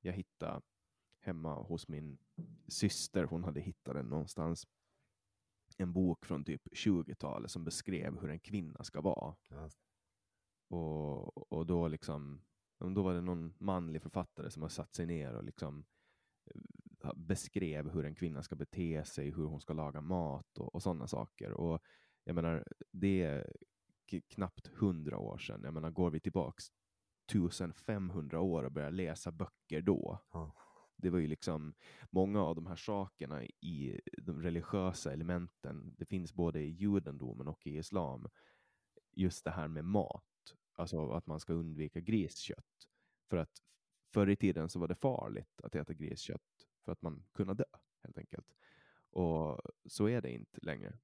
Jag 0.00 0.12
hittade 0.12 0.62
hemma 1.20 1.54
hos 1.54 1.88
min 1.88 2.18
syster. 2.68 3.24
Hon 3.24 3.44
hade 3.44 3.60
hittat 3.60 3.94
den 3.94 4.06
någonstans. 4.06 4.66
En 5.76 5.92
bok 5.92 6.26
från 6.26 6.44
typ 6.44 6.62
20-talet 6.72 7.50
som 7.50 7.64
beskrev 7.64 8.20
hur 8.20 8.30
en 8.30 8.40
kvinna 8.40 8.84
ska 8.84 9.00
vara. 9.00 9.36
Ja. 9.48 9.70
Och, 10.68 11.52
och 11.52 11.66
då 11.66 11.88
liksom, 11.88 12.42
då 12.78 13.02
var 13.02 13.14
det 13.14 13.20
någon 13.20 13.54
manlig 13.58 14.02
författare 14.02 14.50
som 14.50 14.62
har 14.62 14.68
satt 14.68 14.94
sig 14.94 15.06
ner 15.06 15.34
och 15.34 15.44
liksom 15.44 15.84
beskrev 17.14 17.90
hur 17.90 18.04
en 18.04 18.14
kvinna 18.14 18.42
ska 18.42 18.56
bete 18.56 19.04
sig, 19.04 19.30
hur 19.30 19.44
hon 19.44 19.60
ska 19.60 19.72
laga 19.72 20.00
mat 20.00 20.58
och, 20.58 20.74
och 20.74 20.82
sådana 20.82 21.06
saker. 21.06 21.52
Och 21.52 21.82
jag 22.24 22.34
menar, 22.34 22.64
det 22.90 23.22
är 23.22 23.52
knappt 24.28 24.66
hundra 24.66 25.18
år 25.18 25.38
sedan. 25.38 25.60
Jag 25.64 25.74
menar, 25.74 25.90
går 25.90 26.10
vi 26.10 26.20
tillbaks 26.20 26.64
1500 27.26 28.40
år 28.40 28.64
och 28.64 28.72
börjar 28.72 28.90
läsa 28.90 29.32
böcker 29.32 29.82
då. 29.82 30.18
Ja. 30.32 30.54
Det 30.96 31.10
var 31.10 31.18
ju 31.18 31.26
liksom 31.26 31.74
många 32.10 32.42
av 32.42 32.54
de 32.54 32.66
här 32.66 32.76
sakerna 32.76 33.44
i 33.44 34.00
de 34.22 34.42
religiösa 34.42 35.12
elementen. 35.12 35.94
Det 35.98 36.04
finns 36.04 36.34
både 36.34 36.60
i 36.60 36.70
judendomen 36.70 37.48
och 37.48 37.66
i 37.66 37.78
islam. 37.78 38.28
Just 39.12 39.44
det 39.44 39.50
här 39.50 39.68
med 39.68 39.84
mat, 39.84 40.54
alltså 40.72 41.10
att 41.10 41.26
man 41.26 41.40
ska 41.40 41.52
undvika 41.52 42.00
griskött. 42.00 42.88
För 43.30 43.36
att 43.36 43.62
förr 44.14 44.30
i 44.30 44.36
tiden 44.36 44.68
så 44.68 44.78
var 44.78 44.88
det 44.88 44.94
farligt 44.94 45.60
att 45.62 45.74
äta 45.74 45.94
griskött 45.94 46.68
för 46.84 46.92
att 46.92 47.02
man 47.02 47.24
kunde 47.32 47.54
dö 47.54 47.64
helt 48.02 48.18
enkelt. 48.18 48.46
Och 49.10 49.60
så 49.86 50.08
är 50.08 50.20
det 50.20 50.30
inte 50.30 50.60
längre 50.62 50.98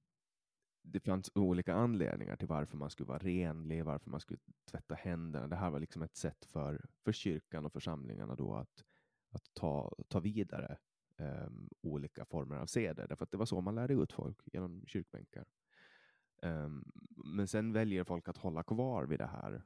det 0.93 1.01
fanns 1.01 1.31
olika 1.35 1.75
anledningar 1.75 2.37
till 2.37 2.49
varför 2.49 2.77
man 2.77 2.91
skulle 2.91 3.07
vara 3.07 3.19
renlig, 3.19 3.85
varför 3.85 4.11
man 4.11 4.21
skulle 4.21 4.41
tvätta 4.71 4.95
händerna. 4.95 5.47
Det 5.47 5.57
här 5.57 5.71
var 5.71 5.81
liksom 5.81 6.03
ett 6.03 6.17
sätt 6.17 6.45
för, 6.45 6.87
för 7.05 7.13
kyrkan 7.13 7.67
och 7.67 7.73
församlingarna 7.73 8.35
då 8.35 8.55
att, 8.55 8.85
att 9.31 9.55
ta, 9.55 9.95
ta 10.09 10.21
vidare 10.21 10.79
um, 11.19 11.69
olika 11.81 12.25
former 12.25 12.57
av 12.57 12.67
seder, 12.67 13.09
därför 13.09 13.25
att 13.25 13.31
det 13.31 13.37
var 13.37 13.47
så 13.47 13.61
man 13.61 13.75
lärde 13.75 13.95
ut 13.95 14.13
folk 14.13 14.41
genom 14.53 14.87
kyrkbänkar. 14.87 15.47
Um, 16.43 16.93
men 17.37 17.49
sen 17.49 17.73
väljer 17.73 18.05
folk 18.05 18.29
att 18.29 18.37
hålla 18.37 18.63
kvar 18.63 19.05
vid 19.05 19.19
det 19.19 19.27
här 19.27 19.63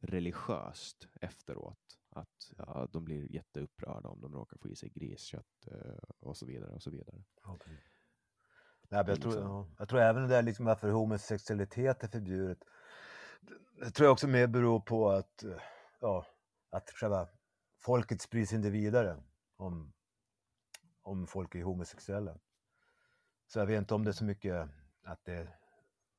religiöst 0.00 1.08
efteråt. 1.20 1.98
Att 2.16 2.52
ja, 2.56 2.88
de 2.92 3.04
blir 3.04 3.32
jätteupprörda 3.32 4.08
om 4.08 4.20
de 4.20 4.32
råkar 4.32 4.58
få 4.58 4.68
i 4.68 4.76
sig 4.76 4.88
griskött 4.88 5.68
uh, 5.72 5.98
och 6.20 6.36
så 6.36 6.46
vidare 6.46 6.74
och 6.74 6.82
så 6.82 6.90
vidare. 6.90 7.24
Okay. 7.44 7.76
Nej, 8.88 9.04
jag, 9.06 9.20
tror, 9.20 9.32
liksom. 9.32 9.50
ja, 9.50 9.68
jag 9.78 9.88
tror 9.88 10.00
även 10.00 10.22
det 10.22 10.28
där 10.28 10.42
liksom 10.42 10.66
varför 10.66 10.90
homosexualitet 10.90 12.04
är 12.04 12.08
förbjudet. 12.08 12.58
Det 13.80 13.90
tror 13.90 14.06
jag 14.06 14.12
också 14.12 14.28
mer 14.28 14.46
beror 14.46 14.80
på 14.80 15.10
att, 15.10 15.42
eh, 15.42 15.60
ja, 16.00 16.26
att 16.70 16.90
själva 16.90 17.28
folket 17.78 18.20
sprids 18.20 18.52
inte 18.52 18.70
vidare 18.70 19.22
om, 19.56 19.92
om 21.02 21.26
folk 21.26 21.54
är 21.54 21.62
homosexuella. 21.62 22.38
Så 23.46 23.58
jag 23.58 23.66
vet 23.66 23.78
inte 23.78 23.94
om 23.94 24.04
det 24.04 24.10
är 24.10 24.12
så 24.12 24.24
mycket 24.24 24.68
att 25.02 25.24
det 25.24 25.34
är 25.34 25.58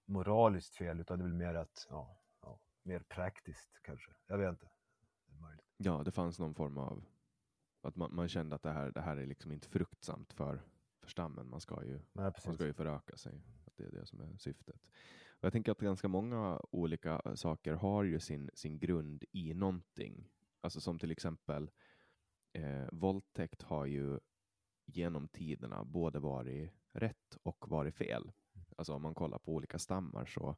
moraliskt 0.06 0.76
fel 0.76 1.00
utan 1.00 1.20
det 1.20 1.24
är 1.24 1.28
väl 1.28 1.38
mer 1.38 1.56
att, 1.56 1.88
ja, 1.90 2.22
ja 2.42 2.60
mer 2.84 3.00
praktiskt 3.00 3.80
kanske. 3.82 4.12
Jag 4.28 4.38
vet 4.38 4.50
inte. 4.50 4.75
Ja, 5.78 6.02
det 6.06 6.12
fanns 6.12 6.40
någon 6.40 6.56
form 6.56 6.78
av 6.78 7.06
att 7.82 7.96
man, 7.96 8.16
man 8.16 8.28
kände 8.28 8.56
att 8.56 8.64
det 8.64 8.72
här, 8.72 8.92
det 8.92 9.02
här 9.02 9.18
är 9.18 9.26
liksom 9.26 9.52
inte 9.52 9.68
fruktsamt 9.68 10.34
för 10.34 10.62
för 11.06 11.12
stammen. 11.12 11.50
Man 11.50 11.62
ska 11.62 11.84
ju, 11.84 12.00
Nej, 12.14 12.32
man 12.46 12.56
ska 12.56 12.66
ju 12.66 12.74
föröka 12.74 13.18
sig. 13.18 13.42
Att 13.66 13.78
det 13.78 13.84
är 13.84 13.92
det 13.92 14.06
som 14.06 14.20
är 14.22 14.38
syftet. 14.38 14.82
Och 15.28 15.44
jag 15.44 15.54
tänker 15.54 15.72
att 15.72 15.80
ganska 15.80 16.08
många 16.08 16.62
olika 16.72 17.22
saker 17.36 17.74
har 17.74 18.04
ju 18.04 18.20
sin, 18.20 18.50
sin 18.54 18.80
grund 18.80 19.24
i 19.32 19.54
någonting. 19.54 20.30
Alltså 20.62 20.82
som 20.82 21.00
till 21.00 21.12
exempel 21.12 21.72
eh, 22.54 22.88
våldtäkt 22.92 23.62
har 23.62 23.86
ju 23.86 24.20
genom 24.86 25.28
tiderna 25.28 25.84
både 25.84 26.20
varit 26.20 26.72
rätt 26.92 27.38
och 27.44 27.70
varit 27.70 27.96
fel. 27.96 28.32
Alltså 28.78 28.94
om 28.94 29.02
man 29.02 29.16
kollar 29.16 29.40
på 29.40 29.54
olika 29.54 29.80
stammar 29.80 30.26
så, 30.26 30.56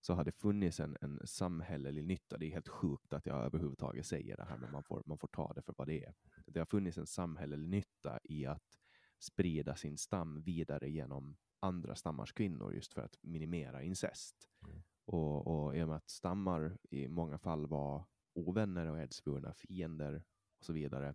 så 0.00 0.14
har 0.14 0.24
det 0.24 0.32
funnits 0.32 0.80
en, 0.80 0.96
en 1.00 1.20
samhällelig 1.24 2.04
nytta. 2.04 2.38
Det 2.38 2.46
är 2.46 2.50
helt 2.50 2.68
sjukt 2.68 3.12
att 3.12 3.26
jag 3.26 3.44
överhuvudtaget 3.44 4.06
säger 4.06 4.36
det 4.36 4.44
här, 4.44 4.58
men 4.58 4.72
man 4.72 4.82
får, 4.82 5.02
man 5.06 5.18
får 5.18 5.28
ta 5.28 5.52
det 5.52 5.62
för 5.62 5.74
vad 5.78 5.86
det 5.86 6.04
är. 6.04 6.14
Det 6.46 6.58
har 6.58 6.66
funnits 6.66 6.98
en 6.98 7.06
samhällelig 7.06 7.68
nytta 7.68 8.20
i 8.24 8.46
att 8.46 8.78
sprida 9.18 9.76
sin 9.76 9.98
stam 9.98 10.42
vidare 10.42 10.90
genom 10.90 11.36
andra 11.60 11.94
stammars 11.94 12.32
kvinnor 12.32 12.74
just 12.74 12.94
för 12.94 13.02
att 13.02 13.16
minimera 13.22 13.82
incest. 13.82 14.48
Mm. 14.62 14.82
Och, 15.04 15.46
och 15.46 15.76
i 15.76 15.82
och 15.82 15.88
med 15.88 15.96
att 15.96 16.10
stammar 16.10 16.78
i 16.90 17.08
många 17.08 17.38
fall 17.38 17.66
var 17.66 18.04
ovänner 18.34 18.86
och 18.86 18.98
edsvurna 18.98 19.54
fiender 19.54 20.24
och 20.58 20.64
så 20.64 20.72
vidare 20.72 21.14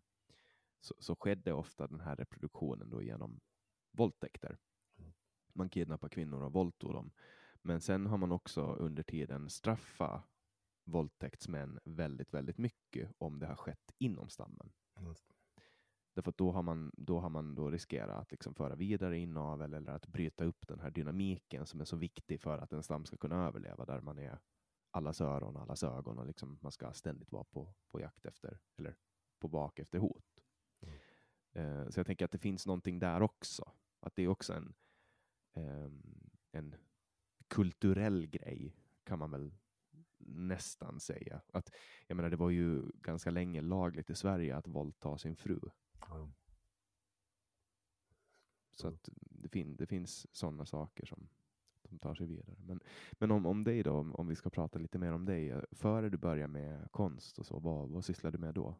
så, 0.80 0.96
så 1.00 1.16
skedde 1.16 1.54
ofta 1.54 1.88
den 1.88 2.00
här 2.00 2.16
reproduktionen 2.16 2.90
då 2.90 3.02
genom 3.02 3.40
våldtäkter. 3.92 4.58
Mm. 4.98 5.14
Man 5.54 5.70
kidnappar 5.70 6.10
kvinnor 6.10 6.42
och 6.42 6.54
våldtog 6.54 6.94
dem. 6.94 7.12
Men 7.64 7.82
sen 7.82 8.06
har 8.06 8.18
man 8.18 8.32
också 8.32 8.62
under 8.62 9.04
tiden 9.04 9.50
straffa 9.50 10.24
våldtäktsmän 10.86 11.80
väldigt, 11.84 12.34
väldigt 12.34 12.58
mycket 12.58 13.12
om 13.18 13.40
det 13.40 13.48
har 13.48 13.56
skett 13.56 13.92
inom 13.98 14.30
stammen. 14.30 14.72
Mm. 15.00 15.16
Därför 16.16 16.30
att 16.30 16.38
då 16.38 16.52
har 16.52 16.64
man 16.64 16.92
då, 16.98 17.20
har 17.20 17.30
man 17.30 17.56
då 17.56 17.72
riskerat 17.72 18.22
att 18.22 18.32
liksom 18.32 18.56
föra 18.56 18.76
vidare 18.76 19.18
inavel 19.18 19.74
eller 19.74 19.92
att 19.92 20.08
bryta 20.08 20.46
upp 20.46 20.68
den 20.68 20.80
här 20.80 20.92
dynamiken 20.92 21.66
som 21.66 21.82
är 21.82 21.86
så 21.86 21.96
viktig 21.96 22.42
för 22.42 22.58
att 22.58 22.74
en 22.74 22.84
stam 22.84 23.06
ska 23.06 23.18
kunna 23.18 23.48
överleva, 23.48 23.86
där 23.86 24.02
man 24.02 24.20
är 24.20 24.40
allas 24.92 25.22
öron, 25.22 25.58
allas 25.58 25.84
ögon 25.84 26.20
och 26.20 26.26
liksom 26.26 26.60
man 26.62 26.72
ska 26.72 26.94
ständigt 26.94 27.32
vara 27.32 27.44
på, 27.44 27.74
på 27.92 28.00
jakt 28.00 28.26
efter, 28.26 28.60
eller 28.78 28.96
på 29.40 29.48
bak 29.48 29.80
efter 29.80 30.00
hot. 30.00 30.44
Mm. 30.82 31.00
Eh, 31.54 31.90
så 31.90 32.00
jag 32.00 32.06
tänker 32.06 32.26
att 32.26 32.32
det 32.32 32.38
finns 32.38 32.66
någonting 32.66 33.00
där 33.00 33.22
också. 33.22 33.72
Att 34.00 34.16
det 34.16 34.24
är 34.24 34.28
också 34.28 34.54
en, 34.54 34.74
eh, 35.54 35.92
en 36.52 36.76
kulturell 37.54 38.28
grej, 38.28 38.76
kan 39.04 39.20
man 39.20 39.32
väl 39.32 39.52
nästan 40.28 41.00
säga. 41.00 41.42
Att, 41.54 41.72
jag 42.08 42.16
menar, 42.16 42.30
det 42.30 42.36
var 42.36 42.50
ju 42.50 42.92
ganska 42.94 43.32
länge 43.32 43.62
lagligt 43.62 44.10
i 44.10 44.16
Sverige 44.16 44.56
att 44.58 44.68
våldta 44.68 45.18
sin 45.18 45.36
fru. 45.36 45.60
Ja. 46.00 46.32
Så 48.72 48.88
att 48.88 49.10
det, 49.14 49.50
fin 49.50 49.76
det 49.76 49.88
finns 49.88 50.36
sådana 50.36 50.66
saker 50.66 51.06
som, 51.06 51.30
som 51.84 52.00
tar 52.00 52.16
sig 52.16 52.28
vidare. 52.28 52.56
Men, 52.60 52.80
men 53.12 53.32
om, 53.32 53.46
om 53.46 53.64
dig 53.64 53.84
då, 53.84 53.92
om, 53.92 54.16
om 54.16 54.28
vi 54.28 54.36
ska 54.36 54.50
prata 54.50 54.80
lite 54.80 55.00
mer 55.00 55.14
om 55.14 55.26
dig. 55.26 55.62
Före 55.72 56.10
du 56.10 56.18
började 56.18 56.54
med 56.54 56.92
konst 56.92 57.40
och 57.40 57.46
så, 57.46 57.60
vad, 57.60 57.90
vad 57.90 58.06
sysslade 58.06 58.38
du 58.38 58.42
med 58.42 58.54
då? 58.54 58.80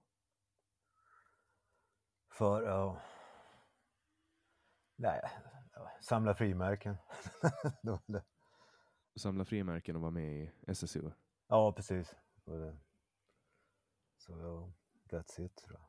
För, 2.30 2.62
ja... 2.62 3.02
Nej, 4.96 5.22
samla 6.02 6.36
frimärken. 6.36 6.98
samla 9.16 9.46
frimärken 9.46 9.96
och 9.96 10.02
vara 10.02 10.12
med 10.12 10.44
i 10.44 10.52
SSU? 10.68 11.12
Ja, 11.48 11.72
precis. 11.72 12.16
Så 14.18 14.40
ja, 14.40 14.74
that's 15.10 15.42
it 15.42 15.56
tror 15.56 15.80
jag. 15.80 15.88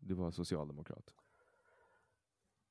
Du 0.00 0.14
var 0.14 0.30
socialdemokrat? 0.30 1.14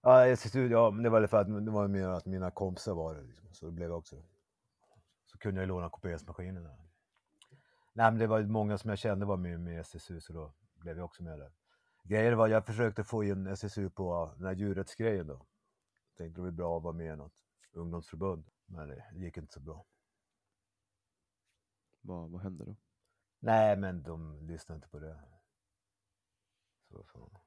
Ja, 0.02 0.26
SSU, 0.26 0.68
ja, 0.68 0.92
men 0.92 1.04
det 1.04 1.10
var 1.10 1.28
för 1.28 1.38
att 1.38 1.66
det 1.66 1.72
var 1.72 1.88
mer 1.88 2.08
att 2.08 2.26
mina 2.26 2.52
kompisar 2.52 2.94
var 2.94 3.16
det. 3.16 3.22
Liksom. 3.22 3.54
Så 3.54 3.66
det 3.66 3.72
blev 3.72 3.92
också. 3.92 4.24
Så 5.26 5.38
kunde 5.38 5.62
jag 5.62 5.68
låna 5.68 5.90
kopieringsmaskinerna. 5.90 6.70
Nej, 7.94 8.12
men 8.12 8.20
det 8.20 8.28
var 8.28 8.42
många 8.42 8.78
som 8.78 8.90
jag 8.90 9.00
kände 9.00 9.26
var 9.26 9.38
med 9.38 9.60
med 9.60 9.80
SSU, 9.80 10.20
så 10.20 10.34
då 10.34 10.54
blev 10.74 10.98
jag 10.98 11.06
också 11.06 11.24
med 11.24 11.40
där. 11.40 11.52
Grejen 12.04 12.38
var, 12.38 12.48
jag 12.48 12.66
försökte 12.66 13.04
få 13.04 13.24
in 13.24 13.48
SSU 13.48 13.90
på 13.90 14.34
den 14.38 14.46
här 14.46 14.56
djurrättsgrejen 14.56 15.28
då. 15.28 15.46
Tänkte 16.18 16.42
det 16.42 16.46
var 16.46 16.52
bra 16.52 16.78
att 16.78 16.84
vara 16.84 16.94
med 16.94 17.14
i 17.14 17.16
något 17.16 17.44
ungdomsförbund, 17.72 18.50
men 18.68 18.88
det 18.88 19.06
gick 19.14 19.38
inte 19.38 19.54
så 19.54 19.60
bra. 19.60 19.86
Vad, 22.02 22.32
vad 22.32 22.42
hände 22.42 22.66
då? 22.66 22.76
Nej, 23.40 23.78
men 23.78 24.04
de 24.04 24.48
lyssnade 24.48 24.78
inte 24.78 24.90
på 24.90 25.00
det. 25.00 25.20
Så, 26.90 27.04
så. 27.04 27.42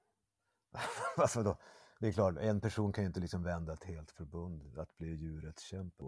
alltså 1.16 1.42
då, 1.42 1.58
det 2.00 2.08
är 2.08 2.12
klart, 2.12 2.36
en 2.38 2.60
person 2.60 2.92
kan 2.92 3.04
ju 3.04 3.08
inte 3.08 3.20
liksom 3.20 3.42
vända 3.42 3.72
ett 3.72 3.84
helt 3.84 4.10
förbund 4.10 4.78
att 4.78 4.98
bli 4.98 5.14
djurrättskämpe. 5.14 6.04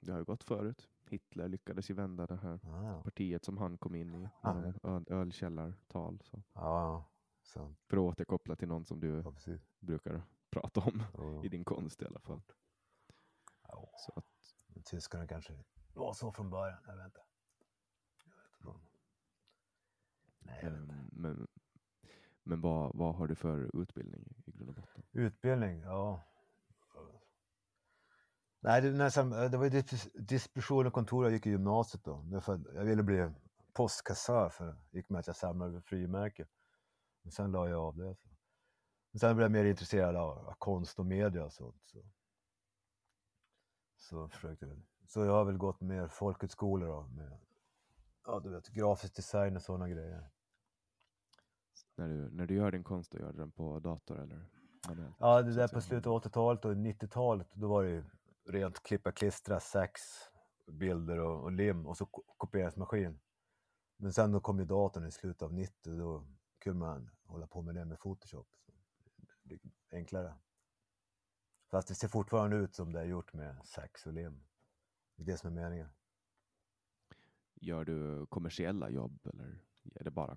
Det 0.00 0.12
har 0.12 0.18
ju 0.18 0.24
gått 0.24 0.44
förut. 0.44 0.88
Hitler 1.08 1.48
lyckades 1.48 1.90
ju 1.90 1.94
vända 1.94 2.26
det 2.26 2.36
här 2.36 2.60
ah. 2.64 3.02
partiet 3.02 3.44
som 3.44 3.58
han 3.58 3.78
kom 3.78 3.94
in 3.94 4.14
i. 4.14 4.28
Ah. 4.40 4.72
Öl, 4.82 5.04
ölkällartal. 5.10 6.20
Så. 6.24 6.42
Ah, 6.52 7.04
sant. 7.42 7.78
För 7.88 7.96
att 7.96 8.00
återkoppla 8.00 8.56
till 8.56 8.68
någon 8.68 8.84
som 8.84 9.00
du 9.00 9.22
ja, 9.24 9.58
brukar 9.80 10.22
prata 10.50 10.80
om 10.80 11.02
oh. 11.14 11.46
i 11.46 11.48
din 11.48 11.64
konst 11.64 12.02
i 12.02 12.06
alla 12.06 12.20
fall. 12.20 12.42
Så 13.96 14.12
att... 14.16 14.24
Tyskarna 14.84 15.26
kanske 15.26 15.64
var 15.94 16.12
så 16.12 16.32
från 16.32 16.50
början, 16.50 16.78
jag 16.86 16.96
vet 16.96 17.04
inte. 17.04 17.20
Nej, 20.38 20.66
um, 20.66 21.08
men 21.12 21.48
men 22.42 22.60
vad, 22.60 22.90
vad 22.94 23.14
har 23.14 23.26
du 23.26 23.34
för 23.34 23.82
utbildning 23.82 24.24
i 24.46 24.50
grund 24.50 24.68
och 24.68 24.74
botten? 24.74 25.02
Utbildning, 25.12 25.80
ja. 25.80 26.22
Nej, 28.60 28.82
det, 28.82 28.90
nästan, 28.90 29.30
det 29.30 29.56
var 29.56 29.64
ju 29.64 29.82
distribution 30.14 30.86
och 30.86 30.92
kontor 30.92 31.24
jag 31.24 31.32
gick 31.32 31.46
i 31.46 31.50
gymnasiet 31.50 32.04
då. 32.04 32.42
Jag 32.74 32.84
ville 32.84 33.02
bli 33.02 33.30
postkassör 33.72 34.48
för 34.48 34.76
gick 34.90 35.08
med 35.08 35.18
att 35.18 35.26
jag 35.26 35.36
samlade 35.36 35.82
frimärken. 35.82 36.46
Men 37.22 37.32
sen 37.32 37.52
la 37.52 37.68
jag 37.68 37.80
av 37.80 37.96
det. 37.96 38.14
Så. 38.14 38.28
Men 39.10 39.20
sen 39.20 39.36
blev 39.36 39.44
jag 39.44 39.52
mer 39.52 39.64
intresserad 39.64 40.16
av, 40.16 40.48
av 40.48 40.54
konst 40.58 40.98
och 40.98 41.06
media 41.06 41.44
och 41.44 41.52
sånt. 41.52 41.82
Så, 41.84 41.98
så, 44.02 44.28
försökte 44.28 44.66
jag. 44.66 44.82
så 45.06 45.24
jag 45.24 45.32
har 45.32 45.44
väl 45.44 45.56
gått 45.56 45.80
mer 45.80 46.08
folkhögskolor 46.08 46.88
då, 46.88 47.02
med 47.02 47.38
ja, 48.26 48.40
du 48.40 48.50
vet, 48.50 48.68
grafisk 48.68 49.16
design 49.16 49.56
och 49.56 49.62
sådana 49.62 49.88
grejer. 49.88 50.30
När 51.96 52.08
du, 52.08 52.30
när 52.30 52.46
du 52.46 52.54
gör 52.54 52.70
din 52.72 52.84
konst, 52.84 53.12
då 53.12 53.18
gör 53.18 53.32
du 53.32 53.38
den 53.38 53.50
på 53.52 53.78
dator 53.78 54.20
eller 54.20 54.46
manuellt? 54.88 55.16
Ja, 55.18 55.42
det 55.42 55.54
där 55.54 55.68
på 55.68 55.80
slutet 55.80 56.06
av 56.06 56.22
80-talet 56.22 56.64
och 56.64 56.72
90-talet, 56.74 57.48
då 57.54 57.68
var 57.68 57.84
det 57.84 57.90
ju 57.90 58.04
rent 58.48 58.82
klippa, 58.82 59.12
klistra, 59.12 59.60
sax, 59.60 60.00
bilder 60.66 61.18
och, 61.18 61.42
och 61.42 61.52
lim 61.52 61.86
och 61.86 61.96
så 61.96 62.06
ko- 62.06 62.24
kopieringsmaskin. 62.36 63.20
Men 63.96 64.12
sen 64.12 64.32
då 64.32 64.40
kom 64.40 64.58
ju 64.58 64.64
datorn 64.64 65.06
i 65.06 65.10
slutet 65.10 65.42
av 65.42 65.52
90 65.52 65.98
då 65.98 66.26
kunde 66.58 66.78
man 66.78 67.10
hålla 67.24 67.46
på 67.46 67.62
med 67.62 67.74
det 67.74 67.84
med 67.84 67.98
Photoshop. 67.98 68.46
Så 68.56 69.12
det 69.42 69.58
enklare. 69.90 70.34
Fast 71.72 71.88
det 71.88 71.94
ser 71.94 72.08
fortfarande 72.08 72.56
ut 72.56 72.74
som 72.74 72.92
det 72.92 73.00
är 73.00 73.04
gjort 73.04 73.32
med 73.32 73.56
sax 73.64 74.06
och 74.06 74.12
lim. 74.12 74.44
Det 75.16 75.22
är 75.22 75.26
det 75.26 75.38
som 75.38 75.50
är 75.50 75.62
meningen. 75.62 75.88
Gör 77.54 77.84
du 77.84 78.26
kommersiella 78.26 78.90
jobb 78.90 79.26
eller 79.26 79.58
är 79.94 80.04
det 80.04 80.10
bara, 80.10 80.36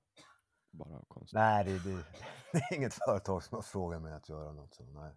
bara 0.72 1.06
konst? 1.08 1.34
Nej, 1.34 1.64
det, 1.66 1.84
det, 1.84 2.06
det 2.52 2.58
är 2.58 2.74
inget 2.74 2.94
företag 2.94 3.44
som 3.44 3.56
har 3.56 3.62
frågat 3.62 4.02
mig 4.02 4.14
att 4.14 4.30
göra 4.30 4.54
något 4.54 4.74
så 4.74 4.84
nej. 4.84 5.16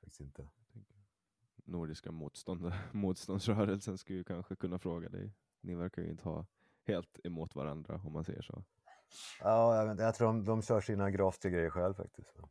Faktiskt 0.00 0.20
inte. 0.20 0.48
Nordiska 1.56 2.12
motstånd, 2.12 2.72
motståndsrörelsen 2.92 3.98
skulle 3.98 4.18
ju 4.18 4.24
kanske 4.24 4.56
kunna 4.56 4.78
fråga 4.78 5.08
dig. 5.08 5.34
Ni 5.60 5.74
verkar 5.74 6.02
ju 6.02 6.10
inte 6.10 6.24
ha 6.24 6.46
helt 6.84 7.20
emot 7.24 7.54
varandra 7.54 8.00
om 8.04 8.12
man 8.12 8.24
säger 8.24 8.42
så. 8.42 8.64
Ja, 9.40 9.84
jag, 9.84 10.00
jag 10.00 10.14
tror 10.14 10.26
de, 10.26 10.44
de 10.44 10.62
kör 10.62 10.80
sina 10.80 11.10
grafiska 11.10 11.50
grejer 11.50 11.70
själv 11.70 11.94
faktiskt. 11.94 12.34
så. 12.36 12.48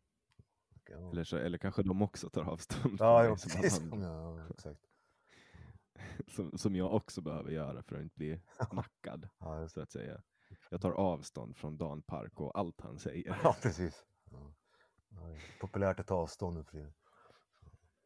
Ja. 1.00 1.12
Eller, 1.12 1.24
så, 1.24 1.38
eller 1.38 1.58
kanske 1.58 1.84
de 1.84 2.02
också 2.02 2.30
tar 2.30 2.44
avstånd 2.44 2.98
Ja, 3.00 3.24
dig 3.24 3.70
som, 3.70 4.02
Ja, 4.02 4.48
exakt. 4.50 4.82
som, 6.28 6.58
som 6.58 6.76
jag 6.76 6.94
också 6.94 7.22
behöver 7.22 7.52
göra 7.52 7.84
för 7.84 7.96
att 7.96 8.02
inte 8.02 8.16
bli 8.16 8.42
nackad, 8.72 9.30
Ja, 9.40 9.68
så 9.68 9.82
att 9.82 9.92
säga. 9.92 10.22
Jag 10.70 10.82
tar 10.82 10.92
avstånd 10.92 11.58
från 11.58 11.78
Dan 11.78 12.02
Park 12.02 12.40
och 12.40 12.60
allt 12.60 12.82
han 12.82 13.00
säger. 13.00 13.40
Ja, 13.44 13.56
precis. 13.62 14.06
Ja. 14.32 14.54
Ja, 15.10 15.38
populärt 15.60 16.00
att 16.00 16.08
ta 16.08 16.16
avstånd 16.16 16.58
nu 16.58 16.64
för 16.64 16.72
tiden. 16.72 16.94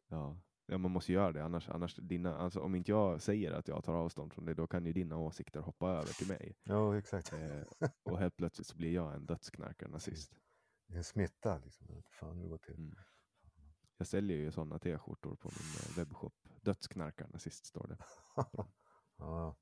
Ja. 0.08 0.40
ja, 0.66 0.78
man 0.78 0.90
måste 0.90 1.12
göra 1.12 1.32
det. 1.32 1.44
Annars, 1.44 1.68
annars 1.68 1.96
dina, 1.96 2.36
alltså, 2.36 2.60
om 2.60 2.74
inte 2.74 2.90
jag 2.90 3.22
säger 3.22 3.52
att 3.52 3.68
jag 3.68 3.84
tar 3.84 3.94
avstånd 3.94 4.32
från 4.32 4.44
det, 4.44 4.54
då 4.54 4.66
kan 4.66 4.86
ju 4.86 4.92
dina 4.92 5.16
åsikter 5.16 5.60
hoppa 5.60 5.90
över 5.90 6.18
till 6.18 6.28
mig. 6.28 6.56
Jo, 6.64 6.94
exakt. 6.94 7.32
Eh, 7.32 7.88
och 8.02 8.18
helt 8.18 8.36
plötsligt 8.36 8.66
så 8.66 8.76
blir 8.76 8.94
jag 8.94 9.14
en 9.14 9.26
dödsknarkare 9.26 9.88
nazist. 9.90 10.32
Det 10.32 10.36
är 10.36 10.51
en 10.96 11.04
smitta 11.04 11.58
liksom. 11.58 11.86
Jag 11.90 12.04
fan 12.20 12.36
hur 12.36 12.42
det 12.42 12.48
går 12.48 12.58
till. 12.58 12.74
Mm. 12.74 12.94
Jag 13.98 14.06
säljer 14.06 14.36
ju 14.36 14.52
sådana 14.52 14.78
t-skjortor 14.78 15.36
på 15.36 15.48
min 15.48 15.90
eh, 15.90 15.96
webbshop. 15.98 16.34
Dödsknarkare 16.62 17.28
nazist 17.28 17.66
står 17.66 17.86
det. 17.86 17.96
Ja, 19.18 19.56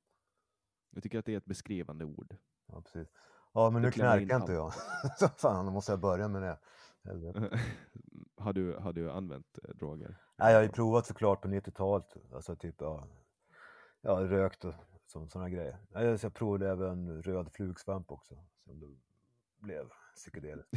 Jag 0.90 1.02
tycker 1.02 1.18
att 1.18 1.24
det 1.24 1.32
är 1.32 1.36
ett 1.36 1.44
beskrivande 1.44 2.04
ord. 2.04 2.36
ja, 2.66 2.82
precis. 2.82 3.08
Ja, 3.52 3.70
men 3.70 3.82
Du 3.82 3.88
nu 3.88 3.92
knarkar 3.92 4.36
inte 4.36 4.52
jag. 4.52 4.72
Fan, 5.36 5.66
då 5.66 5.72
måste 5.72 5.92
jag 5.92 6.00
börja 6.00 6.28
med 6.28 6.42
det. 6.42 6.58
Har, 8.36 8.52
du, 8.52 8.76
har 8.76 8.92
du 8.92 9.10
använt 9.10 9.58
eh, 9.64 9.74
droger? 9.74 10.16
Nej, 10.36 10.52
jag 10.52 10.58
har 10.58 10.62
ju 10.62 10.68
provat 10.68 11.06
såklart 11.06 11.42
på 11.42 11.48
90-talet. 11.48 12.16
Alltså 12.32 12.56
typ, 12.56 12.74
ja, 12.78 13.08
ja 14.00 14.10
rökt 14.12 14.64
och 14.64 14.74
sådana 15.06 15.50
grejer. 15.50 16.16
Så 16.16 16.26
Jag 16.26 16.34
provade 16.34 16.70
även 16.70 17.22
röd 17.22 17.52
flugsvamp 17.52 18.12
också. 18.12 18.44
Som 18.64 18.80
då 18.80 18.88
blev 19.58 19.90
psykedeliskt. 20.14 20.70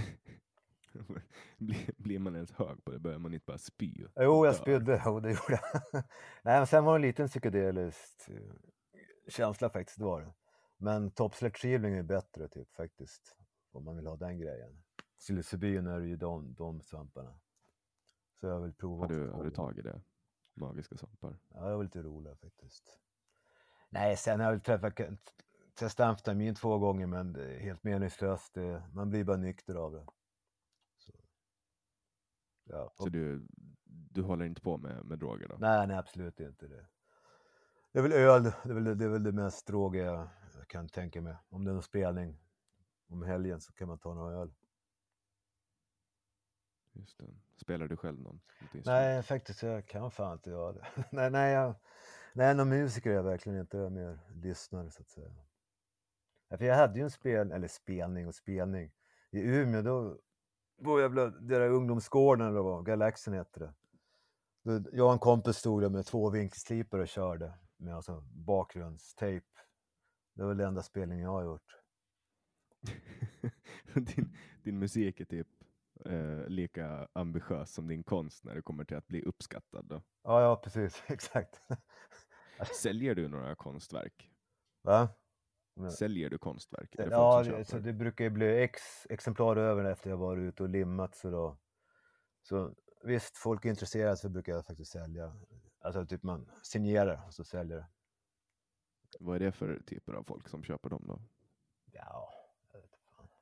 blir, 1.98 2.20
man 2.20 2.36
ens 2.36 2.52
hög 2.52 2.84
på 2.86 2.92
det 2.92 3.00
börjar 3.00 3.20
man 3.20 3.34
inte 3.34 3.46
bara 3.46 3.58
spy. 3.58 3.94
Jo, 4.16 4.46
jag 4.46 4.56
spydde. 4.56 5.02
Jo, 5.06 5.20
det 5.20 5.30
gjorde 5.30 5.60
jag. 5.72 6.04
Nej, 6.44 6.58
men 6.58 6.68
sen 6.68 6.86
var 6.86 6.94
det 6.94 6.98
en 6.98 7.02
liten 7.02 7.28
psykedelisk 7.28 8.30
eh, 8.30 8.38
känsla 9.28 9.70
faktiskt, 9.70 10.00
det 10.00 10.06
var 10.06 10.22
det. 10.22 10.34
Men 10.78 11.12
toppsläktskivling 11.12 11.94
är 11.94 12.04
bättre 12.04 12.48
typ 12.48 12.76
faktiskt. 12.76 13.36
Om 13.72 13.86
man 13.86 13.96
vill 13.96 14.08
ha 14.08 14.16
den 14.16 14.40
grejen. 14.40 14.84
Psilocybin 15.20 15.88
är 15.88 16.00
ju 16.00 16.16
de, 16.16 16.54
de 16.54 16.82
svamparna. 16.82 17.40
Så 18.40 18.48
jag 18.48 18.62
vill 18.62 18.74
prova. 18.74 19.04
Har 19.04 19.08
du, 19.08 19.30
har 19.30 19.44
du 19.44 19.52
tagit 19.52 19.84
det? 19.84 20.02
Magiska 20.54 20.98
svampar. 20.98 21.40
Ja, 21.50 21.70
det 21.70 21.76
var 21.76 21.84
lite 21.84 22.02
roligt 22.02 22.40
faktiskt. 22.40 23.00
Nej, 23.90 24.18
sen 24.18 24.40
har 24.40 24.48
jag 24.48 24.52
väl 24.52 24.62
träffat, 24.62 25.00
testat 25.74 26.07
amfetamin 26.07 26.55
två 26.55 26.78
gånger 26.78 27.07
men 27.07 27.36
helt 27.59 27.84
meningslöst. 27.84 28.53
Det, 28.53 28.84
man 28.93 29.09
blir 29.09 29.24
bara 29.24 29.38
nykter 29.38 29.76
av 29.76 29.91
det. 29.91 30.05
Så, 30.97 31.11
ja, 32.63 32.93
Så 32.97 33.09
du, 33.09 33.47
du 33.86 34.21
håller 34.21 34.45
inte 34.45 34.61
på 34.61 34.78
med, 34.78 35.05
med 35.05 35.19
droger 35.19 35.47
då? 35.47 35.55
Nej, 35.59 35.88
nej, 35.88 35.97
absolut 35.97 36.39
inte 36.39 36.67
det. 36.67 36.86
Det 37.91 37.99
är 37.99 38.03
väl 38.03 38.13
öl, 38.13 38.43
det 38.43 38.69
är 38.69 38.74
väl 38.74 38.97
det, 38.97 39.05
är 39.05 39.09
väl 39.09 39.24
det 39.24 39.32
mest 39.32 39.67
drogiga 39.67 40.30
jag 40.57 40.67
kan 40.67 40.89
tänka 40.89 41.21
mig. 41.21 41.36
Om 41.49 41.65
det 41.65 41.71
är 41.71 41.74
någon 41.74 41.84
spelning 41.84 42.39
om 43.07 43.24
helgen 43.24 43.61
så 43.61 43.74
kan 43.74 43.88
man 43.88 43.97
ta 43.97 44.13
några 44.13 44.36
öl. 44.36 44.53
Just 46.93 47.17
det. 47.17 47.26
Spelar 47.55 47.88
du 47.88 47.97
själv 47.97 48.19
någon? 48.21 48.41
Nej, 48.86 49.24
faktiskt 49.24 49.63
jag 49.63 49.86
kan 49.88 50.11
fan 50.11 50.34
inte 50.34 50.49
göra 50.49 50.71
det. 50.71 50.86
nej, 51.11 51.32
nej, 51.32 51.53
jag, 51.53 51.76
nej, 52.34 52.55
någon 52.55 52.69
musiker 52.69 53.09
är 53.09 53.13
jag 53.13 53.24
verkligen 53.24 53.59
inte. 53.59 53.78
Jag 53.78 53.86
är 53.86 53.89
mer 53.89 54.19
lyssnare 54.34 54.91
så 54.91 55.01
att 55.01 55.09
säga. 55.09 55.32
För 56.58 56.66
jag 56.66 56.76
hade 56.76 56.99
ju 56.99 57.04
en 57.04 57.12
spel, 57.12 57.51
eller 57.51 57.68
spelning 57.68 58.28
och 58.28 58.36
spelning. 58.36 58.91
I 59.32 59.39
Umeå 59.39 59.82
då 59.82 60.18
var 60.78 60.99
jag 60.99 61.43
där 61.47 61.70
ungdomsgården 61.70 62.47
eller 62.47 62.62
vad 62.62 62.86
Galaxen 62.86 63.34
hette 63.34 63.60
det. 63.60 63.74
Då, 64.64 64.89
jag 64.91 65.08
och 65.08 65.14
en 65.14 65.20
kompis 65.20 65.58
stod 65.58 65.82
där 65.82 65.89
med 65.89 66.06
två 66.06 66.30
vinkelslipare 66.30 67.01
och 67.01 67.08
körde 67.08 67.54
med 67.78 67.95
alltså 67.95 68.22
bakgrundstejp. 68.22 69.45
Det 70.34 70.41
var 70.41 70.49
väl 70.49 70.58
den 70.58 70.68
enda 70.68 70.82
spelningen 70.82 71.24
jag 71.24 71.32
har 71.32 71.43
gjort. 71.43 71.80
din, 73.93 74.38
din 74.64 74.80
musik 74.80 75.20
är 75.20 75.26
typ 75.26 75.47
eh, 76.06 76.47
lika 76.47 77.08
ambitiös 77.14 77.74
som 77.74 77.88
din 77.88 78.04
konst 78.04 78.43
när 78.43 78.56
det 78.56 78.62
kommer 78.62 78.86
till 78.86 78.97
att 78.97 79.08
bli 79.08 79.24
uppskattad. 79.24 79.86
Då. 79.86 80.01
Ja, 80.24 80.41
ja, 80.41 80.56
precis, 80.56 81.04
exakt. 81.08 81.62
Säljer 82.82 83.16
du 83.16 83.28
några 83.28 83.56
konstverk? 83.56 84.32
Va? 84.82 85.10
Men- 85.74 85.91
Säljer 85.91 86.30
du 86.30 86.38
konstverk? 86.38 86.89
Det 86.97 87.07
Ja, 87.11 87.43
det, 87.43 87.65
så 87.65 87.80
det 87.80 87.93
brukar 87.93 88.24
ju 88.24 88.30
bli 88.30 88.63
x 88.63 88.82
exemplar 89.09 89.57
över 89.57 89.86
efter 89.86 90.09
jag 90.09 90.17
varit 90.17 90.41
ute 90.41 90.63
och 90.63 90.69
limmat. 90.69 91.15
Så, 91.15 91.30
då. 91.30 91.57
så 92.41 92.76
visst, 93.03 93.38
folk 93.38 93.65
är 93.65 93.69
intresserade 93.69 94.17
så 94.17 94.30
brukar 94.30 94.53
jag 94.53 94.65
faktiskt 94.65 94.91
sälja. 94.91 95.36
Alltså 95.80 96.05
typ 96.05 96.24
man 96.24 96.51
signerar 96.63 97.24
och 97.28 97.34
så 97.34 97.43
säljer 97.43 97.78
det. 97.78 97.88
Vad 99.19 99.36
är 99.36 99.39
det 99.39 99.51
för 99.51 99.82
typer 99.86 100.13
av 100.13 100.24
folk 100.24 100.49
som 100.49 100.63
köper 100.63 100.89
dem 100.89 101.03
då? 101.07 101.21
Ja, 101.91 102.34
jag 102.71 102.80
vet 102.80 102.89
inte. 102.91 103.34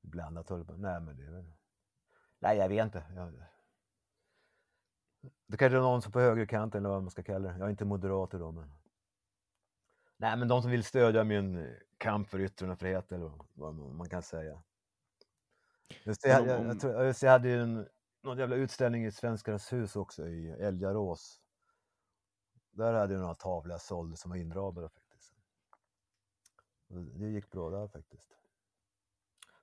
Blandat 0.00 0.48
håller 0.48 0.64
på. 0.64 0.72
Nej, 0.72 1.00
men 1.00 1.16
det 1.16 1.24
är 1.24 1.30
väl... 1.30 1.52
Nej, 2.38 2.58
jag 2.58 2.68
vet 2.68 2.84
inte. 2.84 3.04
Jag... 3.14 3.32
Det 5.46 5.56
kanske 5.56 5.76
är 5.76 5.80
någon 5.80 6.02
som 6.02 6.12
på 6.12 6.20
högerkanten 6.20 6.78
eller 6.78 6.94
vad 6.94 7.02
man 7.02 7.10
ska 7.10 7.22
kalla 7.22 7.48
det. 7.48 7.58
Jag 7.58 7.66
är 7.66 7.70
inte 7.70 7.84
moderat 7.84 8.34
i 8.34 8.38
dem, 8.38 8.54
men... 8.54 8.70
Nej, 10.20 10.36
men 10.36 10.48
de 10.48 10.62
som 10.62 10.70
vill 10.70 10.84
stödja 10.84 11.24
min 11.24 11.76
kamp 11.98 12.28
för 12.28 12.40
yttrandefrihet 12.40 13.12
eller 13.12 13.32
vad 13.54 13.74
man 13.74 14.08
kan 14.08 14.22
säga. 14.22 14.62
Just 16.04 16.22
det, 16.22 16.28
jag, 16.28 16.46
jag, 16.46 16.66
jag, 16.66 16.80
tror, 16.80 17.04
just 17.04 17.20
det, 17.20 17.26
jag 17.26 17.32
hade 17.32 17.48
ju 17.48 17.62
en, 17.62 17.88
någon 18.22 18.38
jävla 18.38 18.56
utställning 18.56 19.06
i 19.06 19.12
Svenskarnas 19.12 19.72
hus 19.72 19.96
också 19.96 20.28
i 20.28 20.50
Älgarås. 20.50 21.40
Där 22.70 22.92
hade 22.92 23.12
jag 23.12 23.20
några 23.20 23.34
tavlor 23.34 23.72
jag 23.72 23.80
sålde 23.80 24.16
som 24.16 24.30
var 24.30 24.36
inramade 24.38 24.88
faktiskt. 24.88 25.34
Det 26.88 27.26
gick 27.26 27.50
bra 27.50 27.70
där 27.70 27.88
faktiskt. 27.88 28.36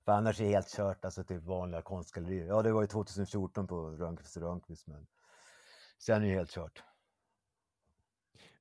För 0.06 0.12
annars 0.12 0.40
är 0.42 0.46
det 0.46 0.50
helt 0.52 0.70
kört, 0.76 1.06
alltså 1.06 1.24
typ 1.24 1.44
vanliga 1.44 1.82
konstgallerier. 1.82 2.48
Ja, 2.48 2.62
det 2.62 2.72
var 2.72 2.82
ju 2.82 2.88
2014 2.88 3.68
på 3.68 3.90
Rönnqvist 3.92 4.38
och 4.38 4.44
Rönnqvist, 4.44 4.88
men 4.88 5.08
sen 5.98 6.24
är 6.24 6.28
det 6.28 6.34
helt 6.34 6.52
kört. 6.52 6.84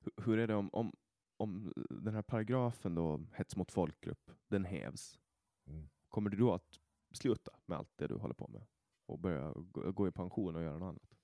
Hu- 0.01 0.23
Hur 0.25 0.39
är 0.39 0.47
det 0.47 0.55
om, 0.55 0.69
om, 0.73 0.95
om 1.37 1.73
den 1.89 2.13
här 2.13 2.21
paragrafen 2.21 2.95
då, 2.95 3.25
hets 3.33 3.55
mot 3.55 3.71
folkgrupp, 3.71 4.31
den 4.47 4.65
hävs? 4.65 5.19
Mm. 5.67 5.89
Kommer 6.09 6.29
du 6.29 6.37
då 6.37 6.53
att 6.53 6.79
sluta 7.11 7.51
med 7.65 7.77
allt 7.77 7.91
det 7.95 8.07
du 8.07 8.15
håller 8.15 8.33
på 8.33 8.47
med? 8.47 8.65
Och 9.05 9.19
börja 9.19 9.53
gå, 9.71 10.07
i 10.07 10.11
pension 10.11 10.55
och 10.55 10.63
göra 10.63 10.77
något 10.77 10.89
annat? 10.89 11.17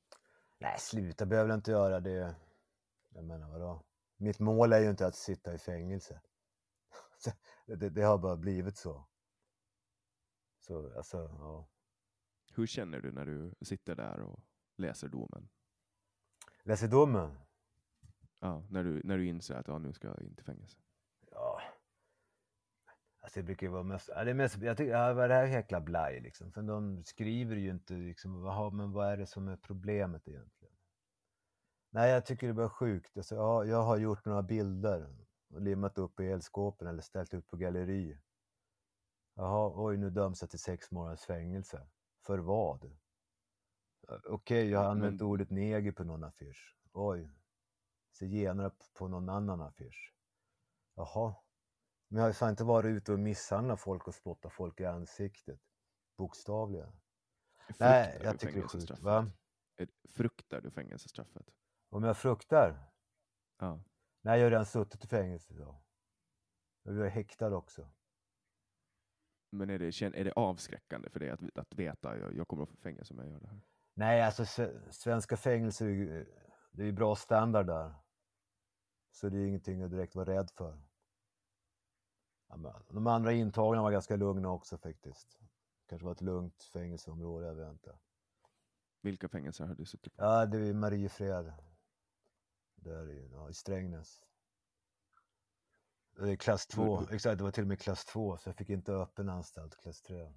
Nej, 0.60 0.80
sluta 0.80 1.26
behöver 1.26 1.50
jag 1.50 1.58
inte 1.58 1.72
göra 1.72 2.00
det. 2.00 2.36
Jag 3.10 3.24
menar 3.24 3.50
vadå? 3.50 3.84
Mitt 4.18 4.40
mål 4.40 4.74
är 4.74 4.80
ju 4.80 4.90
inte 4.90 5.08
att 5.08 5.16
sitta 5.16 5.54
i 5.54 5.58
fängelse. 5.58 6.22
det, 7.66 7.76
det, 7.76 7.90
det 7.90 8.02
har 8.02 8.18
bara 8.18 8.38
blivit 8.38 8.78
så. 8.78 9.08
Så 10.60 10.98
alltså, 10.98 11.18
ja. 11.18 11.70
Hur 12.56 12.68
känner 12.68 13.02
du 13.02 13.12
när 13.12 13.26
du 13.26 13.56
sitter 13.62 13.96
där 13.96 14.20
och 14.20 14.40
läser 14.78 15.08
domen? 15.08 15.50
Läser 16.64 16.88
domen? 16.88 17.43
Ja, 18.44 18.64
när, 18.70 18.84
du, 18.84 19.02
när 19.04 19.18
du 19.18 19.28
inser 19.28 19.56
att 19.56 19.68
ja, 19.68 19.78
nu 19.78 19.94
ska 19.94 20.08
jag 20.08 20.18
till 20.18 20.46
fängelse. 20.46 20.78
Ja. 21.32 21.62
Alltså 23.20 23.40
det 23.40 23.44
brukar 23.44 23.68
ju 23.68 23.74
vara 23.74 23.84
mest, 23.84 24.10
ja, 24.16 24.24
det 24.24 24.32
är 24.32 24.36
mest 24.36 24.58
jag 24.58 24.78
tycker, 24.78 24.92
ja, 24.92 25.14
vad 25.14 25.26
är 25.26 25.30
det 25.30 25.36
här 25.36 25.48
jäkla 25.48 25.82
blaj 25.82 26.20
liksom? 26.20 26.52
För 26.52 26.62
de 26.62 27.04
skriver 27.04 27.56
ju 27.56 27.70
inte 27.70 27.94
liksom, 27.94 28.42
vad, 28.42 28.74
men 28.74 28.92
vad 28.92 29.08
är 29.08 29.18
det 29.18 29.26
som 29.26 29.48
är 29.48 29.58
problemet 29.58 30.28
egentligen? 30.28 30.76
Nej, 31.90 32.12
jag 32.12 32.26
tycker 32.26 32.48
det 32.48 32.54
var 32.54 32.70
sjukt. 32.70 33.18
Alltså, 33.18 33.36
ja, 33.36 33.66
jag 33.66 33.84
har 33.84 33.98
gjort 33.98 34.26
några 34.26 34.44
bilder 34.44 35.16
och 35.54 35.62
limmat 35.62 35.98
upp 35.98 36.20
i 36.20 36.28
elskåpen 36.28 36.88
eller 36.88 37.02
ställt 37.02 37.34
ut 37.34 37.48
på 37.48 37.58
galleri. 37.58 38.20
Jaha, 39.36 39.74
oj, 39.76 39.98
nu 39.98 40.10
döms 40.10 40.42
jag 40.42 40.50
till 40.50 40.60
sex 40.60 40.92
månaders 40.92 41.26
fängelse. 41.26 41.88
För 42.26 42.38
vad? 42.38 42.98
Okej, 44.08 44.30
okay, 44.30 44.70
jag 44.70 44.80
har 44.80 44.92
använt 44.92 45.22
men... 45.22 45.28
ordet 45.28 45.50
neger 45.50 45.92
på 45.92 46.04
någon 46.04 46.24
affisch. 46.24 46.78
Oj, 46.94 47.30
zigenare 48.14 48.72
på 48.94 49.08
någon 49.08 49.30
annan 49.30 49.62
affisch. 49.62 50.14
Jaha, 50.96 51.36
men 52.08 52.24
jag 52.24 52.34
har 52.34 52.50
inte 52.50 52.64
varit 52.64 52.90
ute 52.90 53.14
och 53.14 53.20
misshandlat 53.20 53.80
folk 53.80 54.08
och 54.08 54.16
spottat 54.16 54.54
folk 54.54 54.80
i 54.80 54.86
ansiktet. 54.86 55.60
Bokstavligen. 56.18 56.92
Fruktar 57.68 57.86
Nej, 57.90 58.22
jag 58.24 58.40
tycker 58.40 58.54
det 58.54 58.60
är 58.60 58.68
sjukt. 58.68 59.00
Va? 59.00 59.32
Fruktar 60.10 60.62
du 60.62 60.72
fängelsestraffet? 60.72 61.46
Om 61.90 62.04
jag 62.04 62.18
fruktar? 62.18 62.92
Ja. 63.60 63.84
Nej, 64.22 64.40
jag 64.40 64.46
har 64.46 64.52
redan 64.52 64.66
suttit 64.66 65.04
i 65.04 65.08
fängelse 65.08 65.54
idag. 65.54 65.84
Jag 66.84 66.98
är 66.98 67.10
häktad 67.10 67.56
också. 67.56 67.90
Men 69.50 69.70
är 69.70 69.80
det, 69.80 70.02
är 70.02 70.24
det 70.24 70.32
avskräckande 70.32 71.10
för 71.10 71.20
dig 71.20 71.30
att, 71.30 71.58
att 71.58 71.74
veta 71.74 72.10
att 72.10 72.20
jag, 72.20 72.36
jag 72.36 72.48
kommer 72.48 72.64
att 72.64 72.70
få 72.70 72.76
fängelse 72.76 73.14
om 73.14 73.20
jag 73.20 73.30
gör 73.30 73.40
det 73.40 73.48
här? 73.48 73.62
Nej, 73.94 74.22
alltså 74.22 74.46
svenska 74.90 75.38
fängelser, 75.38 75.86
det 76.72 76.82
är 76.82 76.86
ju 76.86 76.92
bra 76.92 77.16
standard 77.16 77.66
där. 77.66 77.94
Så 79.14 79.30
det 79.30 79.38
är 79.38 79.48
ingenting 79.48 79.82
att 79.82 79.92
direkt 79.92 80.16
vara 80.16 80.26
rädd 80.26 80.52
för. 80.52 80.82
De 82.90 83.08
andra 83.08 83.32
intagna 83.32 83.82
var 83.82 83.92
ganska 83.92 84.16
lugna 84.16 84.52
också 84.52 84.78
faktiskt. 84.78 85.40
Kanske 85.86 86.06
var 86.06 86.12
ett 86.12 86.22
lugnt 86.22 86.64
fängelseområde, 86.64 87.48
jag 87.48 87.56
vet 87.56 87.72
inte. 87.72 88.00
Vilka 89.02 89.30
fängelser 89.30 89.66
har 89.66 89.76
du 89.76 89.86
suttit 89.86 90.16
på? 90.16 90.24
Ja, 90.24 90.46
det 90.46 90.58
är 90.58 90.74
Mariefred. 90.74 91.54
Där 92.76 93.10
i, 93.10 93.30
ja, 93.32 93.50
i 93.50 93.54
Strängnäs. 93.54 94.24
Det 96.16 96.32
är 96.32 96.36
klass 96.36 96.68
2, 96.68 97.02
exakt 97.12 97.38
det 97.38 97.44
var 97.44 97.52
till 97.52 97.64
och 97.64 97.68
med 97.68 97.80
klass 97.80 98.06
2 98.06 98.38
så 98.38 98.50
jag 98.50 98.56
fick 98.56 98.70
inte 98.70 98.94
öppen 98.94 99.30
anstalt, 99.30 99.76
klass 99.76 100.02
3. 100.02 100.34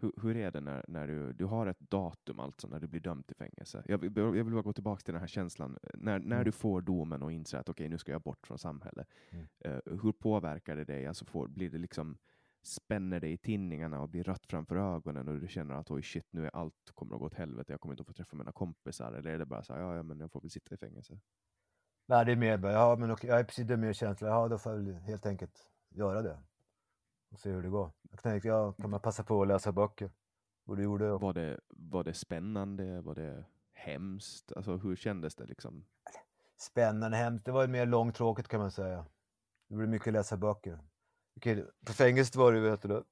Hur, 0.00 0.12
hur 0.22 0.36
är 0.36 0.50
det 0.50 0.60
när, 0.60 0.84
när 0.88 1.06
du, 1.06 1.32
du 1.32 1.44
har 1.44 1.66
ett 1.66 1.80
datum 1.80 2.40
alltså 2.40 2.68
när 2.68 2.80
du 2.80 2.86
blir 2.86 3.00
dömd 3.00 3.26
till 3.26 3.36
fängelse? 3.36 3.82
Jag, 3.86 4.04
jag 4.16 4.32
vill 4.32 4.54
bara 4.54 4.62
gå 4.62 4.72
tillbaka 4.72 5.00
till 5.00 5.14
den 5.14 5.20
här 5.20 5.28
känslan. 5.28 5.78
När, 5.94 6.18
när 6.18 6.36
mm. 6.36 6.44
du 6.44 6.52
får 6.52 6.80
domen 6.80 7.22
och 7.22 7.32
inser 7.32 7.58
att 7.58 7.68
okej, 7.68 7.84
okay, 7.84 7.88
nu 7.88 7.98
ska 7.98 8.12
jag 8.12 8.22
bort 8.22 8.46
från 8.46 8.58
samhället. 8.58 9.08
Mm. 9.30 9.46
Uh, 9.66 10.02
hur 10.02 10.12
påverkar 10.12 10.76
det 10.76 10.84
dig? 10.84 11.06
Alltså 11.06 11.24
får, 11.24 11.48
blir 11.48 11.70
det 11.70 11.78
liksom 11.78 12.18
spänner 12.66 13.20
det 13.20 13.28
i 13.28 13.38
tinningarna 13.38 14.00
och 14.00 14.08
blir 14.08 14.24
rött 14.24 14.46
framför 14.46 14.76
ögonen 14.76 15.28
och 15.28 15.40
du 15.40 15.48
känner 15.48 15.74
att 15.74 15.90
oj 15.90 16.02
shit, 16.02 16.26
nu 16.30 16.44
är 16.44 16.50
allt 16.56 16.90
kommer 16.94 17.14
att 17.14 17.20
gå 17.20 17.26
åt 17.26 17.34
helvete. 17.34 17.72
Jag 17.72 17.80
kommer 17.80 17.92
inte 17.92 18.00
att 18.00 18.06
få 18.06 18.12
träffa 18.12 18.36
mina 18.36 18.52
kompisar. 18.52 19.12
Eller 19.12 19.30
är 19.30 19.38
det 19.38 19.46
bara 19.46 19.62
så 19.62 19.74
här, 19.74 19.80
ja, 19.80 19.96
ja, 19.96 20.02
men 20.02 20.20
jag 20.20 20.32
får 20.32 20.40
väl 20.40 20.50
sitta 20.50 20.74
i 20.74 20.78
fängelse? 20.78 21.18
Nej, 22.08 22.24
det 22.24 22.32
är 22.32 22.36
mer 22.36 22.58
bara, 22.58 22.72
ja, 22.72 22.96
men 22.96 23.10
okej, 23.10 23.30
jag 23.30 23.40
är 23.40 23.44
precis 23.44 23.66
det 23.66 23.76
mer 23.76 23.92
känsla. 23.92 24.28
Ja, 24.28 24.48
då 24.48 24.58
får 24.58 24.72
jag 24.72 24.78
väl 24.78 24.94
helt 24.94 25.26
enkelt 25.26 25.70
göra 25.90 26.22
det 26.22 26.38
och 27.36 27.40
se 27.40 27.50
hur 27.50 27.62
det 27.62 27.68
går. 27.68 27.92
Jag 28.10 28.22
tänkte, 28.22 28.48
ja, 28.48 28.72
kan 28.72 28.90
man 28.90 29.00
passa 29.00 29.24
på 29.24 29.42
att 29.42 29.48
läsa 29.48 29.72
böcker? 29.72 30.10
Och 30.66 30.76
det 30.76 30.82
gjorde 30.82 31.04
jag. 31.04 31.18
Var 31.18 31.32
det, 31.32 31.60
var 31.68 32.04
det 32.04 32.14
spännande? 32.14 33.00
Var 33.00 33.14
det 33.14 33.44
hemskt? 33.72 34.52
Alltså 34.52 34.76
hur 34.76 34.96
kändes 34.96 35.34
det 35.34 35.44
liksom? 35.44 35.86
Spännande, 36.56 37.16
hemskt. 37.16 37.44
Det 37.44 37.52
var 37.52 37.66
mer 37.66 37.86
långtråkigt 37.86 38.48
kan 38.48 38.60
man 38.60 38.70
säga. 38.70 39.06
Det 39.68 39.74
blev 39.74 39.88
mycket 39.88 40.12
läsa 40.12 40.36
böcker. 40.36 40.78
Okej, 41.36 41.66
på 41.86 41.92
fängelset 41.92 42.36
var 42.36 42.52
det 42.52 42.60
vet 42.60 42.82
du, 42.82 43.04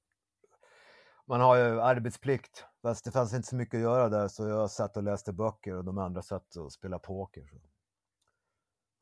man 1.25 1.41
har 1.41 1.55
ju 1.55 1.81
arbetsplikt. 1.81 2.65
Fast 2.81 3.05
det 3.05 3.11
fanns 3.11 3.33
inte 3.33 3.47
så 3.47 3.55
mycket 3.55 3.77
att 3.77 3.81
göra 3.81 4.09
där 4.09 4.27
så 4.27 4.47
jag 4.47 4.71
satt 4.71 4.97
och 4.97 5.03
läste 5.03 5.33
böcker 5.33 5.75
och 5.75 5.85
de 5.85 5.97
andra 5.97 6.21
satt 6.21 6.55
och 6.55 6.73
spelade 6.73 7.03
poker. 7.03 7.45
Så. 7.45 7.74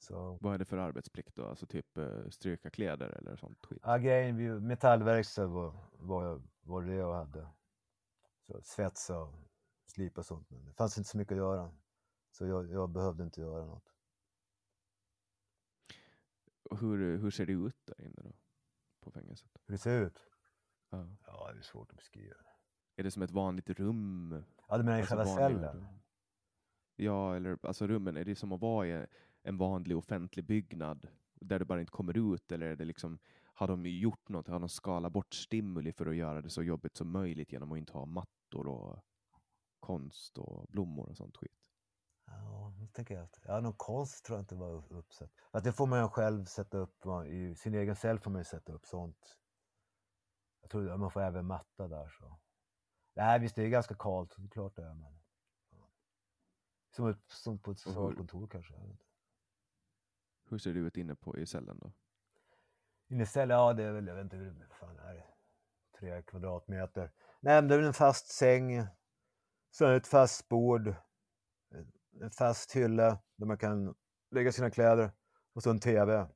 Så. 0.04 0.38
Vad 0.42 0.54
är 0.54 0.58
det 0.58 0.66
för 0.66 0.78
arbetsplikt 0.78 1.36
då? 1.36 1.46
Alltså 1.46 1.66
typ 1.66 1.98
uh, 1.98 2.30
stryka 2.30 2.70
kläder 2.70 3.10
eller 3.10 3.36
sånt 3.36 3.66
skit? 3.66 3.82
Ja, 3.84 3.98
grejen, 3.98 4.68
metallverkstad 4.68 5.48
var, 5.48 5.76
var, 5.92 6.42
var 6.62 6.82
det 6.82 6.94
jag 6.94 7.14
hade. 7.14 7.48
Så 8.48 8.62
svetsa 8.62 9.20
och 9.20 9.36
slipa 9.86 10.22
och 10.22 10.26
sånt. 10.26 10.50
Men 10.50 10.66
det 10.66 10.74
fanns 10.74 10.98
inte 10.98 11.10
så 11.10 11.18
mycket 11.18 11.32
att 11.32 11.38
göra. 11.38 11.72
Så 12.32 12.46
jag, 12.46 12.72
jag 12.72 12.90
behövde 12.90 13.24
inte 13.24 13.42
göra 13.42 13.66
något. 13.66 13.94
Hur, 16.80 17.18
hur 17.18 17.32
ser 17.32 17.46
det 17.46 17.54
ut 17.54 17.86
där 17.86 18.02
inne 18.02 18.22
då? 18.24 18.34
På 19.00 19.12
fängelset? 19.12 19.52
Hur 19.66 19.72
det 19.72 19.78
ser 19.78 20.02
ut? 20.02 20.20
Ja. 20.90 21.08
ja, 21.26 21.52
det 21.54 21.60
är 21.60 21.64
svårt 21.64 21.92
att 21.92 21.98
beskriva. 21.98 22.36
Är 22.96 23.04
det 23.04 23.12
som 23.12 23.22
ett 23.22 23.32
vanligt 23.32 23.70
rum? 23.70 24.44
Ja, 24.68 24.78
du 24.78 24.84
menar 24.84 24.98
i 24.98 25.02
alltså 25.02 25.16
själva 25.16 25.36
cellen? 25.36 25.88
Ja, 26.96 27.36
eller 27.36 27.58
alltså 27.62 27.88
rummen, 27.88 28.18
är 28.18 28.26
det 28.26 28.36
som 28.36 28.52
att 28.52 28.62
vara 28.62 28.88
i 28.88 29.08
en 29.44 29.58
vanlig 29.58 29.98
offentlig 29.98 30.46
byggnad 30.46 31.08
där 31.36 31.60
du 31.60 31.66
bara 31.66 31.80
inte 31.80 31.92
kommer 31.92 32.34
ut? 32.34 32.52
Eller 32.52 32.66
är 32.66 32.76
det 32.76 32.86
liksom, 32.86 33.20
har 33.54 33.68
de 33.68 33.86
gjort 33.86 34.30
något? 34.30 34.48
Har 34.48 34.60
de 34.60 34.70
skalat 34.70 35.14
bort 35.14 35.34
stimuli 35.34 35.92
för 35.92 36.06
att 36.06 36.16
göra 36.16 36.42
det 36.42 36.50
så 36.50 36.64
jobbigt 36.64 36.98
som 36.98 37.12
möjligt 37.12 37.52
genom 37.52 37.72
att 37.72 37.78
inte 37.78 37.94
ha 37.94 38.06
mattor 38.06 38.68
och 38.68 39.00
konst 39.80 40.38
och 40.38 40.68
blommor 40.70 41.10
och 41.10 41.18
sånt 41.18 41.38
skit? 41.38 41.52
Ja, 42.26 42.74
nu 42.80 42.88
tänker 42.88 43.16
jag 43.16 43.30
ja, 43.44 43.60
någon 43.60 43.74
konst 43.74 44.26
tror 44.26 44.38
jag 44.38 44.44
inte 44.44 44.56
var 44.56 44.94
uppsatt. 44.94 45.32
Att 45.52 45.64
det 45.64 45.74
får 45.74 45.88
man 45.88 46.00
ju 46.00 46.08
själv 46.08 46.46
sätta 46.46 46.78
upp, 46.78 47.06
i 47.28 47.56
sin 47.56 47.74
egen 47.74 47.96
cell 47.96 48.20
får 48.20 48.32
man 48.32 48.42
ju 48.42 48.46
sätta 48.46 48.74
upp 48.74 48.86
sånt. 48.86 49.38
Jag 50.62 50.70
tror 50.70 50.90
att 50.90 51.00
man 51.00 51.12
får 51.12 51.22
även 51.22 51.46
matta 51.46 51.88
där 51.88 52.10
så. 52.10 52.40
Nej, 53.14 53.40
visst 53.40 53.56
det 53.56 53.64
är 53.64 53.70
ganska 53.70 53.96
kallt, 53.96 54.36
det 54.38 54.50
klart 54.50 54.76
det 54.76 54.84
är. 54.84 54.94
Men... 54.94 55.20
Som, 56.96 57.08
ett, 57.08 57.24
som 57.28 57.60
på 57.60 57.72
ett 57.72 57.80
socialkontor 57.80 58.48
kanske. 58.48 58.74
Hur 58.74 58.80
ser 58.80 58.88
det 58.88 59.13
ut 60.60 60.98
inne 60.98 61.16
på, 61.16 61.38
i 61.38 61.46
cellen 61.46 61.80
då? 61.80 61.92
Inne 63.08 63.24
i 63.24 63.26
cellen, 63.26 63.58
ja 63.58 63.74
det 63.74 63.84
är 63.84 63.92
väl, 63.92 64.08
jag 64.08 64.16
vet 64.16 64.24
inte 64.24 64.38
hur 64.38 64.52
det 64.52 64.76
fan 64.76 65.00
är 65.00 65.14
det? 65.14 65.26
Tre 66.00 66.22
kvadratmeter. 66.22 67.12
Nej 67.40 67.62
men 67.62 67.68
det 67.68 67.76
är 67.76 67.78
väl 67.78 67.88
en 67.88 67.94
fast 67.94 68.28
säng. 68.28 68.88
Sen 69.72 69.96
ett 69.96 70.08
fast 70.08 70.50
bord. 70.50 70.96
En 72.22 72.32
fast 72.32 72.72
hylla 72.72 73.20
där 73.36 73.46
man 73.46 73.58
kan 73.58 73.96
lägga 74.32 74.52
sina 74.52 74.70
kläder. 74.70 75.12
Och 75.54 75.64
så 75.64 75.70
en 75.70 75.80
TV. 75.80 76.28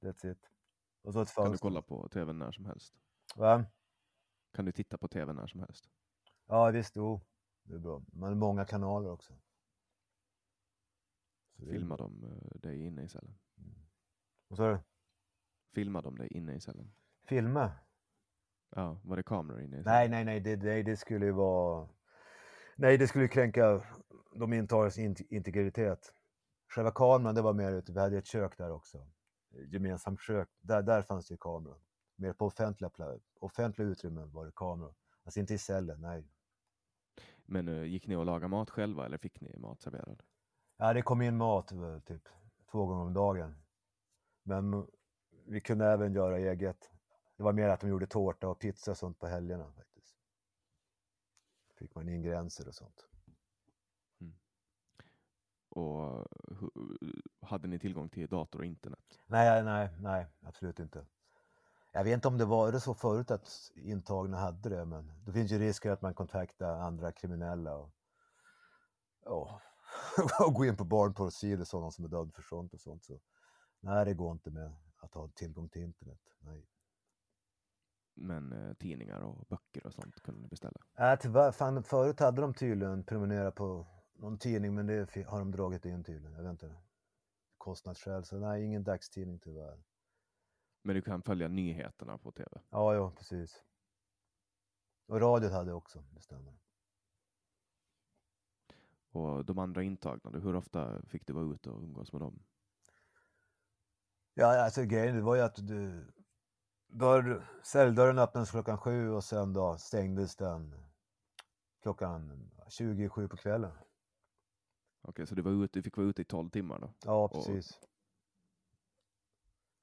That's 0.00 0.32
it. 0.32 0.50
Och 1.02 1.12
så 1.12 1.22
ett 1.22 1.30
fönster. 1.30 1.42
Kan 1.42 1.52
du 1.52 1.58
kolla 1.58 1.82
på 1.82 2.08
TV 2.08 2.32
när 2.32 2.52
som 2.52 2.66
helst? 2.66 2.94
Va? 3.36 3.64
Kan 4.54 4.64
du 4.64 4.72
titta 4.72 4.98
på 4.98 5.08
TV 5.08 5.32
när 5.32 5.46
som 5.46 5.60
helst? 5.60 5.90
Ja 6.46 6.70
visst, 6.70 6.96
jo. 6.96 7.20
Det 7.62 7.74
är 7.74 7.78
bra. 7.78 8.02
Man 8.12 8.28
har 8.28 8.34
många 8.34 8.64
kanaler 8.64 9.10
också. 9.10 9.32
Filmar 11.70 11.98
de 11.98 12.24
eh, 12.24 12.60
dig 12.60 12.86
inne 12.86 13.02
i 13.02 13.08
cellen? 13.08 13.34
Mm. 13.58 13.74
Vad 14.48 14.56
sa 14.56 14.70
du? 14.70 14.78
Filmar 15.74 16.02
de 16.02 16.18
dig 16.18 16.28
inne 16.28 16.54
i 16.54 16.60
cellen? 16.60 16.92
Filma? 17.24 17.72
Ja, 18.70 19.00
var 19.04 19.16
det 19.16 19.22
kameror 19.22 19.60
inne 19.60 19.80
i 19.80 19.82
cellen? 19.82 19.84
Nej, 19.84 20.08
nej, 20.08 20.24
nej, 20.24 20.40
det, 20.40 20.56
det, 20.56 20.82
det 20.82 20.96
skulle 20.96 21.26
ju 21.26 21.32
vara... 21.32 21.88
Nej, 22.76 22.98
det 22.98 23.08
skulle 23.08 23.28
kränka 23.28 23.82
de 24.34 24.52
intagnas 24.52 24.98
integritet. 24.98 26.14
Själva 26.68 26.90
kameran, 26.90 27.34
det 27.34 27.42
var 27.42 27.52
mer 27.52 27.72
ute, 27.72 27.92
vi 27.92 28.00
hade 28.00 28.18
ett 28.18 28.26
kök 28.26 28.58
där 28.58 28.70
också. 28.70 29.06
Gemensamt 29.68 30.20
kök, 30.20 30.48
där, 30.60 30.82
där 30.82 31.02
fanns 31.02 31.28
det 31.28 31.34
ju 31.34 31.38
kameror. 31.38 31.78
Mer 32.16 32.32
på 32.32 32.46
offentliga, 32.46 32.90
offentliga 33.40 33.88
utrymmen 33.88 34.30
var 34.30 34.46
det 34.46 34.52
kameror. 34.54 34.94
Alltså 35.24 35.40
inte 35.40 35.54
i 35.54 35.58
cellen, 35.58 36.00
nej. 36.00 36.28
Men 37.46 37.68
uh, 37.68 37.84
gick 37.84 38.06
ni 38.06 38.16
och 38.16 38.26
lagade 38.26 38.48
mat 38.48 38.70
själva 38.70 39.06
eller 39.06 39.18
fick 39.18 39.40
ni 39.40 39.58
mat 39.58 39.80
serverad? 39.80 40.22
Ja, 40.82 40.92
det 40.92 41.02
kom 41.02 41.22
in 41.22 41.36
mat 41.36 41.72
eh, 41.72 41.98
typ 41.98 42.28
två 42.70 42.86
gånger 42.86 43.02
om 43.02 43.14
dagen. 43.14 43.54
Men 44.42 44.86
vi 45.46 45.60
kunde 45.60 45.86
även 45.86 46.12
göra 46.12 46.38
eget. 46.38 46.90
Det 47.36 47.42
var 47.42 47.52
mer 47.52 47.68
att 47.68 47.80
de 47.80 47.88
gjorde 47.88 48.06
tårta 48.06 48.48
och 48.48 48.58
pizza 48.58 48.90
och 48.90 48.96
sånt 48.96 49.18
på 49.18 49.26
helgerna 49.26 49.72
faktiskt. 49.72 50.16
Fick 51.78 51.94
man 51.94 52.08
ingredienser 52.08 52.68
och 52.68 52.74
sånt. 52.74 53.06
Mm. 54.20 54.34
Och 55.68 56.28
hade 57.40 57.68
ni 57.68 57.78
tillgång 57.78 58.08
till 58.08 58.28
dator 58.28 58.58
och 58.58 58.66
internet? 58.66 59.20
Nej, 59.26 59.64
nej, 59.64 59.88
nej, 59.98 60.26
absolut 60.40 60.80
inte. 60.80 61.06
Jag 61.92 62.04
vet 62.04 62.14
inte 62.14 62.28
om 62.28 62.38
det 62.38 62.44
var 62.44 62.78
så 62.78 62.94
förut 62.94 63.30
att 63.30 63.72
intagna 63.74 64.38
hade 64.38 64.68
det, 64.68 64.84
men 64.84 65.12
då 65.24 65.32
finns 65.32 65.52
ju 65.52 65.58
risken 65.58 65.92
att 65.92 66.02
man 66.02 66.14
kontaktar 66.14 66.74
andra 66.74 67.12
kriminella 67.12 67.76
och, 67.76 67.90
och 69.24 69.50
och 70.46 70.54
gå 70.54 70.64
in 70.64 70.76
på 70.76 70.84
barnporrsidor, 70.84 71.64
sådana 71.64 71.90
som 71.90 72.04
är 72.04 72.08
död 72.08 72.34
för 72.34 72.42
sånt 72.42 72.74
och 72.74 72.80
sånt. 72.80 73.04
Så, 73.04 73.20
nej, 73.80 74.04
det 74.04 74.14
går 74.14 74.32
inte 74.32 74.50
med 74.50 74.76
att 74.96 75.14
ha 75.14 75.28
tillgång 75.28 75.68
till 75.68 75.82
internet. 75.82 76.20
Nej. 76.40 76.66
Men 78.14 78.52
eh, 78.52 78.74
tidningar 78.74 79.20
och 79.20 79.46
böcker 79.48 79.86
och 79.86 79.94
sånt 79.94 80.22
kunde 80.22 80.40
ni 80.40 80.48
beställa? 80.48 80.80
Äh, 80.98 81.18
tyvärr, 81.20 81.52
fan, 81.52 81.82
förut 81.82 82.20
hade 82.20 82.40
de 82.40 82.54
tydligen 82.54 83.04
prenumererat 83.04 83.54
på 83.54 83.86
någon 84.12 84.38
tidning, 84.38 84.74
men 84.74 84.86
det 84.86 85.26
har 85.26 85.38
de 85.38 85.50
dragit 85.50 85.84
in 85.84 86.04
tydligen. 86.04 86.32
Jag 86.32 86.42
vet 86.42 86.50
inte. 86.50 86.76
Kostnadsskäl, 87.58 88.24
så 88.24 88.38
nej, 88.38 88.64
ingen 88.64 88.84
dagstidning 88.84 89.38
tyvärr. 89.38 89.82
Men 90.82 90.96
du 90.96 91.02
kan 91.02 91.22
följa 91.22 91.48
nyheterna 91.48 92.18
på 92.18 92.32
tv? 92.32 92.60
Ja, 92.70 92.94
ja, 92.94 93.10
precis. 93.10 93.64
Och 95.06 95.20
radio 95.20 95.50
hade 95.50 95.70
jag 95.70 95.76
också, 95.76 96.04
det 96.10 96.20
stämmer. 96.20 96.58
Och 99.12 99.44
de 99.44 99.58
andra 99.58 99.82
intagna, 99.82 100.38
hur 100.38 100.56
ofta 100.56 101.02
fick 101.02 101.26
du 101.26 101.32
vara 101.32 101.54
ute 101.54 101.70
och 101.70 101.82
umgås 101.82 102.12
med 102.12 102.20
dem? 102.20 102.42
Ja, 104.34 104.64
alltså 104.64 104.82
grejen 104.82 105.16
det 105.16 105.22
var 105.22 105.34
ju 105.34 105.42
att 105.42 105.66
du, 105.66 106.12
dörr, 106.86 107.46
celldörren 107.64 108.18
öppnades 108.18 108.50
klockan 108.50 108.78
sju 108.78 109.10
och 109.10 109.24
sen 109.24 109.52
då 109.52 109.78
stängdes 109.78 110.36
den 110.36 110.74
klockan 111.82 112.50
27 112.68 113.28
på 113.28 113.36
kvällen. 113.36 113.72
Okej, 115.02 115.26
så 115.26 115.34
du, 115.34 115.42
var 115.42 115.64
ute, 115.64 115.78
du 115.78 115.82
fick 115.82 115.96
vara 115.96 116.06
ute 116.06 116.22
i 116.22 116.24
12 116.24 116.50
timmar 116.50 116.78
då? 116.78 116.92
Ja, 117.04 117.28
precis. 117.28 117.80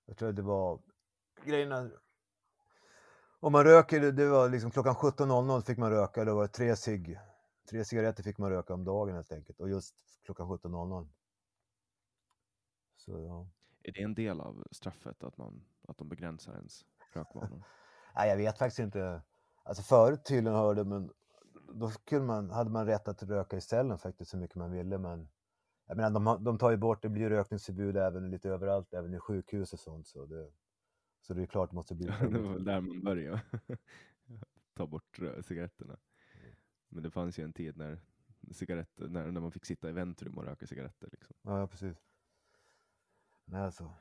Jag 0.05 0.17
tror 0.17 0.31
det 0.31 0.41
var 0.41 0.79
grejerna. 1.45 1.91
Om 3.39 3.51
man 3.51 3.63
röker, 3.63 4.11
det 4.11 4.29
var 4.29 4.49
liksom 4.49 4.71
klockan 4.71 4.95
17.00 4.95 5.61
fick 5.61 5.77
man 5.77 5.91
röka, 5.91 6.25
då 6.25 6.35
var 6.35 6.41
det 6.41 6.47
tre 6.47 6.75
cigg. 6.75 7.19
Tre 7.69 7.85
cigaretter 7.85 8.23
fick 8.23 8.37
man 8.37 8.49
röka 8.49 8.73
om 8.73 8.83
dagen 8.83 9.15
helt 9.15 9.31
enkelt 9.31 9.59
och 9.59 9.69
just 9.69 9.95
klockan 10.23 10.47
17.00. 10.47 11.09
Så 12.95 13.21
ja. 13.21 13.47
Är 13.83 13.91
det 13.91 14.01
en 14.01 14.13
del 14.13 14.41
av 14.41 14.63
straffet 14.71 15.23
att, 15.23 15.37
man, 15.37 15.65
att 15.87 15.97
de 15.97 16.09
begränsar 16.09 16.53
ens 16.53 16.85
rökvanor? 17.13 17.63
Nej, 18.15 18.29
jag 18.29 18.37
vet 18.37 18.57
faktiskt 18.57 18.79
inte. 18.79 19.21
Alltså 19.63 19.83
förut 19.83 20.25
tydligen 20.25 20.57
hörde 20.57 20.85
men 20.85 21.11
då 21.73 21.89
kunde 21.89 22.25
man, 22.25 22.49
hade 22.49 22.69
man 22.69 22.85
rätt 22.85 23.07
att 23.07 23.23
röka 23.23 23.57
i 23.57 23.61
cellen 23.61 23.97
faktiskt 23.97 24.31
så 24.31 24.37
mycket 24.37 24.55
man 24.55 24.71
ville. 24.71 24.97
Men 24.97 25.29
jag 25.87 25.97
menar, 25.97 26.35
de, 26.35 26.43
de 26.43 26.57
tar 26.57 26.71
ju 26.71 26.77
bort, 26.77 27.01
det 27.01 27.09
blir 27.09 27.29
rökningsförbud 27.29 27.97
även 27.97 28.31
lite 28.31 28.49
överallt, 28.49 28.93
även 28.93 29.13
i 29.13 29.19
sjukhus 29.19 29.73
och 29.73 29.79
sånt. 29.79 30.07
Så 30.07 30.25
det, 30.25 30.51
så 31.21 31.33
det 31.33 31.41
är 31.41 31.45
klart 31.45 31.69
det 31.69 31.75
måste 31.75 31.95
bli. 31.95 32.05
det 32.21 32.39
var 32.39 32.53
väl 32.53 32.65
där 32.65 32.81
man 32.81 33.03
började. 33.03 33.41
Ta 34.75 34.87
bort 34.87 35.19
cigaretterna. 35.41 35.97
Men 36.89 37.03
det 37.03 37.11
fanns 37.11 37.39
ju 37.39 37.43
en 37.43 37.53
tid 37.53 37.77
när, 37.77 38.01
cigaretter, 38.51 39.07
när, 39.07 39.31
när 39.31 39.41
man 39.41 39.51
fick 39.51 39.65
sitta 39.65 39.89
i 39.89 39.91
väntrum 39.91 40.37
och 40.37 40.43
röka 40.43 40.67
cigaretter. 40.67 41.09
Liksom. 41.11 41.35
Ja, 41.41 41.67
precis. 41.67 41.97
Nej, 43.45 43.61
alltså. 43.61 43.93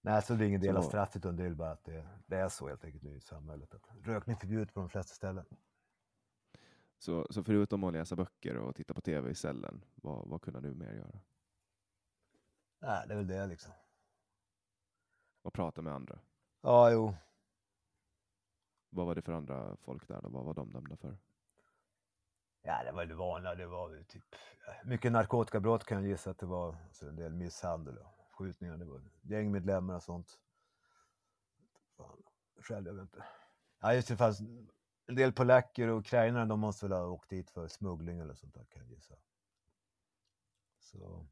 Nej, 0.00 0.22
så 0.22 0.34
det 0.34 0.44
är 0.44 0.48
ingen 0.48 0.60
del 0.60 0.76
av 0.76 0.82
straffet, 0.82 1.16
utan 1.16 1.36
det 1.36 1.44
är 1.44 1.54
bara 1.54 1.70
att 1.70 1.84
det, 1.84 2.08
det, 2.26 2.36
är 2.36 2.48
så 2.48 2.68
helt 2.68 2.84
enkelt 2.84 3.02
nu 3.02 3.16
i 3.16 3.20
samhället. 3.20 3.74
Att 3.74 3.88
rökning 4.02 4.36
är 4.36 4.40
förbjudet 4.40 4.74
på 4.74 4.80
de 4.80 4.88
flesta 4.88 5.14
ställen. 5.14 5.46
Så, 6.98 7.26
så 7.30 7.44
förutom 7.44 7.84
att 7.84 7.92
läsa 7.92 8.16
böcker 8.16 8.56
och 8.56 8.76
titta 8.76 8.94
på 8.94 9.00
tv 9.00 9.30
i 9.30 9.34
cellen, 9.34 9.84
vad, 9.94 10.28
vad 10.28 10.42
kunde 10.42 10.60
du 10.60 10.74
mer 10.74 10.92
göra? 10.92 11.20
Nej, 12.78 13.04
det 13.08 13.14
är 13.14 13.16
väl 13.16 13.26
det 13.26 13.46
liksom. 13.46 13.72
Och 15.42 15.52
prata 15.52 15.82
med 15.82 15.92
andra? 15.92 16.18
Ja, 16.60 16.90
jo. 16.90 17.14
Vad 18.94 19.06
var 19.06 19.14
det 19.14 19.22
för 19.22 19.32
andra 19.32 19.76
folk 19.76 20.08
där 20.08 20.22
då? 20.22 20.28
Vad 20.28 20.44
var 20.44 20.54
de 20.54 20.70
dömda 20.70 20.96
för? 20.96 21.18
Ja, 22.62 22.84
det 22.84 22.92
var 22.92 23.06
det 23.06 23.14
vanliga. 23.14 23.54
Det 23.54 23.66
var 23.66 24.02
typ 24.02 24.24
mycket 24.84 25.12
narkotikabrott 25.12 25.84
kan 25.84 25.98
jag 25.98 26.08
gissa 26.08 26.30
att 26.30 26.38
det 26.38 26.46
var. 26.46 26.76
Så 26.92 27.08
en 27.08 27.16
del 27.16 27.34
misshandel 27.34 27.98
och 27.98 28.34
skjutningar. 28.38 28.76
Det 28.76 28.84
var 28.84 29.02
gängmedlemmar 29.22 29.94
och 29.94 30.02
sånt. 30.02 30.38
Fan, 31.96 32.22
själv, 32.60 32.86
jag 32.86 32.94
vet 32.94 33.02
inte. 33.02 33.24
Ja, 33.80 33.94
just 33.94 34.08
det 34.08 34.16
fanns 34.16 34.40
en 35.06 35.14
del 35.14 35.32
polacker 35.32 35.88
och 35.88 35.98
ukrainare. 35.98 36.44
De 36.44 36.60
måste 36.60 36.86
väl 36.86 36.98
ha 36.98 37.06
åkt 37.06 37.30
dit 37.30 37.50
för 37.50 37.68
smuggling 37.68 38.18
eller 38.18 38.34
sånt 38.34 38.54
där 38.54 38.64
kan 38.64 38.82
jag 38.82 38.90
gissa. 38.90 39.14
Så. 40.78 41.26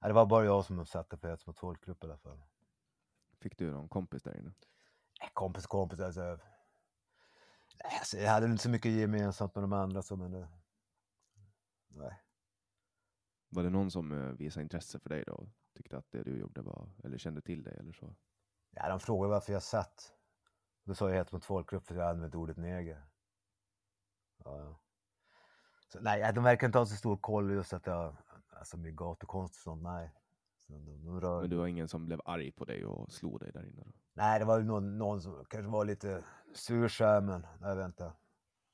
Ja, 0.00 0.08
det 0.08 0.14
var 0.14 0.26
bara 0.26 0.44
jag 0.44 0.64
som 0.64 0.86
satte 0.86 1.16
för 1.16 1.28
hets 1.28 1.46
mot 1.46 1.58
folkgrupp 1.58 2.04
i 2.04 2.06
alla 2.06 2.18
fall. 2.18 2.42
Fick 3.40 3.58
du 3.58 3.70
någon 3.70 3.88
kompis 3.88 4.22
där 4.22 4.38
inne? 4.38 4.52
Kompis, 5.32 5.66
kompis. 5.66 6.00
Alltså, 6.00 6.38
alltså, 7.98 8.16
jag 8.16 8.30
hade 8.30 8.46
inte 8.46 8.62
så 8.62 8.70
mycket 8.70 8.92
gemensamt 8.92 9.54
med 9.54 9.64
de 9.64 9.72
andra. 9.72 10.02
Så, 10.02 10.16
men 10.16 10.30
det, 10.30 10.48
nej. 11.88 12.22
Var 13.48 13.62
det 13.62 13.70
någon 13.70 13.90
som 13.90 14.12
uh, 14.12 14.32
visade 14.32 14.62
intresse 14.62 14.98
för 14.98 15.08
dig 15.08 15.24
då? 15.26 15.48
Tyckte 15.76 15.96
att 15.96 16.10
det 16.10 16.22
du 16.22 16.38
gjorde 16.38 16.62
var, 16.62 16.90
eller 17.04 17.18
kände 17.18 17.40
till 17.40 17.62
dig 17.62 17.76
eller 17.80 17.92
så? 17.92 18.16
Ja, 18.70 18.88
de 18.88 19.00
frågade 19.00 19.30
varför 19.30 19.52
jag 19.52 19.62
satt. 19.62 20.12
Då 20.84 20.94
sa 20.94 21.08
jag 21.08 21.16
hets 21.16 21.32
mot 21.32 21.44
folkgrupp 21.44 21.86
för 21.86 21.94
jag 21.94 22.10
använde 22.10 22.36
ordet 22.36 22.56
neger. 22.56 23.06
Ja. 24.44 24.80
Så, 25.88 26.00
nej, 26.00 26.32
de 26.34 26.44
verkar 26.44 26.66
inte 26.66 26.78
ha 26.78 26.86
så 26.86 26.96
stor 26.96 27.16
koll 27.16 27.50
just 27.50 27.72
att 27.72 27.86
jag, 27.86 28.16
alltså 28.50 28.76
med 28.76 28.96
gatukonst 28.96 29.54
och 29.54 29.60
sånt, 29.60 29.82
nej. 29.82 30.12
Så 30.58 30.72
de, 30.72 31.04
de 31.04 31.20
rör... 31.20 31.40
Men 31.40 31.50
du 31.50 31.56
var 31.56 31.66
ingen 31.66 31.88
som 31.88 32.06
blev 32.06 32.20
arg 32.24 32.52
på 32.52 32.64
dig 32.64 32.84
och 32.84 33.12
slog 33.12 33.40
dig 33.40 33.52
där 33.52 33.66
inne? 33.66 33.82
Då? 33.84 33.92
Nej, 34.12 34.38
det 34.38 34.44
var 34.44 34.60
någon, 34.60 34.98
någon 34.98 35.22
som 35.22 35.44
kanske 35.44 35.70
var 35.70 35.84
lite 35.84 36.24
sur 36.56 36.88
så 36.88 37.20
men 37.20 37.46
jag 37.60 37.76
vet 37.76 37.86
inte. 37.86 38.12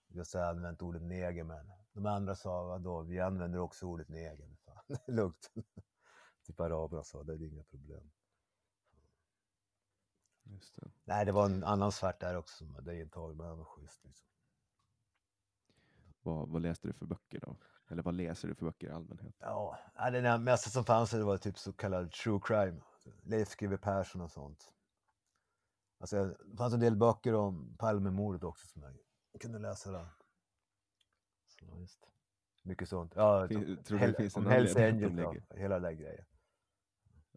Just 0.08 0.34
jag 0.34 0.48
använt 0.48 0.82
ordet 0.82 1.02
neger, 1.02 1.44
men 1.44 1.72
de 1.92 2.06
andra 2.06 2.34
sa, 2.34 2.64
vadå, 2.64 3.02
vi 3.02 3.20
använder 3.20 3.58
också 3.58 3.86
ordet 3.86 4.08
neger. 4.08 4.56
Fan, 4.64 4.82
det 4.88 5.08
är 5.08 5.12
lugnt. 5.12 5.50
typ 6.46 6.60
araberna 6.60 7.04
sa, 7.04 7.22
det 7.22 7.32
är 7.32 7.42
inga 7.42 7.64
problem. 7.64 8.10
Det. 10.44 10.90
Nej, 11.04 11.24
det 11.24 11.32
var 11.32 11.46
en 11.46 11.64
annan 11.64 11.92
svart 11.92 12.20
där 12.20 12.36
också 12.36 12.56
som 12.56 12.74
hade 12.74 13.00
intagit, 13.00 13.36
men 13.36 13.46
han 13.46 13.58
var 13.58 13.64
schysst. 13.64 14.04
Liksom. 14.04 14.28
Vad, 16.22 16.48
vad, 16.48 16.62
läste 16.62 16.88
du 16.88 16.92
för 16.92 17.06
böcker 17.06 17.40
då? 17.40 17.56
Eller 17.88 18.02
vad 18.02 18.14
läser 18.14 18.48
du 18.48 18.54
för 18.54 18.64
böcker 18.64 18.86
i 18.86 18.90
allmänhet? 18.90 19.34
Ja, 19.38 19.78
det 20.12 20.38
mesta 20.38 20.70
som 20.70 20.84
fanns 20.84 21.10
det 21.10 21.24
var 21.24 21.38
typ 21.38 21.58
så 21.58 21.72
kallad 21.72 22.12
true 22.12 22.40
crime. 22.42 22.80
Leif 23.22 23.56
GW 23.56 23.76
Persson 23.76 24.20
och 24.20 24.30
sånt. 24.30 24.72
Alltså, 26.02 26.36
det 26.44 26.56
fanns 26.56 26.74
en 26.74 26.80
del 26.80 26.96
böcker 26.96 27.34
om 27.34 27.76
Palmemordet 27.78 28.44
också 28.44 28.66
som 28.66 28.82
jag 29.32 29.40
kunde 29.40 29.58
läsa 29.58 29.92
där. 29.92 30.08
Så, 31.46 31.78
just. 31.80 32.10
Mycket 32.62 32.88
sånt. 32.88 33.12
Ja, 33.16 33.48
fin, 33.48 33.82
tror 33.84 33.98
det 33.98 34.14
finns 34.14 34.36
en 34.36 34.42
om 34.42 34.50
Hells 34.50 34.76
Angels, 34.76 35.18
ja, 35.18 35.34
hela 35.56 35.80
den 35.80 35.96
grejen. 35.96 36.24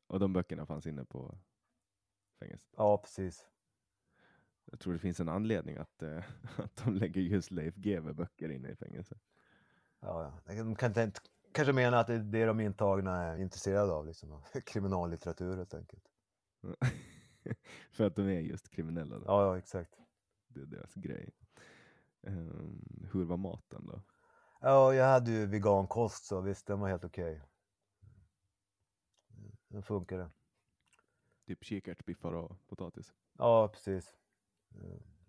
Och 0.08 0.20
de 0.20 0.34
böckerna 0.34 0.66
fanns 0.66 0.86
inne 0.86 1.06
på 1.06 1.38
fängelset? 2.40 2.70
Ja, 2.78 2.98
precis. 2.98 3.48
Jag 4.66 4.80
tror 4.80 4.94
det 4.94 5.00
finns 5.00 5.20
en 5.20 5.30
anledning 5.30 5.78
att, 5.78 6.02
äh, 6.02 6.24
att 6.58 6.76
de 6.76 6.94
lägger 6.94 7.22
just 7.22 7.52
Leif 7.52 7.76
GW 7.76 8.14
böcker 8.14 8.50
inne 8.50 8.70
i 8.70 8.76
fängelset. 8.76 9.22
Ja, 10.00 10.34
de 10.46 10.76
kan 10.76 10.90
inte, 10.90 11.22
kanske 11.52 11.74
mena 11.74 12.00
att 12.00 12.08
det 12.08 12.14
är 12.14 12.20
det 12.20 12.46
de 12.46 12.60
intagna 12.60 13.24
är 13.24 13.38
intresserade 13.38 13.92
av, 13.92 14.08
liksom, 14.08 14.42
kriminallitteratur 14.66 15.58
helt 15.58 15.74
enkelt. 15.74 16.04
För 17.92 18.04
att 18.04 18.16
de 18.16 18.22
är 18.22 18.40
just 18.40 18.70
kriminella? 18.70 19.20
Då. 19.20 19.24
Ja, 19.28 19.42
ja, 19.42 19.58
exakt. 19.58 20.00
Det 20.48 20.62
är 20.62 20.66
deras 20.66 20.94
grej. 20.94 21.34
Um, 22.22 23.08
hur 23.14 23.26
var 23.26 23.38
maten 23.38 23.86
då? 23.86 24.02
Ja, 24.62 24.94
jag 24.94 25.06
hade 25.06 25.32
ju 25.32 25.46
vegankost 25.46 26.26
så 26.26 26.42
visst, 26.42 26.68
den 26.68 26.80
var 26.80 26.90
helt 26.90 27.06
okej. 27.06 27.32
Okay. 27.32 27.42
Den 29.68 29.84
funkade. 29.84 30.30
Typ 31.46 31.64
kikärtsbiffar 31.64 32.34
och 32.34 32.68
potatis? 32.68 33.14
Ja, 33.38 33.68
precis. 33.68 34.16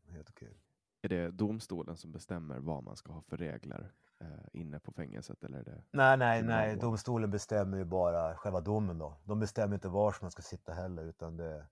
Helt 0.09 0.31
okej. 0.31 0.49
Okay. 0.49 0.59
Är 1.03 1.09
det 1.09 1.31
domstolen 1.31 1.97
som 1.97 2.13
bestämmer 2.13 2.59
vad 2.59 2.85
man 2.85 2.97
ska 2.97 3.13
ha 3.13 3.23
för 3.23 3.37
regler 3.37 3.93
eh, 4.21 4.27
inne 4.53 4.81
på 4.81 4.93
fängelset? 4.93 5.45
Eller 5.45 5.59
är 5.59 5.65
det 5.65 5.83
nej, 5.91 6.17
nej, 6.17 6.43
nej. 6.43 6.77
Domstolen 6.77 7.31
bestämmer 7.31 7.79
ju 7.79 7.85
bara 7.85 8.37
själva 8.37 8.61
domen 8.61 8.99
då. 8.99 9.21
De 9.25 9.41
bestämmer 9.41 9.75
inte 9.75 9.89
var 9.89 10.17
man 10.23 10.31
ska 10.31 10.43
sitta 10.43 10.73
heller, 10.73 11.05
utan 11.05 11.37
det, 11.37 11.67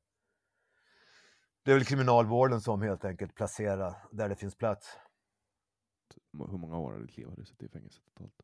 det 1.64 1.70
är 1.70 1.74
väl 1.74 1.84
kriminalvården 1.84 2.60
som 2.60 2.82
helt 2.82 3.04
enkelt 3.04 3.34
placerar 3.34 4.06
där 4.10 4.28
det 4.28 4.36
finns 4.36 4.54
plats. 4.54 4.98
Hur 6.32 6.58
många 6.58 6.78
år 6.78 6.92
av 6.92 7.00
ditt 7.00 7.16
liv 7.16 7.26
har 7.26 7.36
du 7.36 7.44
suttit 7.44 7.70
i 7.70 7.72
fängelse 7.72 8.00
totalt? 8.04 8.34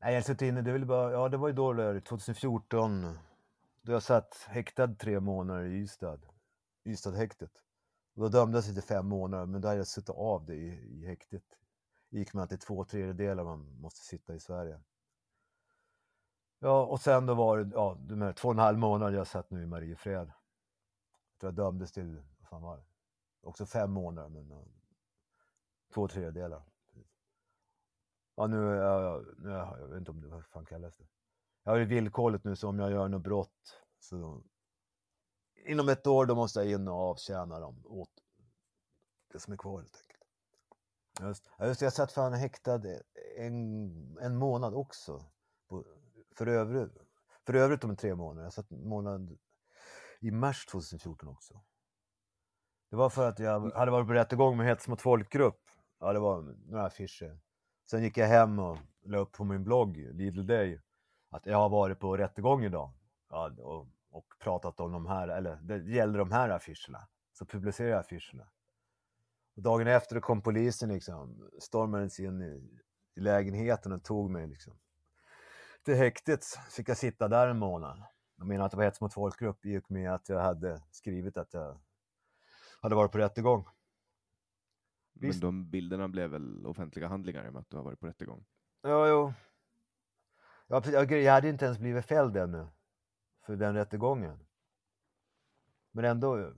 Nej, 0.00 0.14
jag 0.14 0.24
suttit 0.24 0.42
inne, 0.42 0.62
det, 0.62 0.72
vill 0.72 0.86
bara, 0.86 1.12
ja, 1.12 1.28
det 1.28 1.36
var 1.36 1.48
ju 1.48 1.54
då, 1.54 1.72
där, 1.72 2.00
2014, 2.00 3.18
då 3.82 3.92
jag 3.92 4.02
satt 4.02 4.46
häktad 4.48 4.94
tre 4.94 5.20
månader 5.20 5.64
i 5.64 5.78
Ystad, 5.78 6.20
Ystadhäktet. 6.84 7.52
Då 8.14 8.28
dömdes 8.28 8.66
jag 8.66 8.74
till 8.74 8.84
fem 8.84 9.06
månader, 9.06 9.46
men 9.46 9.60
då 9.60 9.68
hade 9.68 9.78
jag 9.78 9.86
suttit 9.86 10.10
av 10.10 10.44
det 10.46 10.54
i, 10.54 10.68
i 10.68 11.06
häktet. 11.06 11.44
gick 12.10 12.34
man 12.34 12.48
till 12.48 12.58
två 12.58 12.84
tredjedelar 12.84 13.44
man 13.44 13.80
måste 13.80 14.00
sitta 14.00 14.34
i 14.34 14.40
Sverige. 14.40 14.80
Ja, 16.58 16.86
och 16.86 17.00
sen 17.00 17.26
då 17.26 17.34
var 17.34 17.58
det 17.58 17.70
ja, 17.74 17.96
de 18.00 18.22
här 18.22 18.32
två 18.32 18.48
och 18.48 18.54
en 18.54 18.58
halv 18.58 18.78
månader 18.78 19.18
jag 19.18 19.26
satt 19.26 19.50
nu 19.50 19.62
i 19.62 19.66
Mariefred. 19.66 20.32
Jag 21.42 21.54
tror 21.54 21.64
jag 21.64 21.72
dömdes 21.72 21.92
till, 21.92 22.22
vad 22.40 22.48
fan 22.48 22.62
var 22.62 22.76
det? 22.76 22.84
Också 23.40 23.66
fem 23.66 23.90
månader, 23.90 24.28
men 24.28 24.52
uh, 24.52 24.64
två 25.94 26.08
tredjedelar. 26.08 26.62
Ja, 28.34 28.46
nu, 28.46 28.56
jag, 28.56 29.26
nu 29.38 29.50
jag, 29.50 29.80
jag 29.80 29.88
vet 29.88 29.98
inte 29.98 30.10
om 30.10 30.20
det, 30.20 30.28
vad 30.28 30.44
fan 30.44 30.66
kallas 30.66 30.96
det? 30.96 31.04
Jag 31.62 31.72
har 31.72 31.78
ju 31.78 31.84
villkorligt 31.84 32.44
nu, 32.44 32.56
så 32.56 32.68
om 32.68 32.78
jag 32.78 32.90
gör 32.90 33.08
något 33.08 33.22
brott 33.22 33.82
så 33.98 34.42
inom 35.54 35.88
ett 35.88 36.06
år 36.06 36.26
då 36.26 36.34
måste 36.34 36.60
jag 36.60 36.70
in 36.70 36.88
och 36.88 36.94
avtjäna 36.94 37.60
dem 37.60 37.86
åt 37.86 38.10
det 39.32 39.38
som 39.38 39.52
är 39.52 39.56
kvar 39.56 39.80
helt 39.80 39.96
enkelt. 39.96 40.24
Just, 41.20 41.50
just 41.60 41.82
jag 41.82 41.92
satt 41.92 42.12
fan 42.12 42.32
häktad 42.32 42.82
en, 43.36 44.18
en 44.20 44.36
månad 44.36 44.74
också. 44.74 45.24
På, 45.68 45.84
för, 46.36 46.46
övrigt, 46.46 46.92
för 47.46 47.54
övrigt 47.54 47.84
om 47.84 47.96
tre 47.96 48.14
månader. 48.14 48.44
Jag 48.44 48.52
satt 48.52 48.70
månad 48.70 49.38
i 50.22 50.30
mars 50.30 50.66
2014 50.66 51.28
också. 51.28 51.60
Det 52.90 52.96
var 52.96 53.10
för 53.10 53.28
att 53.28 53.38
jag 53.38 53.70
hade 53.70 53.90
varit 53.90 54.06
på 54.06 54.12
rättegång 54.12 54.56
med 54.56 54.66
hets 54.66 54.88
mot 54.88 55.02
folkgrupp. 55.02 55.60
Ja, 56.00 56.12
det 56.12 56.20
var 56.20 56.42
några 56.66 56.86
affischer. 56.86 57.40
Sen 57.90 58.02
gick 58.02 58.16
jag 58.16 58.26
hem 58.26 58.58
och 58.58 58.78
la 59.04 59.18
upp 59.18 59.32
på 59.32 59.44
min 59.44 59.64
blogg, 59.64 59.96
Lidl 59.96 60.46
Day, 60.46 60.80
att 61.30 61.46
jag 61.46 61.56
har 61.56 61.68
varit 61.68 62.00
på 62.00 62.16
rättegång 62.16 62.64
idag. 62.64 62.92
Ja, 63.30 63.50
och, 63.58 63.88
och 64.10 64.26
pratat 64.38 64.80
om 64.80 64.92
de 64.92 65.06
här, 65.06 65.28
eller 65.28 65.56
det 65.56 65.76
gäller 65.76 66.18
de 66.18 66.32
här 66.32 66.48
affischerna. 66.48 67.08
Så 67.32 67.46
publicerade 67.46 67.92
jag 67.92 68.00
affischerna. 68.00 68.48
Och 69.56 69.62
dagen 69.62 69.86
efter 69.86 70.20
kom 70.20 70.42
polisen 70.42 70.88
liksom, 70.88 71.50
stormades 71.60 72.20
in 72.20 72.42
i, 72.42 72.80
i 73.16 73.20
lägenheten 73.20 73.92
och 73.92 74.04
tog 74.04 74.30
mig 74.30 74.46
liksom 74.46 74.78
till 75.84 75.94
häktet. 75.94 76.44
Fick 76.76 76.88
jag 76.88 76.96
sitta 76.96 77.28
där 77.28 77.48
en 77.48 77.58
månad. 77.58 78.02
Jag 78.42 78.48
menar 78.48 78.64
att 78.64 78.70
det 78.70 78.76
var 78.76 78.84
hets 78.84 79.00
mot 79.00 79.14
folkgrupp 79.14 79.66
i 79.66 79.78
och 79.78 79.90
med 79.90 80.14
att 80.14 80.28
jag 80.28 80.40
hade 80.40 80.82
skrivit 80.90 81.36
att 81.36 81.54
jag 81.54 81.80
hade 82.80 82.94
varit 82.94 83.12
på 83.12 83.18
rättegång. 83.18 83.64
Men 85.12 85.28
Visst. 85.28 85.40
de 85.40 85.70
bilderna 85.70 86.08
blev 86.08 86.30
väl 86.30 86.66
offentliga 86.66 87.08
handlingar 87.08 87.44
i 87.44 87.48
och 87.48 87.52
med 87.52 87.60
att 87.60 87.70
du 87.70 87.76
har 87.76 87.84
varit 87.84 88.00
på 88.00 88.06
rättegång? 88.06 88.44
Ja, 88.80 89.08
jo. 89.08 89.32
Ja, 90.66 90.82
jag 91.04 91.32
hade 91.32 91.48
inte 91.48 91.64
ens 91.64 91.78
blivit 91.78 92.06
fälld 92.06 92.36
ännu 92.36 92.66
för 93.46 93.56
den 93.56 93.74
rättegången. 93.74 94.46
Men 95.90 96.04
ändå, 96.04 96.52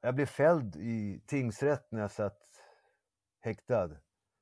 jag 0.00 0.14
blev 0.14 0.26
fälld 0.26 0.76
i 0.76 1.22
tingsrätt 1.26 1.92
när 1.92 2.00
jag 2.00 2.10
satt 2.10 2.42
häktad 3.40 3.90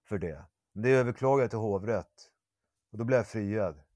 för 0.05 0.18
det. 0.18 0.44
Men 0.72 0.82
det 0.82 0.90
överklagade 0.90 1.42
jag 1.42 1.51
till 1.51 1.59
hovrätt 1.59 2.30
och 2.90 2.99
då 2.99 3.05
blev 3.05 3.16
jag 3.16 3.26
friad. 3.26 3.88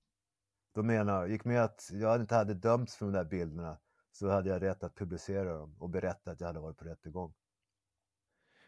Då 0.74 0.82
menar, 0.82 1.26
gick 1.26 1.44
med 1.44 1.64
att 1.64 1.88
jag 1.92 2.20
inte 2.20 2.34
hade 2.34 2.54
dömts 2.54 2.96
för 2.96 3.06
de 3.06 3.12
där 3.12 3.24
bilderna 3.24 3.78
så 4.12 4.28
hade 4.28 4.50
jag 4.50 4.62
rätt 4.62 4.84
att 4.84 4.94
publicera 4.94 5.58
dem 5.58 5.76
och 5.78 5.90
berätta 5.90 6.30
att 6.30 6.40
jag 6.40 6.46
hade 6.46 6.60
varit 6.60 6.76
på 6.76 6.84
rättegång. 6.84 7.34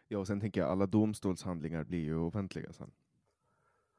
Ja, 0.08 0.18
och 0.18 0.26
sen 0.26 0.40
tänker 0.40 0.60
jag 0.60 0.70
alla 0.70 0.86
domstolshandlingar 0.86 1.84
blir 1.84 2.04
ju 2.04 2.18
offentliga 2.18 2.72
sen. 2.72 2.92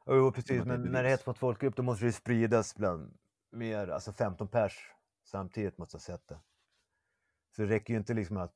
Jo, 0.05 0.31
precis. 0.31 0.59
det 0.59 0.65
Men 0.65 0.81
när 0.81 1.03
det 1.03 1.09
hets 1.09 1.25
mot 1.25 1.37
folkgrupp 1.37 1.75
då 1.75 1.83
måste 1.83 2.05
det 2.05 2.11
spridas 2.11 2.75
bland 2.75 3.17
mer, 3.51 3.87
alltså 3.87 4.13
15 4.13 4.47
pers 4.47 4.91
samtidigt 5.23 5.77
måste 5.77 5.95
jag 5.95 6.01
sätta. 6.01 6.41
Så 7.55 7.61
det 7.61 7.67
räcker 7.67 7.93
ju 7.93 7.99
inte 7.99 8.13
liksom 8.13 8.37
att, 8.37 8.55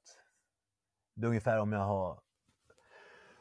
det 1.15 1.25
är 1.25 1.29
ungefär 1.29 1.59
om 1.59 1.71
jag 1.71 1.85
har, 1.85 2.21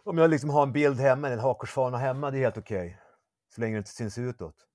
om 0.02 0.18
jag 0.18 0.30
liksom 0.30 0.50
har 0.50 0.62
en 0.62 0.72
bild 0.72 1.00
hemma, 1.00 1.28
en 1.28 1.38
hakkorsfana 1.38 1.98
hemma, 1.98 2.30
det 2.30 2.38
är 2.38 2.42
helt 2.42 2.58
okej. 2.58 3.00
Så 3.54 3.60
länge 3.60 3.74
det 3.74 3.78
inte 3.78 3.90
syns 3.90 4.18
utåt. 4.18 4.67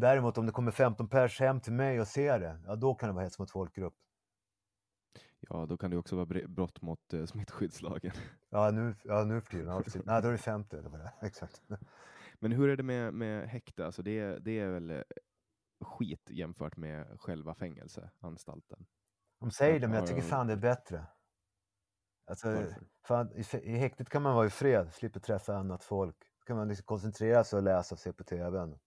Däremot 0.00 0.38
om 0.38 0.46
det 0.46 0.52
kommer 0.52 0.70
15 0.70 1.08
pers 1.08 1.40
hem 1.40 1.60
till 1.60 1.72
mig 1.72 2.00
och 2.00 2.08
ser 2.08 2.40
det, 2.40 2.60
ja 2.66 2.76
då 2.76 2.94
kan 2.94 3.08
det 3.08 3.12
vara 3.12 3.24
hets 3.24 3.38
mot 3.38 3.50
folkgrupp. 3.50 3.94
Ja, 5.40 5.66
då 5.66 5.76
kan 5.76 5.90
det 5.90 5.96
också 5.96 6.16
vara 6.16 6.46
brott 6.48 6.82
mot 6.82 7.12
eh, 7.12 7.24
smittskyddslagen. 7.26 8.12
Ja 8.50 8.70
nu, 8.70 8.94
ja, 9.04 9.24
nu 9.24 9.40
för 9.40 9.50
tiden, 9.50 9.66
ja. 9.68 9.82
Nej, 10.04 10.22
då 10.22 10.28
är 10.28 10.32
det 10.32 10.38
50. 10.38 10.76
Det 10.82 10.88
var 10.88 10.98
det. 10.98 11.12
Exakt. 11.26 11.62
Men 12.40 12.52
hur 12.52 12.68
är 12.68 12.76
det 12.76 12.82
med, 12.82 13.14
med 13.14 13.48
häkte? 13.48 13.86
Alltså 13.86 14.02
det, 14.02 14.18
är- 14.18 14.40
det 14.40 14.58
är 14.60 14.68
väl 14.70 14.90
eh, 14.90 15.02
skit 15.84 16.30
jämfört 16.30 16.76
med 16.76 17.20
själva 17.20 17.54
fängelseanstalten? 17.54 18.86
De 19.40 19.50
säger 19.50 19.80
det, 19.80 19.88
men 19.88 19.96
jag 19.96 20.06
tycker 20.06 20.22
fan 20.22 20.46
det 20.46 20.52
är 20.52 20.56
bättre. 20.56 21.06
Alltså, 22.26 22.48
fan, 23.06 23.32
i, 23.32 23.44
I 23.62 23.76
häktet 23.76 24.08
kan 24.08 24.22
man 24.22 24.34
vara 24.34 24.46
i 24.46 24.50
fred, 24.50 24.92
slipper 24.92 25.20
träffa 25.20 25.56
annat 25.56 25.84
folk. 25.84 26.16
Då 26.38 26.44
kan 26.44 26.56
man 26.56 26.68
liksom 26.68 26.84
koncentrera 26.84 27.44
sig 27.44 27.56
och 27.56 27.62
läsa 27.62 27.94
och 27.94 27.98
se 27.98 28.12
på 28.12 28.24
TVn. 28.24 28.78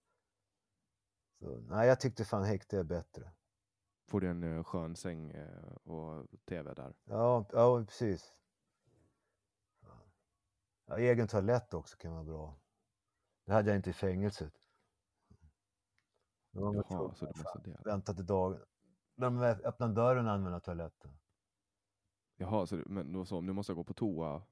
Så, 1.40 1.60
nej, 1.60 1.88
jag 1.88 2.00
tyckte 2.00 2.24
fan 2.24 2.44
häkte 2.44 2.78
är 2.78 2.84
bättre. 2.84 3.32
Får 4.08 4.20
du 4.20 4.28
en 4.28 4.42
eh, 4.42 4.64
skön 4.64 4.96
säng 4.96 5.30
eh, 5.30 5.72
och 5.84 6.26
tv 6.48 6.74
där? 6.74 6.94
Ja, 7.04 7.46
ja 7.52 7.84
precis. 7.84 8.34
Ja, 10.86 10.98
egen 10.98 11.28
toalett 11.28 11.74
också 11.74 11.96
kan 11.96 12.12
vara 12.12 12.24
bra. 12.24 12.60
Det 13.46 13.52
hade 13.52 13.68
jag 13.70 13.76
inte 13.78 13.90
i 13.90 13.92
fängelset. 13.92 14.52
Då 16.52 16.60
var 16.60 16.74
Jaha, 16.74 17.14
så 17.14 17.26
du 17.26 17.38
måste 17.42 17.58
det. 17.58 17.80
vänta 17.84 18.14
till 18.14 18.26
dagen. 18.26 18.60
När 19.14 19.30
de 19.30 19.42
öppnar 19.42 19.88
dörren 19.88 20.26
och 20.26 20.32
använder 20.32 20.60
toaletten. 20.60 21.10
Jaha, 22.36 22.66
så, 22.66 22.76
du- 22.76 22.84
men 22.86 23.12
då 23.12 23.24
så, 23.24 23.38
om 23.38 23.46
du 23.46 23.52
måste 23.52 23.74
gå 23.74 23.84
på 23.84 23.94
toa? 23.94 24.42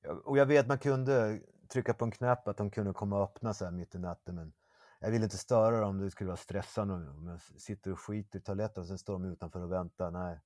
Ja, 0.00 0.12
Och 0.24 0.38
jag 0.38 0.46
vet 0.46 0.66
man 0.66 0.78
kunde 0.78 1.40
trycka 1.68 1.94
på 1.94 2.04
en 2.04 2.10
knapp 2.10 2.48
att 2.48 2.56
de 2.56 2.70
kunde 2.70 2.92
komma 2.92 3.16
och 3.16 3.22
öppna 3.22 3.54
så 3.54 3.64
här 3.64 3.72
mitt 3.72 3.94
i 3.94 3.98
natten 3.98 4.34
men 4.34 4.52
jag 4.98 5.10
vill 5.10 5.22
inte 5.22 5.38
störa 5.38 5.80
dem, 5.80 5.98
det 5.98 6.10
skulle 6.10 6.28
vara 6.28 6.36
stressande 6.36 6.94
om 6.94 7.26
jag 7.26 7.40
sitter 7.40 7.92
och 7.92 8.00
skiter 8.00 8.38
i 8.38 8.42
toaletten 8.42 8.80
och 8.80 8.86
sen 8.86 8.98
står 8.98 9.12
de 9.12 9.24
utanför 9.24 9.60
och 9.60 9.72
väntar. 9.72 10.10
Nej. 10.10 10.40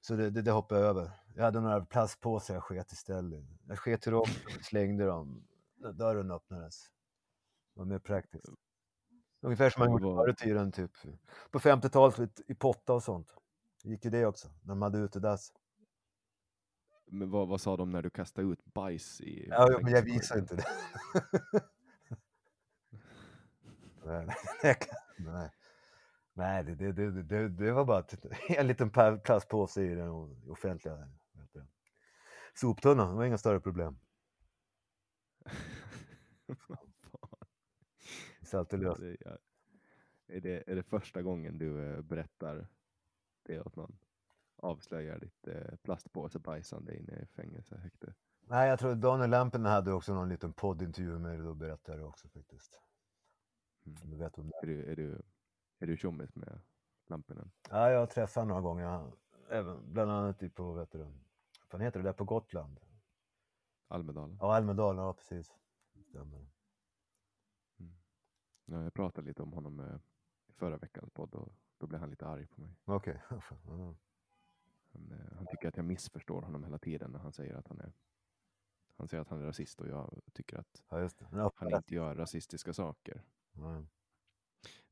Så 0.00 0.16
det, 0.16 0.30
det, 0.30 0.42
det 0.42 0.50
hoppade 0.50 0.80
jag 0.80 0.90
över. 0.90 1.10
Jag 1.34 1.44
hade 1.44 1.60
några 1.60 1.84
plastpåsar 1.84 2.54
jag 2.54 2.62
sket 2.62 2.92
istället. 2.92 3.44
Jag 3.68 3.78
sket 3.78 4.06
i 4.06 4.10
dem 4.10 4.20
och 4.20 4.64
slängde 4.64 5.06
dem 5.06 5.44
när 5.76 5.92
dörren 5.92 6.30
öppnades. 6.30 6.90
Det 7.74 7.80
var 7.80 7.86
mer 7.86 7.98
praktiskt. 7.98 8.44
Ungefär 9.40 9.70
som 9.70 9.80
man 9.80 9.90
gjorde 9.90 10.04
förr 10.04 10.30
i 10.30 10.34
tiden, 10.34 10.72
typ. 10.72 10.90
På 11.50 11.58
50-talet 11.58 12.40
i 12.46 12.54
potta 12.54 12.92
och 12.92 13.02
sånt. 13.02 13.34
Gick 13.84 14.04
ju 14.04 14.10
det 14.10 14.26
också, 14.26 14.48
när 14.62 14.68
de 14.68 14.82
hade 14.82 14.98
utedass. 14.98 15.52
Men 17.06 17.30
vad, 17.30 17.48
vad 17.48 17.60
sa 17.60 17.76
de 17.76 17.90
när 17.90 18.02
du 18.02 18.10
kastade 18.10 18.48
ut 18.48 18.64
bajs 18.64 19.20
i 19.20 19.48
Ja, 19.48 19.78
men 19.82 19.92
jag 19.92 20.02
visar 20.02 20.38
inte 20.38 20.56
det. 20.56 20.64
nej, 25.16 25.50
nej, 26.34 26.64
det, 26.64 26.92
det, 26.92 27.22
det, 27.22 27.48
det, 27.48 27.72
var 27.72 27.84
bara 27.84 27.98
ett- 27.98 28.26
en 28.48 28.66
liten 28.66 28.90
plastpåse 29.24 29.82
i 29.82 29.94
den 29.94 30.10
offentliga 30.48 31.08
soptunnan. 32.54 33.10
Det 33.10 33.16
var 33.16 33.24
inga 33.24 33.38
större 33.38 33.60
problem. 33.60 33.98
Det 38.40 38.56
är 38.56 38.58
alltid 38.58 38.80
löst. 38.80 39.00
Är, 40.26 40.40
det, 40.40 40.70
är 40.70 40.74
det 40.74 40.82
första 40.82 41.22
gången 41.22 41.58
du 41.58 41.92
eh, 41.92 42.02
berättar 42.02 42.66
det 43.42 43.60
åt 43.60 43.76
någon? 43.76 43.98
Avslöjar 44.56 45.18
ditt 45.18 45.46
eh, 45.48 45.76
plastpåsebajsande 45.82 46.96
inne 46.96 47.12
i 47.22 47.26
fängelsehäkte? 47.26 48.14
Nej, 48.46 48.68
jag 48.68 48.78
tror 48.78 48.94
Daniel 48.94 49.30
Lampinen 49.30 49.72
hade 49.72 49.92
också 49.92 50.14
någon 50.14 50.28
liten 50.28 50.52
poddintervju 50.52 51.10
med 51.10 51.20
mig 51.20 51.38
och 51.38 51.44
då 51.44 51.54
berättade 51.54 51.98
det 51.98 52.04
också 52.04 52.28
faktiskt. 52.28 52.80
Mm. 53.84 54.10
Du 54.10 54.16
vet 54.16 54.38
om 54.38 54.48
det. 54.48 54.56
Är 54.62 54.66
du, 54.66 54.84
är 54.92 54.96
du, 54.96 55.22
är 55.78 55.86
du 55.86 55.96
tjommis 55.96 56.34
med 56.34 56.60
Lampinen? 57.06 57.50
Ja, 57.70 57.90
jag 57.90 57.98
har 57.98 58.06
träffat 58.06 58.34
honom 58.34 58.48
några 58.48 58.62
gånger. 58.62 59.12
Även, 59.48 59.92
bland 59.92 60.10
annat 60.10 60.54
på, 60.54 60.72
vet 60.72 60.90
du, 60.90 61.06
vad 61.70 61.82
heter 61.82 62.00
det 62.00 62.08
där 62.08 62.12
på 62.12 62.24
Gotland? 62.24 62.80
Almedalen? 63.88 64.38
Ja, 64.40 64.56
Almedalen, 64.56 65.04
ja 65.04 65.12
precis. 65.12 65.52
Stämmer. 66.08 66.46
Ja, 68.64 68.82
jag 68.82 68.94
pratade 68.94 69.26
lite 69.26 69.42
om 69.42 69.52
honom 69.52 69.80
eh, 69.80 69.96
i 70.46 70.52
förra 70.52 70.76
veckans 70.76 71.10
podd 71.10 71.34
och 71.34 71.52
då 71.78 71.86
blev 71.86 72.00
han 72.00 72.10
lite 72.10 72.26
arg 72.26 72.46
på 72.46 72.60
mig. 72.60 72.70
Okej. 72.84 73.22
Ja. 73.66 73.94
Han, 74.92 75.12
eh, 75.12 75.36
han 75.36 75.46
tycker 75.46 75.68
att 75.68 75.76
jag 75.76 75.84
missförstår 75.84 76.42
honom 76.42 76.64
hela 76.64 76.78
tiden 76.78 77.10
när 77.10 77.18
han 77.18 77.32
säger 77.32 77.54
att 77.54 77.68
han 77.68 77.80
är 77.80 77.92
han 78.96 79.08
säger 79.08 79.20
att 79.20 79.28
han 79.28 79.40
är 79.40 79.46
rasist 79.46 79.80
och 79.80 79.88
jag 79.88 80.20
tycker 80.32 80.58
att. 80.58 80.82
Ja, 81.30 81.52
han 81.54 81.74
inte 81.74 81.94
gör 81.94 82.14
rasistiska 82.14 82.72
saker. 82.72 83.22
Ja. 83.52 83.84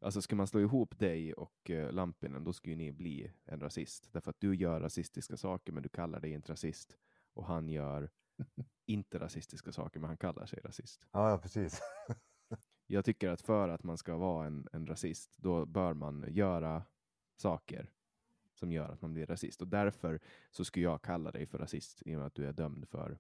Alltså 0.03 0.23
ska 0.23 0.37
man 0.37 0.47
slå 0.47 0.61
ihop 0.61 0.99
dig 0.99 1.35
och 1.35 1.71
eh, 1.71 1.93
Lampinen, 1.93 2.45
då 2.45 2.53
skulle 2.53 2.73
ju 2.73 2.77
ni 2.77 2.93
bli 2.93 3.33
en 3.45 3.61
rasist. 3.61 4.13
Därför 4.13 4.31
att 4.31 4.41
du 4.41 4.55
gör 4.55 4.81
rasistiska 4.81 5.37
saker, 5.37 5.73
men 5.73 5.83
du 5.83 5.89
kallar 5.89 6.21
dig 6.21 6.31
inte 6.33 6.53
rasist. 6.53 6.97
Och 7.35 7.45
han 7.45 7.69
gör 7.69 8.11
inte 8.87 9.19
rasistiska 9.19 9.73
saker, 9.73 10.01
men 10.01 10.09
han 10.09 10.17
kallar 10.17 10.47
sig 10.47 10.61
rasist. 10.65 11.07
ja, 11.13 11.31
ja, 11.31 11.39
precis. 11.39 11.81
Jag 12.87 13.05
tycker 13.05 13.29
att 13.29 13.41
för 13.41 13.69
att 13.69 13.83
man 13.83 13.99
ska 13.99 14.17
vara 14.17 14.47
en, 14.47 14.69
en 14.73 14.87
rasist, 14.87 15.37
då 15.37 15.67
bör 15.67 15.95
man 15.95 16.27
göra 16.29 16.83
saker 17.37 17.91
som 18.55 18.73
gör 18.73 18.89
att 18.89 19.01
man 19.01 19.13
blir 19.13 19.27
rasist. 19.27 19.63
Och 19.63 19.69
därför 19.69 20.21
så 20.51 20.65
skulle 20.65 20.85
jag 20.85 21.03
kalla 21.03 21.31
dig 21.31 21.47
för 21.47 21.59
rasist 21.59 22.03
i 22.07 22.15
och 22.15 22.19
med 22.19 22.27
att 22.27 22.35
du 22.35 22.47
är 22.47 22.53
dömd 22.53 22.89
för 22.89 23.19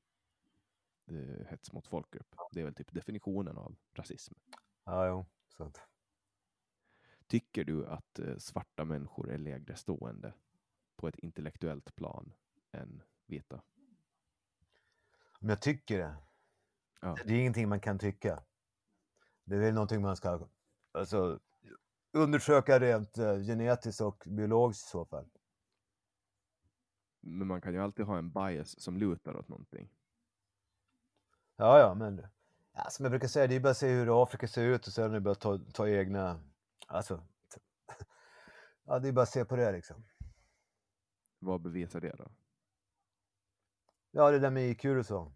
eh, 1.06 1.46
hets 1.46 1.72
mot 1.72 1.86
folkgrupp. 1.86 2.34
Det 2.52 2.60
är 2.60 2.64
väl 2.64 2.74
typ 2.74 2.92
definitionen 2.92 3.58
av 3.58 3.76
rasism. 3.94 4.34
Ja, 4.90 5.06
jo. 5.06 5.26
Så 5.56 5.64
att, 5.64 5.80
Tycker 7.26 7.64
du 7.64 7.86
att 7.86 8.18
eh, 8.18 8.36
svarta 8.36 8.84
människor 8.84 9.30
är 9.30 9.38
lägre 9.38 9.76
stående 9.76 10.34
på 10.96 11.08
ett 11.08 11.18
intellektuellt 11.18 11.94
plan 11.94 12.32
än 12.72 13.02
vita? 13.26 13.62
om 15.40 15.48
jag 15.48 15.62
tycker 15.62 15.98
det. 15.98 16.16
Ja. 17.00 17.16
Det 17.26 17.34
är 17.34 17.38
ingenting 17.38 17.68
man 17.68 17.80
kan 17.80 17.98
tycka. 17.98 18.42
Det 19.44 19.54
är 19.54 19.60
väl 19.60 19.74
någonting 19.74 20.02
man 20.02 20.16
ska 20.16 20.48
alltså, 20.92 21.40
undersöka 22.12 22.80
rent 22.80 23.18
eh, 23.18 23.38
genetiskt 23.38 24.00
och 24.00 24.24
biologiskt 24.26 24.86
i 24.86 24.90
så 24.90 25.04
fall. 25.04 25.28
Men 27.20 27.46
man 27.46 27.60
kan 27.60 27.72
ju 27.72 27.80
alltid 27.80 28.06
ha 28.06 28.18
en 28.18 28.30
bias 28.30 28.80
som 28.80 28.96
lutar 28.96 29.36
åt 29.36 29.48
någonting. 29.48 29.90
Ja, 31.56 31.78
ja, 31.78 31.94
men 31.94 32.26
ja, 32.72 32.90
som 32.90 33.04
jag 33.04 33.10
brukar 33.10 33.28
säga, 33.28 33.46
det 33.46 33.54
är 33.54 33.60
bara 33.60 33.70
att 33.70 33.76
se 33.76 33.88
hur 33.88 34.22
Afrika 34.22 34.48
ser 34.48 34.64
ut 34.64 34.86
och 34.86 34.92
sen 34.92 35.10
är 35.10 35.14
det 35.14 35.20
bara 35.20 35.32
att 35.32 35.40
ta, 35.40 35.58
ta 35.72 35.88
egna, 35.88 36.40
alltså, 36.86 37.22
ja, 38.84 38.98
det 38.98 39.08
är 39.08 39.12
bara 39.12 39.22
att 39.22 39.28
se 39.28 39.44
på 39.44 39.56
det 39.56 39.72
liksom. 39.72 40.04
Vad 41.38 41.60
bevisar 41.60 42.00
det 42.00 42.14
då? 42.18 42.30
Ja, 44.10 44.30
det 44.30 44.38
där 44.38 44.50
med 44.50 44.70
IQ 44.70 44.84
och 44.84 45.06
så. 45.06 45.32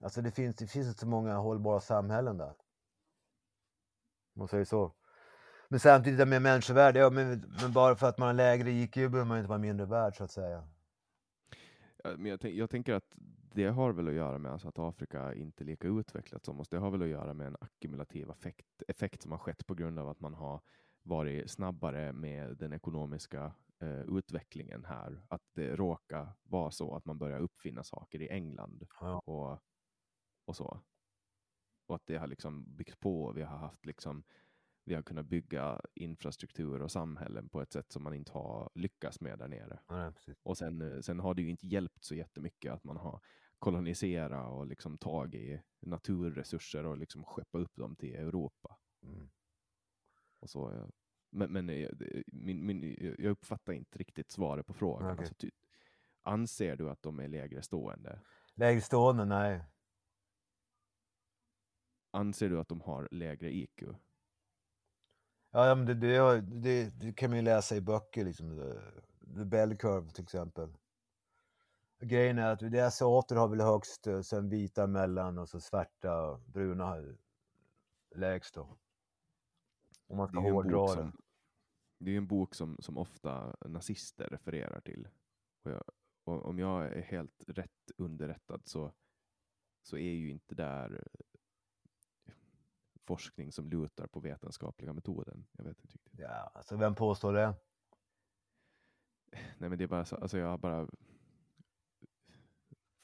Alltså 0.00 0.22
det 0.22 0.30
finns, 0.30 0.56
det 0.56 0.66
finns 0.66 0.86
inte 0.86 1.00
så 1.00 1.06
många 1.06 1.36
hållbara 1.36 1.80
samhällen 1.80 2.38
där. 2.38 2.54
Om 4.34 4.38
man 4.38 4.48
säger 4.48 4.64
så. 4.64 4.94
Men 5.68 5.80
samtidigt 5.80 6.18
det 6.18 6.26
med 6.26 6.42
människovärde, 6.42 6.98
ja, 6.98 7.10
men, 7.10 7.54
men 7.60 7.72
bara 7.72 7.96
för 7.96 8.08
att 8.08 8.18
man 8.18 8.26
har 8.26 8.34
lägre 8.34 8.70
IQ 8.70 8.94
behöver 8.94 9.24
man 9.24 9.38
inte 9.38 9.48
vara 9.48 9.58
mindre 9.58 9.86
värd 9.86 10.16
så 10.16 10.24
att 10.24 10.30
säga. 10.30 10.68
Ja, 12.04 12.10
Men 12.16 12.26
jag, 12.26 12.40
tänk, 12.40 12.54
jag 12.54 12.70
tänker 12.70 12.94
att 12.94 13.14
det 13.54 13.66
har 13.66 13.92
väl 13.92 14.08
att 14.08 14.14
göra 14.14 14.38
med 14.38 14.52
alltså 14.52 14.68
att 14.68 14.78
Afrika 14.78 15.34
inte 15.34 15.64
är 15.64 15.66
lika 15.66 15.88
utvecklat 15.88 16.44
som 16.44 16.60
oss. 16.60 16.68
Det 16.68 16.78
har 16.78 16.90
väl 16.90 17.02
att 17.02 17.08
göra 17.08 17.34
med 17.34 17.46
en 17.46 17.56
ackumulativ 17.60 18.30
effekt, 18.30 18.82
effekt 18.88 19.22
som 19.22 19.30
har 19.30 19.38
skett 19.38 19.66
på 19.66 19.74
grund 19.74 19.98
av 19.98 20.08
att 20.08 20.20
man 20.20 20.34
har 20.34 20.60
varit 21.02 21.50
snabbare 21.50 22.12
med 22.12 22.56
den 22.56 22.72
ekonomiska 22.72 23.52
eh, 23.80 24.00
utvecklingen 24.00 24.84
här. 24.84 25.22
Att 25.28 25.42
det 25.54 25.76
råkar 25.76 26.32
vara 26.42 26.70
så 26.70 26.94
att 26.96 27.04
man 27.04 27.18
börjar 27.18 27.40
uppfinna 27.40 27.84
saker 27.84 28.22
i 28.22 28.28
England 28.28 28.86
Ja. 29.00 29.18
och, 29.18 29.58
och 30.44 30.56
så. 30.56 30.80
Och 31.86 31.96
att 31.96 32.06
det 32.06 32.16
har 32.16 32.26
liksom 32.26 32.76
byggts 32.76 32.96
på. 32.96 33.32
Vi 33.32 33.42
har 33.42 33.58
haft 33.58 33.86
liksom 33.86 34.22
vi 34.84 34.94
har 34.94 35.02
kunnat 35.02 35.26
bygga 35.26 35.80
infrastruktur 35.94 36.82
och 36.82 36.90
samhällen 36.90 37.48
på 37.48 37.62
ett 37.62 37.72
sätt 37.72 37.92
som 37.92 38.02
man 38.02 38.14
inte 38.14 38.32
har 38.32 38.70
lyckats 38.74 39.20
med 39.20 39.38
där 39.38 39.48
nere. 39.48 39.80
Ja. 39.88 40.12
Och 40.42 40.58
sen, 40.58 41.02
sen 41.02 41.20
har 41.20 41.34
det 41.34 41.42
ju 41.42 41.50
inte 41.50 41.66
hjälpt 41.66 42.04
så 42.04 42.14
jättemycket 42.14 42.72
att 42.72 42.84
man 42.84 42.96
har 42.96 43.20
koloniserat 43.58 44.52
och 44.52 44.66
liksom 44.66 44.98
tagit 44.98 45.60
naturresurser 45.80 46.86
och 46.86 46.98
liksom 46.98 47.24
skeppat 47.24 47.60
upp 47.62 47.76
dem 47.76 47.96
till 47.96 48.14
Europa. 48.14 48.78
Mm. 49.02 49.30
Och 50.38 50.50
så, 50.50 50.90
men 51.30 51.52
men 51.52 51.70
eh, 51.70 51.88
min, 52.26 52.66
min, 52.66 52.96
jag 53.18 53.30
uppfattar 53.30 53.72
inte 53.72 53.98
riktigt 53.98 54.30
svaret 54.30 54.66
på 54.66 54.74
frågan. 54.74 55.10
Okej. 55.10 55.18
Alltså, 55.18 55.34
ty, 55.34 55.50
anser 56.22 56.76
du 56.76 56.90
att 56.90 57.02
de 57.02 57.20
är 57.20 57.28
lägre 57.28 57.62
stående? 57.62 58.20
Lägre 58.54 58.80
stående, 58.80 59.24
nej. 59.24 59.64
Anser 62.10 62.48
du 62.50 62.60
att 62.60 62.68
de 62.68 62.80
har 62.80 63.08
lägre 63.10 63.54
IQ? 63.54 63.82
Ja, 65.50 65.74
men 65.74 65.86
det, 65.86 65.94
det, 65.94 66.40
det, 66.40 66.90
det 66.90 67.12
kan 67.12 67.30
man 67.30 67.38
ju 67.38 67.44
läsa 67.44 67.76
i 67.76 67.80
böcker, 67.80 68.24
liksom. 68.24 68.56
The, 68.56 69.34
the 69.34 69.44
Bell 69.44 69.76
Curve 69.76 70.10
till 70.10 70.22
exempel. 70.22 70.76
Grejen 72.00 72.38
är 72.38 72.52
att 72.52 72.72
det 72.72 72.80
asiater 72.80 73.36
har 73.36 73.48
väl 73.48 73.60
högst, 73.60 74.06
eh, 74.06 74.20
sen 74.20 74.48
vita 74.48 74.86
mellan 74.86 75.38
och 75.38 75.48
så 75.48 75.60
svarta 75.60 76.22
och 76.22 76.40
bruna 76.40 76.84
har 76.84 77.16
lägst 78.14 78.54
då. 78.54 78.76
Om 80.06 80.16
man 80.16 80.28
ska 80.28 80.40
hårdra 80.40 80.82
det. 80.82 80.92
som, 80.92 81.12
det 81.98 82.10
är 82.10 82.12
ju 82.12 82.18
en 82.18 82.26
bok 82.26 82.54
som, 82.54 82.76
som 82.80 82.98
ofta 82.98 83.56
nazister 83.66 84.28
refererar 84.28 84.80
till. 84.80 85.08
Och, 85.62 85.70
jag, 85.70 85.84
och 86.24 86.44
om 86.44 86.58
jag 86.58 86.86
är 86.86 87.02
helt 87.02 87.44
rätt 87.46 87.90
underrättad 87.96 88.62
så, 88.64 88.92
så 89.82 89.96
är 89.96 90.12
ju 90.12 90.30
inte 90.30 90.54
där 90.54 90.94
eh, 90.94 91.29
forskning 93.10 93.52
som 93.52 93.68
lutar 93.68 94.06
på 94.06 94.20
vetenskapliga 94.20 94.92
metoden. 94.92 95.46
Jag 95.52 95.64
vet 95.64 95.78
inte 95.78 95.94
riktigt. 95.94 96.18
Ja, 96.18 96.50
alltså 96.54 96.76
vem 96.76 96.94
påstår 96.94 97.32
det? 97.32 97.54
Nej 99.32 99.68
men 99.70 99.78
det 99.78 99.84
är 99.84 99.88
bara 99.88 100.04
så, 100.04 100.16
alltså 100.16 100.38
jag 100.38 100.60
bara 100.60 100.88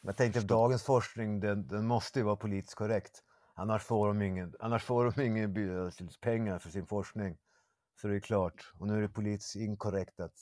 Jag 0.00 0.16
tänkte 0.16 0.38
att 0.38 0.48
dagens 0.48 0.82
forskning, 0.82 1.40
den, 1.40 1.66
den 1.66 1.86
måste 1.86 2.18
ju 2.18 2.24
vara 2.24 2.36
politiskt 2.36 2.74
korrekt. 2.74 3.24
Annars 3.54 3.82
får 3.82 4.08
de 4.08 4.22
ingen, 4.22 4.54
annars 4.60 4.84
får 4.84 5.10
de 5.10 5.22
ingen 5.22 5.52
by- 5.52 5.90
pengar 6.20 6.58
för 6.58 6.70
sin 6.70 6.86
forskning. 6.86 7.38
Så 8.00 8.08
det 8.08 8.16
är 8.16 8.20
klart. 8.20 8.72
Och 8.78 8.86
nu 8.86 8.96
är 8.96 9.00
det 9.00 9.08
politiskt 9.08 9.56
inkorrekt 9.56 10.20
att 10.20 10.38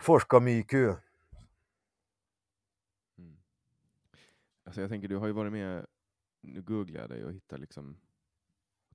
forska 0.00 0.36
om 0.36 0.48
IQ. 0.48 0.72
Mm. 0.72 0.98
Alltså 4.64 4.80
jag 4.80 4.90
tänker, 4.90 5.08
du 5.08 5.16
har 5.16 5.26
ju 5.26 5.32
varit 5.32 5.52
med, 5.52 5.86
nu 6.40 6.62
googlar 6.62 7.00
jag 7.00 7.10
dig 7.10 7.24
och 7.24 7.32
hittar 7.32 7.58
liksom, 7.58 7.96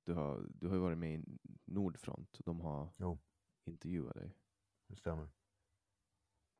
du 0.08 0.14
har, 0.14 0.46
du 0.50 0.68
har 0.68 0.76
ju 0.76 0.82
varit 0.82 0.98
med 0.98 1.14
i 1.14 1.24
Nordfront, 1.66 2.38
de 2.46 2.62
har 2.62 2.90
Jo. 2.98 3.20
intervjuat 3.66 4.16
dig. 4.16 4.36
Det 4.88 4.96
stämmer. 4.96 5.28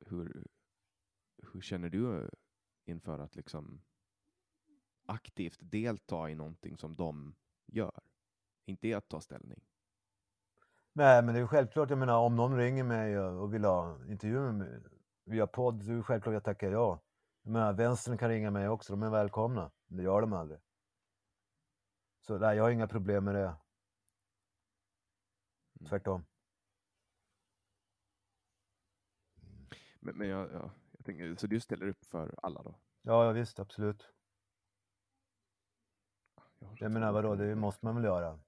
Hur, 0.06 0.46
hur 1.52 1.60
känner 1.60 1.88
du 1.90 2.30
inför 2.84 3.18
att 3.18 3.36
liksom 3.36 3.80
aktivt 5.06 5.58
delta 5.60 6.30
i 6.30 6.34
någonting 6.34 6.76
som 6.76 6.96
de 6.96 7.34
gör? 7.66 8.00
Inte 8.64 8.88
i 8.88 8.94
att 8.94 9.08
ta 9.08 9.20
ställning. 9.20 9.60
Nej, 10.92 11.22
men 11.22 11.34
det 11.34 11.40
är 11.40 11.46
självklart. 11.46 11.90
Jag 11.90 11.98
menar, 11.98 12.18
om 12.18 12.36
någon 12.36 12.56
ringer 12.56 12.84
mig 12.84 13.18
och 13.18 13.42
och 13.42 13.54
vill 13.54 13.64
ha 13.64 14.06
intervju 14.06 14.40
med 14.40 14.54
mig 14.54 14.80
via 15.24 15.46
podd, 15.46 15.82
så 15.82 15.90
är 15.92 15.96
det 15.96 16.02
självklart 16.02 16.32
jag 16.32 16.44
tackar 16.44 16.70
ja. 16.70 17.00
Jag 17.42 17.52
menar, 17.52 17.72
vänstern 17.72 18.18
kan 18.18 18.28
ringa 18.28 18.50
mig 18.50 18.68
också. 18.68 18.92
De 18.92 19.02
är 19.02 19.10
välkomna. 19.10 19.70
Men 19.86 19.96
det 19.96 20.02
gör 20.02 20.20
de 20.20 20.32
aldrig. 20.32 20.60
Så 22.28 22.38
nej, 22.38 22.56
jag 22.56 22.64
har 22.64 22.70
inga 22.70 22.88
problem 22.88 23.24
med 23.24 23.34
det. 23.34 23.44
Mm. 23.44 23.56
Tvärtom. 25.88 26.24
Men, 30.00 30.18
men 30.18 30.28
jag, 30.28 30.52
ja, 30.52 30.70
jag 30.92 31.06
tänker, 31.06 31.34
så 31.34 31.46
du 31.46 31.60
ställer 31.60 31.88
upp 31.88 32.04
för 32.04 32.34
alla 32.42 32.62
då? 32.62 32.74
Ja, 33.02 33.24
ja 33.24 33.32
visst, 33.32 33.58
absolut. 33.58 34.08
Jag, 36.58 36.76
Jag 36.80 36.92
menar 36.92 37.12
vadå, 37.12 37.34
det 37.34 37.54
måste 37.54 37.86
man 37.86 37.94
väl 37.94 38.04
göra. 38.04 38.40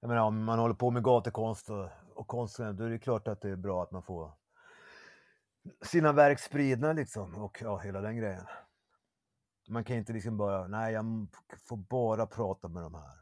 Jag 0.00 0.08
menar 0.08 0.22
om 0.22 0.44
man 0.44 0.58
håller 0.58 0.74
på 0.74 0.90
med 0.90 1.04
gatukonst 1.04 1.70
och, 1.70 1.88
och 2.14 2.28
konstnär, 2.28 2.72
då 2.72 2.84
är 2.84 2.90
det 2.90 2.98
klart 2.98 3.28
att 3.28 3.40
det 3.40 3.50
är 3.50 3.56
bra 3.56 3.82
att 3.82 3.90
man 3.90 4.02
får 4.02 4.32
sina 5.82 6.12
verk 6.12 6.38
spridna 6.38 6.92
liksom 6.92 7.34
och 7.34 7.58
ja, 7.62 7.78
hela 7.78 8.00
den 8.00 8.16
grejen. 8.16 8.46
Man 9.68 9.84
kan 9.84 9.96
inte 9.96 10.12
liksom 10.12 10.36
bara, 10.36 10.66
nej 10.66 10.92
jag 10.92 11.26
får 11.58 11.76
bara 11.76 12.26
prata 12.26 12.68
med 12.68 12.82
de 12.82 12.94
här. 12.94 13.18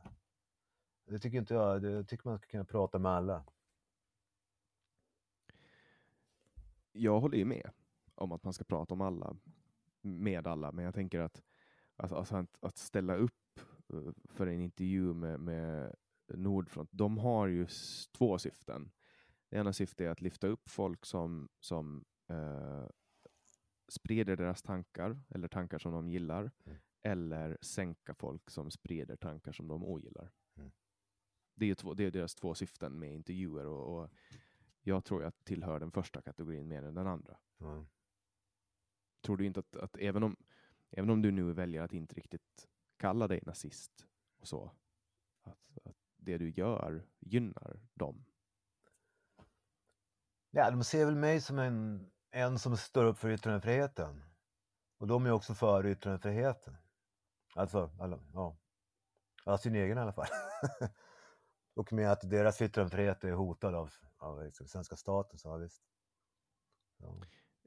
Det 1.06 1.18
tycker 1.18 1.38
inte 1.38 1.54
jag, 1.54 1.84
jag 1.84 2.08
tycker 2.08 2.28
man 2.28 2.38
ska 2.38 2.46
kunna 2.46 2.64
prata 2.64 2.98
med 2.98 3.12
alla. 3.12 3.44
jag 6.92 7.20
håller 7.20 7.38
ju 7.38 7.44
med 7.44 7.70
om 8.14 8.32
att 8.32 8.44
man 8.44 8.52
ska 8.52 8.64
prata 8.64 8.94
om 8.94 9.00
alla, 9.00 9.36
med 10.00 10.46
alla, 10.46 10.72
men 10.72 10.84
jag 10.84 10.94
tänker 10.94 11.20
att, 11.20 11.42
alltså 11.96 12.36
att, 12.36 12.56
att 12.60 12.76
ställa 12.76 13.16
upp 13.16 13.60
eh, 13.92 14.12
för 14.28 14.46
en 14.46 14.60
intervju 14.60 15.14
med, 15.14 15.40
med 15.40 15.94
Nordfront, 16.34 16.88
de 16.92 17.18
har 17.18 17.46
ju 17.46 17.66
två 18.12 18.38
syften. 18.38 18.90
Det 19.48 19.56
ena 19.56 19.72
syftet 19.72 20.00
är 20.00 20.10
att 20.10 20.20
lyfta 20.20 20.46
upp 20.46 20.70
folk 20.70 21.06
som, 21.06 21.48
som 21.60 22.04
eh, 22.28 22.84
sprider 23.90 24.36
deras 24.36 24.62
tankar, 24.62 25.20
eller 25.28 25.48
tankar 25.48 25.78
som 25.78 25.92
de 25.92 26.08
gillar, 26.10 26.50
Mm. 26.64 26.78
eller 27.02 27.58
sänka 27.60 28.14
folk 28.14 28.50
som 28.50 28.70
sprider 28.70 29.16
tankar 29.16 29.52
som 29.52 29.68
de 29.68 29.84
ogillar. 29.84 30.30
Mm. 30.56 30.70
Det 31.54 31.70
är, 31.70 31.74
två, 31.74 31.94
det 31.94 32.04
är 32.04 32.10
deras 32.10 32.34
två 32.34 32.54
syften 32.54 32.98
med 32.98 33.14
intervjuer 33.14 33.66
och, 33.66 34.02
och 34.02 34.10
jag 34.82 35.04
tror 35.04 35.22
jag 35.22 35.44
tillhör 35.44 35.80
den 35.80 35.90
första 35.92 36.22
kategorin 36.22 36.68
mer 36.68 36.82
än 36.82 36.94
den 36.94 37.06
andra. 37.06 37.36
Ja. 37.58 37.86
Tror 39.20 39.36
du 39.36 39.46
inte 39.46 39.60
att, 39.60 39.76
att 39.76 39.96
även, 39.96 40.22
om, 40.22 40.36
även 40.90 41.10
om 41.10 41.22
du 41.22 41.30
nu 41.30 41.52
väljer 41.52 41.82
att 41.82 41.92
inte 41.92 42.14
riktigt 42.14 42.68
kalla 42.96 43.28
dig 43.28 43.40
nazist 43.46 44.06
och 44.38 44.48
så, 44.48 44.70
att, 45.42 45.78
att 45.84 45.96
det 46.16 46.38
du 46.38 46.50
gör 46.50 47.06
gynnar 47.18 47.80
dem? 47.94 48.24
Ja, 50.50 50.70
de 50.70 50.84
ser 50.84 51.06
väl 51.06 51.16
mig 51.16 51.40
som 51.40 51.58
en, 51.58 52.10
en 52.30 52.58
som 52.58 52.76
står 52.76 53.04
upp 53.04 53.18
för 53.18 53.30
yttrandefriheten. 53.30 54.22
Och 54.98 55.06
de 55.06 55.26
är 55.26 55.30
också 55.30 55.54
för 55.54 55.86
yttrandefriheten. 55.86 56.76
Alltså, 57.54 57.90
alla, 58.00 58.18
ja. 58.32 58.56
ja, 59.44 59.58
sin 59.58 59.74
egen 59.74 59.98
i 59.98 60.00
alla 60.00 60.12
fall. 60.12 60.26
och 61.74 61.92
med 61.92 62.12
att 62.12 62.30
deras 62.30 62.62
yttrandefrihet 62.62 63.24
är 63.24 63.32
hotad 63.32 63.74
av, 63.74 63.90
av 64.16 64.44
liksom, 64.44 64.66
svenska 64.66 64.96
staten, 64.96 65.38
så 65.38 65.48
ja, 65.48 65.56
visst. 65.56 65.82
Ja. 66.96 67.20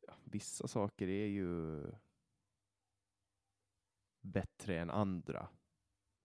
Ja, 0.08 0.14
vissa 0.24 0.68
saker 0.68 1.08
är 1.08 1.26
ju 1.26 1.84
bättre 4.22 4.80
än 4.80 4.90
andra, 4.90 5.48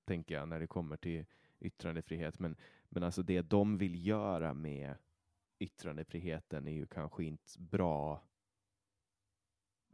tänker 0.05 0.35
jag, 0.35 0.49
när 0.49 0.61
det 0.61 0.67
kommer 0.67 0.97
till 0.97 1.27
yttrandefrihet. 1.59 2.39
Men, 2.39 2.57
men 2.89 3.03
alltså 3.03 3.23
det 3.23 3.43
de 3.43 3.79
vill 3.79 4.07
göra 4.07 4.55
med 4.55 4.95
yttrandefriheten 5.59 6.69
är 6.69 6.73
ju 6.73 6.87
kanske 6.87 7.25
inte 7.25 7.59
bra 7.59 8.23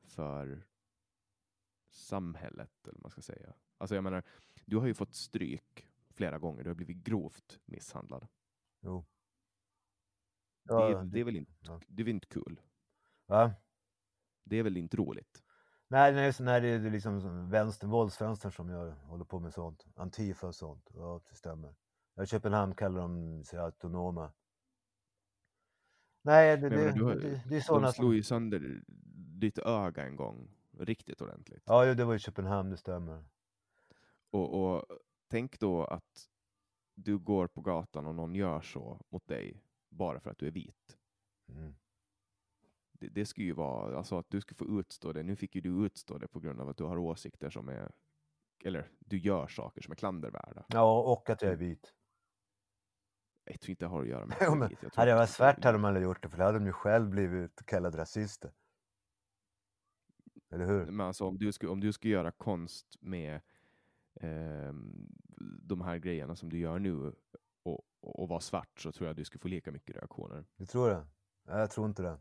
för 0.03 0.67
samhället, 1.91 2.71
eller 2.83 2.95
vad 2.95 3.03
man 3.03 3.11
ska 3.11 3.23
säga. 3.23 3.55
Alltså 3.79 3.95
jag 3.95 4.05
menar, 4.05 4.23
du 4.65 4.77
har 4.77 4.87
ju 4.87 4.95
fått 4.95 5.15
stryk 5.15 5.89
flera 6.11 6.39
gånger, 6.39 6.65
du 6.65 6.71
har 6.71 6.75
blivit 6.75 6.97
grovt 7.05 7.61
misshandlad. 7.65 8.27
Jo. 8.81 9.07
det, 10.63 10.73
Ja, 10.73 11.01
är, 11.01 11.05
det 11.05 11.21
är 11.21 11.25
väl 11.25 11.37
inte, 11.37 11.53
ja. 11.61 11.81
det 11.89 12.03
är 12.03 12.05
väl 12.05 12.15
inte 12.15 12.27
kul? 12.27 12.61
Va? 13.27 13.55
Det 14.45 14.57
är 14.57 14.63
väl 14.63 14.77
inte 14.77 14.97
roligt? 14.97 15.43
Nej, 15.89 16.13
nej, 16.13 16.33
så 16.33 16.43
nej, 16.43 16.61
det 16.61 16.69
är 16.69 16.91
liksom 16.91 17.21
som 17.21 17.51
vänster, 17.51 17.87
våldsvänstern 17.87 18.53
som 18.53 18.69
gör, 18.71 18.91
håller 18.91 19.25
på 19.25 19.41
med 19.41 19.55
sånt. 19.55 19.87
Antifa 19.97 20.47
och 20.47 20.55
sånt. 20.55 20.91
Ja, 20.95 21.21
det 21.29 21.35
stämmer. 21.35 21.75
I 22.23 22.27
Köpenhamn 22.27 22.75
kallar 22.75 23.01
de 23.01 23.45
sig 23.45 23.59
autonoma. 23.59 24.33
Nej, 26.25 26.57
det, 26.57 26.69
det, 26.69 26.77
menar, 26.77 27.15
det, 27.15 27.21
det 27.21 27.55
är 27.55 27.59
de 27.59 27.61
sådana 27.61 27.93
slog 27.93 28.11
som... 28.11 28.17
ju 28.17 28.23
sönder 28.23 28.83
ditt 29.41 29.59
öga 29.59 30.03
en 30.05 30.17
gång, 30.17 30.51
riktigt 30.79 31.21
ordentligt. 31.21 31.63
Ja, 31.67 31.95
det 31.95 32.05
var 32.05 32.15
i 32.15 32.19
Köpenhamn, 32.19 32.71
det 32.71 32.77
stämmer. 32.77 33.25
Och, 34.31 34.77
och 34.77 34.85
tänk 35.29 35.59
då 35.61 35.85
att 35.85 36.29
du 36.95 37.19
går 37.19 37.47
på 37.47 37.61
gatan 37.61 38.07
och 38.07 38.15
någon 38.15 38.35
gör 38.35 38.61
så 38.61 39.01
mot 39.09 39.27
dig 39.27 39.63
bara 39.89 40.21
för 40.21 40.31
att 40.31 40.39
du 40.39 40.47
är 40.47 40.51
vit. 40.51 40.99
Mm. 41.49 41.75
Det, 42.93 43.09
det 43.09 43.27
skulle 43.27 43.47
ju 43.47 43.53
vara, 43.53 43.99
alltså 43.99 44.19
att 44.19 44.31
du 44.31 44.41
skulle 44.41 44.57
få 44.57 44.81
utstå 44.81 45.13
det. 45.13 45.23
Nu 45.23 45.37
fick 45.37 45.55
ju 45.55 45.61
du 45.61 45.87
utstå 45.87 46.19
det 46.19 46.29
på 46.29 46.41
grund 46.41 46.61
av 46.61 46.69
att 46.69 46.77
du 46.77 46.85
har 46.85 46.99
åsikter 46.99 47.51
som 47.51 47.69
är, 47.69 47.93
eller 48.65 48.91
du 48.99 49.19
gör 49.19 49.47
saker 49.47 49.83
som 49.83 49.93
är 49.93 49.97
klandervärda. 49.97 50.65
Ja, 50.69 51.13
och 51.13 51.31
att 51.31 51.43
jag 51.43 51.53
är 51.53 51.57
vit. 51.57 51.95
Jag 53.45 53.61
tror 53.61 53.71
inte 53.71 53.85
det 53.85 53.89
har 53.89 54.03
att 54.03 54.09
göra 54.09 54.27
med 54.27 54.37
Jo, 54.43 54.53
att 54.53 54.59
men. 54.59 54.77
Jag 54.81 54.91
Hade 54.95 55.11
jag 55.11 55.17
att 55.17 55.21
varit 55.21 55.31
svart 55.31 55.65
hade 55.65 55.79
de 55.79 55.85
aldrig 55.85 56.05
gjort 56.05 56.23
det, 56.23 56.29
för 56.29 56.39
då 56.39 56.45
hade 56.45 56.59
de 56.59 56.67
ju 56.67 56.73
själv 56.73 57.11
blivit 57.11 57.67
kallade 57.67 57.99
rasister. 57.99 58.53
Eller 60.51 60.67
hur? 60.67 60.87
Men 60.87 61.07
alltså 61.07 61.25
om 61.25 61.39
du 61.39 61.53
skulle, 61.53 61.73
om 61.73 61.81
du 61.81 61.93
skulle 61.93 62.13
göra 62.13 62.31
konst 62.33 62.97
med 63.01 63.41
ehm, 64.21 65.09
de 65.63 65.81
här 65.81 65.99
grejerna 65.99 66.37
som 66.37 66.49
du 66.49 66.59
gör 66.59 66.79
nu 66.79 66.95
och, 66.97 67.15
och, 67.63 68.21
och 68.21 68.29
vara 68.29 68.41
svart 68.41 68.81
så 68.81 68.93
tror 68.93 69.07
jag 69.07 69.17
du 69.17 69.25
skulle 69.25 69.41
få 69.41 69.49
lika 69.49 69.73
mycket 69.73 69.97
reaktioner. 69.97 70.45
Du 70.57 70.67
tror 70.67 70.91
det? 70.91 71.07
Nej, 71.43 71.59
jag 71.59 71.71
tror 71.71 71.87
inte 71.87 72.03
det. 72.03 72.21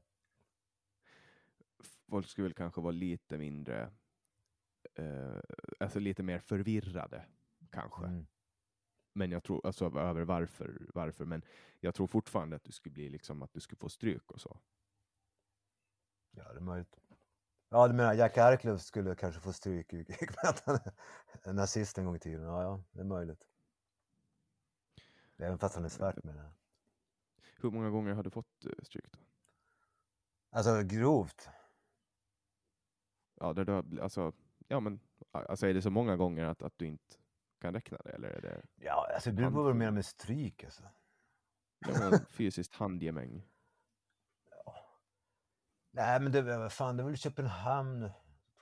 Folk 2.10 2.28
skulle 2.28 2.44
väl 2.44 2.54
kanske 2.54 2.82
vara 2.82 2.92
lite 2.92 3.38
mindre, 3.38 3.92
eh, 4.96 5.40
alltså 5.80 6.00
lite 6.00 6.24
mer 6.24 6.40
förvirrade 6.40 7.26
kanske. 7.72 8.06
Mm. 8.06 8.26
Men 9.14 9.32
jag 9.32 9.44
tror, 9.44 9.66
alltså 9.66 9.86
över 9.86 10.22
varför, 10.22 10.88
varför, 10.94 11.26
men 11.26 11.42
jag 11.80 11.96
tror 11.96 12.08
fortfarande 12.08 12.56
att 12.56 12.64
du 12.64 12.72
skulle 12.72 12.94
bli 12.94 13.10
liksom 13.10 13.42
att 13.42 13.54
du 13.54 13.60
skulle 13.60 13.80
få 13.80 13.90
stryk 13.90 14.32
och 14.32 14.42
så. 14.42 14.58
Ja, 16.32 16.54
det 16.54 16.60
är 16.60 16.62
möjligt. 16.62 17.00
Ja, 17.70 17.88
du 17.88 17.94
menar 17.94 18.14
Jack 18.14 18.38
Arklöv 18.38 18.78
skulle 18.78 19.16
kanske 19.16 19.42
få 19.42 19.54
stryk 19.54 19.94
i 19.94 20.06
han 20.58 20.80
är 21.44 21.54
nazist 21.54 21.98
en 21.98 22.06
gång 22.06 22.16
i 22.16 22.20
tiden? 22.20 22.44
Ja, 22.44 22.64
ja, 22.64 22.84
det 22.92 23.00
är 23.00 23.06
möjligt. 23.06 23.48
Även 25.38 25.60
fast 25.60 25.76
han 25.76 25.86
är 25.86 25.90
svart 25.90 26.24
menar 26.24 26.44
jag. 26.44 26.52
Hur 27.62 27.72
många 27.72 27.90
gånger 27.90 28.14
har 28.14 28.24
du 28.24 28.30
fått 28.30 28.66
eh, 28.66 28.72
stryk 28.84 29.12
då? 29.12 29.20
Alltså 30.50 30.82
grovt. 30.84 31.50
Ja, 33.36 33.54
där 33.54 33.66
du 33.66 34.02
alltså, 34.02 34.34
ja 34.68 34.80
men, 34.80 35.00
alltså 35.32 35.68
är 35.68 35.74
det 35.74 35.82
så 35.82 35.90
många 35.90 36.16
gånger 36.16 36.46
att, 36.46 36.62
att 36.62 36.78
du 36.78 36.86
inte 36.88 37.18
kan 37.64 37.74
räkna 37.74 37.98
det 38.04 38.12
eller 38.12 38.30
är 38.30 38.42
det 38.42 38.62
Ja, 38.76 39.08
alltså 39.14 39.30
det 39.30 39.36
beror 39.36 39.52
på 39.52 39.64
vad 39.64 39.72
du 39.72 39.78
menar 39.78 39.92
med 39.92 40.06
stryk 40.06 40.64
alltså. 40.64 40.84
ja, 41.80 42.20
fysiskt 42.30 42.76
handgemäng? 42.76 43.48
Nej, 45.92 46.20
men 46.20 46.32
det, 46.32 46.42
vad 46.42 46.74
fan, 46.74 46.98
det 46.98 47.04
var 47.04 47.10
väl 47.10 47.18
Köpenhamn. 47.18 48.12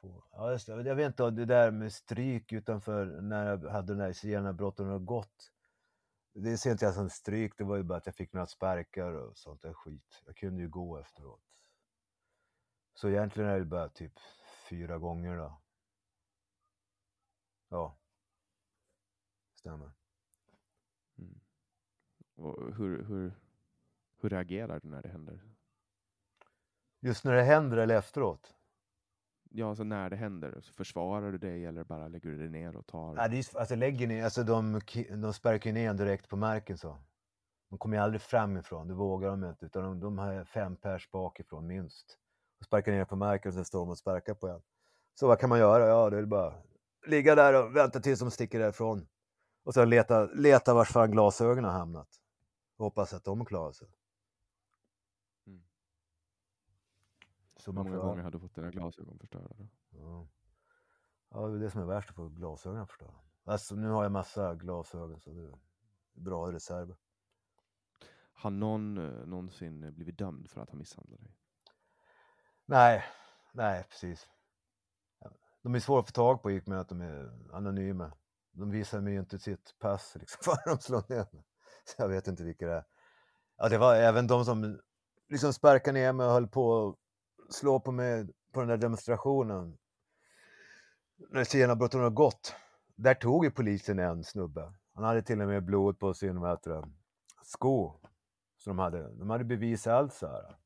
På. 0.02 0.24
Ja, 0.32 0.52
just 0.52 0.68
det. 0.68 0.82
Jag 0.82 0.96
vet 0.96 1.08
inte, 1.08 1.30
det 1.30 1.46
där 1.46 1.72
med 1.72 1.94
stryk 1.94 2.52
utanför 2.52 3.06
när 3.06 3.50
jag 3.50 3.70
hade 3.70 3.88
den 3.88 3.98
där 3.98 4.14
zigenarbrotten 4.14 4.88
har 4.88 5.00
gått. 5.00 5.52
Det 6.34 6.58
ser 6.58 6.72
inte 6.72 6.86
jag 6.86 6.94
som 6.94 7.10
stryk, 7.10 7.58
det 7.58 7.64
var 7.64 7.78
ju 7.78 7.84
bara 7.84 7.98
att 7.98 8.06
jag 8.06 8.16
fick 8.16 8.34
några 8.34 8.48
sparkar 8.48 9.12
och 9.12 9.38
sånt 9.38 9.62
där 9.62 9.74
skit. 9.74 10.22
Jag 10.26 10.36
kunde 10.36 10.62
ju 10.62 10.70
gå 10.70 10.98
efteråt. 10.98 11.44
Så 12.94 13.10
egentligen 13.10 13.50
är 13.50 13.60
det 13.60 13.66
bara 13.66 13.90
typ 13.90 14.20
fyra 14.70 14.98
gånger 14.98 15.38
då. 15.38 15.62
Ja. 17.70 18.01
Stämmer. 19.62 19.92
Mm. 21.18 21.40
Och 22.36 22.76
hur, 22.76 23.04
hur, 23.04 23.34
hur 24.22 24.30
reagerar 24.30 24.80
du 24.80 24.90
när 24.90 25.02
det 25.02 25.10
händer? 25.10 25.42
Just 27.00 27.26
när 27.26 27.34
det 27.34 27.44
händer 27.44 27.78
eller 27.78 27.96
efteråt? 27.96 28.56
Ja, 29.50 29.70
alltså 29.70 29.84
när 29.84 30.10
det 30.10 30.16
händer, 30.16 30.62
så 30.62 30.74
försvarar 30.74 31.32
du 31.32 31.38
dig 31.38 31.66
eller 31.66 31.84
bara 31.84 32.08
lägger 32.08 32.30
du 32.30 32.38
dig 32.38 32.50
ner 32.50 32.76
och 32.76 32.88
tar? 32.88 33.16
Ja, 33.16 33.28
det 33.28 33.38
är, 33.38 33.60
alltså 33.60 33.76
lägger 33.76 34.08
ni, 34.08 34.22
alltså 34.22 34.44
de, 34.44 34.82
de 35.22 35.34
sparkar 35.34 35.70
ju 35.70 35.74
ner 35.74 35.90
en 35.90 35.98
direkt 35.98 36.30
på 36.30 36.36
marken 36.36 36.78
så. 36.78 36.98
De 37.70 37.80
kommer 37.80 37.98
ju 37.98 38.04
aldrig 38.04 38.22
framifrån, 38.22 38.88
det 38.88 38.94
vågar 38.94 39.30
de 39.30 39.44
inte, 39.44 39.66
utan 39.66 39.84
de, 39.84 40.00
de 40.00 40.18
har 40.18 40.46
fem 40.46 40.76
pers 40.76 41.12
bakifrån 41.12 41.68
minst. 41.68 42.18
Och 42.60 42.66
sparkar 42.66 42.92
ner 42.92 43.06
på 43.06 43.16
marken 43.16 43.50
och 43.50 43.54
sen 43.54 43.66
står 43.66 43.80
de 43.80 43.90
och 43.90 43.98
sparkar 43.98 44.34
på 44.34 44.48
en. 44.48 44.62
Så 45.20 45.28
vad 45.28 45.40
kan 45.40 45.50
man 45.50 45.60
göra? 45.60 45.88
Ja, 45.88 46.10
det 46.10 46.18
är 46.18 46.26
bara 46.26 46.54
ligga 47.08 47.36
där 47.36 47.64
och 47.64 47.76
vänta 47.76 48.00
tills 48.00 48.20
de 48.20 48.32
sticker 48.32 48.60
därifrån. 48.60 49.08
Och 49.64 49.74
sen 49.74 49.90
leta, 49.90 50.26
leta 50.26 50.74
vars 50.74 50.90
fan 50.90 51.12
glasögonen 51.12 51.64
har 51.64 51.80
hamnat. 51.80 52.22
Hoppas 52.78 53.14
att 53.14 53.24
de 53.24 53.46
klarar 53.46 53.72
sig. 53.72 53.88
Mm. 55.48 55.64
Så 57.58 57.72
Hur 57.72 57.84
många 57.84 57.98
gånger 57.98 58.24
har 58.24 58.32
du 58.32 58.40
fått 58.40 58.56
dina 58.56 58.72
glasögon 58.72 59.20
förstörda? 59.20 59.56
Då? 59.58 59.68
Ja. 59.90 60.28
ja, 61.30 61.48
det 61.48 61.58
är 61.58 61.60
det 61.60 61.72
som 61.72 61.82
är 61.82 61.86
värst, 61.86 62.10
att 62.10 62.16
få 62.16 62.30
glasögonen 62.30 62.88
förstörda. 62.88 63.20
Alltså 63.44 63.76
nu 63.76 63.90
har 63.90 64.04
jag 64.04 64.12
massa 64.12 64.56
glasögon 64.56 65.20
så 65.20 65.30
det 65.30 65.42
är 65.42 65.60
bra 66.14 66.52
reserver. 66.52 66.96
Har 68.34 68.50
någon 68.50 68.98
eh, 68.98 69.28
någonsin 69.28 69.94
blivit 69.94 70.18
dömd 70.18 70.50
för 70.50 70.62
att 70.62 70.70
ha 70.70 70.78
misshandlat 70.78 71.22
dig? 71.22 71.36
Nej, 72.66 73.04
nej 73.54 73.86
precis. 73.90 74.30
De 75.62 75.76
är 75.76 75.80
svåra 75.80 76.00
att 76.00 76.08
få 76.08 76.12
tag 76.12 76.42
på 76.42 76.52
i 76.52 76.60
och 76.60 76.68
med 76.68 76.80
att 76.80 76.90
de 76.90 77.02
är 77.02 77.32
anonyma. 77.54 78.14
De 78.52 78.72
visar 78.72 79.02
mig 79.02 79.14
ju 79.14 79.20
inte 79.20 79.40
sitt 79.40 79.80
pass 79.80 80.16
liksom, 80.20 80.40
för 80.44 80.70
de 80.70 80.78
slår 80.82 81.04
ner 81.10 81.28
mig. 81.32 81.46
Så 81.86 81.96
jag 81.98 82.10
vet 82.10 82.28
inte 82.28 82.44
vilka 82.44 82.68
det 82.68 82.74
är. 82.74 82.86
Ja, 83.58 83.70
det 83.70 83.78
var 83.78 83.96
även 83.96 84.28
de 84.28 84.46
som 84.46 84.80
liksom 85.30 85.54
sparkade 85.54 86.00
ner 86.00 86.14
mig 86.14 86.26
och 86.26 86.32
höll 86.32 86.48
på 86.48 86.88
att 86.88 87.54
slå 87.54 87.80
på 87.80 87.92
mig 87.92 88.28
på 88.52 88.60
den 88.60 88.70
där 88.70 88.78
demonstrationen. 88.78 89.78
När 91.30 91.44
zigenarbrotten 91.44 92.00
har 92.00 92.10
gått. 92.10 92.56
Där 92.96 93.14
tog 93.14 93.46
ju 93.46 93.52
polisen 93.52 94.00
en 94.00 94.24
snubbe. 94.24 94.74
Han 94.94 95.04
hade 95.04 95.22
till 95.22 95.42
och 95.42 95.48
med 95.48 95.66
blod 95.66 96.00
på 96.00 96.14
sin 96.14 96.40
vad 96.40 96.60
sko. 97.44 98.00
Så 98.58 98.70
de 98.70 98.80
hade, 98.80 99.14
de 99.14 99.30
hade 99.30 99.44
bevis 99.44 99.88
allt 99.88 100.14
så 100.14 100.28
här. 100.28 100.58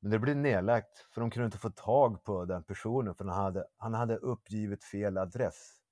Men 0.00 0.10
det 0.10 0.18
blev 0.18 0.36
nedlagt 0.36 0.98
för 0.98 1.20
de 1.20 1.30
kunde 1.30 1.46
inte 1.46 1.58
få 1.58 1.70
tag 1.70 2.24
på 2.24 2.44
den 2.44 2.62
personen 2.62 3.14
för 3.14 3.24
han 3.24 3.44
hade, 3.44 3.64
han 3.76 3.94
hade 3.94 4.16
uppgivit 4.16 4.84
fel 4.84 5.18
adress. 5.18 5.83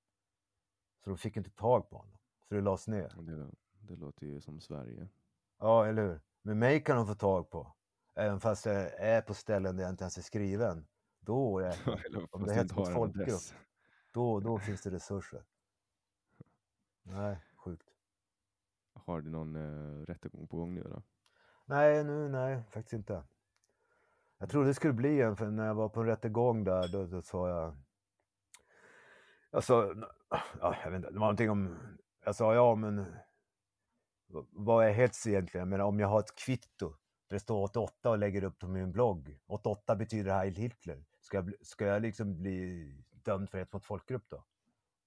Så 1.05 1.11
de 1.11 1.19
fick 1.19 1.37
inte 1.37 1.51
tag 1.51 1.91
på 1.91 1.97
honom. 1.97 2.19
Så 2.49 2.55
det 2.55 2.61
lades 2.61 2.89
ner. 2.89 3.15
Det, 3.19 3.51
det 3.81 3.97
låter 3.97 4.27
ju 4.27 4.41
som 4.41 4.61
Sverige. 4.61 5.09
Ja, 5.59 5.87
eller 5.87 6.03
hur? 6.03 6.21
Men 6.43 6.59
mig 6.59 6.85
kan 6.85 6.97
de 6.97 7.07
få 7.07 7.15
tag 7.15 7.51
på. 7.51 7.73
Även 8.15 8.41
fast 8.41 8.67
jag 8.67 8.95
är 8.95 9.23
på 9.23 9.35
ställen 9.35 9.77
där 9.77 9.83
jag 9.83 9.91
inte 9.91 10.05
ens 10.05 10.19
är 10.19 10.23
skriven. 10.23 10.87
Då 11.21 11.59
är 11.59 11.67
Eller 12.07 12.35
om 12.35 12.47
det 12.47 12.55
hets 12.55 12.77
mot 12.77 12.93
folkgrupp. 12.93 13.41
Då, 14.13 14.41
då 14.41 14.59
finns 14.59 14.83
det 14.83 14.91
resurser. 14.91 15.45
Nej, 17.03 17.37
sjukt. 17.57 17.89
Har 18.95 19.21
du 19.21 19.31
någon 19.31 19.57
uh, 19.57 20.07
rättegång 20.07 20.47
på 20.47 20.57
gång 20.57 20.75
nu 20.75 20.83
då? 20.83 21.03
Nej, 21.65 22.05
nu, 22.05 22.29
nej, 22.29 22.63
faktiskt 22.71 22.93
inte. 22.93 23.23
Jag 24.39 24.51
trodde 24.51 24.69
det 24.69 24.75
skulle 24.75 24.93
bli 24.93 25.21
en, 25.21 25.37
för 25.37 25.51
när 25.51 25.67
jag 25.67 25.75
var 25.75 25.89
på 25.89 26.01
en 26.01 26.07
rättegång 26.07 26.65
där, 26.65 26.89
då, 26.89 27.07
då 27.07 27.23
sa 27.23 27.49
jag... 27.49 27.77
Alltså, 29.53 29.75
jag 29.75 29.97
sa, 29.99 30.07
ja, 30.61 30.77
jag 30.83 30.91
vet 30.91 30.97
inte, 30.97 31.11
det 31.11 31.19
var 31.19 31.27
någonting 31.27 31.51
om... 31.51 31.77
Jag 32.25 32.35
sa, 32.35 32.55
ja 32.55 32.75
men... 32.75 33.07
Vad 34.51 34.87
är 34.87 34.93
hets 34.93 35.27
egentligen? 35.27 35.69
Men 35.69 35.81
om 35.81 36.01
jag 36.01 36.09
har 36.09 36.21
ett 36.21 36.35
kvitto 36.35 36.89
där 37.29 37.37
det 37.37 37.41
står 37.41 37.63
88 37.63 38.11
och 38.11 38.19
lägger 38.19 38.45
upp 38.45 38.59
på 38.59 38.69
min 38.69 38.93
blogg. 38.93 39.39
88 39.47 39.97
betyder 39.97 40.35
Heil 40.35 40.55
Hitler. 40.55 41.05
Ska 41.21 41.37
jag, 41.37 41.55
ska 41.61 41.87
jag 41.87 42.03
liksom 42.03 42.39
bli 42.39 43.05
dömd 43.11 43.51
för 43.51 43.59
hets 43.59 43.73
mot 43.73 43.85
folkgrupp 43.85 44.25
då? 44.29 44.45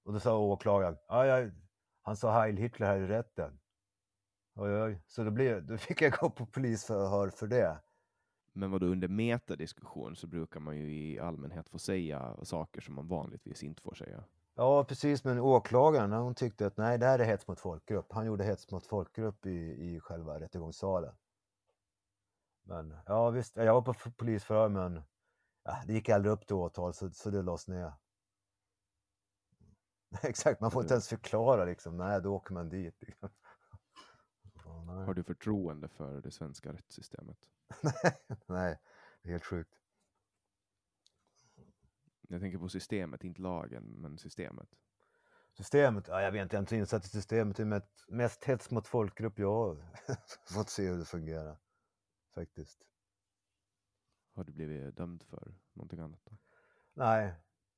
Och 0.04 0.14
då 0.14 0.20
sa 0.20 0.38
åklagaren, 0.38 0.98
ja, 1.08 1.26
ja, 1.26 1.52
han 2.02 2.16
sa 2.16 2.32
Heil 2.32 2.58
Hitler 2.58 2.88
här 2.88 2.98
i 2.98 3.08
rätten. 3.08 3.60
Oj, 4.56 4.82
oj. 4.82 5.02
Så 5.08 5.24
då, 5.24 5.32
blev, 5.32 5.66
då 5.66 5.78
fick 5.78 6.02
jag 6.02 6.12
gå 6.12 6.30
på 6.30 6.46
polisförhör 6.46 7.30
för 7.30 7.48
det. 7.48 7.80
Men 8.54 8.72
vad 8.72 8.82
då 8.82 8.88
under 8.88 9.08
metadiskussion 9.08 10.16
så 10.16 10.28
brukar 10.28 10.60
man 10.60 10.78
ju 10.78 10.96
i 10.96 11.20
allmänhet 11.20 11.70
få 11.70 11.80
säga 11.80 12.36
saker 12.44 12.82
som 12.82 12.96
man 12.96 13.08
vanligtvis 13.08 13.64
inte 13.64 13.82
får 13.82 13.94
säga. 13.94 14.24
Ja, 14.56 14.84
precis. 14.84 15.23
Men 15.23 15.40
åklagaren 15.40 16.11
hon 16.11 16.36
tyckte 16.36 16.68
att 16.68 16.77
nej, 16.77 16.98
det 16.98 17.06
här 17.06 17.19
är 17.19 17.26
hets 17.26 17.48
mot 17.48 17.60
folkgrupp. 17.60 18.11
Han 18.11 18.26
gjorde 18.26 18.44
hets 18.44 18.72
mot 18.72 18.88
folkgrupp 18.88 19.45
i, 19.45 19.86
i 19.95 19.99
själva 19.99 20.40
rättegångssalen. 20.40 21.15
Men 22.64 22.98
ja, 23.06 23.30
visst. 23.30 23.56
Jag 23.56 23.73
var 23.73 23.82
på 23.82 23.94
polisförhör, 24.11 24.69
men 24.69 25.02
ja, 25.64 25.84
det 25.86 25.94
gick 25.94 26.10
aldrig 26.10 26.32
upp 26.32 26.48
till 26.48 26.56
åtal, 26.56 26.94
så, 26.94 27.10
så 27.10 27.30
det 27.30 27.41
lades 27.41 27.68
ner. 27.68 27.94
Exakt, 30.22 30.61
man 30.61 30.72
får 30.72 30.82
inte 30.82 30.94
ens 30.94 31.07
förklara 31.07 31.65
liksom. 31.65 31.98
Nej, 31.98 32.22
då 32.22 32.36
åker 32.36 32.53
man 32.53 32.69
dit. 32.69 32.95
Liksom. 33.02 33.30
Nej. 34.86 35.06
Har 35.06 35.14
du 35.14 35.23
förtroende 35.23 35.88
för 35.88 36.22
det 36.22 36.32
svenska 36.32 36.73
rättssystemet? 36.73 37.38
nej, 38.45 38.80
det 39.22 39.30
är 39.30 39.32
helt 39.32 39.45
sjukt. 39.45 39.85
Jag 42.30 42.41
tänker 42.41 42.57
på 42.57 42.69
systemet, 42.69 43.23
inte 43.23 43.41
lagen, 43.41 43.84
men 43.84 44.18
systemet. 44.18 44.69
Systemet? 45.57 46.07
Ja, 46.07 46.22
jag 46.22 46.31
vet 46.31 46.41
inte, 46.41 46.56
jag 46.56 46.60
är 46.60 46.64
inte 46.64 46.76
insatt 46.76 47.06
i 47.06 47.10
systemet. 47.10 47.57
Det 47.57 47.64
är 47.64 47.81
mest, 48.07 48.43
hets 48.43 48.72
mot 48.72 48.88
folkgrupp 48.88 49.39
jag 49.39 49.52
har 49.52 49.77
fått 50.53 50.69
se 50.69 50.88
hur 50.88 50.97
det 50.97 51.06
fungerar. 51.06 51.57
Faktiskt. 52.35 52.88
Har 54.34 54.43
du 54.43 54.52
blivit 54.53 54.97
dömd 54.97 55.23
för 55.23 55.56
någonting 55.73 55.99
annat 55.99 56.19
då? 56.23 56.38
Nej, 56.93 57.34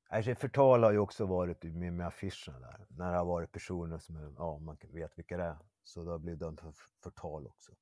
alltså, 0.08 0.34
förtal 0.34 0.82
har 0.82 0.92
ju 0.92 0.98
också 0.98 1.26
varit 1.26 1.62
med, 1.62 1.92
med 1.92 2.06
affischerna 2.06 2.58
där. 2.60 2.86
När 2.88 3.12
det 3.12 3.18
har 3.18 3.24
varit 3.24 3.52
personer 3.52 3.98
som 3.98 4.34
ja, 4.38 4.58
man 4.58 4.76
vet 4.92 5.18
vilka 5.18 5.36
det 5.36 5.44
är. 5.44 5.58
Så 5.82 6.04
då 6.04 6.10
har 6.10 6.18
blivit 6.18 6.40
dömd 6.40 6.60
för 6.60 6.72
förtal 7.02 7.46
också. 7.46 7.72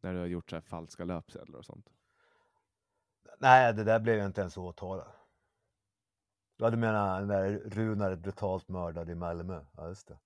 När 0.00 0.12
du 0.12 0.18
har 0.18 0.26
gjort 0.26 0.50
så 0.50 0.60
falska 0.60 1.04
löpsedlar 1.04 1.58
och 1.58 1.64
sånt? 1.64 1.90
Nej, 3.38 3.74
det 3.74 3.84
där 3.84 4.00
blev 4.00 4.16
jag 4.16 4.26
inte 4.26 4.40
ens 4.40 4.56
åtalad. 4.56 5.17
Ja, 6.60 6.70
du 6.70 6.76
menar 6.76 7.20
den 7.20 7.28
där 7.28 7.58
Runar 7.58 8.16
brutalt 8.16 8.68
mördad 8.68 9.10
i 9.10 9.14
Malmö? 9.14 9.64
Ja, 9.76 9.88
just 9.88 10.08
det. 10.08 10.18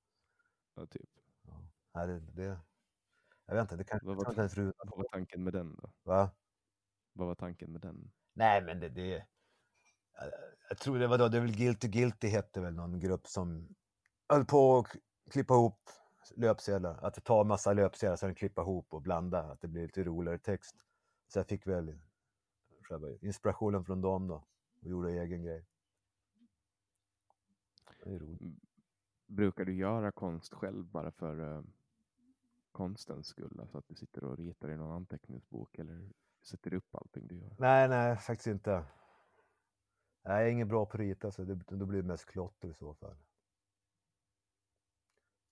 Ja, 0.74 0.86
typ. 0.86 1.10
Ja. 1.42 1.52
Nej, 1.94 2.06
det, 2.06 2.20
det, 2.20 2.60
jag 3.46 3.54
vet 3.54 3.62
inte, 3.62 3.76
det 3.76 3.84
kanske 3.84 4.10
inte 4.10 4.40
ens 4.40 4.56
Runar. 4.56 4.74
vad 4.76 4.96
var 4.96 5.06
tanken 5.12 5.44
med 5.44 5.52
den 5.52 5.76
då? 5.76 5.90
Va? 6.02 6.30
Vad 7.12 7.28
var 7.28 7.34
tanken 7.34 7.72
med 7.72 7.80
den? 7.80 8.10
Nej, 8.34 8.62
men 8.62 8.80
det, 8.80 8.88
det 8.88 9.26
jag, 10.14 10.30
jag 10.68 10.78
tror 10.78 10.98
det 10.98 11.06
var 11.06 11.18
då, 11.18 11.28
det 11.28 11.36
är 11.36 11.40
väl 11.40 11.56
Guilty 11.56 11.88
Guilty 11.88 12.28
hette 12.28 12.60
väl 12.60 12.74
någon 12.74 13.00
grupp 13.00 13.26
som 13.26 13.74
höll 14.28 14.44
på 14.44 14.78
att 14.78 14.96
klippa 15.30 15.54
ihop 15.54 15.90
löpsedlar. 16.36 16.98
Att 17.02 17.24
ta 17.24 17.40
en 17.40 17.48
massa 17.48 17.72
löpsedlar, 17.72 18.16
sen 18.16 18.34
klippa 18.34 18.62
ihop 18.62 18.94
och 18.94 19.02
blanda, 19.02 19.42
att 19.42 19.60
det 19.60 19.68
blir 19.68 19.82
lite 19.82 20.04
roligare 20.04 20.38
text. 20.38 20.76
Så 21.28 21.38
jag 21.38 21.46
fick 21.46 21.66
väl 21.66 21.98
inspirationen 23.20 23.84
från 23.84 24.00
dem 24.00 24.28
då 24.28 24.44
och 24.82 24.88
gjorde 24.90 25.12
egen 25.12 25.42
grej. 25.42 25.66
Brukar 29.26 29.64
du 29.64 29.74
göra 29.74 30.12
konst 30.12 30.54
själv 30.54 30.84
bara 30.84 31.12
för 31.12 31.40
uh, 31.40 31.62
konstens 32.72 33.26
skull? 33.26 33.60
Alltså 33.60 33.78
att 33.78 33.88
du 33.88 33.94
sitter 33.94 34.24
och 34.24 34.36
ritar 34.36 34.70
i 34.70 34.76
någon 34.76 34.96
anteckningsbok 34.96 35.78
eller 35.78 36.12
sätter 36.42 36.74
upp 36.74 36.94
allting 36.94 37.26
du 37.28 37.38
gör? 37.38 37.56
Nej, 37.58 37.88
nej, 37.88 38.16
faktiskt 38.16 38.46
inte. 38.46 38.84
Nej, 40.24 40.38
jag 40.38 40.46
är 40.46 40.52
ingen 40.52 40.68
bra 40.68 40.86
på 40.86 40.92
att 40.92 41.00
rita, 41.00 41.30
så 41.30 41.44
det, 41.44 41.54
då 41.54 41.86
blir 41.86 42.02
det 42.02 42.08
mest 42.08 42.26
klotter 42.26 42.68
i 42.68 42.74
så 42.74 42.94
fall. 42.94 43.16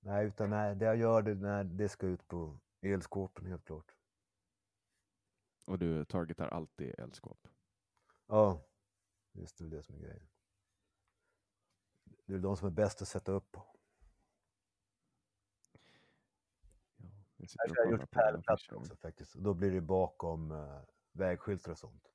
Nej, 0.01 0.27
utan 0.27 0.51
nej, 0.51 0.77
det 0.77 0.85
jag 0.85 0.97
gör, 0.97 1.23
det, 1.23 1.35
nej, 1.35 1.65
det 1.65 1.89
ska 1.89 2.07
ut 2.07 2.29
på 2.29 2.59
elskåpen 2.81 3.47
helt 3.47 3.65
klart. 3.65 3.97
Och 5.67 5.79
du 5.79 6.05
targetar 6.05 6.49
alltid 6.49 6.95
eldskåp? 6.99 7.49
Ja, 8.27 8.61
just 9.33 9.59
det 9.59 9.65
är 9.65 9.69
det 9.69 9.83
som 9.83 9.95
är 9.95 9.99
grejen. 9.99 10.29
Det 12.31 12.37
är 12.37 12.41
de 12.41 12.57
som 12.57 12.67
är 12.67 12.73
bäst 12.73 13.03
att 13.03 13.09
sätta 13.09 13.33
upp 13.33 13.53
på. 13.53 13.67
Ja, 17.37 17.47
jag 17.67 17.85
har 17.85 17.93
gjort 17.93 18.11
pärlplattor 18.11 18.77
också 18.77 18.97
faktiskt. 18.97 19.35
Då 19.35 19.55
blir 19.55 19.71
det 19.71 19.81
bakom 19.81 20.51
uh, 20.51 20.81
vägskyltar 21.13 21.73
och 21.73 21.79
sånt. 21.79 22.09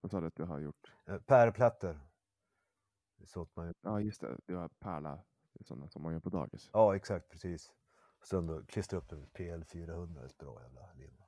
Vad 0.00 0.10
sa 0.10 0.20
du 0.20 0.26
att 0.26 0.34
du 0.34 0.44
har 0.44 0.58
gjort? 0.58 0.92
Uh, 1.08 1.18
pärlplattor. 1.18 2.00
Sånt 3.24 3.56
man 3.56 3.74
Ja, 3.80 4.00
just 4.00 4.20
det. 4.20 4.38
Du 4.46 4.56
har 4.56 4.68
pärla. 4.68 5.24
Sådana 5.60 5.88
som 5.88 6.02
man 6.02 6.12
gör 6.12 6.20
på 6.20 6.30
dagis. 6.30 6.70
Ja, 6.72 6.96
exakt, 6.96 7.28
precis. 7.28 7.72
Sen 8.24 8.46
då 8.46 8.64
klistra 8.64 8.98
upp 8.98 9.12
en 9.12 9.26
PL400, 9.26 10.26
ett 10.26 10.38
bra 10.38 10.62
jävla 10.62 10.92
lim. 10.92 11.22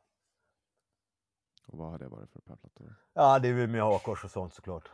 Och 1.67 1.79
vad 1.79 1.91
har 1.91 1.99
det 1.99 2.09
varit 2.09 2.31
för 2.31 2.41
pärlplattor? 2.41 2.95
Ja, 3.13 3.39
det 3.39 3.49
är 3.49 3.55
väl 3.55 3.69
med 3.69 3.83
hakkors 3.83 4.25
och 4.25 4.31
sånt 4.31 4.55
såklart. 4.55 4.91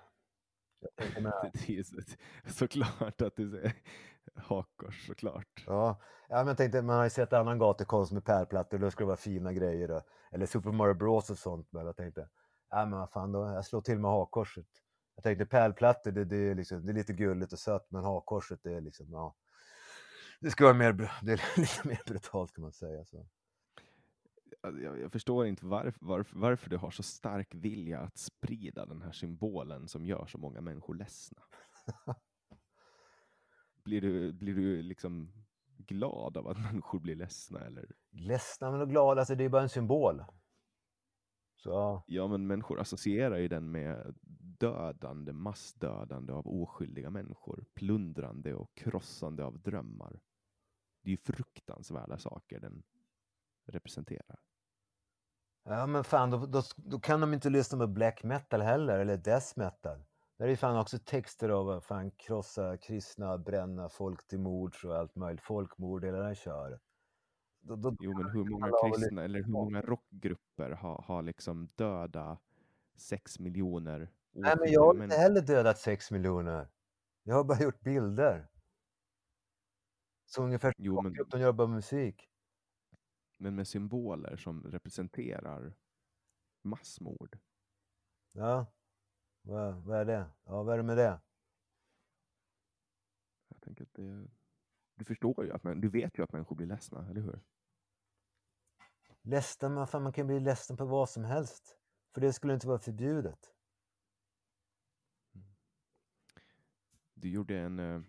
Såklart 2.47 3.23
att 3.23 3.36
du 3.36 3.51
säger 3.51 3.73
hakkors, 4.35 5.06
såklart. 5.06 5.65
Ja, 5.66 6.01
ja 6.28 6.36
men 6.36 6.47
jag 6.47 6.56
tänkte, 6.56 6.82
man 6.82 6.97
har 6.97 7.05
ju 7.05 7.11
sett 7.11 7.32
annan 7.32 7.59
gatukonst 7.59 8.12
med 8.12 8.24
pärlplattor, 8.24 8.78
då 8.78 8.90
ska 8.90 9.05
det 9.05 9.06
vara 9.06 9.16
fina 9.16 9.52
grejer. 9.52 9.89
Då. 9.89 10.02
Eller 10.32 10.47
Super 10.47 10.73
Mario 10.73 10.94
Bros 10.94 11.31
och 11.31 11.39
sånt. 11.39 11.73
Men 11.73 11.86
jag 11.86 11.97
tänkte, 11.97 12.28
ja 12.70 12.86
men 12.86 12.98
vad 12.98 13.11
fan 13.11 13.32
då, 13.32 13.47
jag 13.47 13.65
slår 13.65 13.81
till 13.81 13.98
med 13.98 14.11
hakkorset. 14.11 14.66
Jag 15.15 15.24
tänkte 15.24 15.47
pärlplattor, 15.47 16.12
det, 16.12 16.24
det, 16.24 16.36
är 16.36 16.55
liksom, 16.55 16.86
det 16.86 16.93
är 16.93 16.94
lite 16.94 17.12
gulligt 17.12 17.52
och 17.52 17.59
sött, 17.59 17.86
men 17.90 18.05
hakkorset 18.05 18.61
det 18.62 18.74
är 18.74 18.81
liksom, 18.81 19.06
ja. 19.12 19.35
Det 20.40 20.51
ska 20.51 20.65
vara 20.65 20.74
mer, 20.74 20.93
det 21.23 21.32
är 21.32 21.40
lite 21.61 21.89
mer 21.89 22.01
brutalt 22.06 22.52
kan 22.55 22.62
man 22.62 22.73
säga. 22.73 23.05
Så. 23.05 23.27
Alltså, 24.65 24.82
Jag, 24.82 25.01
jag 25.01 25.12
förstår 25.12 25.47
inte 25.47 25.66
varf, 25.66 25.97
varf, 26.01 26.31
varför 26.35 26.70
du 26.70 26.77
har 26.77 26.91
så 26.91 27.03
stark 27.03 27.55
vilja 27.55 28.01
att 28.01 28.19
sprida 28.19 28.86
den 28.86 29.03
här 29.03 29.12
symbolen 29.12 29.89
som 29.89 30.07
gör 30.07 30.27
så 30.27 30.39
många 30.39 30.61
människor 30.61 30.95
ledsna. 30.95 31.43
Blir 33.85 34.01
du, 34.01 34.32
blir 34.32 34.55
du 34.55 34.82
liksom 34.82 35.32
glad 35.77 36.36
av 36.36 36.49
att 36.49 36.59
människor 36.73 37.01
blir 37.01 37.15
ledsna? 37.15 37.61
Eller? 37.61 37.91
Ledsna 38.11 38.70
men 38.70 38.81
och 38.81 38.91
glada, 38.91 39.20
alltså 39.20 39.35
det 39.35 39.45
är 39.45 39.49
bara 39.49 39.62
en 39.62 39.69
symbol. 39.69 40.24
Så 41.57 41.70
ja, 41.70 42.05
Ja, 42.07 42.28
men 42.28 42.47
människor 42.47 42.81
associerar 42.81 43.36
ju 43.39 43.49
den 43.49 43.70
med 43.70 44.15
dödande, 44.61 45.32
massdödande 45.32 46.32
av 46.32 46.47
oskyldiga 46.47 47.11
människor, 47.11 47.65
plundrande 47.74 48.55
och 48.55 48.74
krossande 48.74 49.45
av 49.45 49.61
drömmar. 49.61 50.20
Det 51.03 51.09
är 51.09 51.11
ju 51.11 51.16
fruktansvärda 51.16 52.19
saker 52.19 52.61
den 52.61 52.82
representerar. 53.66 54.39
Ja 55.65 55.86
men 55.86 56.05
fan 56.05 56.31
då, 56.31 56.47
då, 56.47 56.62
då 56.77 57.01
kan 57.01 57.20
de 57.20 57.35
inte 57.35 57.51
lyssna 57.51 57.78
på 57.78 57.86
black 57.86 58.23
metal 58.23 58.62
heller, 58.62 58.99
eller 58.99 59.16
death 59.16 59.53
metal. 59.57 60.05
Där 60.36 60.45
är 60.45 60.51
ju 60.51 60.57
fan 60.57 60.78
också 60.78 60.99
texter 60.99 61.49
av 61.49 61.81
fan 61.81 62.11
krossa 62.11 62.77
kristna, 62.77 63.39
bränna 63.39 63.89
folk 63.89 64.27
till 64.27 64.41
mords 64.41 64.85
och 64.85 64.97
allt 64.97 65.16
möjligt. 65.16 65.43
Folkmord, 65.45 66.05
hela 66.05 66.23
här 66.23 66.35
köret. 66.35 66.81
Då, 67.61 67.77
då, 67.77 67.97
Jo, 68.01 68.19
men 68.19 68.31
hur 68.31 68.45
många 68.45 68.70
kristna 68.95 69.24
eller 69.24 69.39
hur 69.43 69.53
många 69.53 69.82
rockgrupper 69.82 70.70
har, 70.70 71.05
har 71.07 71.23
liksom 71.23 71.69
döda 71.77 72.39
sex 72.97 73.39
miljoner 73.39 74.11
Nej, 74.32 74.55
men 74.59 74.73
jag 74.73 74.81
har 74.81 75.05
inte 75.05 75.16
heller 75.16 75.41
dödat 75.41 75.78
sex 75.78 76.11
miljoner. 76.11 76.69
Jag 77.23 77.35
har 77.35 77.45
bara 77.45 77.62
gjort 77.62 77.81
bilder. 77.81 78.47
Så 80.27 80.43
ungefär 80.43 80.73
som 80.73 80.85
Jo, 80.85 81.03
men- 81.03 81.15
de 81.28 81.41
gör 81.41 81.53
bara 81.53 81.66
musik. 81.66 82.31
Men 83.45 83.55
med 83.55 83.69
symboler 83.69 84.37
som 84.37 84.62
representerar 84.62 85.75
massmord. 86.62 87.39
Ja, 88.33 88.66
vad, 89.43 89.75
vad 89.75 90.01
är 90.01 90.05
det? 90.05 90.31
Ja, 90.45 90.62
vad 90.62 90.75
är 90.75 90.77
det 90.77 90.83
med 90.83 90.97
det? 90.97 91.21
Jag 93.49 93.61
tänker 93.61 93.85
att 93.85 93.95
det, 93.95 94.29
du 94.95 95.05
förstår 95.05 95.45
ju 95.45 95.53
att 95.53 95.62
man, 95.62 95.81
du 95.81 95.89
vet 95.89 96.19
ju 96.19 96.23
att 96.23 96.33
människor 96.33 96.57
blir 96.57 96.66
ledsna, 96.66 97.09
eller 97.11 97.21
hur? 97.21 97.41
Ledsen, 99.23 99.75
men 99.75 99.87
fan, 99.87 100.03
man 100.03 100.12
kan 100.12 100.27
bli 100.27 100.41
ledsen 100.41 100.77
på 100.77 100.85
vad 100.85 101.11
som 101.11 101.25
helst. 101.25 101.79
För 102.15 102.21
det 102.21 102.33
skulle 102.33 102.55
inte 102.55 102.69
vara 102.69 102.79
förbjudet. 102.79 103.55
Du 107.15 107.31
gjorde 107.31 107.59
en, 107.59 107.79
eh, 107.79 108.03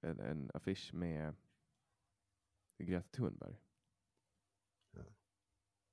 en, 0.00 0.20
en 0.20 0.50
affisch 0.54 0.94
med 0.94 1.34
Greta 2.78 3.08
Thunberg. 3.08 3.65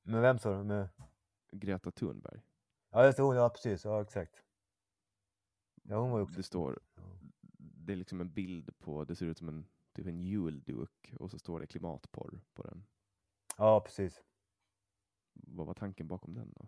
Men 0.03 0.21
vem 0.21 0.39
sa 0.39 0.57
du? 0.57 0.63
Med... 0.63 0.89
Greta 1.51 1.91
Thunberg. 1.91 2.41
Ja, 2.91 3.05
just 3.05 3.17
det, 3.17 3.23
hon, 3.23 3.35
ja 3.35 3.49
precis, 3.49 3.85
ja 3.85 4.01
exakt. 4.01 4.43
Ja, 5.83 5.97
hon 5.97 6.11
var 6.11 6.17
ju 6.17 6.23
också... 6.23 6.37
Det 6.37 6.43
står, 6.43 6.79
det 7.57 7.93
är 7.93 7.97
liksom 7.97 8.21
en 8.21 8.33
bild 8.33 8.79
på, 8.79 9.03
det 9.03 9.15
ser 9.15 9.25
ut 9.25 9.37
som 9.37 9.49
en, 9.49 9.67
typ 9.93 10.07
en 10.07 10.21
julduk 10.21 11.13
och 11.19 11.31
så 11.31 11.39
står 11.39 11.59
det 11.59 11.67
klimatporr 11.67 12.41
på 12.53 12.63
den. 12.63 12.85
Ja, 13.57 13.81
precis. 13.81 14.23
Vad 15.33 15.67
var 15.67 15.73
tanken 15.73 16.07
bakom 16.07 16.33
den 16.33 16.53
då? 16.55 16.67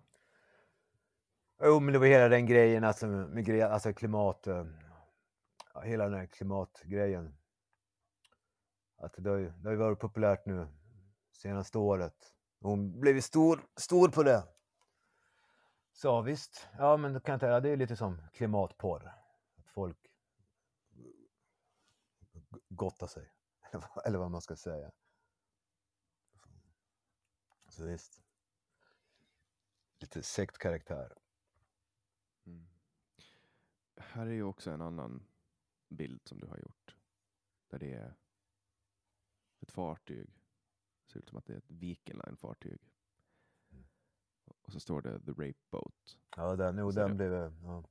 Jo, 1.63 1.79
men 1.79 1.93
det 1.93 1.99
var 1.99 2.05
hela 2.07 2.29
den 2.29 2.45
grejen, 2.45 2.83
alltså, 2.83 3.07
med 3.07 3.47
gre- 3.47 3.67
alltså 3.69 3.93
klimat... 3.93 4.47
eh, 4.47 4.65
Ja, 5.73 5.81
hela 5.81 6.03
den 6.03 6.13
här 6.19 6.25
klimatgrejen. 6.25 7.37
Att 8.97 9.13
det 9.17 9.29
har 9.29 9.37
ju 9.37 9.49
det 9.49 9.67
har 9.67 9.71
ju 9.71 9.77
varit 9.77 9.99
populärt 9.99 10.45
nu 10.45 10.67
senaste 11.31 11.77
året. 11.77 12.34
Hon 12.65 12.99
blev 12.99 13.21
stor, 13.21 13.67
stor 13.75 14.09
på 14.09 14.23
det. 14.23 14.47
Så 15.91 16.21
visst, 16.21 16.67
ja 16.77 16.97
men 16.97 17.21
kan 17.21 17.33
jag 17.33 17.39
säga, 17.39 17.59
det 17.59 17.69
är 17.69 17.77
lite 17.77 17.95
som 17.95 18.21
klimatporr. 18.33 19.13
Att 19.55 19.69
folk 19.69 19.97
gottar 22.69 23.07
sig. 23.07 23.31
Eller 23.71 23.87
vad- 23.95 24.05
Eller 24.05 24.17
vad 24.19 24.31
man 24.31 24.41
ska 24.41 24.55
säga. 24.55 24.91
Så 27.67 27.85
visst. 27.85 28.21
Lite 29.99 30.23
sektkaraktär. 30.23 31.17
Mm. 32.45 32.67
Här 33.97 34.25
är 34.25 34.31
ju 34.31 34.43
också 34.43 34.71
en 34.71 34.81
annan 34.81 35.27
bild 35.89 36.21
som 36.27 36.39
du 36.39 36.47
har 36.47 36.57
gjort. 36.57 36.95
Där 37.67 37.79
det 37.79 37.93
är 37.93 38.15
ett 39.59 39.71
fartyg. 39.71 40.44
Ser 41.05 41.19
ut 41.19 41.29
som 41.29 41.37
att 41.37 41.45
det 41.45 41.53
är 41.53 41.57
ett 41.57 41.71
Viking 41.71 42.15
Line-fartyg. 42.15 42.79
Och 44.65 44.71
så 44.71 44.79
står 44.79 45.01
det 45.01 45.19
The 45.19 45.31
Rape 45.31 45.59
Boat. 45.69 46.17
Ja, 46.35 46.55
den, 46.55 46.77
jo, 46.77 46.91
den 46.91 47.17
blev 47.17 47.33
jag... 47.33 47.53
Ja. 47.63 47.83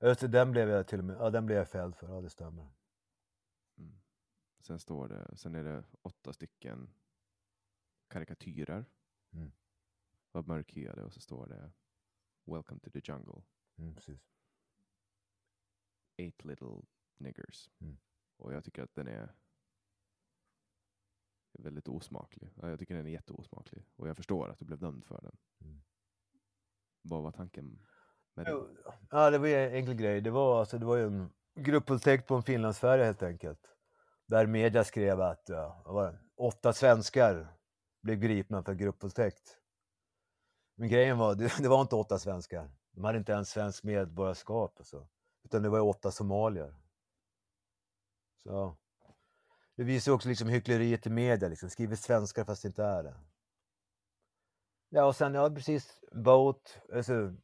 Just 0.00 0.20
det, 0.20 0.28
den 0.28 0.50
blev 0.50 0.68
jag 0.68 0.88
till 0.88 0.98
och 0.98 1.04
med... 1.04 1.16
Ja, 1.16 1.30
den 1.30 1.46
blev 1.46 1.58
jag 1.58 1.68
fälld 1.68 1.96
för. 1.96 2.08
Ja, 2.08 2.20
det 2.20 2.30
stämmer. 2.30 2.68
Mm. 3.76 4.00
Sen 4.60 4.78
står 4.78 5.08
det, 5.08 5.36
sen 5.36 5.54
är 5.54 5.64
det 5.64 5.84
åtta 6.02 6.32
stycken 6.32 6.90
karikatyrer. 8.08 8.84
Mm. 9.30 9.52
var 10.32 10.42
mörkhyade 10.42 11.04
och 11.04 11.12
så 11.12 11.20
står 11.20 11.46
det 11.46 11.72
Welcome 12.44 12.80
to 12.80 12.90
the 12.90 13.00
jungle. 13.04 13.42
Mm, 13.76 13.94
precis. 13.94 14.32
Eight 16.16 16.44
little 16.44 16.82
niggers. 17.16 17.70
Mm. 17.78 17.96
Och 18.36 18.54
jag 18.54 18.64
tycker 18.64 18.82
att 18.82 18.94
den 18.94 19.08
är 19.08 19.34
väldigt 21.58 21.88
osmaklig. 21.88 22.52
Ja, 22.60 22.70
Jag 22.70 22.78
tycker 22.78 22.94
den 22.94 23.06
är 23.06 23.10
jätteosmaklig. 23.10 23.84
Och 23.96 24.08
jag 24.08 24.16
förstår 24.16 24.48
att 24.48 24.58
du 24.58 24.64
blev 24.64 24.78
dömd 24.78 25.04
för 25.04 25.20
den. 25.22 25.36
Mm. 25.60 25.82
Vad 27.02 27.22
var 27.22 27.32
tanken 27.32 27.86
med 28.34 28.46
det? 28.46 28.66
Ja, 29.10 29.30
det 29.30 29.38
var 29.38 29.48
en 29.48 29.74
enkel 29.74 29.94
grej. 29.94 30.20
Det 30.20 30.30
var, 30.30 30.60
alltså, 30.60 30.78
det 30.78 30.86
var 30.86 30.96
ju 30.96 31.06
en 31.06 31.30
gruppvåldtäkt 31.54 32.26
på 32.26 32.34
en 32.34 32.42
finlandsfärja 32.42 33.04
helt 33.04 33.22
enkelt. 33.22 33.60
Där 34.26 34.46
media 34.46 34.84
skrev 34.84 35.20
att 35.20 35.48
ja, 35.48 36.14
åtta 36.36 36.72
svenskar 36.72 37.48
blev 38.02 38.18
gripna 38.18 38.62
för 38.62 38.74
gruppvåldtäkt. 38.74 39.58
Men 40.74 40.88
grejen 40.88 41.18
var, 41.18 41.34
det, 41.34 41.52
det 41.62 41.68
var 41.68 41.80
inte 41.80 41.96
åtta 41.96 42.18
svenskar. 42.18 42.70
De 42.90 43.04
hade 43.04 43.18
inte 43.18 43.32
ens 43.32 43.50
svensk 43.50 43.84
medborgarskap. 43.84 44.74
Alltså. 44.78 45.08
Utan 45.44 45.62
det 45.62 45.68
var 45.68 45.80
åtta 45.80 46.10
somalier. 46.10 46.74
Så 48.42 48.76
det 49.76 49.84
visar 49.84 50.12
också 50.12 50.28
liksom 50.28 50.48
hyckleriet 50.48 51.06
i 51.06 51.10
media. 51.10 51.48
Liksom. 51.48 51.70
Skriver 51.70 51.96
svenskar 51.96 52.44
fast 52.44 52.62
det 52.62 52.68
inte 52.68 52.84
är 52.84 53.02
det. 53.02 53.14
Ja, 54.88 55.04
och 55.04 55.16
sen, 55.16 55.34
ja 55.34 55.50
precis, 55.50 56.00
Boat, 56.12 56.78
alltså 56.92 57.34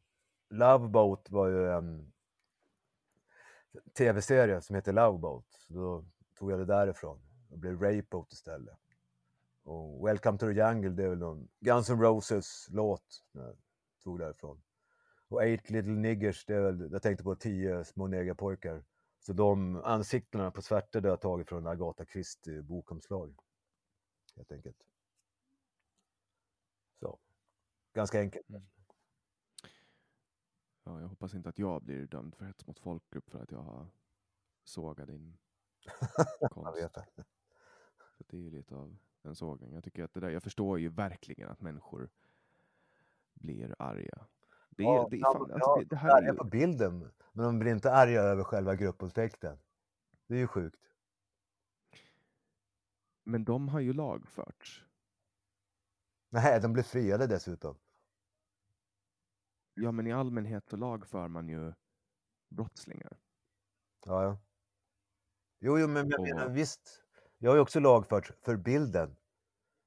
Love 0.49 0.87
Boat 0.87 1.29
var 1.29 1.47
ju 1.47 1.71
en 1.71 2.13
tv-serie 3.97 4.61
som 4.61 4.75
heter 4.75 4.93
Love 4.93 5.17
Boat. 5.17 5.45
Så 5.67 5.73
då 5.73 6.05
tog 6.37 6.51
jag 6.51 6.59
det 6.59 6.65
därifrån. 6.65 7.21
Det 7.49 7.57
blev 7.57 7.81
Rape 7.81 8.07
Boat 8.09 8.33
istället. 8.33 8.77
Och 9.63 10.07
Welcome 10.07 10.37
to 10.37 10.45
the 10.45 10.53
Jungle, 10.53 10.89
det 10.89 11.03
är 11.03 11.09
väl 11.09 11.17
någon 11.17 11.47
Guns 11.59 11.89
N' 11.89 12.01
Roses 12.01 12.67
låt. 12.69 13.23
Jag 13.31 13.55
tog 14.03 14.19
därifrån. 14.19 14.61
Och 15.27 15.43
Eight 15.43 15.69
Little 15.69 15.91
Niggers, 15.91 16.45
det 16.45 16.55
är 16.55 16.61
väl, 16.61 16.91
jag 16.91 17.01
tänkte 17.01 17.23
på 17.23 17.35
tio 17.35 17.83
små 17.83 18.07
negerpojkar. 18.07 18.83
Så 19.25 19.33
de 19.33 19.75
ansiktena 19.83 20.51
på 20.51 20.61
svärtor 20.61 21.01
det 21.01 21.07
har 21.07 21.11
jag 21.11 21.21
tagit 21.21 21.49
från 21.49 21.67
Agatha 21.67 22.05
Christie 22.05 22.61
bokomslag. 22.61 23.35
Helt 24.35 24.51
enkelt. 24.51 24.83
Så. 26.99 27.19
Ganska 27.93 28.19
enkelt. 28.19 28.47
Ja, 30.83 31.01
jag 31.01 31.07
hoppas 31.07 31.33
inte 31.33 31.49
att 31.49 31.59
jag 31.59 31.83
blir 31.83 32.07
dömd 32.07 32.35
för 32.35 32.45
hets 32.45 32.67
mot 32.67 32.79
folkgrupp 32.79 33.29
för 33.29 33.39
att 33.39 33.51
jag 33.51 33.61
har 33.61 33.87
sågat 34.63 35.07
din 35.07 35.37
Jag 36.39 36.51
konst. 36.51 36.81
vet 36.83 36.93
det. 36.93 37.05
Det 38.17 38.37
är 38.37 38.41
ju 38.41 38.49
lite 38.49 38.75
av 38.75 38.97
en 39.21 39.35
sågning. 39.35 39.73
Jag 39.73 39.83
tycker 39.83 40.03
att 40.03 40.13
det 40.13 40.19
där, 40.19 40.29
jag 40.29 40.43
förstår 40.43 40.79
ju 40.79 40.89
verkligen 40.89 41.49
att 41.49 41.61
människor 41.61 42.09
blir 43.33 43.75
arga. 43.79 44.27
Det, 44.77 44.83
Ja, 44.83 45.07
det, 45.11 45.15
är 45.15 45.19
ja, 45.19 45.33
fan, 45.33 45.41
men- 45.41 45.51
alltså, 45.51 45.69
ja, 45.69 45.75
det, 45.79 45.83
det 45.83 45.89
de 45.89 45.95
här 45.95 46.23
är 46.23 46.27
ju, 46.31 46.33
på 46.37 46.43
bilden, 46.43 47.11
men 47.31 47.45
de 47.45 47.59
blir 47.59 47.71
inte 47.71 47.91
arga 47.93 48.21
över 48.21 48.43
själva 48.43 48.75
gruppvåldtäkten. 48.75 49.59
Det 50.27 50.33
är 50.35 50.39
ju 50.39 50.47
sjukt. 50.47 50.79
men 53.25 53.43
de 53.45 53.69
har 53.69 53.79
ju 53.79 53.93
lagförts. 53.93 54.85
Nej, 56.29 56.61
de 56.61 56.73
blir 56.73 56.83
friade 56.83 57.27
dessutom. 57.27 57.77
Ja, 59.73 59.91
men 59.91 60.07
i 60.07 60.11
allmänhet 60.13 60.69
så 60.69 60.77
lagför 60.77 61.27
man 61.27 61.49
ju 61.49 61.73
brottslingar. 62.49 63.17
Ja, 64.05 64.23
ja. 64.23 64.37
Jo, 65.59 65.79
jo, 65.79 65.87
men 65.87 66.09
jag 66.09 66.19
Och- 66.19 66.25
menar, 66.27 66.49
visst. 66.49 67.03
Jag 67.37 67.51
har 67.51 67.55
ju 67.55 67.61
också 67.61 67.79
lagfört 67.79 68.31
för 68.41 68.55
bilden. 68.57 69.15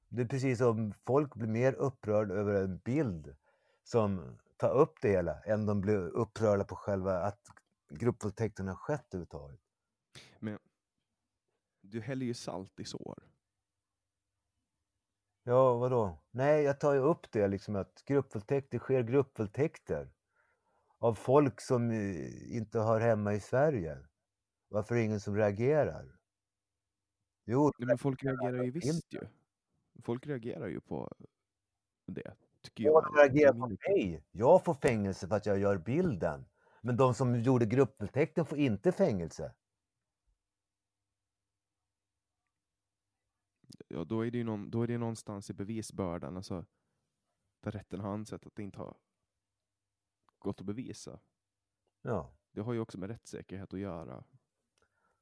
Det 0.09 0.21
är 0.21 0.27
precis 0.27 0.57
som 0.57 0.93
folk 1.05 1.35
blir 1.35 1.47
mer 1.47 1.73
upprörda 1.73 2.33
över 2.33 2.53
en 2.63 2.77
bild 2.77 3.35
som 3.83 4.37
tar 4.57 4.73
upp 4.73 5.01
det 5.01 5.09
hela 5.09 5.43
än 5.43 5.65
de 5.65 5.81
blir 5.81 5.97
upprörda 5.97 6.63
på 6.63 6.75
själva 6.75 7.21
att 7.21 7.41
gruppvåldtäkten 7.89 8.67
har 8.67 8.75
skett 8.75 9.13
överhuvudtaget. 9.13 9.59
Du 11.81 12.01
häller 12.01 12.25
ju 12.25 12.33
salt 12.33 12.79
i 12.79 12.85
sår. 12.85 13.23
Ja, 15.43 15.77
vadå? 15.77 16.19
Nej, 16.31 16.63
jag 16.63 16.79
tar 16.79 16.93
ju 16.93 16.99
upp 16.99 17.31
det 17.31 17.47
liksom 17.47 17.75
att 17.75 18.03
gruppvåldtäkter 18.05 18.79
sker 18.79 19.03
gruppvåldtäkter 19.03 20.13
av 20.97 21.13
folk 21.13 21.61
som 21.61 21.91
eh, 21.91 22.55
inte 22.55 22.79
hör 22.79 22.99
hemma 22.99 23.33
i 23.33 23.39
Sverige. 23.39 23.97
Varför 24.69 24.95
är 24.95 24.99
det 24.99 25.05
ingen 25.05 25.19
som 25.19 25.35
reagerar? 25.35 26.17
Jo, 27.45 27.71
men 27.77 27.97
folk 27.97 28.23
reagerar 28.23 28.63
ju 28.63 28.71
visst 28.71 29.13
ju. 29.13 29.19
Folk 30.03 30.27
reagerar 30.27 30.67
ju 30.67 30.79
på 30.79 31.11
det, 32.05 32.35
tycker 32.69 32.83
jag 32.83 33.03
jag. 33.03 33.23
reagerar 33.23 33.53
på 33.53 33.67
mig. 33.67 34.23
Jag 34.31 34.65
får 34.65 34.73
fängelse 34.73 35.27
för 35.27 35.35
att 35.35 35.45
jag 35.45 35.59
gör 35.59 35.77
bilden. 35.77 36.45
Men 36.81 36.97
de 36.97 37.13
som 37.13 37.35
gjorde 37.35 37.65
gruppvåldtäkten 37.65 38.45
får 38.45 38.57
inte 38.57 38.91
fängelse. 38.91 39.53
Ja, 43.87 44.03
då 44.03 44.25
är 44.25 44.31
det 44.31 44.37
ju 44.37 44.43
någon, 44.43 44.69
då 44.69 44.81
är 44.81 44.87
det 44.87 44.97
någonstans 44.97 45.49
i 45.49 45.53
bevisbördan, 45.53 46.37
alltså 46.37 46.65
där 47.59 47.71
rätten 47.71 47.99
har 47.99 48.13
ansett 48.13 48.45
att 48.45 48.55
det 48.55 48.63
inte 48.63 48.77
har 48.77 48.97
gått 50.39 50.59
att 50.59 50.65
bevisa. 50.65 51.19
Ja, 52.01 52.33
Det 52.51 52.61
har 52.61 52.73
ju 52.73 52.79
också 52.79 52.97
med 52.99 53.09
rättssäkerhet 53.09 53.73
att 53.73 53.79
göra. 53.79 54.23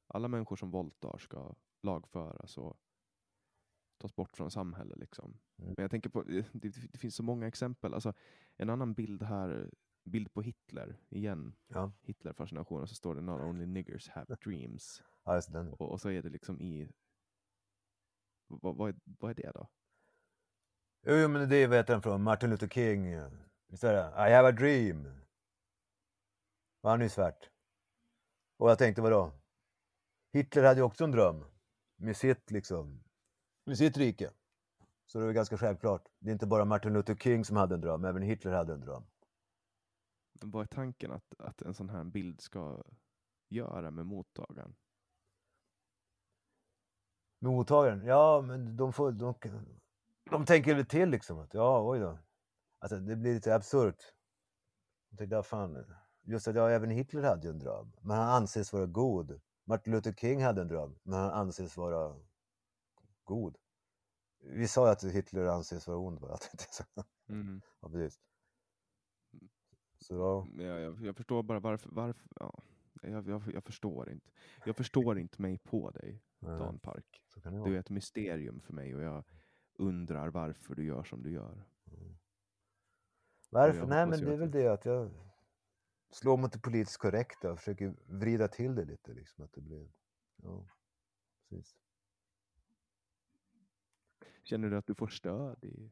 Alla 0.06 0.28
människor 0.28 0.56
som 0.56 0.70
våldtar 0.70 1.18
ska 1.18 1.54
lagföras 1.82 2.58
och 2.58 2.80
tas 3.98 4.16
bort 4.16 4.36
från 4.36 4.50
samhället. 4.50 4.98
Liksom. 4.98 5.38
Mm. 5.58 5.74
Men 5.76 5.82
jag 5.82 5.90
tänker 5.90 6.10
på, 6.10 6.22
det, 6.22 6.46
det 6.92 6.98
finns 6.98 7.14
så 7.14 7.22
många 7.22 7.46
exempel. 7.46 7.94
Alltså, 7.94 8.12
en 8.56 8.70
annan 8.70 8.94
bild 8.94 9.22
här, 9.22 9.70
bild 10.04 10.32
på 10.32 10.42
Hitler, 10.42 10.96
igen, 11.10 11.54
ja, 11.66 11.92
Hitler-fascinationen, 12.02 12.86
så 12.86 12.94
står 12.94 13.14
det 13.14 13.20
“Not 13.20 13.40
only 13.40 13.66
niggers 13.66 14.08
have 14.08 14.36
dreams”. 14.44 15.02
ja. 15.24 15.42
Och, 15.78 15.92
och 15.92 16.00
så 16.00 16.10
är 16.10 16.22
det 16.22 16.28
liksom 16.28 16.60
i... 16.60 16.88
Vad, 18.48 18.76
vad, 18.76 18.88
är, 18.88 18.96
vad 19.04 19.30
är 19.30 19.34
det 19.34 19.52
då? 19.54 19.68
Jo, 21.06 21.14
jo, 21.14 21.28
men 21.28 21.48
det 21.48 21.56
heter 21.56 21.92
den 21.92 22.02
från 22.02 22.22
Martin 22.22 22.50
Luther 22.50 22.68
King. 22.68 23.14
Visst 23.68 23.84
är 23.84 23.92
det? 23.92 24.28
I 24.28 24.32
have 24.34 24.48
a 24.48 24.52
dream. 24.52 25.06
Och 26.80 26.90
han 26.90 27.00
är 27.00 27.04
ju 27.04 27.10
svart. 27.10 27.50
Och 28.56 28.70
jag 28.70 28.78
tänkte 28.78 29.02
vadå? 29.02 29.32
Hitler 30.32 30.62
hade 30.62 30.80
ju 30.80 30.84
också 30.84 31.04
en 31.04 31.10
dröm. 31.10 31.44
Med 31.96 32.16
sitt 32.16 32.50
liksom, 32.50 33.04
med 33.66 33.78
sitt 33.78 33.96
rike. 33.96 34.30
Så 35.06 35.18
det 35.18 35.26
är 35.26 35.32
ganska 35.32 35.58
självklart. 35.58 36.08
Det 36.18 36.30
är 36.30 36.32
inte 36.32 36.46
bara 36.46 36.64
Martin 36.64 36.92
Luther 36.92 37.14
King 37.14 37.44
som 37.44 37.56
hade 37.56 37.74
en 37.74 37.80
dröm, 37.80 38.04
även 38.04 38.22
Hitler 38.22 38.52
hade 38.52 38.72
en 38.72 38.80
dröm. 38.80 39.04
Men 40.40 40.50
Vad 40.50 40.62
är 40.62 40.66
tanken 40.66 41.12
att, 41.12 41.34
att 41.38 41.62
en 41.62 41.74
sån 41.74 41.88
här 41.88 42.04
bild 42.04 42.40
ska 42.40 42.82
göra 43.48 43.90
med 43.90 44.06
mottagaren? 44.06 44.76
Med 47.38 47.52
mottagaren? 47.52 48.06
Ja, 48.06 48.40
men 48.40 48.76
de 48.76 48.92
får... 48.92 49.12
De, 49.12 49.34
de 50.30 50.44
tänker 50.44 50.74
väl 50.74 50.86
till 50.86 51.10
liksom 51.10 51.38
att 51.38 51.54
ja, 51.54 51.90
oj 51.90 51.98
då. 51.98 52.18
Alltså 52.78 52.96
det 52.98 53.16
blir 53.16 53.34
lite 53.34 53.54
absurt. 53.54 54.14
Jag 55.10 55.18
tänkte, 55.18 55.36
ja, 55.36 55.42
fan. 55.42 55.94
Just 56.22 56.48
att 56.48 56.54
ja, 56.54 56.70
även 56.70 56.90
Hitler 56.90 57.22
hade 57.22 57.46
ju 57.46 57.50
en 57.50 57.58
dröm. 57.58 57.92
Men 58.00 58.16
han 58.16 58.28
anses 58.28 58.72
vara 58.72 58.86
god. 58.86 59.40
Martin 59.64 59.92
Luther 59.92 60.12
King 60.12 60.42
hade 60.42 60.60
en 60.60 60.68
dröm. 60.68 60.98
Men 61.02 61.18
han 61.18 61.30
anses 61.30 61.76
vara 61.76 62.16
god. 63.26 63.56
Vi 64.38 64.68
sa 64.68 64.86
ju 64.86 64.92
att 64.92 65.04
Hitler 65.04 65.46
anses 65.46 65.86
vara 65.86 65.98
ond 65.98 66.20
bara. 66.20 66.34
att 66.34 66.40
det 66.40 66.48
inte 66.52 66.64
är 66.64 66.72
så. 66.72 67.04
Mm. 67.32 67.60
Ja, 67.80 67.88
precis. 67.88 68.20
Så 69.98 70.14
ja. 70.14 70.46
Men 70.52 70.66
Jag, 70.66 70.80
jag, 70.80 71.04
jag 71.04 71.16
förstår 71.16 71.42
bara 71.42 71.60
varför. 71.60 71.90
varför 71.92 72.28
ja. 72.40 72.62
jag, 73.02 73.28
jag, 73.28 73.42
jag 73.54 73.64
förstår 73.64 74.10
inte. 74.10 74.30
Jag 74.64 74.76
förstår 74.76 75.18
inte 75.18 75.42
mig 75.42 75.58
på 75.58 75.90
dig, 75.90 76.22
nej, 76.38 76.58
Dan 76.58 76.78
Park. 76.78 77.22
Du 77.42 77.74
är 77.76 77.80
ett 77.80 77.90
mysterium 77.90 78.60
för 78.60 78.72
mig 78.72 78.94
och 78.94 79.02
jag 79.02 79.24
undrar 79.74 80.28
varför 80.28 80.74
du 80.74 80.84
gör 80.84 81.04
som 81.04 81.22
du 81.22 81.32
gör. 81.32 81.64
Varför? 83.50 83.78
jag 83.78 83.88
Nej, 83.88 84.06
men 84.06 84.20
det 84.20 84.32
är 84.32 84.36
väl 84.36 84.50
det 84.50 84.68
att 84.68 84.84
jag 84.84 85.10
slår 86.10 86.36
mot 86.36 86.52
det 86.52 86.58
politiskt 86.58 86.98
korrekta 86.98 87.52
och 87.52 87.58
försöker 87.58 87.94
vrida 88.06 88.48
till 88.48 88.74
det 88.74 88.84
lite. 88.84 89.12
Liksom, 89.12 89.44
att 89.44 89.52
det 89.52 89.60
blir... 89.60 89.92
Ja, 90.36 90.66
precis. 91.48 91.76
Känner 94.46 94.70
du 94.70 94.76
att 94.76 94.86
du 94.86 94.94
får 94.94 95.08
stöd 95.08 95.64
i 95.64 95.90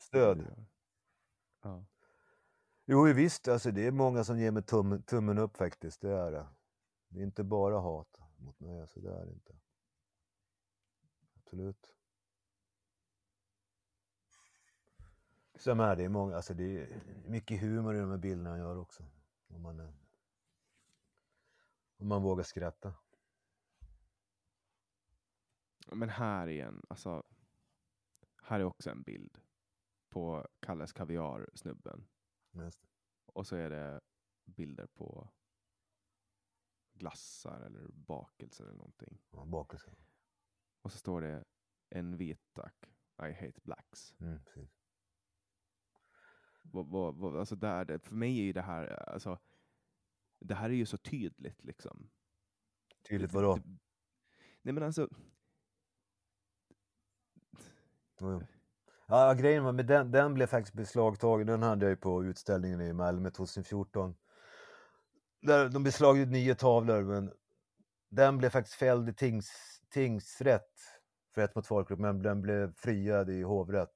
Stöd. 0.00 0.66
Ja. 1.62 1.84
Jo, 2.84 3.04
visst. 3.04 3.48
Alltså, 3.48 3.70
det 3.70 3.86
är 3.86 3.90
många 3.90 4.24
som 4.24 4.38
ger 4.38 4.50
mig 4.50 4.62
tum, 4.62 5.02
tummen 5.02 5.38
upp 5.38 5.56
faktiskt. 5.56 6.00
Det 6.00 6.10
är 6.10 6.32
det. 6.32 6.46
Det 7.08 7.20
är 7.20 7.24
inte 7.24 7.44
bara 7.44 7.78
hat 7.78 8.20
mot 8.36 8.60
mig. 8.60 8.80
Alltså, 8.80 9.00
det 9.00 9.10
är 9.10 9.26
det 9.26 9.32
inte. 9.32 9.56
Absolut. 11.36 11.94
Som 15.54 15.80
är 15.80 15.96
det 15.96 16.04
är 16.04 16.08
många, 16.08 16.36
alltså 16.36 16.54
det 16.54 16.82
är 16.82 17.00
mycket 17.26 17.60
humor 17.60 17.96
i 17.96 18.00
de 18.00 18.10
här 18.10 18.18
bilderna 18.18 18.50
jag 18.50 18.58
gör 18.58 18.76
också. 18.76 19.04
Om 19.48 19.62
man, 19.62 19.80
om 21.96 22.08
man 22.08 22.22
vågar 22.22 22.44
skratta. 22.44 22.94
Men 25.92 26.08
här 26.08 26.48
igen, 26.48 26.82
alltså. 26.88 27.24
Här 28.48 28.60
är 28.60 28.64
också 28.64 28.90
en 28.90 29.02
bild. 29.02 29.38
på 30.10 30.46
Kalles 30.60 30.92
Kaviar-snubben. 30.92 32.08
Och 33.26 33.46
så 33.46 33.56
är 33.56 33.70
det 33.70 34.00
bilder 34.44 34.86
på 34.86 35.30
glassar 36.92 37.60
eller 37.60 37.88
bakelser 37.88 38.64
eller 38.64 38.74
någonting. 38.76 39.18
Ja, 39.30 39.44
bakelse. 39.44 39.94
Och 40.82 40.92
så 40.92 40.98
står 40.98 41.20
det 41.20 41.44
en 41.88 42.16
vit 42.16 42.40
tack. 42.52 42.74
I 43.22 43.32
hate 43.32 43.60
blacks. 43.64 44.14
Mm, 44.20 44.44
precis. 44.44 44.70
Vad, 46.62 46.86
vad, 46.90 47.14
vad, 47.16 47.36
alltså 47.38 47.56
där, 47.56 47.98
för 47.98 48.14
mig 48.14 48.38
är 48.40 48.44
ju 48.44 48.52
det 48.52 48.62
här, 48.62 48.86
alltså, 49.08 49.38
det 50.40 50.54
här 50.54 50.70
är 50.70 50.74
ju 50.74 50.86
så 50.86 50.98
tydligt 50.98 51.64
liksom. 51.64 52.10
Tydligt 53.08 53.30
Det- 53.30 53.36
vadå? 53.36 53.56
det- 53.56 53.78
Nej 54.62 54.74
men 54.74 54.82
alltså, 54.82 55.08
Jo. 58.20 58.42
Ja, 59.06 59.34
grejen 59.34 59.64
var, 59.64 59.72
men 59.72 59.86
den, 59.86 60.10
den 60.10 60.34
blev 60.34 60.46
faktiskt 60.46 60.74
beslagtagen. 60.74 61.46
Den 61.46 61.62
hade 61.62 61.86
jag 61.86 61.90
ju 61.90 61.96
på 61.96 62.24
utställningen 62.24 62.80
i 62.80 62.92
Malmö 62.92 63.30
2014. 63.30 64.14
Där 65.42 65.68
de 65.68 65.84
beslagtog 65.84 66.28
nio 66.28 66.54
tavlor, 66.54 67.02
men 67.02 67.32
den 68.08 68.38
blev 68.38 68.50
faktiskt 68.50 68.76
fälld 68.76 69.08
i 69.08 69.12
tings, 69.12 69.50
tingsrätt 69.90 70.72
för 71.34 71.40
hets 71.40 71.54
mot 71.54 71.66
folkgrupp, 71.66 72.00
men 72.00 72.22
den 72.22 72.42
blev 72.42 72.74
friad 72.74 73.30
i 73.30 73.42
hovrätt. 73.42 73.94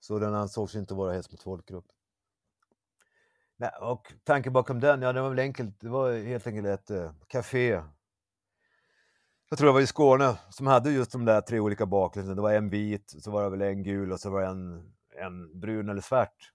Så 0.00 0.18
den 0.18 0.34
ansågs 0.34 0.74
inte 0.74 0.94
vara 0.94 1.12
hets 1.12 1.32
mot 1.32 1.42
folkgrupp. 1.42 1.86
Nej, 3.56 3.70
och 3.80 4.12
tanken 4.24 4.52
bakom 4.52 4.80
den, 4.80 5.02
ja 5.02 5.12
det 5.12 5.20
var 5.20 5.28
väl 5.28 5.38
enkelt. 5.38 5.80
Det 5.80 5.88
var 5.88 6.12
helt 6.12 6.46
enkelt 6.46 6.66
ett 6.66 6.90
eh, 6.90 7.12
café 7.26 7.82
jag 9.50 9.58
tror 9.58 9.66
det 9.66 9.72
var 9.72 9.80
i 9.80 9.86
Skåne 9.86 10.38
som 10.50 10.66
hade 10.66 10.90
just 10.90 11.12
de 11.12 11.24
där 11.24 11.40
tre 11.40 11.60
olika 11.60 11.86
bakelserna. 11.86 12.34
Det 12.34 12.42
var 12.42 12.52
en 12.52 12.70
vit, 12.70 13.14
så 13.18 13.30
var 13.30 13.42
det 13.42 13.50
väl 13.50 13.62
en 13.62 13.82
gul 13.82 14.12
och 14.12 14.20
så 14.20 14.30
var 14.30 14.40
det 14.40 14.46
en, 14.46 14.92
en 15.16 15.60
brun 15.60 15.88
eller 15.88 16.00
svart. 16.00 16.52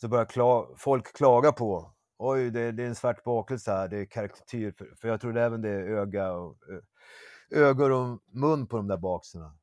Så 0.00 0.08
började 0.08 0.30
kla 0.30 0.66
folk 0.76 1.16
klaga 1.16 1.52
på, 1.52 1.94
oj 2.18 2.50
det, 2.50 2.72
det 2.72 2.82
är 2.82 2.86
en 2.86 2.94
svart 2.94 3.24
bakelse 3.24 3.72
här, 3.72 3.88
det 3.88 3.98
är 3.98 4.04
karikatyr. 4.04 4.72
För, 4.72 4.94
för 5.00 5.08
jag 5.08 5.20
trodde 5.20 5.42
även 5.42 5.62
det 5.62 5.68
är 5.68 5.82
öga 5.82 6.32
och, 6.32 6.56
ö, 6.68 6.80
ögon 7.50 7.92
och 7.92 8.20
mun 8.32 8.66
på 8.66 8.76
de 8.76 8.88
där 8.88 8.96
bakelserna. 8.96 9.56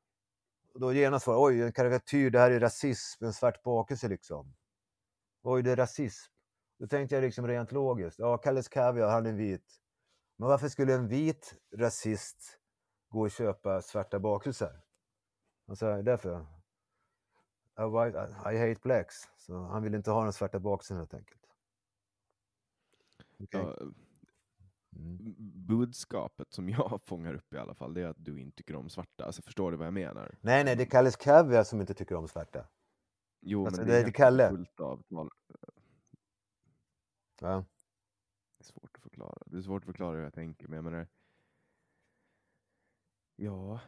Då 0.74 0.94
genast 0.94 1.28
var 1.28 1.34
det, 1.34 1.40
oj 1.40 1.62
en 1.62 1.72
karikatyr, 1.72 2.30
det 2.30 2.40
här 2.40 2.52
är 2.52 2.60
rasism, 2.60 3.26
en 3.26 3.34
svart 3.34 3.64
bakelse 3.64 4.08
liksom. 4.08 4.54
Oj 5.44 5.64
det 5.64 5.72
är 5.72 5.76
rasism. 5.76 6.32
Då 6.80 6.88
tänkte 6.88 7.16
jag 7.16 7.22
liksom 7.22 7.48
rent 7.48 7.72
logiskt, 7.72 8.20
ja 8.20 8.38
Kalles 8.38 8.68
Kaviar, 8.68 9.10
han 9.10 9.26
är 9.26 9.34
vit. 9.34 9.82
Men 10.38 10.50
varför 10.50 10.70
skulle 10.70 10.94
en 10.94 11.08
vit 11.08 11.54
rasist 11.76 12.57
gå 13.10 13.22
och 13.22 13.32
köpa 13.32 13.82
svarta 13.82 14.20
bakelser? 14.20 14.82
Alltså 15.68 16.02
därför. 16.02 16.46
I, 17.80 18.10
I 18.56 18.70
hate 18.70 18.80
blacks. 18.84 19.16
Så 19.38 19.58
han 19.58 19.84
vill 19.84 19.96
inte 19.96 20.12
ha 20.12 20.24
den 20.24 20.34
svarta 20.34 20.60
bakelsen 20.60 20.98
helt 20.98 21.14
enkelt. 21.14 21.42
Okej. 23.40 23.62
ja, 23.62 23.78
Mm. 24.96 25.36
budskapet 25.68 26.54
som 26.54 26.70
jag 26.70 27.02
fångar 27.06 27.34
upp 27.34 27.54
i 27.54 27.58
alla 27.58 27.74
fall, 27.76 27.94
det 27.94 28.02
är 28.02 28.08
att 28.08 28.26
du 28.26 28.40
inte 28.42 28.58
tycker 28.58 28.76
om 28.76 28.90
svarta. 28.90 29.26
Alltså 29.26 29.42
förstår 29.42 29.72
du 29.72 29.78
vad 29.78 29.88
jag 29.88 29.94
menar? 29.94 30.36
Nej, 30.42 30.64
nej, 30.64 30.76
det 30.76 30.84
är 30.84 30.90
Kalles 30.90 31.16
Kaviar 31.16 31.64
som 31.64 31.82
inte 31.82 31.94
tycker 31.94 32.16
om 32.16 32.28
svarta. 32.28 32.68
Jo, 33.42 33.66
Alltså, 33.66 33.82
men 33.82 33.88
det 33.88 33.94
det 33.94 34.00
är 34.02 34.06
det 34.06 34.12
Kalle. 34.12 34.50
fullt 34.50 34.80
av. 34.80 35.04
Ja. 37.40 37.66
Det 38.58 38.62
är 38.62 38.64
svårt 38.64 38.92
att 38.98 39.04
förklara. 39.04 39.44
Det 39.46 39.58
är 39.58 39.62
svårt 39.62 39.82
att 39.84 39.86
förklara 39.86 40.16
hur 40.16 40.24
jag 40.24 40.34
tänker, 40.34 40.68
men 40.68 40.76
jag 40.76 40.84
menar... 40.84 41.08
Ja, 43.38 43.80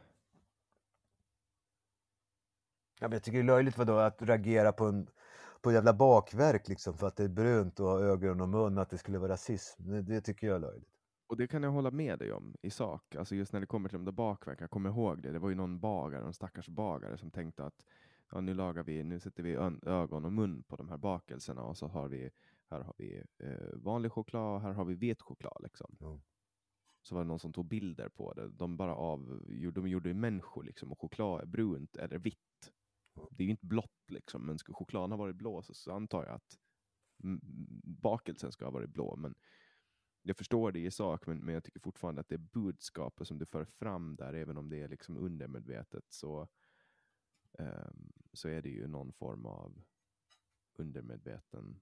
Ja, 2.99 3.07
men 3.07 3.11
jag 3.11 3.23
tycker 3.23 3.37
det 3.37 3.43
är 3.43 3.45
löjligt 3.45 3.77
vadå, 3.77 3.97
att 3.97 4.21
reagera 4.21 4.71
på 4.71 4.85
en 4.85 5.09
på 5.61 5.71
jävla 5.71 5.93
bakverk 5.93 6.67
liksom 6.67 6.93
för 6.97 7.07
att 7.07 7.15
det 7.17 7.23
är 7.23 7.29
brunt 7.29 7.79
och 7.79 7.87
har 7.87 7.99
ögon 7.99 8.41
och 8.41 8.49
mun, 8.49 8.77
att 8.77 8.89
det 8.89 8.97
skulle 8.97 9.17
vara 9.19 9.31
rasism. 9.33 9.91
Det, 9.91 10.01
det 10.01 10.21
tycker 10.21 10.47
jag 10.47 10.55
är 10.55 10.59
löjligt. 10.59 10.89
och 11.27 11.37
det 11.37 11.47
kan 11.47 11.63
jag 11.63 11.71
hålla 11.71 11.91
med 11.91 12.19
dig 12.19 12.33
om 12.33 12.55
i 12.61 12.69
sak. 12.69 13.15
Alltså 13.15 13.35
just 13.35 13.53
när 13.53 13.59
det 13.59 13.65
kommer 13.67 13.89
till 13.89 13.97
de 13.97 14.05
där 14.05 14.11
bakverken, 14.11 14.63
jag 14.63 14.71
kommer 14.71 14.89
ihåg 14.89 15.21
det. 15.23 15.31
Det 15.31 15.39
var 15.39 15.49
ju 15.49 15.55
någon 15.55 15.79
bagare, 15.79 16.23
någon 16.23 16.33
stackars 16.33 16.69
bagare 16.69 17.17
som 17.17 17.31
tänkte 17.31 17.65
att 17.65 17.85
ja, 18.31 18.41
nu 18.41 18.53
lagar 18.53 18.83
vi, 18.83 19.03
nu 19.03 19.19
sätter 19.19 19.43
vi 19.43 19.53
ögon 19.89 20.25
och 20.25 20.33
mun 20.33 20.63
på 20.63 20.75
de 20.75 20.89
här 20.89 20.97
bakelserna 20.97 21.61
och 21.63 21.77
så 21.77 21.87
har 21.87 22.07
vi, 22.07 22.29
här 22.69 22.81
har 22.81 22.93
vi 22.97 23.23
eh, 23.39 23.75
vanlig 23.75 24.11
choklad 24.11 24.55
och 24.55 24.61
här 24.61 24.73
har 24.73 24.85
vi 24.85 24.95
vit 24.95 25.21
choklad 25.21 25.57
liksom. 25.63 25.95
Ja. 25.99 26.19
Så 27.09 27.15
var 27.15 27.23
det 27.23 27.27
någon 27.27 27.39
som 27.39 27.53
tog 27.53 27.65
bilder 27.65 28.09
på 28.09 28.33
det. 28.33 28.47
De 28.49 28.77
bara 28.77 28.95
av, 28.95 29.43
de 29.73 29.87
gjorde 29.87 30.13
människor 30.13 30.63
liksom 30.63 30.91
och 30.91 31.01
choklad 31.01 31.41
är 31.41 31.45
brunt 31.45 31.97
eller 31.97 32.17
vitt. 32.19 32.73
Det 33.31 33.43
är 33.43 33.45
ju 33.45 33.51
inte 33.51 33.65
blått 33.65 34.11
liksom, 34.11 34.45
men 34.45 34.59
skulle 34.59 34.75
chokladen 34.75 35.11
ha 35.11 35.17
varit 35.17 35.35
blå 35.35 35.61
så, 35.61 35.73
så 35.73 35.91
antar 35.91 36.25
jag 36.25 36.35
att 36.35 36.57
mm, 37.23 37.39
bakelsen 37.83 38.51
ska 38.51 38.65
ha 38.65 38.71
varit 38.71 38.89
blå. 38.89 39.15
Men 39.15 39.35
jag 40.21 40.37
förstår 40.37 40.71
det 40.71 40.79
i 40.79 40.91
sak, 40.91 41.27
men, 41.27 41.37
men 41.37 41.53
jag 41.53 41.63
tycker 41.63 41.79
fortfarande 41.79 42.21
att 42.21 42.29
det 42.29 42.37
budskapet 42.37 43.27
som 43.27 43.37
du 43.37 43.45
för 43.45 43.65
fram 43.65 44.15
där, 44.15 44.33
även 44.33 44.57
om 44.57 44.69
det 44.69 44.81
är 44.81 44.87
liksom 44.87 45.17
undermedvetet, 45.17 46.05
så, 46.09 46.47
ehm, 47.59 48.11
så 48.33 48.49
är 48.49 48.61
det 48.61 48.69
ju 48.69 48.87
någon 48.87 49.13
form 49.13 49.45
av 49.45 49.81
undermedveten 50.73 51.81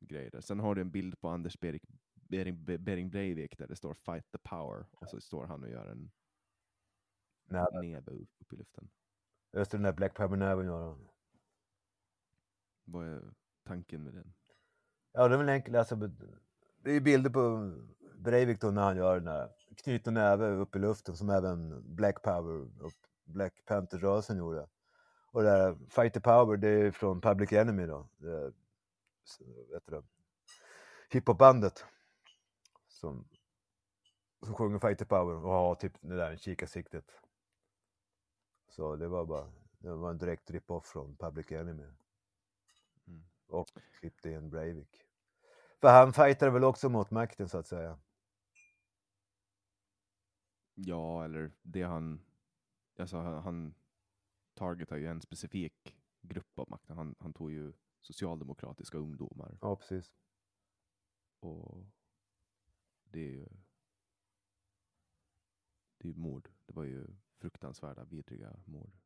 grej 0.00 0.30
där. 0.30 0.40
Sen 0.40 0.60
har 0.60 0.74
du 0.74 0.80
en 0.80 0.90
bild 0.90 1.20
på 1.20 1.28
Anders 1.28 1.60
Bering, 1.60 1.98
Bering, 2.28 2.64
Bering 2.64 3.10
Breivik 3.10 3.58
där 3.58 3.66
det 3.66 3.76
står 3.76 3.94
Fight 3.94 4.32
the 4.32 4.38
power 4.38 4.86
och 4.92 5.08
så 5.08 5.20
står 5.20 5.46
han 5.46 5.62
och 5.62 5.70
gör 5.70 5.86
en 5.86 6.10
Nej, 7.50 7.66
näve 7.72 8.10
upp, 8.10 8.52
i 8.52 8.56
luften. 8.56 8.90
just 9.52 9.70
den 9.70 9.82
där 9.82 9.92
Black 9.92 10.14
Power-näven 10.14 10.66
gör 10.66 10.82
han. 10.82 11.08
Vad 12.84 13.06
är 13.06 13.22
tanken 13.64 14.04
med 14.04 14.14
den? 14.14 14.34
Ja, 15.12 15.28
det 15.28 15.34
är 15.34 15.38
väl 15.38 15.48
enkelt. 15.48 15.76
Alltså, 15.76 15.96
det 16.82 16.90
är 16.92 17.00
bilder 17.00 17.30
på 17.30 17.74
Breivik 18.14 18.60
då 18.60 18.70
när 18.70 18.82
han 18.82 18.96
gör 18.96 19.14
den 19.14 19.24
där 19.24 19.50
knyter 19.76 20.10
näve 20.10 20.46
upp 20.46 20.76
i 20.76 20.78
luften 20.78 21.16
som 21.16 21.30
även 21.30 21.82
Black 21.94 22.22
Power 22.22 22.84
och 22.84 22.92
Black 23.24 23.64
Panther-rörelsen 23.64 24.38
gjorde. 24.38 24.68
Och 25.30 25.42
det 25.42 25.48
där 25.48 25.78
Fight 25.88 26.14
the 26.14 26.20
Power, 26.20 26.56
det 26.56 26.68
är 26.68 26.90
från 26.90 27.20
Public 27.20 27.52
Enemy 27.52 27.86
då. 27.86 28.08
Det, 28.16 28.52
vet 29.72 29.86
du 29.86 29.92
det, 29.92 30.02
hiphopbandet 31.10 31.84
som, 32.98 33.28
som 34.42 34.54
sjunger 34.54 34.78
Fight 34.78 34.98
the 34.98 35.04
Power 35.04 35.34
och 35.34 35.52
har 35.52 35.74
typ 35.74 35.92
det 36.00 36.16
där 36.16 36.36
kikarsiktet. 36.36 37.20
Så 38.68 38.96
det 38.96 39.08
var 39.08 39.26
bara, 39.26 39.52
det 39.78 39.94
var 39.94 40.10
en 40.10 40.18
direkt 40.18 40.50
rip-off 40.50 40.86
från 40.86 41.16
Public 41.16 41.52
Enemy. 41.52 41.92
Mm. 43.06 43.24
Och 43.46 43.68
in 44.24 44.50
Breivik. 44.50 45.04
För 45.80 45.88
han 45.88 46.12
fightade 46.12 46.50
väl 46.50 46.64
också 46.64 46.88
mot 46.88 47.10
makten 47.10 47.48
så 47.48 47.58
att 47.58 47.66
säga. 47.66 47.98
Ja, 50.74 51.24
eller 51.24 51.52
det 51.62 51.82
han... 51.82 52.24
Alltså 52.98 53.16
han, 53.16 53.42
han 53.42 53.74
targetar 54.54 54.96
ju 54.96 55.06
en 55.06 55.20
specifik 55.20 55.96
grupp 56.20 56.58
av 56.58 56.70
makten. 56.70 56.96
Han, 56.96 57.14
han 57.18 57.32
tog 57.32 57.52
ju 57.52 57.72
socialdemokratiska 58.00 58.98
ungdomar. 58.98 59.58
Ja, 59.60 59.76
precis. 59.76 60.12
Och 61.40 61.86
det 63.10 63.20
är 63.20 63.30
ju... 63.30 63.48
Det 65.98 66.08
är 66.08 66.14
mord. 66.14 66.48
Det 66.66 66.72
var 66.72 66.84
ju 66.84 67.06
fruktansvärda, 67.40 68.04
vidriga 68.04 68.56
mord. 68.64 68.96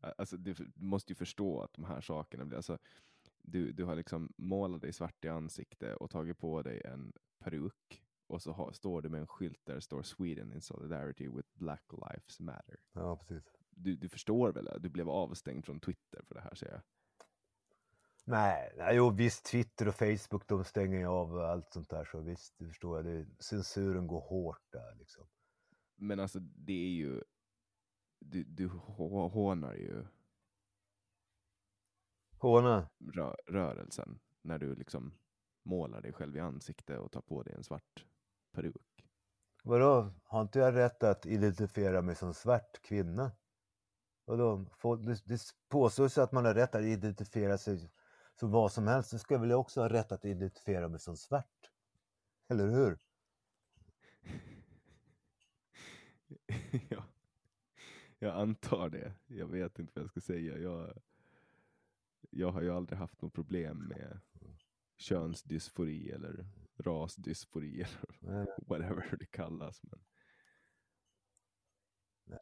Alltså, 0.00 0.36
du, 0.36 0.54
du 0.54 0.72
måste 0.74 1.12
ju 1.12 1.14
förstå 1.14 1.60
att 1.60 1.72
de 1.72 1.84
här 1.84 2.00
sakerna 2.00 2.44
blir... 2.44 2.56
Alltså, 2.56 2.78
du, 3.42 3.72
du 3.72 3.84
har 3.84 3.96
liksom 3.96 4.32
målat 4.36 4.80
dig 4.80 4.92
svart 4.92 5.24
i 5.24 5.28
ansikte 5.28 5.94
och 5.94 6.10
tagit 6.10 6.38
på 6.38 6.62
dig 6.62 6.82
en 6.84 7.12
peruk 7.38 8.02
och 8.26 8.42
så 8.42 8.52
har, 8.52 8.72
står 8.72 9.02
du 9.02 9.08
med 9.08 9.20
en 9.20 9.26
skylt 9.26 9.60
där 9.64 9.74
det 9.74 9.80
står 9.80 10.02
Sweden 10.02 10.52
in 10.52 10.60
solidarity 10.60 11.28
with 11.28 11.48
Black 11.54 11.84
Lives 11.92 12.40
Matter. 12.40 12.76
Ja, 12.92 13.16
precis. 13.16 13.52
Du, 13.70 13.96
du 13.96 14.08
förstår 14.08 14.52
väl? 14.52 14.68
Du 14.80 14.88
blev 14.88 15.08
avstängd 15.08 15.64
från 15.64 15.80
Twitter 15.80 16.22
för 16.22 16.34
det 16.34 16.40
här 16.40 16.54
säger 16.54 16.72
jag. 16.72 16.82
Nej, 18.28 18.72
jo 18.92 19.10
visst 19.10 19.44
Twitter 19.44 19.88
och 19.88 19.94
Facebook 19.94 20.48
de 20.48 20.64
stänger 20.64 20.98
ju 20.98 21.06
av 21.06 21.38
allt 21.38 21.72
sånt 21.72 21.90
där 21.90 22.04
så 22.04 22.20
visst, 22.20 22.54
det 22.58 22.66
förstår 22.66 22.96
jag. 22.96 23.04
Det, 23.04 23.26
censuren 23.42 24.06
går 24.06 24.20
hårt 24.20 24.72
där 24.72 24.94
liksom. 24.94 25.26
Men 25.96 26.20
alltså 26.20 26.38
det 26.40 26.72
är 26.72 26.88
ju, 26.88 27.22
du, 28.18 28.44
du 28.44 28.68
hå- 28.68 29.28
hånar 29.30 29.74
ju 29.74 30.06
Håna? 32.38 32.88
rö, 33.14 33.34
rörelsen 33.46 34.18
när 34.42 34.58
du 34.58 34.74
liksom 34.74 35.14
målar 35.62 36.00
dig 36.00 36.12
själv 36.12 36.36
i 36.36 36.40
ansikte 36.40 36.98
och 36.98 37.12
tar 37.12 37.20
på 37.20 37.42
dig 37.42 37.54
en 37.54 37.64
svart 37.64 38.04
peruk. 38.52 39.06
Vadå? 39.62 40.12
Har 40.22 40.42
inte 40.42 40.58
jag 40.58 40.74
rätt 40.74 41.02
att 41.02 41.26
identifiera 41.26 42.02
mig 42.02 42.14
som 42.14 42.34
svart 42.34 42.82
kvinna? 42.82 43.32
Vadå? 44.24 44.66
Det, 45.24 45.40
påstås 45.68 46.18
att 46.18 46.32
man 46.32 46.44
har 46.44 46.54
rätt 46.54 46.74
att 46.74 46.84
identifiera 46.84 47.58
sig 47.58 47.90
som 48.38 48.50
vad 48.50 48.72
som 48.72 48.86
helst. 48.86 49.10
Så 49.10 49.18
ska 49.18 49.34
jag 49.34 49.40
väl 49.40 49.52
också 49.52 49.80
ha 49.80 49.88
rätt 49.88 50.12
att 50.12 50.24
identifiera 50.24 50.88
mig 50.88 51.00
som 51.00 51.16
svart? 51.16 51.70
Eller 52.48 52.68
hur? 52.68 52.98
ja, 56.88 57.04
jag 58.18 58.34
antar 58.34 58.88
det. 58.88 59.14
Jag 59.26 59.46
vet 59.46 59.78
inte 59.78 59.92
vad 59.94 60.02
jag 60.02 60.10
ska 60.10 60.20
säga. 60.20 60.58
Jag, 60.58 60.98
jag 62.30 62.50
har 62.50 62.62
ju 62.62 62.70
aldrig 62.70 62.98
haft 62.98 63.22
något 63.22 63.34
problem 63.34 63.78
med 63.78 64.20
könsdysfori 64.96 66.10
eller 66.10 66.46
rasdysfori 66.78 67.86
eller 68.20 68.46
whatever 68.66 69.16
det 69.16 69.26
kallas. 69.26 69.82
Men, 69.82 70.00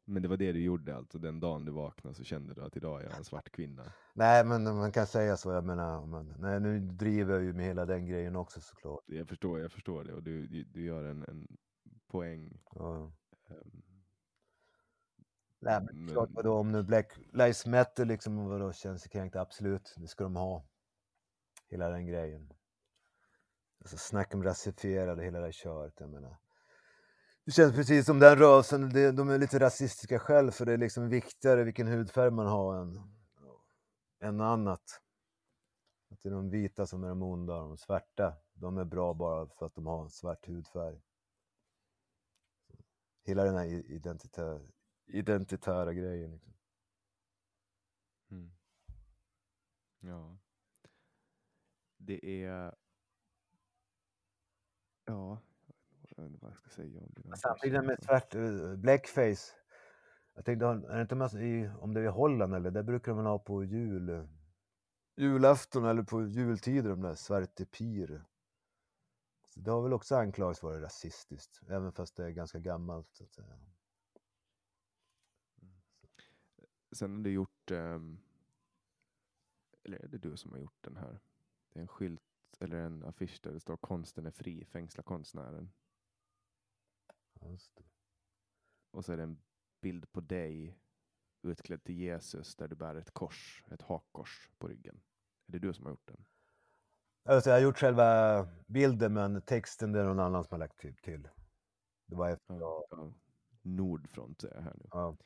men 0.05 0.23
det 0.23 0.29
var 0.29 0.37
det 0.37 0.53
du 0.53 0.61
gjorde 0.63 0.97
alltså, 0.97 1.19
den 1.19 1.41
dagen 1.41 1.65
du 1.65 1.73
vaknade 1.73 2.15
så 2.17 2.25
kände 2.25 2.55
du 2.55 2.63
att 2.63 2.77
idag 2.77 3.01
är 3.01 3.05
jag 3.05 3.17
en 3.19 3.25
svart 3.25 3.51
kvinna. 3.51 3.93
Nej, 4.15 4.45
men 4.45 4.65
man 4.65 4.93
kan 4.93 5.07
säga 5.07 5.37
så. 5.37 5.53
Jag 5.53 5.65
menar, 5.65 6.07
men, 6.07 6.35
nej, 6.39 6.61
nu 6.61 6.81
driver 6.81 7.35
jag 7.35 7.43
ju 7.45 7.53
med 7.53 7.65
hela 7.67 7.87
den 7.87 8.07
grejen 8.07 8.37
också 8.37 8.61
såklart. 8.61 9.03
Jag 9.07 9.29
förstår, 9.29 9.61
jag 9.61 9.73
förstår 9.73 10.05
det 10.05 10.13
och 10.13 10.23
du, 10.23 10.47
du, 10.47 10.65
du 10.65 10.85
gör 10.85 11.05
en, 11.05 11.23
en 11.29 11.47
poäng. 12.07 12.61
Ja. 12.75 13.13
ehm, 13.49 13.83
Nej, 15.61 15.81
men 15.87 16.05
Men- 16.05 16.15
klart 16.15 16.29
vadå, 16.33 16.53
om 16.55 16.73
nu 16.73 16.83
Black 16.83 17.19
Lives 17.33 17.67
Matter 17.67 18.05
liksom, 18.05 18.49
vadå, 18.49 18.73
känns 18.73 19.07
kränkt, 19.07 19.37
absolut, 19.37 19.95
det 19.97 20.07
ska 20.09 20.25
de 20.25 20.37
ha. 20.37 20.65
Hela 21.69 21.89
den 21.89 22.07
grejen. 22.07 22.53
Alltså 23.81 23.97
snack 23.97 24.35
om 24.35 24.43
rasifierade, 24.43 25.25
hela 25.25 25.39
det 25.39 25.45
här 25.45 25.53
köret, 25.53 25.95
jag 26.01 26.11
menar. 26.11 26.37
Det 27.47 27.53
känns 27.53 27.75
precis 27.75 28.07
som 28.07 28.19
den 28.19 28.39
rörelsen, 28.39 28.89
det- 28.89 29.13
de 29.13 29.29
är 29.31 29.39
lite 29.39 29.59
rasistiska 29.59 30.19
själv, 30.19 30.51
för 30.51 30.67
det 30.67 30.73
är 30.73 30.77
liksom 30.79 31.09
viktigare 31.09 31.65
vilken 31.65 31.87
hudfärg 31.87 32.31
man 32.31 32.47
har 32.47 32.81
än, 32.83 33.01
än 34.21 34.41
annat. 34.41 35.03
Att 36.11 36.23
det 36.23 36.29
är 36.29 36.33
de 36.33 36.51
vita 36.51 36.87
som 36.87 37.05
är 37.05 37.09
de 37.09 37.23
onda, 37.23 37.55
och 37.55 37.69
de 37.69 37.77
svarta, 37.77 38.37
de 38.55 38.79
är 38.79 38.85
bra 38.85 39.15
bara 39.15 39.49
för 39.49 39.67
att 39.67 39.75
de 39.75 39.87
har 39.87 40.09
svart 40.09 40.47
hudfärg. 40.49 41.01
Hela 43.25 43.45
den 43.45 43.55
här 43.55 43.65
identitä, 43.67 44.61
identitära 45.07 45.93
grejen. 45.93 46.31
Liksom. 46.33 46.55
Mm. 48.31 48.51
Ja. 50.01 50.39
Det 51.97 52.45
är... 52.45 52.75
Ja, 55.05 55.43
jag 56.17 56.23
vet 56.23 56.33
inte 56.33 56.45
vad 56.45 56.51
jag 56.51 56.59
ska 56.59 56.71
säga 56.71 57.01
om 57.01 57.13
det. 57.17 57.37
Samtidigt 57.37 57.85
med 57.85 58.05
svart, 58.05 58.35
eh, 58.35 58.77
blackface. 58.77 59.55
Jag 60.35 60.45
tänkte, 60.45 60.67
är 60.67 60.97
det 60.97 61.03
inte 61.03 61.15
massa 61.15 61.41
i, 61.41 61.71
om 61.81 61.95
det 61.95 62.01
är 62.01 62.05
i 62.05 62.09
Holland 62.09 62.55
eller, 62.55 62.71
där 62.71 62.83
brukar 62.83 63.13
väl 63.15 63.27
ha 63.27 63.39
på 63.39 63.65
jul, 63.65 64.09
eh, 64.09 64.25
julafton 65.17 65.85
eller 65.85 66.03
på 66.03 66.27
jultider, 66.27 66.91
de 66.91 67.01
där 67.01 67.15
svarte 67.15 67.67
pir. 67.67 68.25
Så 69.49 69.61
det 69.61 69.71
har 69.71 69.83
väl 69.83 69.93
också 69.93 70.17
anklagats 70.17 70.63
vara 70.63 70.81
rasistiskt, 70.81 71.61
även 71.69 71.93
fast 71.93 72.17
det 72.17 72.25
är 72.25 72.31
ganska 72.31 72.59
gammalt. 72.59 73.15
Så 73.15 73.25
att 73.25 73.33
säga. 73.33 73.59
Sen 76.93 77.17
har 77.17 77.23
du 77.23 77.31
gjort... 77.31 77.71
ehm, 77.71 78.19
eller 79.85 79.99
är 79.99 80.09
det 80.09 80.19
du 80.19 80.37
som 80.37 80.53
har 80.53 80.59
gjort 80.59 80.79
den 80.85 80.97
här? 80.97 81.21
Det 81.73 81.79
är 81.79 81.83
en 81.83 81.89
skylt 81.89 82.23
eller 82.59 82.77
en 82.77 83.05
affisch 83.05 83.41
där 83.43 83.53
det 83.53 83.61
står 83.61 83.77
konsten 83.77 84.27
är 84.27 84.31
fri, 84.31 84.65
fängsla 84.65 85.03
konstnären. 85.03 85.73
Just 87.51 87.77
det. 87.77 87.85
Och 88.91 89.05
så 89.05 89.13
är 89.13 89.17
det 89.17 89.23
en 89.23 89.39
bild 89.81 90.13
på 90.13 90.21
dig 90.21 90.79
utklädd 91.43 91.85
till 91.85 91.95
Jesus 91.99 92.57
där 92.57 92.69
du 92.69 92.77
bär 92.77 92.95
ett 92.95 93.11
kors, 93.11 93.65
ett 93.71 93.83
hakkors 93.83 94.51
på 94.59 94.69
ryggen. 94.69 95.01
Är 95.47 95.53
det 95.53 95.59
du 95.59 95.73
som 95.75 95.85
har 95.85 95.93
gjort 95.93 96.07
den? 96.09 96.25
Alltså, 97.25 97.51
jag 97.51 97.57
har 97.57 97.63
gjort 97.63 97.79
själva 97.79 98.49
bilden, 98.67 99.13
men 99.13 99.43
texten 99.43 99.93
det 99.93 100.01
är 100.01 100.05
någon 100.05 100.21
annan 100.21 100.45
som 100.45 100.55
har 100.55 100.59
lagt 100.59 100.79
till. 100.79 100.97
till. 100.97 101.29
Det 102.07 102.17
var 102.17 102.31
efter, 102.31 102.55
Ja. 102.55 102.87
ja. 102.91 103.13
Nordfront 103.63 104.45
är 104.45 104.55
jag 104.55 104.63
här 104.63 104.75
nu. 104.77 104.89
ja. 104.91 105.17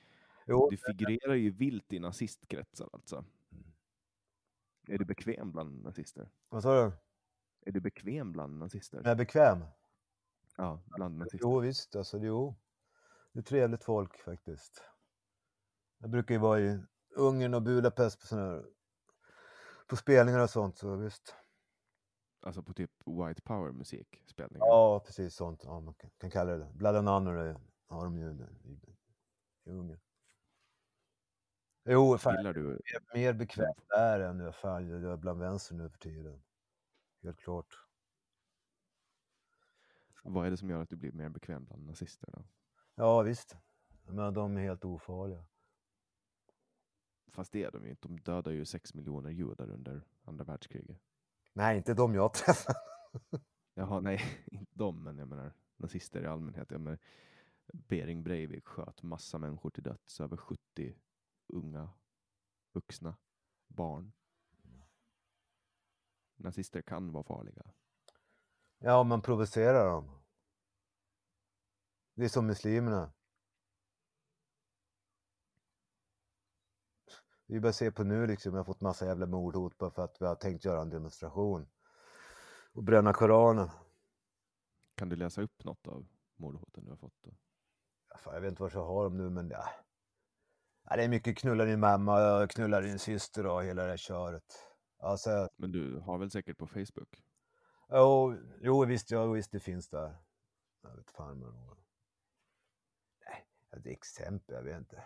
Jo, 0.47 0.68
Du 0.70 0.76
figurerar 0.76 1.34
ju 1.34 1.51
vilt 1.51 1.92
i 1.92 1.98
nazistkretsar 1.98 2.88
alltså. 2.92 3.24
Mm. 3.52 3.64
Är 4.88 4.98
du 4.98 5.05
bekväm 5.05 5.52
bland 5.52 5.82
nazister? 5.82 6.30
vad 6.48 6.62
sa 6.62 6.84
du? 6.84 6.92
Är 7.66 7.72
du 7.72 7.80
bekväm 7.80 8.32
bland 8.32 8.59
nazister? 8.59 8.98
Är 8.98 9.09
jag 9.09 9.16
bekväm? 9.16 9.64
Ja, 10.60 10.82
bland 10.86 11.18
nazister. 11.18 11.38
Jo 11.42 11.58
visst, 11.60 11.96
alltså 11.96 12.18
jo. 12.18 12.56
Det 13.32 13.38
är 13.40 13.42
trevligt 13.42 13.84
folk 13.84 14.16
faktiskt. 14.18 14.84
Jag 15.98 16.10
brukar 16.10 16.34
ju 16.34 16.40
vara 16.40 16.60
i 16.60 16.80
Ungern 17.16 17.54
och 17.54 17.62
Budapest 17.62 18.20
på 18.20 18.26
såna 18.26 18.42
här, 18.42 18.64
på 19.86 19.96
spelningar 19.96 20.38
och 20.40 20.50
sånt, 20.50 20.78
så 20.78 20.96
visst. 20.96 21.34
Alltså 22.42 22.62
på 22.62 22.72
typ 22.74 22.90
white 23.06 23.42
power 23.42 23.72
musikspelningar. 23.72 24.66
Ja, 24.66 25.00
precis 25.06 25.34
sånt. 25.34 25.64
Ja, 25.64 25.80
man 25.80 25.94
kan, 25.94 26.10
kan 26.18 26.30
kalla 26.30 26.52
det 26.52 26.58
det. 26.58 26.70
Blood 26.74 26.96
and 26.96 27.08
Honor 27.08 27.36
är- 27.38 27.60
har 27.88 28.04
de 28.04 28.18
ju 28.18 28.30
i, 28.64 28.80
i 29.64 29.72
Ungern. 29.72 30.00
Jo, 31.84 32.18
fan, 32.18 32.36
Gillar 32.36 32.52
du? 32.54 32.80
jag 32.84 33.02
är 33.02 33.18
mer 33.18 33.32
bekväm 33.32 33.74
där 33.88 34.20
än 34.20 34.40
jag 34.40 34.54
fan 34.54 34.88
jag 34.88 35.12
är 35.12 35.16
bland 35.16 35.40
vänster 35.40 35.74
nu 35.74 35.90
för 35.90 35.98
tiden. 35.98 36.42
Helt 37.22 37.38
klart. 37.38 37.86
Vad 40.22 40.47
är 40.47 40.51
det 40.51 40.56
som 40.56 40.70
gör 40.70 40.82
att 40.82 40.88
du 40.88 40.97
blir 40.97 41.12
mer 41.12 41.28
bekväm 41.28 41.64
bland 41.64 41.86
nazister? 41.86 42.28
Då? 42.32 42.44
Ja, 42.94 43.22
visst. 43.22 43.56
Men 44.06 44.34
de 44.34 44.56
är 44.56 44.60
helt 44.62 44.84
ofarliga. 44.84 45.44
Fast 47.32 47.52
det 47.52 47.64
är 47.64 47.70
de 47.70 47.84
ju 47.84 47.90
inte. 47.90 48.09
De 48.09 48.20
dödar 48.20 48.52
ju 48.52 48.64
sex 48.64 48.94
miljoner 48.94 49.30
judar 49.30 49.70
under 49.70 50.02
andra 50.22 50.44
världskriget. 50.44 50.98
Nej, 51.52 51.76
inte 51.76 51.94
de 51.94 52.14
jag 52.14 52.32
träffar. 52.34 52.74
Jaha, 53.74 54.01
nej, 54.01 54.20
inte 54.47 54.72
de, 54.74 55.02
men 55.02 55.18
jag 55.18 55.28
menar 55.28 55.52
nazister 55.76 56.22
i 56.22 56.26
allmänhet. 56.26 56.70
Jag 56.70 56.80
menar, 56.80 56.98
Bering 57.72 58.22
Breivik 58.22 58.66
sköt 58.66 59.02
massa 59.02 59.38
människor 59.38 59.70
till 59.70 59.82
döds, 59.82 60.20
över 60.20 60.36
70 60.36 60.94
unga, 61.47 61.90
vuxna, 62.72 63.16
barn. 63.68 64.12
Nazister 66.36 66.82
kan 66.82 67.12
vara 67.12 67.24
farliga. 67.24 67.62
Ja, 68.82 69.02
man 69.02 69.23
provocerar 69.23 69.90
dem. 69.90 70.11
Det 72.15 72.24
är 72.24 72.28
som 72.28 72.47
muslimerna. 72.47 73.12
Det 77.47 77.57
är 77.57 77.61
bara 77.61 77.69
att 77.69 77.77
se 77.77 77.90
på 77.90 78.05
nu 78.05 78.27
liksom, 78.27 78.52
jag 78.52 78.59
har 78.59 78.65
fått 78.65 78.81
massa 78.81 79.07
jävla 79.07 79.27
mordhot 79.27 79.78
bara 79.78 79.90
för 79.90 80.05
att 80.05 80.16
vi 80.20 80.27
har 80.27 80.35
tänkt 80.35 80.65
göra 80.65 80.81
en 80.82 80.90
demonstration. 80.90 81.69
Och 82.73 82.85
bränna 82.85 83.12
Koranen. 83.12 83.70
Kan 84.97 85.09
du 85.09 85.16
läsa 85.16 85.43
upp 85.43 85.65
något 85.65 85.86
av 85.86 86.07
mordhoten 86.36 86.85
du 86.85 86.90
har 86.90 86.97
fått? 86.97 87.23
Då? 87.23 87.31
Ja, 88.11 88.19
fan, 88.19 88.35
jag 88.35 88.40
vet 88.40 88.51
inte 88.51 88.62
vad 88.62 88.74
jag 88.74 88.85
har 88.85 89.05
dem 89.05 89.16
nu, 89.16 89.31
men 89.31 89.48
ja. 89.51 89.65
ja. 90.85 90.97
Det 90.97 91.05
är 91.05 91.09
mycket 91.09 91.39
knulla 91.39 91.65
din 91.65 91.81
mamma, 91.81 92.20
jag 92.20 92.51
knullar 92.51 92.82
din 92.82 92.98
syster 92.98 93.47
och 93.47 93.65
hela 93.65 93.82
det 93.82 93.90
här 93.90 93.97
köret. 93.97 94.66
Alltså, 94.98 95.48
Men 95.57 95.73
du 95.73 95.98
har 95.98 96.19
väl 96.19 96.31
säkert 96.31 96.59
på 96.59 96.66
Facebook? 96.66 97.23
Jo, 97.92 98.36
jo 98.60 98.84
visst, 98.84 99.10
ja, 99.10 99.26
visst 99.26 99.52
det 99.52 99.60
finns 99.60 99.88
där. 99.88 100.16
Jag 100.82 100.96
vet 100.96 101.10
fan 101.10 101.38
men... 101.38 101.54
Nej, 103.26 103.46
ett 103.76 103.86
exempel, 103.86 104.54
jag 104.54 104.62
vet 104.62 104.78
inte. 104.78 105.02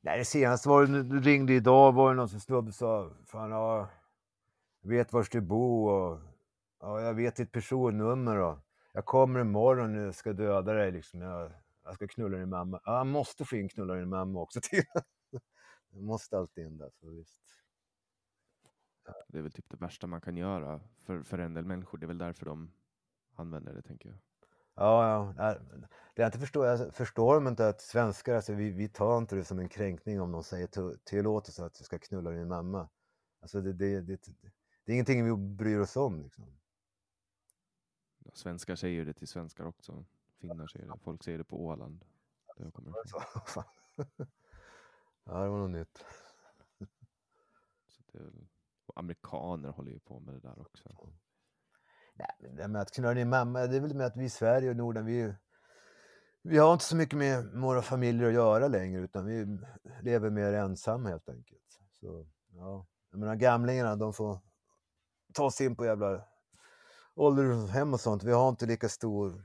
Nej, 0.00 0.18
det 0.18 0.24
senaste 0.24 0.68
var 0.68 0.86
det, 0.86 1.02
du 1.02 1.20
ringde 1.20 1.52
idag 1.52 1.92
var 1.92 2.10
det 2.10 2.16
någon 2.16 2.28
som 2.28 2.40
snubbe 2.40 2.72
sa, 2.72 3.10
fan 3.26 3.50
ja, 3.50 3.88
jag 4.80 4.90
vet 4.90 5.12
var 5.12 5.26
du 5.30 5.40
bor 5.40 5.90
och 5.92 6.20
ja, 6.80 7.00
jag 7.00 7.14
vet 7.14 7.36
ditt 7.36 7.52
personnummer 7.52 8.36
och 8.36 8.58
jag 8.92 9.04
kommer 9.04 9.40
imorgon 9.40 10.08
och 10.08 10.14
ska 10.14 10.32
döda 10.32 10.72
dig 10.72 10.92
liksom. 10.92 11.20
Jag, 11.20 11.52
jag 11.84 11.94
ska 11.94 12.08
knulla 12.08 12.38
din 12.38 12.48
mamma. 12.48 12.80
Ja, 12.84 12.96
jag 12.96 13.06
måste 13.06 13.44
få 13.44 13.56
in 13.56 13.68
knulla 13.68 13.94
din 13.94 14.08
mamma 14.08 14.40
också 14.40 14.60
till. 14.70 14.84
Jag 15.92 16.02
måste 16.02 16.38
alltid 16.38 16.66
in 16.66 16.78
där, 16.78 16.90
så 17.00 17.10
visst. 17.10 17.40
Det 19.28 19.38
är 19.38 19.42
väl 19.42 19.52
typ 19.52 19.70
det 19.70 19.76
värsta 19.76 20.06
man 20.06 20.20
kan 20.20 20.36
göra 20.36 20.80
för, 20.98 21.22
för 21.22 21.38
en 21.38 21.54
del 21.54 21.64
människor. 21.64 21.98
Det 21.98 22.04
är 22.04 22.08
väl 22.08 22.18
därför 22.18 22.46
de 22.46 22.72
använder 23.34 23.74
det, 23.74 23.82
tänker 23.82 24.08
jag. 24.08 24.18
Ja, 24.74 25.34
ja. 25.36 25.54
Det 26.14 26.22
jag 26.22 26.28
inte 26.28 26.38
förstår, 26.38 26.66
jag 26.66 26.94
förstår 26.94 27.34
de 27.34 27.46
inte 27.48 27.68
att 27.68 27.80
svenskar, 27.80 28.34
alltså, 28.34 28.52
vi, 28.52 28.70
vi 28.70 28.88
tar 28.88 29.18
inte 29.18 29.36
det 29.36 29.44
som 29.44 29.58
en 29.58 29.68
kränkning 29.68 30.20
om 30.20 30.32
de 30.32 30.44
säger 30.44 30.66
till- 30.66 30.98
tillåtelse 31.04 31.64
att 31.64 31.74
du 31.74 31.84
ska 31.84 31.98
knulla 31.98 32.30
din 32.30 32.48
mamma. 32.48 32.88
Alltså 33.40 33.60
det, 33.60 33.72
det, 33.72 34.00
det, 34.00 34.20
det 34.84 34.92
är 34.92 34.94
ingenting 34.94 35.24
vi 35.24 35.36
bryr 35.36 35.78
oss 35.78 35.96
om. 35.96 36.22
Liksom. 36.22 36.44
Ja, 38.18 38.30
Svenskar 38.34 38.76
säger 38.76 39.04
det 39.04 39.12
till 39.12 39.28
svenskar 39.28 39.64
också. 39.64 40.04
Finnar 40.40 40.66
säger 40.66 40.86
det. 40.86 40.98
Folk 40.98 41.24
säger 41.24 41.38
det 41.38 41.44
på 41.44 41.64
Åland. 41.64 42.04
Där 42.56 42.64
jag 42.64 42.74
kommer 42.74 43.06
ifrån. 43.06 43.22
Ja, 45.24 45.42
det 45.42 45.48
var 45.48 45.58
något 45.58 45.70
nytt. 45.70 46.04
Så 47.86 48.02
det 48.12 48.18
amerikaner 48.96 49.68
håller 49.68 49.90
ju 49.90 49.98
på 49.98 50.20
med 50.20 50.34
det 50.34 50.40
där 50.40 50.60
också. 50.60 50.88
Nej, 52.14 52.28
men 52.40 52.56
det 52.56 52.68
med 52.68 52.82
att 52.82 52.92
knulla 52.92 53.14
din 53.14 53.28
mamma, 53.28 53.66
det 53.66 53.76
är 53.76 53.80
väl 53.80 53.94
med 53.94 54.06
att 54.06 54.16
vi 54.16 54.24
i 54.24 54.30
Sverige 54.30 54.70
och 54.70 54.76
Norden, 54.76 55.06
vi, 55.06 55.34
vi 56.42 56.58
har 56.58 56.72
inte 56.72 56.84
så 56.84 56.96
mycket 56.96 57.18
med 57.18 57.44
våra 57.44 57.82
familjer 57.82 58.28
att 58.28 58.34
göra 58.34 58.68
längre, 58.68 59.02
utan 59.02 59.26
vi 59.26 59.58
lever 60.02 60.30
mer 60.30 60.52
ensamma 60.52 61.08
helt 61.08 61.28
enkelt. 61.28 61.80
Så, 62.00 62.26
ja. 62.48 62.86
Jag 63.10 63.20
menar, 63.20 63.36
gamlingarna, 63.36 63.96
de 63.96 64.12
får 64.12 64.40
ta 65.34 65.50
sig 65.50 65.66
in 65.66 65.76
på 65.76 65.84
jävla 65.84 66.24
ålderdomshem 67.14 67.94
och 67.94 68.00
sånt. 68.00 68.24
Vi 68.24 68.32
har 68.32 68.48
inte 68.48 68.66
lika 68.66 68.88
stor 68.88 69.44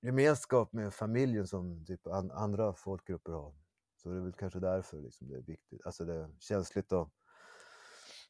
gemenskap 0.00 0.72
med 0.72 0.94
familjen 0.94 1.46
som 1.46 1.86
typ 1.86 2.06
andra 2.32 2.74
folkgrupper 2.74 3.32
har. 3.32 3.54
Så 3.96 4.08
det 4.08 4.16
är 4.16 4.20
väl 4.20 4.32
kanske 4.32 4.60
därför 4.60 5.00
liksom 5.00 5.28
det 5.28 5.36
är 5.36 5.42
viktigt. 5.42 5.86
Alltså 5.86 6.04
det 6.04 6.14
är 6.14 6.30
känsligt 6.38 6.92
att 6.92 7.08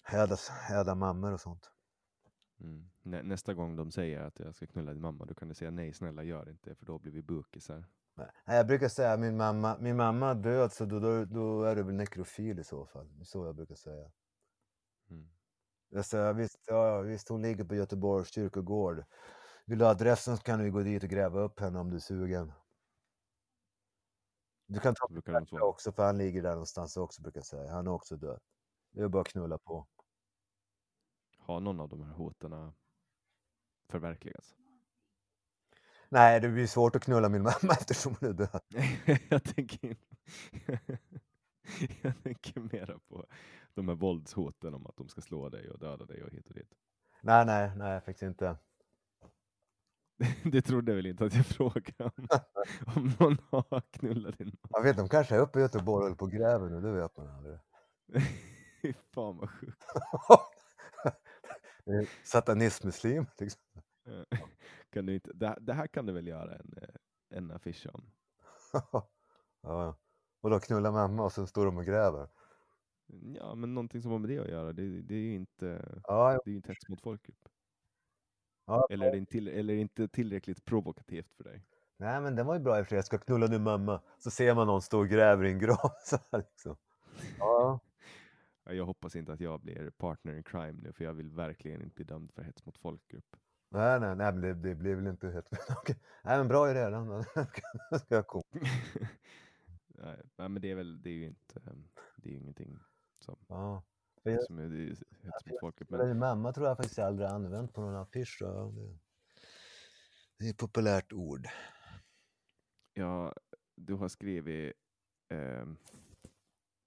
häda, 0.02 0.36
häda 0.68 0.94
mammor 0.94 1.32
och 1.32 1.40
sånt. 1.40 1.70
Mm. 2.60 2.90
Nä, 3.02 3.22
nästa 3.22 3.54
gång 3.54 3.76
de 3.76 3.90
säger 3.90 4.20
att 4.20 4.38
jag 4.38 4.54
ska 4.54 4.66
knulla 4.66 4.92
din 4.92 5.02
mamma, 5.02 5.24
då 5.24 5.34
kan 5.34 5.48
du 5.48 5.54
säga 5.54 5.70
nej, 5.70 5.92
snälla 5.92 6.22
gör 6.22 6.50
inte 6.50 6.74
för 6.74 6.86
då 6.86 6.98
blir 6.98 7.12
vi 7.12 7.22
bukisar. 7.22 7.84
Nej, 8.14 8.56
jag 8.56 8.66
brukar 8.66 8.88
säga 8.88 9.16
min 9.16 9.36
mamma, 9.36 9.76
min 9.80 9.96
mamma 9.96 10.34
död, 10.34 10.72
så 10.72 10.84
då, 10.84 11.00
då, 11.00 11.24
då 11.24 11.62
är 11.62 11.76
du 11.76 11.82
väl 11.82 11.94
nekrofil 11.94 12.58
i 12.58 12.64
så 12.64 12.86
fall. 12.86 13.24
Så 13.24 13.46
jag 13.46 13.54
brukar 13.56 13.74
säga. 13.74 14.10
Mm. 15.10 15.30
Jag 15.88 16.04
säger, 16.04 16.32
visst, 16.32 16.58
ja, 16.66 17.00
visst, 17.00 17.28
hon 17.28 17.42
ligger 17.42 17.64
på 17.64 17.74
Göteborgs 17.74 18.34
kyrkogård. 18.34 19.04
Vill 19.66 19.78
du 19.78 19.84
ha 19.84 19.90
adressen 19.90 20.36
så 20.36 20.42
kan 20.42 20.58
du 20.58 20.70
gå 20.70 20.80
dit 20.80 21.02
och 21.02 21.08
gräva 21.08 21.40
upp 21.40 21.60
henne 21.60 21.78
om 21.78 21.90
du 21.90 21.96
är 21.96 22.00
sugen. 22.00 22.52
Du 24.66 24.80
kan 24.80 24.94
ta 24.94 25.08
brukar 25.08 25.60
också, 25.60 25.92
för 25.92 26.06
han 26.06 26.18
ligger 26.18 26.42
där 26.42 26.50
någonstans 26.50 26.96
också, 26.96 27.22
brukar 27.22 27.38
jag 27.38 27.46
säga. 27.46 27.72
Han 27.72 27.86
är 27.86 27.90
också 27.90 28.16
död. 28.16 28.40
Det 28.90 29.02
är 29.02 29.08
bara 29.08 29.20
att 29.20 29.28
knulla 29.28 29.58
på. 29.58 29.86
Har 31.44 31.60
någon 31.60 31.80
av 31.80 31.88
de 31.88 32.02
här 32.02 32.12
hoten 32.12 32.72
förverkligats? 33.88 34.56
Nej, 36.08 36.40
det 36.40 36.48
blir 36.48 36.66
svårt 36.66 36.96
att 36.96 37.04
knulla 37.04 37.28
min 37.28 37.42
mamma 37.42 37.72
eftersom 37.80 38.16
hon 38.20 38.28
är 38.28 38.32
död. 38.32 38.60
jag 39.28 39.44
tänker 39.44 39.96
jag 42.02 42.22
tänker 42.22 42.60
mera 42.60 42.98
på 42.98 43.26
de 43.74 43.88
här 43.88 43.94
våldshoten 43.94 44.74
om 44.74 44.86
att 44.86 44.96
de 44.96 45.08
ska 45.08 45.20
slå 45.20 45.48
dig 45.48 45.70
och 45.70 45.78
döda 45.78 46.04
dig 46.06 46.24
och 46.24 46.30
hit 46.30 46.48
och 46.48 46.54
dit. 46.54 46.74
Nej, 47.20 47.46
nej, 47.46 47.72
nej, 47.76 48.00
faktiskt 48.00 48.22
inte. 48.22 48.56
Det 50.44 50.62
trodde 50.62 50.92
jag 50.92 50.96
väl 50.96 51.06
inte 51.06 51.24
att 51.24 51.34
jag 51.34 51.46
frågade 51.46 52.04
om. 52.04 52.28
Om 52.96 53.12
någon 53.18 53.38
har 53.50 53.80
knullat 53.90 54.38
din 54.38 54.46
mamma. 54.46 54.70
Jag 54.70 54.82
vet, 54.82 54.96
de 54.96 55.08
kanske 55.08 55.34
är 55.34 55.38
uppe 55.38 55.58
i 55.58 55.62
Göteborg 55.62 55.96
och 55.96 56.02
håller 56.02 56.16
på 56.16 56.24
och 56.24 56.32
gräver 56.32 56.68
nu, 56.68 56.80
det 56.80 56.92
vet 56.92 57.16
man 57.16 57.28
aldrig. 57.28 57.58
Fan 59.14 59.36
vad 59.36 59.50
sjukt. 59.50 59.84
Det 61.84 61.92
är 61.92 62.08
Satanism-muslim, 62.24 63.26
liksom. 63.38 63.62
Kan 64.90 65.06
du 65.06 65.14
inte, 65.14 65.30
det, 65.34 65.58
det 65.60 65.72
här 65.72 65.86
kan 65.86 66.06
du 66.06 66.12
väl 66.12 66.26
göra 66.26 66.54
en, 66.54 66.74
eh, 66.82 67.36
en 67.38 67.50
affisch 67.50 67.86
om? 67.92 68.04
ja. 69.62 69.96
Och 70.40 70.50
då 70.50 70.60
knulla 70.60 70.92
mamma 70.92 71.24
och 71.24 71.32
sen 71.32 71.46
står 71.46 71.66
de 71.66 71.76
och 71.76 71.84
gräver. 71.84 72.28
Ja, 73.34 73.54
men 73.54 73.74
någonting 73.74 74.02
som 74.02 74.10
har 74.10 74.18
med 74.18 74.30
det 74.30 74.38
att 74.38 74.48
göra. 74.48 74.72
Det, 74.72 75.02
det 75.02 75.14
är 75.14 75.18
ju 75.18 75.34
inte, 75.34 76.00
Ja, 76.04 76.40
det 76.44 76.50
är 76.50 76.54
inte 76.54 76.68
hets 76.68 76.88
mot 76.88 77.02
folkgrupp. 77.02 77.48
ja. 78.66 78.86
Eller 78.90 79.06
är 79.06 79.10
det 79.10 79.18
inte, 79.18 79.38
eller 79.38 79.74
inte 79.74 80.08
tillräckligt 80.08 80.64
provokativt 80.64 81.34
för 81.34 81.44
dig? 81.44 81.64
Nej, 81.96 82.20
men 82.20 82.36
den 82.36 82.46
var 82.46 82.54
ju 82.54 82.60
bra 82.60 82.78
i 82.78 82.82
och 82.82 82.86
för 82.86 82.88
sig. 82.88 82.96
Jag 82.98 83.04
ska 83.04 83.18
knulla 83.18 83.46
din 83.46 83.62
mamma. 83.62 84.00
Så 84.18 84.30
ser 84.30 84.54
man 84.54 84.66
någon 84.66 84.82
stå 84.82 84.98
och 84.98 85.08
gräver 85.08 85.44
i 85.44 85.52
en 85.52 85.58
grav. 85.58 85.92
Så 86.04 86.18
här, 86.32 86.38
liksom. 86.38 86.76
Ja. 87.38 87.80
Ja, 88.64 88.72
Jag 88.72 88.86
hoppas 88.86 89.16
inte 89.16 89.32
att 89.32 89.40
jag 89.40 89.60
blir 89.60 89.90
partner 89.90 90.34
in 90.34 90.42
crime 90.42 90.80
nu, 90.82 90.92
för 90.92 91.04
jag 91.04 91.14
vill 91.14 91.30
verkligen 91.30 91.82
inte 91.82 91.94
bli 91.94 92.04
dömd 92.04 92.32
för 92.32 92.42
hets 92.42 92.66
mot 92.66 92.78
folkgrupp. 92.78 93.36
Nej, 93.68 94.00
nej, 94.00 94.16
nej, 94.16 94.32
det, 94.32 94.54
det 94.54 94.74
blir 94.74 94.94
väl 94.94 95.06
inte 95.06 95.30
helt... 95.30 95.48
Okej. 95.76 95.96
Nej, 96.24 96.38
men 96.38 96.48
bra 96.48 96.70
idé. 96.70 96.80
Den 96.90 97.24
ska- 97.98 98.14
jag 98.14 98.26
komma. 98.26 98.44
Nej, 99.88 100.22
men 100.48 100.62
det 100.62 100.70
är 100.70 100.74
väl, 100.74 101.02
det 101.02 101.10
är 101.10 101.14
ju 101.14 101.24
inte, 101.26 101.60
det 102.16 102.28
är 102.28 102.32
ju 102.32 102.38
ingenting 102.38 102.78
som, 103.18 103.38
Ja. 103.48 103.82
Jag- 104.22 104.44
som 104.44 104.58
är 104.58 104.68
det 104.68 104.82
är 104.82 104.88
hets 105.22 105.46
mot 105.46 105.60
folkgrupp. 105.60 105.90
Men... 105.90 106.18
Mamma 106.18 106.52
tror 106.52 106.66
jag 106.68 106.76
faktiskt 106.76 106.98
aldrig 106.98 107.28
använt 107.28 107.72
på 107.74 107.80
någon 107.80 107.96
affisch. 107.96 108.36
det, 108.40 108.98
det 110.38 110.46
är 110.46 110.50
ett 110.50 110.58
populärt 110.58 111.12
ord. 111.12 111.46
ja, 112.94 113.34
du 113.76 113.94
har 113.94 114.08
skrivit 114.08 114.72
ehm, 115.28 115.76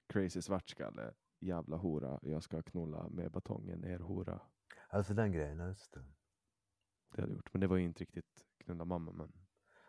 Crazy 0.08 0.42
svartskalle, 0.42 1.14
jävla 1.46 1.78
hora, 1.78 2.20
jag 2.22 2.44
ska 2.44 2.62
knulla 2.62 3.10
med 3.10 3.32
batongen, 3.32 3.86
er 3.86 4.00
hora. 4.00 4.42
Alltså 4.90 5.14
den 5.14 5.32
grejen, 5.32 5.68
just 5.68 5.94
det. 5.94 6.04
Det 7.16 7.22
hade 7.22 7.34
gjort, 7.34 7.54
men 7.54 7.62
det 7.62 7.68
var 7.68 7.78
ju 7.78 7.84
inte 7.84 8.04
riktigt 8.04 8.46
knulla 8.66 8.86
mamma. 8.86 9.12
Men 9.12 9.32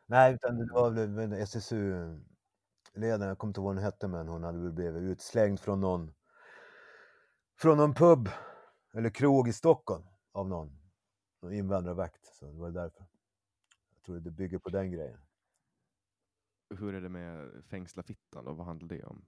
Nej, 0.06 0.34
utan 0.34 0.58
det 0.58 0.72
var 0.72 0.90
väl 0.90 1.18
en 1.18 1.32
SSU-ledaren, 1.32 3.28
jag 3.28 3.38
kommer 3.38 3.50
inte 3.50 3.60
ihåg 3.60 3.66
vad 3.66 3.74
hon 3.74 3.84
hette, 3.84 4.08
men 4.08 4.28
hon 4.28 4.44
hade 4.44 4.58
väl 4.58 4.72
blivit 4.72 5.02
utslängd 5.02 5.60
från 5.60 5.80
någon, 5.80 6.12
från 7.60 7.76
någon 7.78 7.94
pub 7.94 8.28
eller 8.94 9.10
krog 9.10 9.48
i 9.48 9.52
Stockholm 9.52 10.04
av 10.32 10.48
någon, 10.48 10.78
någon 11.42 11.52
invandrarvakt. 11.52 12.26
Så 12.26 12.46
det 12.46 12.58
var 12.58 12.70
därför. 12.70 13.06
Jag 13.94 14.02
tror 14.02 14.20
det 14.20 14.30
bygger 14.30 14.58
på 14.58 14.70
den 14.70 14.90
grejen. 14.90 15.20
hur 16.70 16.94
är 16.94 17.00
det 17.00 17.08
med 17.08 17.64
fängsla 17.64 18.02
fittan 18.02 18.46
och 18.46 18.56
vad 18.56 18.66
handlar 18.66 18.88
det 18.88 19.04
om? 19.04 19.26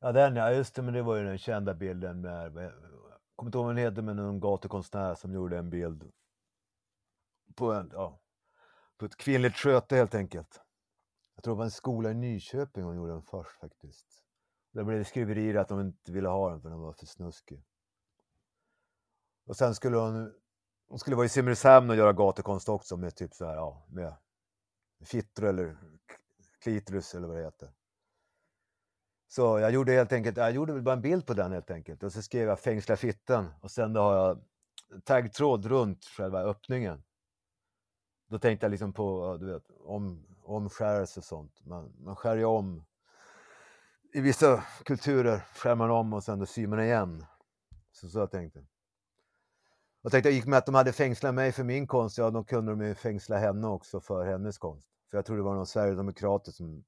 Ja, 0.00 0.12
den 0.12 0.36
ja, 0.36 0.52
just 0.52 0.74
det, 0.74 0.82
men 0.82 0.94
det 0.94 1.02
var 1.02 1.16
ju 1.16 1.24
den 1.24 1.38
kända 1.38 1.74
bilden 1.74 2.20
med, 2.20 2.56
jag 2.56 2.72
kommer 3.36 3.48
inte 3.48 3.58
ihåg 3.58 3.66
vad 3.66 3.76
den 3.76 3.84
heter, 3.84 4.02
men 4.02 4.16
någon 4.16 4.40
gatukonstnär 4.40 5.14
som 5.14 5.32
gjorde 5.32 5.58
en 5.58 5.70
bild 5.70 6.12
på, 7.54 7.72
en, 7.72 7.90
ja, 7.94 8.20
på 8.98 9.06
ett 9.06 9.16
kvinnligt 9.16 9.56
sköte 9.56 9.96
helt 9.96 10.14
enkelt. 10.14 10.60
Jag 11.34 11.44
tror 11.44 11.54
det 11.54 11.58
var 11.58 11.64
en 11.64 11.70
skola 11.70 12.10
i 12.10 12.14
Nyköping 12.14 12.84
hon 12.84 12.96
gjorde 12.96 13.12
den 13.12 13.22
först 13.22 13.60
faktiskt. 13.60 14.06
Där 14.72 14.84
blev 14.84 14.98
det 14.98 15.04
skriverier 15.04 15.54
att 15.54 15.68
de 15.68 15.80
inte 15.80 16.12
ville 16.12 16.28
ha 16.28 16.50
den 16.50 16.60
för 16.60 16.68
den 16.68 16.80
var 16.80 16.92
för 16.92 17.06
snuskig. 17.06 17.64
Och 19.46 19.56
sen 19.56 19.74
skulle 19.74 19.96
hon, 19.96 20.34
hon 20.88 20.98
skulle 20.98 21.16
vara 21.16 21.26
i 21.26 21.28
Simrishamn 21.28 21.90
och 21.90 21.96
göra 21.96 22.12
gatukonst 22.12 22.68
också 22.68 22.96
med 22.96 23.16
typ 23.16 23.34
så 23.34 23.44
här, 23.44 23.54
ja, 23.54 23.86
med 23.88 24.14
fittor 25.04 25.44
eller 25.44 25.76
klitoris 26.60 27.14
eller 27.14 27.28
vad 27.28 27.36
det 27.36 27.44
heter. 27.44 27.72
Så 29.28 29.58
jag 29.58 29.70
gjorde 29.70 29.92
helt 29.92 30.12
enkelt, 30.12 30.36
jag 30.36 30.52
gjorde 30.52 30.72
väl 30.72 30.82
bara 30.82 30.94
en 30.94 31.00
bild 31.00 31.26
på 31.26 31.34
den 31.34 31.52
helt 31.52 31.70
enkelt 31.70 32.02
och 32.02 32.12
så 32.12 32.22
skrev 32.22 32.48
jag 32.48 32.60
fängsla 32.60 32.96
fitten 32.96 33.46
och 33.60 33.70
sen 33.70 33.92
då 33.92 34.00
har 34.00 34.16
jag 34.16 34.40
taggtråd 35.04 35.66
runt 35.66 36.04
själva 36.04 36.42
öppningen. 36.42 37.02
Då 38.28 38.38
tänkte 38.38 38.66
jag 38.66 38.70
liksom 38.70 38.92
på, 38.92 39.36
du 39.40 39.52
vet, 39.52 39.70
om, 39.84 40.26
omskärelse 40.42 41.20
och 41.20 41.24
sånt. 41.24 41.64
Man, 41.64 41.92
man 41.98 42.16
skär 42.16 42.36
ju 42.36 42.44
om. 42.44 42.84
I 44.12 44.20
vissa 44.20 44.64
kulturer 44.84 45.38
skär 45.38 45.74
man 45.74 45.90
om 45.90 46.12
och 46.12 46.24
sen 46.24 46.38
då 46.38 46.46
syr 46.46 46.66
man 46.66 46.80
igen. 46.80 47.26
Så, 47.92 48.08
så 48.08 48.18
jag 48.18 48.30
tänkte. 48.30 48.66
Jag 50.02 50.12
tänkte, 50.12 50.28
jag 50.28 50.34
gick 50.34 50.46
med 50.46 50.58
att 50.58 50.66
de 50.66 50.74
hade 50.74 50.92
fängslat 50.92 51.34
mig 51.34 51.52
för 51.52 51.64
min 51.64 51.86
konst, 51.86 52.18
ja 52.18 52.30
då 52.30 52.44
kunde 52.44 52.72
de 52.72 52.80
ju 52.80 52.94
fängsla 52.94 53.36
henne 53.36 53.66
också 53.66 54.00
för 54.00 54.24
hennes 54.24 54.58
konst. 54.58 54.88
För 55.10 55.18
jag 55.18 55.26
tror 55.26 55.36
det 55.36 55.42
var 55.42 55.54
någon 55.54 55.66
sverigedemokrater 55.66 56.52
som 56.52 56.84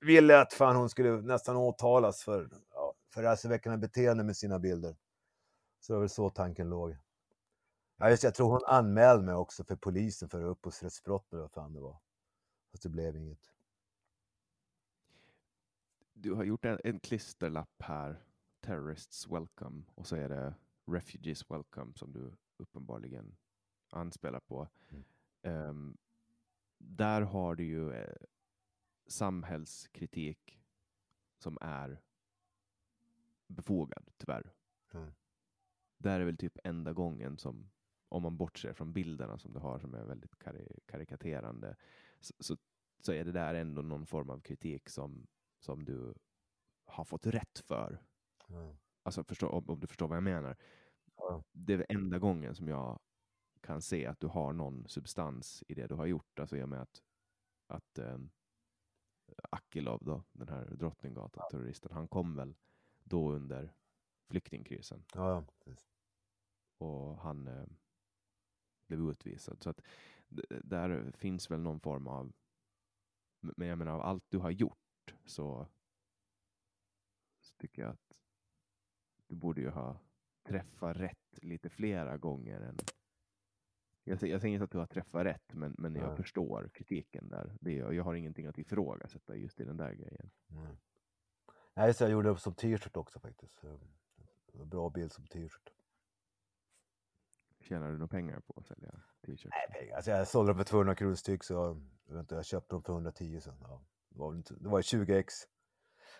ville 0.00 0.40
att 0.40 0.52
fan 0.52 0.76
hon 0.76 0.88
skulle 0.88 1.22
nästan 1.22 1.56
åtalas 1.56 2.22
för, 2.22 2.50
ja, 2.74 2.94
för 3.14 3.22
raseväckande 3.22 3.78
beteende 3.78 4.24
med 4.24 4.36
sina 4.36 4.58
bilder. 4.58 4.96
Så 5.80 5.92
det 5.92 5.96
var 5.96 6.00
väl 6.00 6.10
så 6.10 6.30
tanken 6.30 6.68
låg. 6.68 6.96
Ja, 7.96 8.10
just, 8.10 8.22
jag 8.22 8.34
tror 8.34 8.50
hon 8.50 8.64
anmälde 8.66 9.22
mig 9.22 9.34
också 9.34 9.64
för 9.64 9.76
polisen 9.76 10.28
för 10.28 10.44
upphovsrättsbrott 10.44 11.32
eller 11.32 11.42
vad 11.42 11.52
fan 11.52 11.72
det 11.72 11.80
var. 11.80 12.00
Fast 12.70 12.82
det 12.82 12.88
blev 12.88 13.16
inget. 13.16 13.52
Du 16.12 16.34
har 16.34 16.44
gjort 16.44 16.64
en, 16.64 16.80
en 16.84 17.00
klisterlapp 17.00 17.82
här, 17.82 18.24
Terrorists 18.60 19.26
Welcome, 19.28 19.82
och 19.94 20.06
så 20.06 20.16
är 20.16 20.28
det 20.28 20.54
Refugees 20.86 21.50
Welcome 21.50 21.92
som 21.96 22.12
du 22.12 22.32
uppenbarligen 22.56 23.36
anspelar 23.90 24.40
på. 24.40 24.68
Mm. 24.90 25.04
Ehm, 25.42 25.96
där 26.78 27.20
har 27.20 27.54
du 27.54 27.64
ju 27.64 27.92
eh, 27.92 28.14
samhällskritik 29.06 30.60
som 31.38 31.58
är 31.60 32.02
befogad, 33.46 34.10
tyvärr. 34.16 34.52
Mm. 34.92 35.12
Där 35.98 36.20
är 36.20 36.24
väl 36.24 36.36
typ 36.36 36.58
enda 36.64 36.92
gången 36.92 37.38
som, 37.38 37.70
om 38.08 38.22
man 38.22 38.36
bortser 38.36 38.72
från 38.72 38.92
bilderna 38.92 39.38
som 39.38 39.52
du 39.52 39.58
har 39.58 39.78
som 39.78 39.94
är 39.94 40.04
väldigt 40.04 40.38
kari 40.38 40.80
karikaterande, 40.86 41.76
så, 42.20 42.34
så, 42.38 42.56
så 42.98 43.12
är 43.12 43.24
det 43.24 43.32
där 43.32 43.54
ändå 43.54 43.82
någon 43.82 44.06
form 44.06 44.30
av 44.30 44.40
kritik 44.40 44.88
som, 44.88 45.26
som 45.60 45.84
du 45.84 46.14
har 46.84 47.04
fått 47.04 47.26
rätt 47.26 47.58
för. 47.58 48.02
Mm. 48.48 48.76
Alltså 49.02 49.24
förstå, 49.24 49.48
om, 49.48 49.70
om 49.70 49.80
du 49.80 49.86
förstår 49.86 50.08
vad 50.08 50.16
jag 50.16 50.24
menar. 50.24 50.56
Ja. 51.16 51.44
Det 51.52 51.74
är 51.74 51.86
enda 51.88 52.18
gången 52.18 52.54
som 52.54 52.68
jag 52.68 52.98
kan 53.60 53.82
se 53.82 54.06
att 54.06 54.20
du 54.20 54.26
har 54.26 54.52
någon 54.52 54.88
substans 54.88 55.64
i 55.68 55.74
det 55.74 55.86
du 55.86 55.94
har 55.94 56.06
gjort. 56.06 56.38
Alltså 56.38 56.56
i 56.56 56.62
och 56.62 56.68
med 56.68 56.82
att, 56.82 57.02
att 57.66 57.98
um, 57.98 58.30
Akilov, 59.50 60.04
då, 60.04 60.24
den 60.32 60.48
här 60.48 60.64
Drottninggatan-terroristen, 60.64 61.92
han 61.92 62.08
kom 62.08 62.36
väl 62.36 62.54
då 63.04 63.32
under 63.32 63.74
flyktingkrisen 64.30 65.04
Ja, 65.14 65.30
ja, 65.30 65.44
precis. 65.64 65.88
och 66.78 67.18
han 67.18 67.46
eh, 67.46 67.66
blev 68.86 69.00
utvisad. 69.00 69.62
Så 69.62 69.70
att 69.70 69.80
där 70.64 71.12
finns 71.12 71.50
väl 71.50 71.60
någon 71.60 71.80
form 71.80 72.06
av, 72.06 72.32
men 73.40 73.68
jag 73.68 73.78
menar 73.78 73.92
av 73.92 74.00
allt 74.00 74.24
du 74.28 74.38
har 74.38 74.50
gjort 74.50 75.14
så, 75.24 75.66
så 77.40 77.54
tycker 77.56 77.82
jag 77.82 77.90
att 77.90 78.20
du 79.26 79.34
borde 79.34 79.60
ju 79.60 79.68
ha 79.70 79.98
träffat 80.42 80.96
rätt 80.96 81.38
lite 81.42 81.68
flera 81.70 82.18
gånger 82.18 82.60
än 82.60 82.76
jag, 84.06 84.22
jag 84.22 84.40
säger 84.40 84.54
inte 84.54 84.64
att 84.64 84.70
du 84.70 84.78
har 84.78 84.86
träffat 84.86 85.24
rätt, 85.24 85.54
men, 85.54 85.74
men 85.78 85.94
jag 85.94 86.06
Nej. 86.08 86.16
förstår 86.16 86.70
kritiken 86.74 87.28
där. 87.28 87.56
Det, 87.60 87.72
jag 87.72 88.04
har 88.04 88.14
ingenting 88.14 88.46
att 88.46 88.58
ifrågasätta 88.58 89.36
just 89.36 89.60
i 89.60 89.64
den 89.64 89.76
där 89.76 89.92
grejen. 89.92 90.30
Mm. 90.50 90.76
Nej, 91.74 91.94
så 91.94 92.04
jag 92.04 92.10
gjorde 92.10 92.28
det 92.28 92.38
som 92.38 92.54
t-shirt 92.54 92.96
också 92.96 93.20
faktiskt. 93.20 93.58
Så, 93.58 93.80
Bra 94.64 94.90
bild 94.90 95.12
som 95.12 95.26
t-shirt. 95.26 95.72
Tjänar 97.60 97.86
du 97.86 97.92
några 97.92 98.08
pengar 98.08 98.40
på 98.40 98.54
att 98.56 98.66
sälja 98.66 98.90
t-shirts? 99.26 99.44
Nej, 99.44 99.80
pengar. 99.80 99.96
Alltså 99.96 100.10
jag 100.10 100.28
sålde 100.28 100.52
dem 100.52 100.58
för 100.58 100.64
200 100.64 100.94
kronor 100.94 101.14
styck 101.14 101.44
så 101.44 101.54
jag, 101.54 101.74
vet 102.14 102.20
inte, 102.20 102.34
jag 102.34 102.44
köpte 102.44 102.74
dem 102.74 102.82
för 102.82 102.92
110 102.92 103.40
så 103.40 103.50
ja, 103.60 103.84
det 104.08 104.18
var, 104.18 104.34
inte, 104.34 104.54
det 104.54 104.68
var 104.68 104.82
20 104.82 105.18
ex. 105.18 105.34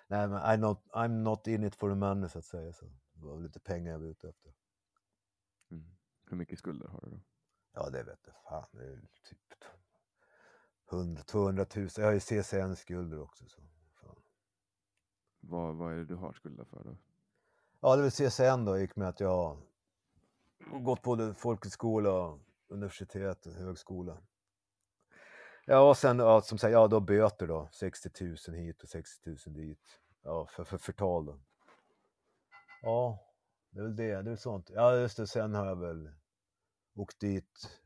Nej 0.06 0.28
men 0.28 0.38
I'm 0.38 0.56
not, 0.56 0.84
I'm 0.92 1.22
not 1.22 1.46
in 1.46 1.64
it 1.64 1.74
for 1.74 1.90
the 1.90 1.96
money 1.96 2.28
så 2.28 2.38
att 2.38 2.44
säga. 2.44 2.72
Så 2.72 2.84
det 3.12 3.26
var 3.26 3.40
lite 3.40 3.60
pengar 3.60 3.92
jag 3.92 3.98
var 3.98 4.06
ute 4.06 4.28
efter. 4.28 4.52
Mm. 5.70 5.96
Hur 6.26 6.36
mycket 6.36 6.58
skulder 6.58 6.88
har 6.88 7.00
du 7.00 7.10
då? 7.10 7.20
Ja 7.76 7.90
det 7.90 8.02
vet 8.02 8.18
jag 8.26 8.34
fan. 8.48 8.66
Det 8.72 8.84
är 8.84 9.00
typ 9.28 9.38
100, 10.92 11.22
200 11.22 11.66
000. 11.76 11.88
Jag 11.96 12.04
har 12.04 12.12
ju 12.12 12.20
CSN-skulder 12.20 13.22
också. 13.22 13.44
Så, 13.48 13.60
fan. 14.00 14.16
Vad, 15.40 15.76
vad 15.76 15.92
är 15.92 15.96
det 15.96 16.04
du 16.04 16.14
har 16.14 16.32
skulder 16.32 16.64
för 16.64 16.84
då? 16.84 16.96
Ja 17.80 17.96
det 17.96 18.00
är 18.00 18.02
väl 18.02 18.30
CSN 18.30 18.64
då, 18.64 18.78
gick 18.78 18.96
med 18.96 19.08
att 19.08 19.20
jag 19.20 19.56
har 20.70 20.80
gått 20.80 21.02
både 21.02 21.34
folkhögskola, 21.34 22.38
universitet 22.68 23.46
och 23.46 23.52
högskola. 23.52 24.18
Ja, 25.66 25.88
och 25.88 25.96
sen 25.96 26.18
ja, 26.18 26.40
som 26.40 26.58
sagt, 26.58 26.72
ja 26.72 26.88
då 26.88 27.00
böter 27.00 27.46
då, 27.46 27.68
60 27.72 28.10
000 28.48 28.56
hit 28.56 28.82
och 28.82 28.88
60 28.88 29.30
000 29.30 29.36
dit. 29.46 30.00
Ja, 30.22 30.46
för, 30.46 30.64
för 30.64 30.78
förtal 30.78 31.26
då. 31.26 31.40
Ja, 32.82 33.18
det 33.70 33.78
är 33.78 33.82
väl 33.82 33.96
det, 33.96 34.22
det 34.22 34.30
är 34.30 34.36
sånt. 34.36 34.70
Ja, 34.70 34.96
just 34.96 35.16
det, 35.16 35.26
sen 35.26 35.54
har 35.54 35.66
jag 35.66 35.76
väl 35.76 36.10
åkt 36.96 37.20
dit 37.20 37.80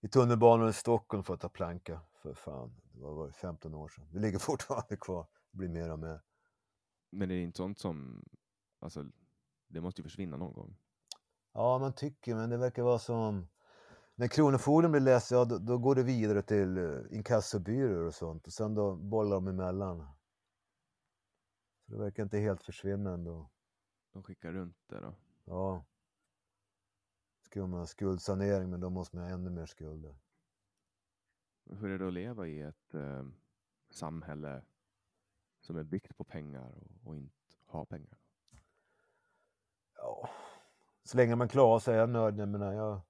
i 0.00 0.08
tunnelbanan 0.08 0.68
i 0.68 0.72
Stockholm 0.72 1.24
för 1.24 1.34
att 1.34 1.40
ta 1.40 1.48
planka. 1.48 2.00
För 2.22 2.34
fan, 2.34 2.80
det 2.92 3.00
var, 3.00 3.14
var 3.14 3.26
det 3.26 3.32
15 3.32 3.74
år 3.74 3.88
sedan. 3.88 4.08
Det 4.12 4.18
ligger 4.18 4.38
fortfarande 4.50 4.96
kvar, 4.96 5.26
det 5.50 5.58
blir 5.58 5.68
mer 5.68 5.92
och 5.92 5.98
mer. 5.98 6.20
Men 7.10 7.28
det 7.28 7.34
är 7.34 7.42
inte 7.42 7.56
sånt 7.56 7.78
som, 7.78 8.24
alltså, 8.78 9.04
det 9.68 9.80
måste 9.80 10.00
ju 10.00 10.02
försvinna 10.02 10.36
någon 10.36 10.52
gång. 10.52 10.76
Ja, 11.52 11.78
man 11.78 11.92
tycker, 11.92 12.34
men 12.34 12.50
det 12.50 12.56
verkar 12.56 12.82
vara 12.82 12.98
som... 12.98 13.48
När 14.14 14.28
Kronofogden 14.28 14.92
blir 14.92 15.00
less, 15.00 15.32
ja 15.32 15.44
då, 15.44 15.58
då 15.58 15.78
går 15.78 15.94
det 15.94 16.02
vidare 16.02 16.42
till 16.42 16.78
uh, 16.78 17.16
inkassobyråer 17.16 18.04
och 18.04 18.14
sånt. 18.14 18.46
Och 18.46 18.52
sen 18.52 18.74
då 18.74 18.96
bollar 18.96 19.36
de 19.36 19.48
emellan. 19.48 20.08
Så 21.86 21.92
det 21.92 21.98
verkar 21.98 22.22
inte 22.22 22.38
helt 22.38 22.62
försvinna 22.62 23.14
ändå. 23.14 23.50
De 24.12 24.22
skickar 24.22 24.52
runt 24.52 24.76
det 24.86 25.00
då. 25.00 25.14
Ja. 25.44 25.84
Man 27.60 27.72
ha 27.72 27.86
skuldsanering, 27.86 28.70
men 28.70 28.80
då 28.80 28.90
måste 28.90 29.16
man 29.16 29.24
ha 29.24 29.32
ännu 29.32 29.50
mer 29.50 29.66
skulder. 29.66 30.16
Hur 31.70 31.90
är 31.90 31.98
det 31.98 32.06
att 32.06 32.12
leva 32.12 32.46
i 32.46 32.60
ett 32.60 32.94
eh, 32.94 33.26
samhälle 33.90 34.62
som 35.60 35.76
är 35.76 35.82
byggt 35.82 36.16
på 36.16 36.24
pengar 36.24 36.72
och, 36.76 37.08
och 37.08 37.16
inte 37.16 37.34
har 37.66 37.84
pengar? 37.84 38.18
Ja, 39.96 40.30
så 41.04 41.16
länge 41.16 41.36
man 41.36 41.48
klarar 41.48 41.78
sig 41.78 41.94
är 41.94 41.98
jag 41.98 42.10
nöjd. 42.10 42.38
Jag 42.38 42.48
menar, 42.48 42.72
jag, 42.72 43.00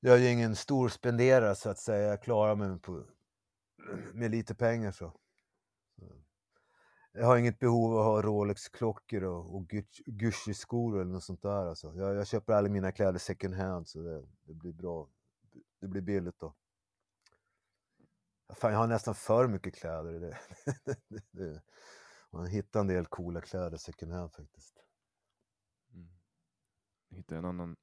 jag 0.00 0.14
är 0.14 0.18
ju 0.18 0.30
ingen 0.30 0.56
stor 0.56 0.88
spenderare 0.88 1.54
så 1.54 1.70
att 1.70 1.78
säga. 1.78 2.08
Jag 2.08 2.22
klarar 2.22 2.54
mig 2.54 2.78
på, 2.78 3.04
med 4.12 4.30
lite 4.30 4.54
pengar 4.54 4.92
så. 4.92 5.12
Jag 7.16 7.26
har 7.26 7.36
inget 7.36 7.58
behov 7.58 7.92
av 7.92 7.98
att 7.98 8.04
ha 8.04 8.22
Rolex-klockor 8.22 9.24
och, 9.24 9.56
och 9.56 9.68
Gucci-skor 10.06 11.00
eller 11.00 11.12
något 11.12 11.24
sånt 11.24 11.42
där. 11.42 11.66
Alltså. 11.66 11.94
Jag, 11.96 12.14
jag 12.14 12.26
köper 12.26 12.52
alla 12.52 12.68
mina 12.68 12.92
kläder 12.92 13.18
second 13.18 13.54
hand 13.54 13.88
så 13.88 14.02
det, 14.02 14.26
det 14.42 14.54
blir 14.54 14.72
bra. 14.72 15.08
Det 15.80 15.88
blir 15.88 16.02
billigt 16.02 16.38
då. 16.38 16.54
Fan, 18.54 18.72
jag 18.72 18.78
har 18.78 18.86
nästan 18.86 19.14
för 19.14 19.48
mycket 19.48 19.74
kläder. 19.74 20.12
Det, 20.20 20.38
det, 21.30 21.62
man 22.30 22.46
hittar 22.46 22.80
en 22.80 22.86
del 22.86 23.06
coola 23.06 23.40
kläder 23.40 23.76
second 23.76 24.12
hand 24.12 24.32
faktiskt. 24.32 24.84
Mm. 25.92 26.08
Jag 27.08 27.16
hittade 27.16 27.38
en 27.38 27.44
annan 27.44 27.76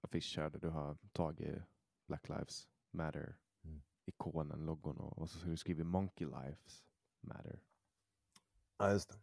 affisch 0.00 0.34
här 0.38 0.50
där 0.50 0.58
du 0.58 0.68
har 0.68 0.98
tagit 1.12 1.62
Black 2.06 2.28
Lives 2.28 2.68
Matter, 2.90 3.36
Mm. 3.64 3.82
ikonen, 4.04 4.66
logon 4.66 4.96
och, 4.96 5.18
och 5.18 5.30
så 5.30 5.38
har 5.38 5.50
du 5.50 5.56
skrivit 5.56 5.86
Monkey 5.86 6.26
Lives 6.26 6.85
Matter. 7.26 7.60
Ja, 8.78 8.90
just 8.90 9.10
det. 9.10 9.18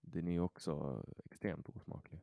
Den 0.00 0.28
är 0.28 0.32
ju 0.32 0.40
också 0.40 1.04
extremt 1.24 1.68
osmaklig, 1.68 2.20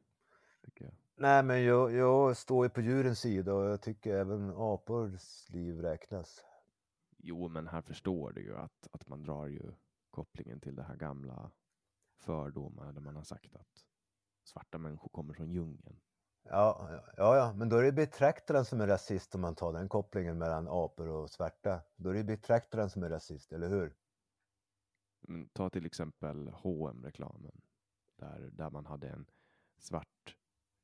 tycker 0.64 0.86
jag. 0.86 0.94
Nej, 1.16 1.44
men 1.44 1.64
jag, 1.64 1.94
jag 1.94 2.38
står 2.38 2.66
ju 2.66 2.70
på 2.70 2.82
djurens 2.82 3.20
sida 3.20 3.54
och 3.54 3.66
jag 3.66 3.82
tycker 3.82 4.16
även 4.16 4.54
apors 4.56 5.50
liv 5.50 5.82
räknas. 5.82 6.46
Jo, 7.18 7.48
men 7.48 7.68
här 7.68 7.82
förstår 7.82 8.32
du 8.32 8.42
ju 8.42 8.58
att, 8.58 8.88
att 8.92 9.08
man 9.08 9.24
drar 9.24 9.48
ju 9.48 9.72
kopplingen 10.10 10.60
till 10.60 10.76
det 10.76 10.84
här 10.84 10.96
gamla 10.96 11.52
fördomarna 12.18 12.92
där 12.92 13.02
man 13.02 13.16
har 13.16 13.24
sagt 13.24 13.56
att 13.56 13.86
svarta 14.44 14.78
människor 14.78 15.10
kommer 15.10 15.34
från 15.34 15.52
djungeln. 15.52 16.00
Ja, 16.44 16.90
ja, 16.92 17.14
ja, 17.18 17.38
ja, 17.38 17.54
men 17.54 17.70
då 17.70 17.78
är 17.78 17.84
det 17.84 17.92
betraktaren 17.92 18.66
som 18.66 18.82
är 18.82 18.88
rasist 18.88 19.36
om 19.36 19.42
man 19.42 19.56
tar 19.56 19.74
den 19.74 19.90
kopplingen 19.90 20.38
mellan 20.38 20.68
apor 20.68 21.08
och 21.08 21.30
svarta. 21.30 21.82
Då 21.96 22.10
är 22.10 22.14
det 22.14 22.24
betraktaren 22.24 22.90
som 22.90 23.04
är 23.04 23.10
rasist, 23.10 23.54
eller 23.54 23.70
hur? 23.70 23.96
Men 25.30 25.50
ta 25.50 25.70
till 25.70 25.86
exempel 25.86 26.48
hm 26.64 27.04
reklamen 27.04 27.62
där, 28.16 28.50
där 28.54 28.70
man 28.70 28.86
hade 28.86 29.10
en 29.10 29.26
svart 29.78 30.38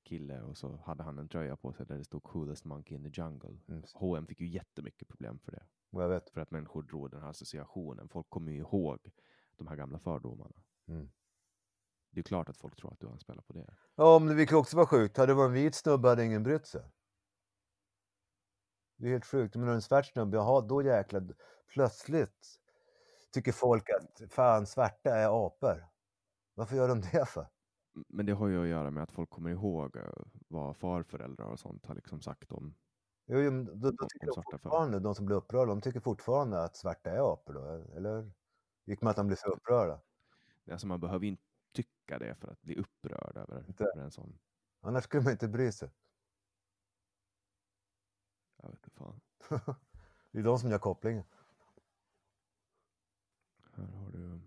kille 0.03 0.41
och 0.41 0.57
så 0.57 0.77
hade 0.85 1.03
han 1.03 1.19
en 1.19 1.29
tröja 1.29 1.55
på 1.55 1.73
sig 1.73 1.85
där 1.85 1.97
det 1.97 2.03
stod 2.03 2.23
coolest 2.23 2.65
monkey 2.65 2.95
in 2.97 3.03
the 3.03 3.21
jungle. 3.21 3.57
Mm. 3.67 3.83
H&M 3.93 4.27
fick 4.27 4.39
ju 4.39 4.47
jättemycket 4.47 5.07
problem 5.07 5.39
för 5.39 5.51
det. 5.51 5.63
Jag 5.89 6.09
vet. 6.09 6.29
För 6.29 6.41
att 6.41 6.51
människor 6.51 6.83
drog 6.83 7.11
den 7.11 7.21
här 7.21 7.29
associationen. 7.29 8.09
Folk 8.09 8.29
kommer 8.29 8.51
ju 8.51 8.57
ihåg 8.57 9.11
de 9.57 9.67
här 9.67 9.75
gamla 9.75 9.99
fördomarna. 9.99 10.63
Mm. 10.87 11.11
Det 12.09 12.19
är 12.19 12.23
klart 12.23 12.49
att 12.49 12.57
folk 12.57 12.75
tror 12.75 12.93
att 12.93 12.99
du 12.99 13.07
anspelar 13.07 13.41
på 13.41 13.53
det. 13.53 13.75
Ja, 13.95 14.19
men 14.19 14.27
det 14.27 14.35
vilket 14.35 14.55
också 14.55 14.77
var 14.77 14.85
sjukt. 14.85 15.17
Hade 15.17 15.31
det 15.31 15.35
varit 15.35 15.47
en 15.47 15.53
vit 15.53 15.75
snubbe 15.75 16.07
hade 16.09 16.25
ingen 16.25 16.43
brytt 16.43 16.67
sig. 16.67 16.91
Det 18.95 19.07
är 19.07 19.11
helt 19.11 19.25
sjukt. 19.25 19.55
Men 19.55 19.67
en 19.67 19.81
svart 19.81 20.05
snubbe, 20.05 20.37
jaha, 20.37 20.61
då 20.61 20.81
jäklar. 20.81 21.35
Plötsligt 21.67 22.59
tycker 23.33 23.51
folk 23.51 23.89
att 23.89 24.31
fan, 24.31 24.65
svarta 24.67 25.15
är 25.15 25.45
apor. 25.47 25.85
Varför 26.53 26.75
gör 26.75 26.87
de 26.87 27.01
det 27.01 27.25
för? 27.29 27.47
Men 28.07 28.25
det 28.25 28.31
har 28.33 28.47
ju 28.47 28.61
att 28.61 28.67
göra 28.67 28.91
med 28.91 29.03
att 29.03 29.11
folk 29.11 29.29
kommer 29.29 29.49
ihåg 29.49 29.95
eh, 29.95 30.03
vad 30.47 30.77
farföräldrar 30.77 31.45
och 31.45 31.59
sånt 31.59 31.85
har 31.85 31.95
liksom 31.95 32.21
sagt 32.21 32.51
om. 32.51 32.75
Jo, 33.25 33.39
jo, 33.39 33.51
men 33.51 33.65
då, 33.65 33.91
då 33.91 34.07
tycker 34.09 34.27
de 34.27 34.33
svarta 34.33 34.51
för- 34.51 34.57
fortfarande, 34.57 34.99
de 34.99 35.15
som 35.15 35.25
blir 35.25 35.35
upprörda, 35.35 35.65
de 35.65 35.81
tycker 35.81 35.99
fortfarande 35.99 36.63
att 36.63 36.75
svarta 36.75 37.11
är 37.11 37.33
apor 37.33 37.53
då, 37.53 37.95
eller? 37.97 38.31
Gick 38.85 39.01
med 39.01 39.09
att 39.11 39.15
de 39.17 39.27
blir 39.27 39.37
så 39.37 39.47
upprörda? 39.49 40.01
Alltså 40.71 40.87
man 40.87 40.99
behöver 40.99 41.25
ju 41.25 41.31
inte 41.31 41.43
tycka 41.75 42.19
det 42.19 42.35
för 42.35 42.47
att 42.47 42.61
bli 42.61 42.75
upprörd 42.75 43.37
över, 43.37 43.65
Inte. 43.67 43.83
över 43.83 44.01
en 44.03 44.11
sån. 44.11 44.39
Annars 44.81 45.03
skulle 45.03 45.23
man 45.23 45.31
inte 45.31 45.47
bry 45.47 45.71
sig. 45.71 45.91
Jag 48.61 48.69
vet 48.69 48.77
inte 48.77 48.89
fan. 48.89 49.21
det 50.31 50.39
är 50.39 50.43
de 50.43 50.59
som 50.59 50.69
gör 50.69 50.79
kopplingen. 50.79 51.23
Här 53.75 53.85
har 53.85 54.11
du 54.11 54.39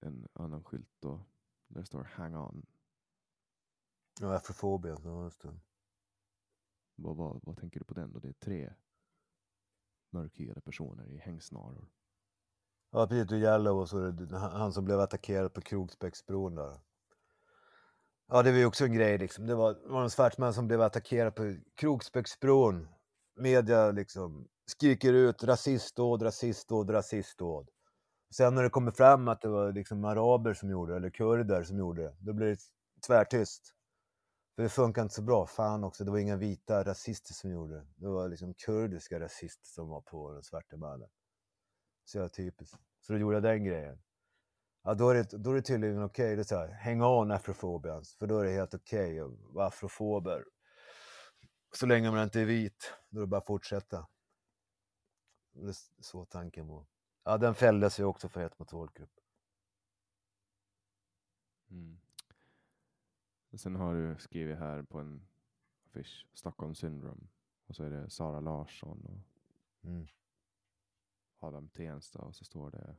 en 0.00 0.28
annan 0.32 0.64
skylt 0.64 0.90
då. 1.00 1.20
Där 1.68 1.84
står 1.84 2.04
hang 2.04 2.36
on. 2.36 2.66
Ja, 4.20 4.34
afrofobia, 4.34 4.96
ja, 5.04 5.24
just 5.24 5.42
det. 5.42 5.58
Vad, 6.94 7.16
vad, 7.16 7.40
vad 7.42 7.56
tänker 7.56 7.80
du 7.80 7.84
på 7.84 7.94
den 7.94 8.12
då? 8.12 8.18
Det 8.18 8.28
är 8.28 8.32
tre 8.32 8.74
mörkhyade 10.10 10.60
personer 10.60 11.08
i 11.08 11.18
hängsnaror. 11.18 11.88
Ja, 12.90 13.06
Peter 13.06 13.36
Yellow 13.36 13.78
och 13.78 13.88
så 13.88 13.98
är 13.98 14.12
det 14.12 14.38
han 14.38 14.72
som 14.72 14.84
blev 14.84 15.00
attackerad 15.00 15.54
på 15.54 15.60
Kroksbäcksbron 15.60 16.54
där. 16.54 16.80
Ja, 18.28 18.42
det 18.42 18.50
var 18.50 18.58
ju 18.58 18.66
också 18.66 18.84
en 18.84 18.92
grej 18.92 19.18
liksom. 19.18 19.46
Det 19.46 19.54
var, 19.54 19.74
det 19.74 19.88
var 19.88 20.02
en 20.02 20.10
svart 20.10 20.38
man 20.38 20.54
som 20.54 20.66
blev 20.66 20.80
attackerad 20.80 21.34
på 21.34 21.56
Kroksbäcksbron. 21.74 22.88
Media 23.36 23.90
liksom 23.90 24.48
skriker 24.66 25.12
ut 25.12 25.44
rasistdåd, 25.44 26.22
rasistdåd, 26.22 26.90
rasistdåd. 26.90 27.70
Sen 28.30 28.54
när 28.54 28.62
det 28.62 28.70
kommer 28.70 28.90
fram 28.90 29.28
att 29.28 29.40
det 29.40 29.48
var 29.48 29.72
liksom 29.72 30.04
araber 30.04 30.54
som 30.54 30.70
gjorde 30.70 30.92
det, 30.92 30.96
eller 30.96 31.10
kurder 31.10 31.62
som 31.62 31.78
gjorde 31.78 32.02
det, 32.02 32.16
då 32.18 32.32
blir 32.32 32.46
det 32.46 32.58
tvärtyst. 33.06 33.72
För 34.56 34.62
det 34.62 34.68
funkar 34.68 35.02
inte 35.02 35.14
så 35.14 35.22
bra. 35.22 35.46
Fan 35.46 35.84
också, 35.84 36.04
det 36.04 36.10
var 36.10 36.18
inga 36.18 36.36
vita 36.36 36.84
rasister 36.84 37.34
som 37.34 37.50
gjorde 37.50 37.74
det. 37.74 37.86
Det 37.96 38.08
var 38.08 38.28
liksom 38.28 38.54
kurdiska 38.54 39.20
rasister 39.20 39.66
som 39.66 39.88
var 39.88 40.00
på 40.00 40.32
den 40.32 40.42
svarte 40.42 40.76
mannen. 40.76 41.08
Så 42.04 42.18
jag 42.18 42.32
typiskt. 42.32 42.76
Så 43.00 43.12
då 43.12 43.18
gjorde 43.18 43.36
jag 43.36 43.42
den 43.42 43.64
grejen. 43.64 44.02
Ja, 44.82 44.94
då 44.94 45.08
är 45.08 45.14
det, 45.14 45.36
då 45.38 45.50
är 45.50 45.54
det 45.54 45.62
tydligen 45.62 46.02
okej. 46.02 46.36
Det 46.36 46.42
är 46.42 46.44
så 46.44 46.56
här, 46.56 46.72
hang 46.84 47.02
on 47.02 47.30
afrofobians. 47.30 48.14
För 48.14 48.26
då 48.26 48.38
är 48.38 48.44
det 48.44 48.50
helt 48.50 48.74
okej 48.74 49.20
att 49.20 49.30
vara 49.30 49.66
afrofober. 49.66 50.44
Så 51.72 51.86
länge 51.86 52.10
man 52.10 52.22
inte 52.22 52.40
är 52.40 52.44
vit. 52.44 52.92
Då 53.10 53.18
är 53.18 53.20
det 53.20 53.26
bara 53.26 53.38
att 53.38 53.46
fortsätta. 53.46 54.06
Det 55.52 55.68
är 55.68 55.74
så 56.00 56.24
tanken 56.24 56.66
var. 56.66 56.86
Ja, 57.28 57.38
den 57.38 57.54
fälldes 57.54 58.00
ju 58.00 58.04
också 58.04 58.28
för 58.28 58.40
hets 58.40 58.58
mot 58.58 58.70
folkgrupp. 58.70 59.20
Mm. 61.70 61.98
Sen 63.54 63.76
har 63.76 63.94
du 63.94 64.16
skrivit 64.18 64.58
här 64.58 64.82
på 64.82 64.98
en 64.98 65.26
affisch 65.84 66.26
Stockholm 66.34 66.74
syndrome. 66.74 67.26
Och 67.66 67.76
så 67.76 67.84
är 67.84 67.90
det 67.90 68.10
Sara 68.10 68.40
Larsson 68.40 69.04
och 69.06 69.20
Mm. 69.88 70.06
Adam 71.38 71.68
Tensta 71.68 72.18
och 72.18 72.34
så 72.34 72.44
står 72.44 72.70
det 72.70 72.96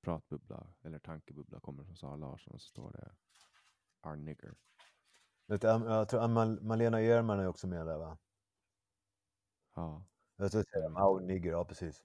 pratbubbla 0.00 0.66
eller 0.82 0.98
tankebubbla 0.98 1.60
kommer 1.60 1.84
från 1.84 1.96
Sara 1.96 2.16
Larsson 2.16 2.54
och 2.54 2.60
så 2.60 2.68
står 2.68 2.92
det 2.92 3.14
Our 4.08 4.16
nigger. 4.16 4.54
Vet 5.46 5.60
du, 5.60 5.68
Am- 5.68 5.86
jag 5.86 6.08
tror 6.08 6.20
Am- 6.20 6.58
Malena 6.66 7.00
Ehrman 7.02 7.40
är 7.40 7.46
också 7.46 7.66
med 7.66 7.86
där 7.86 7.98
va? 7.98 8.18
Ja, 9.74 10.04
Jag 10.36 10.50
tror 10.52 10.60
att 10.86 10.92
Mao 10.92 11.18
Nigger, 11.18 11.50
ja 11.50 11.64
precis. 11.64 12.04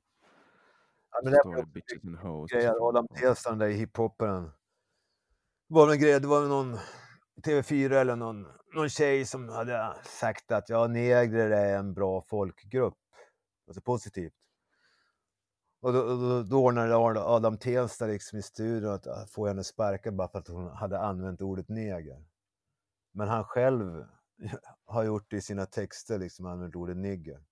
Men 1.23 1.33
det 1.33 1.41
var 1.45 1.65
bitches 1.65 2.03
and 2.03 2.17
hoes. 2.17 2.51
grejer, 2.51 2.89
Adam. 2.89 3.07
Tensta, 3.07 3.49
den 3.49 3.59
där 3.59 3.69
hiphoparen. 3.69 4.43
Det 4.43 5.75
var 5.75 5.91
en 5.91 5.99
grej, 5.99 6.19
det 6.19 6.27
var 6.27 6.47
någon 6.47 6.77
TV4 7.45 7.93
eller 7.93 8.15
någon, 8.15 8.47
någon 8.75 8.89
tjej 8.89 9.25
som 9.25 9.49
hade 9.49 9.95
sagt 10.05 10.51
att 10.51 10.69
ja, 10.69 10.87
negrer 10.87 11.51
är 11.51 11.77
en 11.77 11.93
bra 11.93 12.21
folkgrupp. 12.21 12.97
Alltså 13.67 13.81
positivt. 13.81 14.33
Och 15.81 15.93
då, 15.93 16.03
då, 16.05 16.43
då 16.43 16.63
ordnade 16.63 16.95
Ad- 16.95 17.17
Adam 17.17 17.57
Tensta 17.57 18.05
liksom 18.05 18.39
i 18.39 18.41
studion 18.41 18.91
att 18.91 19.07
att 19.07 19.31
få 19.31 19.47
henne 19.47 19.63
sparkad 19.63 20.15
bara 20.15 20.27
för 20.27 20.39
att 20.39 20.47
hon 20.47 20.67
hade 20.67 20.99
använt 20.99 21.41
ordet 21.41 21.69
neger. 21.69 22.25
Men 23.13 23.27
han 23.27 23.43
själv 23.43 24.05
har 24.85 25.03
gjort 25.03 25.25
det 25.29 25.37
i 25.37 25.41
sina 25.41 25.65
texter, 25.65 26.19
liksom 26.19 26.45
använt 26.45 26.75
ordet 26.75 26.97
nigger. 26.97 27.43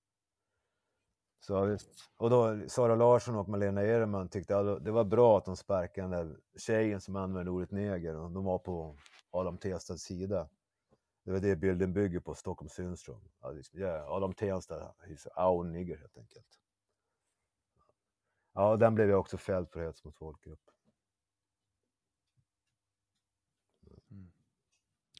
Så, 1.39 1.65
visst. 1.65 1.89
och 2.17 2.29
då 2.29 2.69
Sara 2.69 2.95
Larsson 2.95 3.35
och 3.35 3.49
Malena 3.49 3.83
Ehrman 3.83 4.29
tyckte 4.29 4.57
att 4.57 4.85
det 4.85 4.91
var 4.91 5.03
bra 5.03 5.37
att 5.37 5.45
de 5.45 5.57
sparkade 5.57 6.07
den 6.07 6.27
där 6.27 6.37
tjejen 6.57 7.01
som 7.01 7.15
använde 7.15 7.51
ordet 7.51 7.71
neger 7.71 8.15
och 8.15 8.31
de 8.31 8.43
var 8.45 8.59
på 8.59 8.97
Adam 9.29 9.57
Tenstads 9.57 10.03
sida. 10.03 10.49
Det 11.23 11.31
var 11.31 11.39
det 11.39 11.55
bilden 11.55 11.93
bygger 11.93 12.19
på, 12.19 12.35
Stockholm 12.35 12.69
Synström. 12.69 13.21
Ja, 13.41 13.51
liksom, 13.51 13.79
yeah, 13.79 14.11
Adam 14.11 14.33
Tensta, 14.33 14.95
he's 15.07 15.27
our 15.47 15.63
nigger 15.63 15.97
helt 15.97 16.17
enkelt. 16.17 16.59
Ja, 18.53 18.75
den 18.75 18.95
blev 18.95 19.09
jag 19.09 19.19
också 19.19 19.37
fälld 19.37 19.69
för 19.69 19.85
hets 19.85 20.03
mot 20.03 20.15
folkgrupp. 20.15 20.71
Mm. 24.11 24.31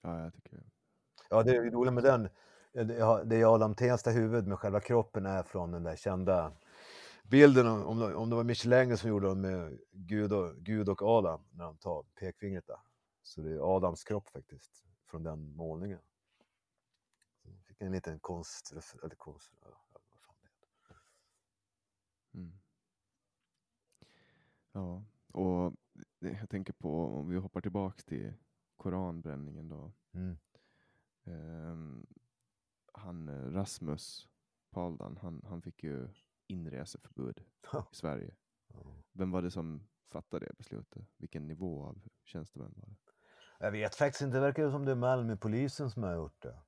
Ja, 0.01 0.23
jag 0.23 0.33
tycker 0.33 0.63
Ja, 1.29 1.43
det 1.43 1.55
är 1.55 1.71
roligt 1.71 1.93
med 1.93 2.03
den. 2.03 2.29
Det 2.73 2.97
är- 2.99 3.55
Adam 3.55 3.75
Tensta 3.75 4.11
huvud, 4.11 4.47
men 4.47 4.57
själva 4.57 4.79
kroppen 4.79 5.25
är 5.25 5.43
från 5.43 5.71
den 5.71 5.83
där 5.83 5.95
kända 5.95 6.53
bilden, 7.23 7.67
om, 7.67 7.99
det- 7.99 8.15
om 8.15 8.29
det 8.29 8.35
var 8.35 8.43
Michelin 8.43 8.97
som 8.97 9.09
gjorde 9.09 9.27
den 9.27 9.41
med 9.41 9.79
Gud 9.91 10.33
och, 10.33 10.55
Gud 10.55 10.89
och 10.89 11.01
Adam, 11.01 11.45
när 11.51 11.63
de 11.65 11.77
tar 11.77 12.03
pekfingret 12.03 12.67
där. 12.67 12.79
Så 13.23 13.41
det 13.41 13.51
är 13.53 13.75
Adams 13.75 14.03
kropp 14.03 14.29
faktiskt, 14.29 14.83
från 15.05 15.23
den 15.23 15.55
målningen. 15.55 15.99
Så 17.43 17.49
fick 17.67 17.81
en 17.81 17.91
liten 17.91 18.19
konst, 18.19 18.73
eller 19.03 19.15
konst, 19.15 19.53
vad 19.61 19.73
fan 20.21 20.35
det. 20.41 22.37
Mm. 22.37 22.59
Ja, 24.71 25.03
och 25.31 25.73
jag 26.19 26.49
tänker 26.49 26.73
på 26.73 27.05
om 27.05 27.29
vi 27.29 27.37
hoppar 27.37 27.61
tillbaks 27.61 28.05
till 28.05 28.33
koranbränningen 28.77 29.69
då. 29.69 29.91
Mm. 30.13 30.37
Ehm, 31.25 32.05
han 32.99 33.29
eh, 33.29 33.51
Rasmus 33.51 34.27
Paludan, 34.71 35.17
han, 35.21 35.41
han 35.49 35.61
fick 35.61 35.83
ju 35.83 36.09
inreseförbud 36.47 37.39
i 37.91 37.95
Sverige. 37.95 38.35
Vem 39.13 39.31
var 39.31 39.41
det 39.41 39.51
som 39.51 39.87
fattade 40.11 40.45
det 40.45 40.57
beslutet? 40.57 41.03
Vilken 41.17 41.47
nivå 41.47 41.83
av 41.83 42.01
tjänstemän 42.23 42.73
var 42.75 42.87
det? 42.87 42.95
Jag 43.59 43.71
vet 43.71 43.95
faktiskt 43.95 44.21
inte, 44.21 44.37
det 44.37 44.41
verkar 44.41 44.71
som 44.71 44.85
det 44.85 44.91
är 44.91 44.95
Malmöpolisen 44.95 45.91
som 45.91 46.03
har 46.03 46.13
gjort 46.13 46.41
det. 46.41 46.59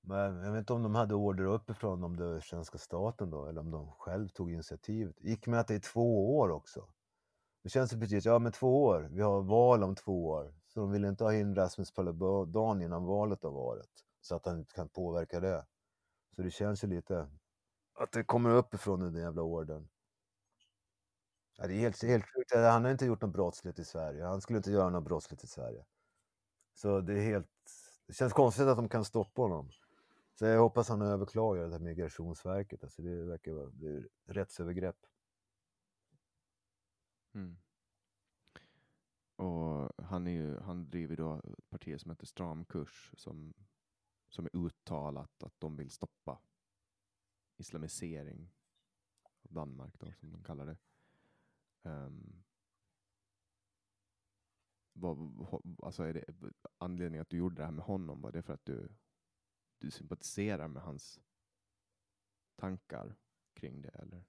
Men 0.00 0.36
jag 0.36 0.52
vet 0.52 0.58
inte 0.58 0.72
om 0.72 0.82
de 0.82 0.94
hade 0.94 1.14
order 1.14 1.44
uppifrån, 1.44 2.04
om 2.04 2.16
det 2.16 2.24
var 2.24 2.40
svenska 2.40 2.78
staten 2.78 3.30
då, 3.30 3.46
eller 3.46 3.60
om 3.60 3.70
de 3.70 3.92
själv 3.92 4.28
tog 4.28 4.52
initiativet. 4.52 5.20
gick 5.20 5.46
med 5.46 5.60
att 5.60 5.68
det 5.68 5.74
är 5.74 5.80
två 5.92 6.38
år 6.38 6.50
också. 6.50 6.88
Det 7.62 7.68
känns 7.68 7.92
ju 7.92 8.00
precis, 8.00 8.24
ja 8.24 8.38
men 8.38 8.52
två 8.52 8.84
år, 8.84 9.08
vi 9.12 9.22
har 9.22 9.42
val 9.42 9.82
om 9.82 9.94
två 9.94 10.26
år. 10.26 10.54
Så 10.66 10.80
de 10.80 10.90
vill 10.90 11.04
inte 11.04 11.24
ha 11.24 11.34
in 11.34 11.54
Rasmus 11.54 11.92
Paludan 11.94 12.82
innan 12.82 13.04
valet 13.04 13.42
har 13.42 13.50
varit. 13.50 14.04
Så 14.28 14.34
att 14.34 14.46
han 14.46 14.58
inte 14.58 14.74
kan 14.74 14.88
påverka 14.88 15.40
det. 15.40 15.66
Så 16.36 16.42
det 16.42 16.50
känns 16.50 16.84
ju 16.84 16.88
lite 16.88 17.30
att 17.94 18.12
det 18.12 18.24
kommer 18.24 18.50
uppifrån 18.50 19.00
den 19.00 19.12
där 19.12 19.20
jävla 19.20 19.42
ordern. 19.42 19.88
Ja, 21.56 21.66
det 21.66 21.74
är 21.74 21.78
helt, 21.78 22.02
helt 22.02 22.24
sjukt. 22.24 22.54
Han 22.54 22.84
har 22.84 22.90
inte 22.90 23.06
gjort 23.06 23.22
något 23.22 23.32
brottsligt 23.32 23.78
i 23.78 23.84
Sverige. 23.84 24.24
Han 24.24 24.40
skulle 24.40 24.56
inte 24.56 24.70
göra 24.70 24.90
något 24.90 25.04
brottsligt 25.04 25.44
i 25.44 25.46
Sverige. 25.46 25.84
Så 26.74 27.00
det 27.00 27.12
är 27.12 27.22
helt... 27.22 27.50
Det 28.06 28.12
känns 28.12 28.32
konstigt 28.32 28.66
att 28.66 28.76
de 28.76 28.88
kan 28.88 29.04
stoppa 29.04 29.42
honom. 29.42 29.70
Så 30.34 30.44
jag 30.44 30.60
hoppas 30.60 30.88
han 30.88 31.02
överklagar 31.02 31.64
det 31.64 31.72
här 31.72 31.78
Migrationsverket. 31.78 32.84
Alltså 32.84 33.02
det 33.02 33.24
verkar 33.24 33.52
vara 33.52 33.70
det 33.70 33.88
är 33.88 34.08
rättsövergrepp. 34.26 35.06
Mm. 37.34 37.56
Och 39.36 39.92
han, 40.04 40.26
är 40.26 40.30
ju, 40.30 40.58
han 40.60 40.90
driver 40.90 41.16
då 41.16 41.34
ett 41.34 41.70
parti 41.70 42.00
som 42.00 42.10
heter 42.10 42.26
Stramkurs 42.26 43.12
som, 43.16 43.54
som 44.28 44.44
är 44.44 44.56
uttalat 44.56 45.42
att 45.42 45.54
de 45.60 45.76
vill 45.76 45.90
stoppa 45.90 46.40
islamisering 47.56 48.50
av 49.22 49.52
Danmark 49.52 49.94
då, 49.98 50.12
som 50.12 50.30
de 50.30 50.42
kallar 50.42 50.66
det. 50.66 50.76
Um, 51.82 52.44
vad, 54.92 55.32
alltså 55.82 56.02
är 56.02 56.14
det 56.14 56.24
anledningen 56.78 57.22
att 57.22 57.30
du 57.30 57.36
gjorde 57.36 57.56
det 57.56 57.64
här 57.64 57.72
med 57.72 57.84
honom, 57.84 58.20
var 58.20 58.32
det 58.32 58.42
för 58.42 58.54
att 58.54 58.64
du, 58.64 58.88
du 59.78 59.90
sympatiserar 59.90 60.68
med 60.68 60.82
hans 60.82 61.20
tankar 62.56 63.16
kring 63.54 63.82
det 63.82 63.88
eller? 63.88 64.24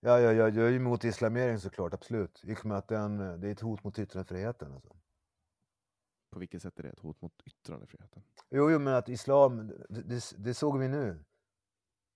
Ja, 0.00 0.20
ja, 0.20 0.32
ja, 0.32 0.48
jag 0.48 0.68
är 0.68 0.72
emot 0.72 1.04
islamering 1.04 1.58
såklart, 1.58 1.94
absolut. 1.94 2.44
I 2.44 2.54
och 2.54 2.66
med 2.66 2.78
att 2.78 2.88
den, 2.88 3.18
det 3.18 3.48
är 3.48 3.52
ett 3.52 3.60
hot 3.60 3.84
mot 3.84 3.98
yttrandefriheten. 3.98 4.72
Alltså. 4.72 4.96
På 6.32 6.38
vilket 6.38 6.62
sätt 6.62 6.78
är 6.78 6.82
det 6.82 6.88
ett 6.88 6.98
hot 6.98 7.22
mot 7.22 7.42
yttrandefriheten? 7.44 8.22
Jo, 8.50 8.70
jo, 8.70 8.78
men 8.78 8.94
att 8.94 9.08
islam, 9.08 9.72
det, 9.88 10.32
det, 10.36 10.54
såg 10.54 10.78
vi 10.78 10.88
nu. 10.88 11.24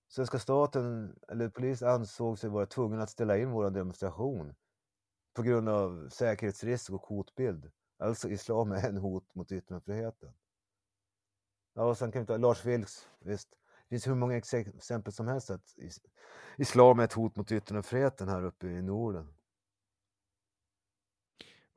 Svenska 0.09 0.39
staten, 0.39 1.19
eller 1.29 1.49
polis 1.49 1.83
ansåg 1.83 2.39
sig 2.39 2.51
vara 2.51 2.67
tvungen 2.67 3.01
att 3.01 3.11
ställa 3.11 3.39
in 3.39 3.51
vår 3.51 3.71
demonstration 3.71 4.55
på 5.35 5.43
grund 5.43 5.69
av 5.69 6.09
säkerhetsrisk 6.09 6.91
och 6.91 7.03
hotbild. 7.03 7.71
Alltså 7.99 8.29
islam 8.29 8.73
är 8.73 8.89
en 8.89 8.97
hot 8.97 9.35
mot 9.35 9.53
yttrandefriheten. 9.53 10.33
Ja, 11.75 11.83
och 11.83 11.99
sen 11.99 12.13
kan 12.13 12.23
vi 12.23 12.27
ta 12.27 12.37
Lars 12.37 12.65
Vilks, 12.65 13.09
visst. 13.21 13.51
Det 13.51 13.89
finns 13.89 14.07
hur 14.07 14.15
många 14.15 14.37
exempel 14.37 15.13
som 15.13 15.29
helst 15.29 15.51
att 15.51 15.75
islam 16.57 16.99
är 16.99 17.05
ett 17.05 17.13
hot 17.13 17.37
mot 17.37 17.53
yttrandefriheten 17.53 18.29
här 18.29 18.45
uppe 18.45 18.67
i 18.67 18.83
Norden. 18.83 19.36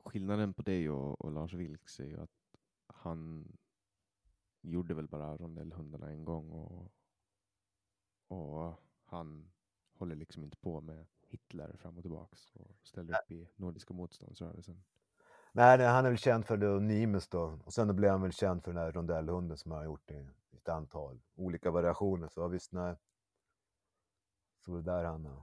Skillnaden 0.04 0.54
på 0.54 0.62
dig 0.62 0.90
och, 0.90 1.22
och 1.22 1.32
Lars 1.32 1.54
Vilks 1.54 2.00
är 2.00 2.06
ju 2.06 2.22
att 2.22 2.56
han 2.88 3.52
gjorde 4.62 4.94
väl 4.94 5.08
bara 5.08 5.38
rondellhundarna 5.38 6.10
en 6.10 6.26
gång 6.26 6.50
och, 6.50 6.92
och 8.28 8.74
han 9.06 9.52
håller 9.94 10.16
liksom 10.16 10.44
inte 10.44 10.58
på 10.58 10.82
med 10.82 11.06
Hitler 11.28 11.76
fram 11.78 11.98
och 11.98 12.04
tillbaks 12.04 12.56
och 12.56 12.76
ställer 12.84 13.14
upp 13.14 13.32
i 13.32 13.50
Nordiska 13.56 13.94
motståndsrörelsen. 13.94 14.84
Nej, 15.52 15.78
nej, 15.78 15.88
han 15.88 16.06
är 16.06 16.10
väl 16.10 16.18
känd 16.18 16.46
för 16.46 16.58
det 16.58 16.70
och 16.70 16.82
Nimes 16.82 17.28
då. 17.28 17.60
Och 17.66 17.74
sen 17.74 17.96
blev 17.96 18.12
han 18.12 18.22
väl 18.22 18.32
känd 18.32 18.64
för 18.64 18.72
den 18.72 18.84
här 18.84 18.92
rondellhunden 18.92 19.58
som 19.58 19.72
han 19.72 19.78
har 19.78 19.86
gjort 19.86 20.12
i 20.12 20.28
ett 20.52 20.70
antal 20.70 21.20
olika 21.36 21.72
variationer. 21.72 22.28
Så 22.28 22.42
ja, 22.42 22.48
visst, 22.48 22.72
nej. 22.72 22.96
Så 24.66 24.76
det 24.76 24.82
där 24.82 25.04
han. 25.04 25.42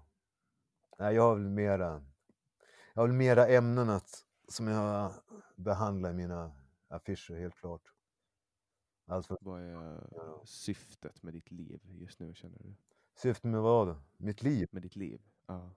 Nej, 0.98 1.14
jag 1.14 1.22
har 1.22 1.34
väl 1.34 1.48
mera, 1.48 2.04
jag 2.94 3.02
har 3.02 3.06
väl 3.06 3.16
mera 3.16 3.46
ämnen 3.46 3.90
att, 3.90 4.25
som 4.48 4.66
jag 4.66 5.12
behandlar 5.56 6.10
i 6.10 6.14
mina 6.14 6.52
affischer, 6.88 7.34
helt 7.34 7.54
klart. 7.56 7.92
Alltså, 9.06 9.38
Vad 9.40 9.60
är 9.60 10.00
syftet 10.44 11.22
med 11.22 11.34
ditt 11.34 11.50
liv 11.50 11.80
just 11.84 12.20
nu 12.20 12.34
känner 12.34 12.58
du? 12.58 12.74
syftet 13.14 13.44
med 13.44 13.62
vad? 13.62 13.96
Mitt 14.16 14.42
liv? 14.42 14.68
Med 14.72 14.82
ditt 14.82 14.96
liv? 14.96 15.22
Ja. 15.46 15.74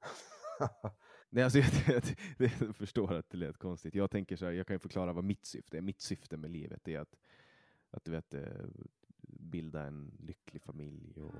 Nej, 1.30 1.44
alltså, 1.44 1.58
jag, 1.86 2.02
jag, 2.38 2.50
jag 2.60 2.76
förstår 2.76 3.14
att 3.14 3.30
det 3.30 3.36
lät 3.36 3.58
konstigt. 3.58 3.94
Jag 3.94 4.10
tänker 4.10 4.36
så 4.36 4.44
här, 4.44 4.52
jag 4.52 4.66
kan 4.66 4.74
ju 4.74 4.78
förklara 4.78 5.12
vad 5.12 5.24
mitt 5.24 5.46
syfte 5.46 5.76
är. 5.76 5.82
Mitt 5.82 6.00
syfte 6.00 6.36
med 6.36 6.50
livet 6.50 6.88
är 6.88 6.98
att, 7.00 7.16
att 7.90 8.04
du 8.04 8.10
vet, 8.10 8.34
eh, 8.34 8.66
bilda 9.28 9.82
en 9.82 10.16
lycklig 10.18 10.62
familj 10.62 11.20
och 11.20 11.34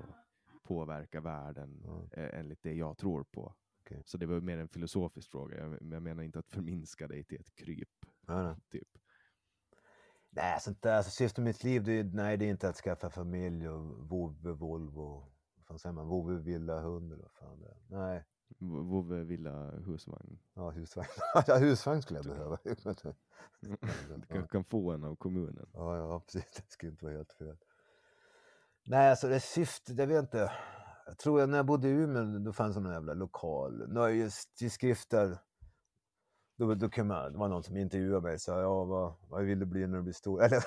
påverka 0.63 1.21
världen 1.21 1.83
eh, 2.11 2.39
enligt 2.39 2.63
det 2.63 2.73
jag 2.73 2.97
tror 2.97 3.23
på. 3.23 3.53
Okej. 3.85 4.03
Så 4.05 4.17
det 4.17 4.25
var 4.25 4.41
mer 4.41 4.57
en 4.57 4.67
filosofisk 4.67 5.31
fråga. 5.31 5.57
Jag, 5.57 5.77
jag 5.81 6.01
menar 6.03 6.23
inte 6.23 6.39
att 6.39 6.49
förminska 6.49 7.07
dig 7.07 7.23
till 7.23 7.39
ett 7.39 7.55
kryp. 7.55 7.89
Nej. 8.27 8.55
Typ. 8.71 8.87
Nej, 10.29 10.59
sånt 10.61 10.81
där. 10.81 10.97
Alltså, 10.97 11.11
syftet 11.11 11.37
med 11.37 11.45
mitt 11.45 11.63
liv, 11.63 11.83
det 11.83 11.99
är, 11.99 12.03
nej, 12.03 12.37
det 12.37 12.45
är 12.45 12.49
inte 12.49 12.69
att 12.69 12.75
skaffa 12.75 13.09
familj 13.09 13.69
och 13.69 14.09
vovve, 14.09 14.51
Volvo. 14.51 15.33
Vad 15.55 15.65
fan 15.65 15.79
säger 15.79 15.93
man? 15.93 16.07
Vovve, 16.07 16.37
villa, 16.37 16.81
hund 16.81 17.13
eller 17.13 17.23
vad 17.23 17.31
fan 17.31 17.59
det 17.59 17.67
är. 17.67 17.77
Nej. 17.87 18.23
Vovve, 18.59 19.23
villa, 19.23 19.71
husvagn. 19.71 20.39
Ja, 20.53 20.69
husvagn. 20.69 21.07
ja, 21.47 21.57
husvagn 21.57 22.01
skulle 22.01 22.19
jag 22.19 22.25
behöva. 22.25 22.57
Du 23.59 23.77
kan, 24.27 24.47
kan 24.47 24.63
få 24.63 24.91
en 24.91 25.03
av 25.03 25.15
kommunen. 25.15 25.69
ja, 25.73 25.97
ja, 25.97 26.19
precis. 26.19 26.51
Det 26.55 26.71
skulle 26.71 26.91
inte 26.91 27.05
vara 27.05 27.15
helt 27.15 27.33
fel. 27.33 27.57
Nej, 28.85 29.09
alltså 29.09 29.27
det 29.27 29.39
syftet, 29.39 29.97
jag 29.97 30.07
vet 30.07 30.19
inte. 30.19 30.51
Jag 31.05 31.17
tror 31.17 31.41
att 31.41 31.49
när 31.49 31.57
jag 31.57 31.65
bodde 31.65 31.87
i 31.87 31.91
Umeå, 31.91 32.39
då 32.39 32.53
fanns 32.53 32.75
det 32.75 32.81
någon 32.81 32.93
jävla 32.93 33.13
lokal 33.13 33.93
nöjestidskrift 33.93 35.09
där. 35.09 35.37
Då, 36.57 36.75
då 36.75 36.89
kunde 36.89 37.15
man, 37.15 37.31
det 37.31 37.37
var 37.37 37.47
någon 37.47 37.63
som 37.63 37.77
intervjuade 37.77 38.21
mig 38.21 38.33
och 38.33 38.41
sa, 38.41 38.61
ja 38.61 38.83
vad, 38.83 39.13
vad 39.29 39.43
vill 39.43 39.59
du 39.59 39.65
bli 39.65 39.87
när 39.87 39.97
du 39.97 40.03
blir 40.03 40.13
stor? 40.13 40.43
Eller 40.43 40.63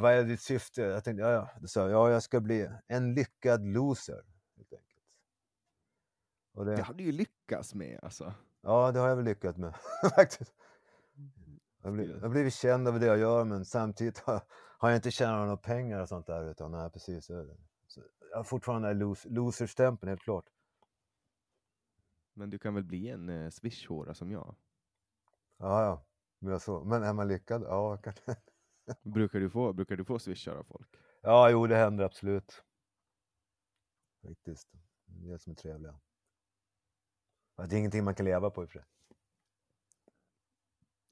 vad 0.00 0.12
är 0.12 0.24
ditt 0.24 0.40
syfte? 0.40 0.82
Jag 0.82 1.04
tänkte, 1.04 1.22
ja, 1.22 1.30
ja. 1.30 1.50
Då 1.60 1.66
sa 1.66 1.80
jag, 1.80 1.90
ja 1.90 2.10
jag 2.10 2.22
ska 2.22 2.40
bli 2.40 2.70
en 2.86 3.14
lyckad 3.14 3.66
loser. 3.66 4.24
Helt 4.56 4.72
enkelt. 4.72 5.02
Och 6.54 6.64
Det 6.64 6.82
har 6.82 6.94
du 6.94 7.04
ju 7.04 7.12
lyckats 7.12 7.74
med 7.74 8.00
alltså. 8.02 8.34
Ja, 8.62 8.92
det 8.92 9.00
har 9.00 9.08
jag 9.08 9.16
väl 9.16 9.24
lyckats 9.24 9.58
med. 9.58 9.74
faktiskt. 10.16 10.54
Jag 11.82 11.90
har 11.90 11.92
blivit- 12.28 12.44
jag 12.44 12.52
känd 12.52 12.88
över 12.88 13.00
det 13.00 13.06
jag 13.06 13.18
gör, 13.18 13.44
men 13.44 13.64
samtidigt 13.64 14.18
har, 14.18 14.42
har 14.78 14.88
jag 14.88 14.96
inte 14.98 15.10
tjänat 15.10 15.40
några 15.40 15.56
pengar 15.56 16.00
och 16.00 16.08
sånt 16.08 16.26
där. 16.26 16.50
Utan, 16.50 16.70
nej, 16.72 16.90
precis. 16.90 17.26
Så 17.26 17.56
jag 18.30 18.36
har 18.36 18.44
fortfarande 18.44 18.88
den 18.88 18.96
här 18.96 19.00
los, 19.00 19.24
loserstämpeln, 19.24 20.08
helt 20.08 20.22
klart. 20.22 20.50
Men 22.32 22.50
du 22.50 22.58
kan 22.58 22.74
väl 22.74 22.84
bli 22.84 23.08
en 23.08 23.28
eh, 23.28 23.50
swishhåra 23.50 24.14
som 24.14 24.30
jag? 24.30 24.56
Ja, 25.56 25.84
ja. 25.84 26.04
Men, 26.38 26.60
så. 26.60 26.84
men 26.84 27.02
är 27.02 27.12
man 27.12 27.28
lyckad? 27.28 27.62
Ja, 27.62 27.96
kanske. 27.96 28.36
Brukar 29.02 29.40
du 29.40 29.50
få, 29.50 29.72
brukar 29.72 29.96
du 29.96 30.04
få 30.04 30.18
swishar 30.18 30.56
av 30.56 30.64
folk? 30.64 30.88
Ja, 31.22 31.50
jo, 31.50 31.66
det 31.66 31.76
händer 31.76 32.04
absolut. 32.04 32.64
Faktiskt. 34.22 34.68
Det 35.04 35.28
är 35.28 35.32
det 35.32 35.38
som 35.38 35.50
är 35.50 35.56
trevliga. 35.56 36.00
Det 37.56 37.76
är 37.76 37.78
ingenting 37.78 38.04
man 38.04 38.14
kan 38.14 38.24
leva 38.24 38.50
på 38.50 38.62
i 38.62 38.66
och 38.66 38.70
för 38.70 38.78
sig. 38.78 38.88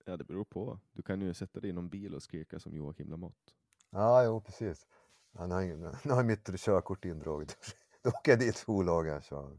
Ja, 0.04 0.16
det 0.16 0.24
beror 0.24 0.44
på. 0.44 0.80
Du 0.92 1.02
kan 1.02 1.20
ju 1.20 1.34
sätta 1.34 1.60
dig 1.60 1.70
i 1.70 1.72
någon 1.72 1.88
bil 1.88 2.14
och 2.14 2.22
skrika 2.22 2.58
som 2.58 2.74
Joakim 2.76 3.10
Lamotte. 3.10 3.52
Ja, 3.90 4.24
jo, 4.24 4.40
precis. 4.40 4.86
Han 5.38 5.50
har, 5.50 5.62
ingen, 5.62 5.96
nu 6.02 6.12
har 6.12 6.24
mitt 6.24 6.60
körkort 6.60 7.04
indraget. 7.04 7.56
Då 8.02 8.10
åker 8.10 8.32
jag 8.32 8.38
dit 8.38 8.58
för 8.58 8.72
olaga 8.72 9.20
kör. 9.20 9.58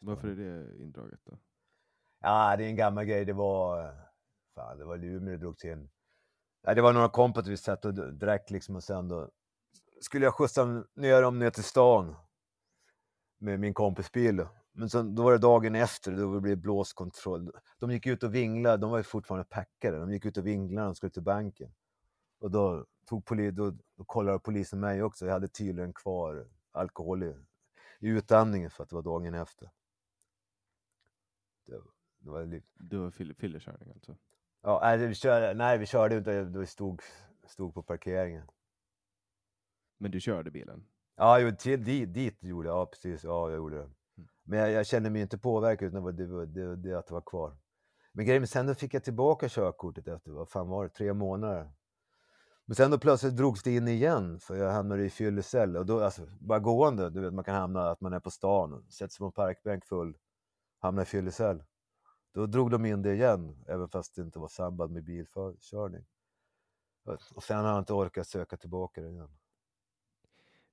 Varför 0.00 0.28
är 0.28 0.34
det 0.34 0.82
indraget 0.82 1.20
då? 1.24 1.38
Ja, 2.20 2.56
det 2.56 2.64
är 2.64 2.68
en 2.68 2.76
gammal 2.76 3.04
grej. 3.04 3.24
Det 3.24 3.32
var... 3.32 3.94
Fan, 4.54 4.78
det 4.78 4.84
var 4.84 5.04
Umeå 5.04 5.32
det 5.32 5.38
drogs 5.38 5.64
in. 5.64 5.90
Ja, 6.62 6.74
det 6.74 6.82
var 6.82 6.92
några 6.92 7.08
kompisar 7.08 7.50
vi 7.50 7.56
satt 7.56 7.84
och 7.84 7.94
drack 8.14 8.50
liksom 8.50 8.76
och 8.76 8.84
sen 8.84 9.08
då 9.08 9.30
skulle 10.00 10.24
jag 10.24 10.34
skjutsa 10.34 10.84
ner 10.94 11.22
dem 11.22 11.38
ner 11.38 11.50
till 11.50 11.64
stan 11.64 12.16
med 13.38 13.60
min 13.60 13.74
kompis 13.74 14.12
bil. 14.12 14.46
Men 14.72 14.90
sen, 14.90 15.14
då 15.14 15.22
var 15.22 15.32
det 15.32 15.38
dagen 15.38 15.74
efter, 15.74 16.12
då 16.12 16.40
blev 16.40 16.56
det 16.56 16.62
blåskontroll. 16.62 17.50
De 17.78 17.90
gick 17.90 18.06
ut 18.06 18.22
och 18.22 18.34
vinglade, 18.34 18.76
de 18.76 18.90
var 18.90 18.98
ju 18.98 19.04
fortfarande 19.04 19.44
packade. 19.44 19.98
De 19.98 20.12
gick 20.12 20.24
ut 20.24 20.36
och 20.36 20.46
vinglade 20.46 20.86
de 20.86 20.94
skulle 20.94 21.10
till 21.10 21.22
banken. 21.22 21.72
Och 22.38 22.50
då, 22.50 22.86
tog 23.06 23.24
poli, 23.24 23.50
då, 23.50 23.70
då 23.96 24.04
kollade 24.04 24.38
polisen 24.38 24.80
mig 24.80 25.02
också. 25.02 25.26
Jag 25.26 25.32
hade 25.32 25.48
tydligen 25.48 25.92
kvar 25.92 26.48
alkohol 26.72 27.22
i, 27.22 27.34
i 28.00 28.08
utandningen 28.08 28.70
för 28.70 28.82
att 28.82 28.88
det 28.90 28.94
var 28.96 29.02
dagen 29.02 29.34
efter. 29.34 29.70
Det, 31.66 31.80
det 32.18 32.30
var 32.30 32.44
li- 32.46 32.62
Du 32.74 32.98
har 32.98 33.10
fyll- 33.10 33.34
fyllerkörning 33.34 33.90
alltså? 33.90 34.16
Ja, 34.62 34.80
nej, 34.82 35.06
vi 35.06 35.14
körde, 35.14 35.54
nej, 35.54 35.78
vi 35.78 35.86
körde 35.86 36.16
inte, 36.16 36.42
vi 36.42 36.66
stod, 36.66 37.02
stod 37.46 37.74
på 37.74 37.82
parkeringen. 37.82 38.50
Men 39.98 40.10
du 40.10 40.20
körde 40.20 40.50
bilen? 40.50 40.84
Ja, 41.16 41.38
jo, 41.40 41.52
till, 41.58 41.84
dit, 41.84 42.14
dit 42.14 42.42
gjorde 42.44 42.68
jag, 42.68 42.76
ja 42.78 42.86
precis, 42.86 43.24
ja 43.24 43.50
jag 43.50 43.56
gjorde 43.56 43.76
det. 43.78 43.90
Men 44.42 44.58
jag, 44.58 44.70
jag 44.70 44.86
kände 44.86 45.10
mig 45.10 45.22
inte 45.22 45.38
påverkad 45.38 45.88
utan 45.88 45.94
det 45.94 46.04
var 46.04 46.12
det, 46.12 46.26
var- 46.26 46.46
det, 46.46 46.76
det 46.76 46.98
att 46.98 47.06
det 47.06 47.14
var 47.14 47.20
kvar. 47.20 47.56
Men 48.12 48.26
grejen, 48.26 48.46
sen 48.46 48.66
då 48.66 48.74
fick 48.74 48.94
jag 48.94 49.04
tillbaka 49.04 49.48
körkortet 49.48 50.08
efter, 50.08 50.30
vad 50.30 50.48
fan 50.48 50.68
var 50.68 50.84
det, 50.84 50.90
tre 50.90 51.12
månader. 51.12 51.70
Men 52.68 52.74
sen 52.74 52.90
då 52.90 52.98
plötsligt 52.98 53.36
drogs 53.36 53.62
det 53.62 53.74
in 53.74 53.88
igen 53.88 54.40
för 54.40 54.56
jag 54.56 54.72
hamnade 54.72 55.04
i 55.04 55.10
fyllecell. 55.10 55.76
Och 55.76 55.86
då, 55.86 56.00
alltså, 56.00 56.26
bara 56.40 56.58
gående, 56.58 57.10
du 57.10 57.20
vet 57.20 57.34
man 57.34 57.44
kan 57.44 57.54
hamna, 57.54 57.90
att 57.90 58.00
man 58.00 58.12
är 58.12 58.20
på 58.20 58.30
stan, 58.30 58.84
sätter 58.88 59.12
sig 59.12 59.18
på 59.18 59.24
en 59.24 59.32
parkbänk 59.32 59.84
full, 59.84 60.16
hamnar 60.78 61.02
i 61.02 61.06
fyllecell. 61.06 61.62
Då 62.32 62.46
drog 62.46 62.70
de 62.70 62.84
in 62.84 63.02
det 63.02 63.14
igen, 63.14 63.64
även 63.66 63.88
fast 63.88 64.14
det 64.14 64.22
inte 64.22 64.38
var 64.38 64.48
samband 64.48 64.92
med 64.92 65.04
bilkörning. 65.04 66.04
Och 67.34 67.42
sen 67.42 67.64
har 67.64 67.70
jag 67.70 67.78
inte 67.78 67.92
orkat 67.92 68.26
söka 68.26 68.56
tillbaka 68.56 69.00
det 69.00 69.10
igen. 69.10 69.38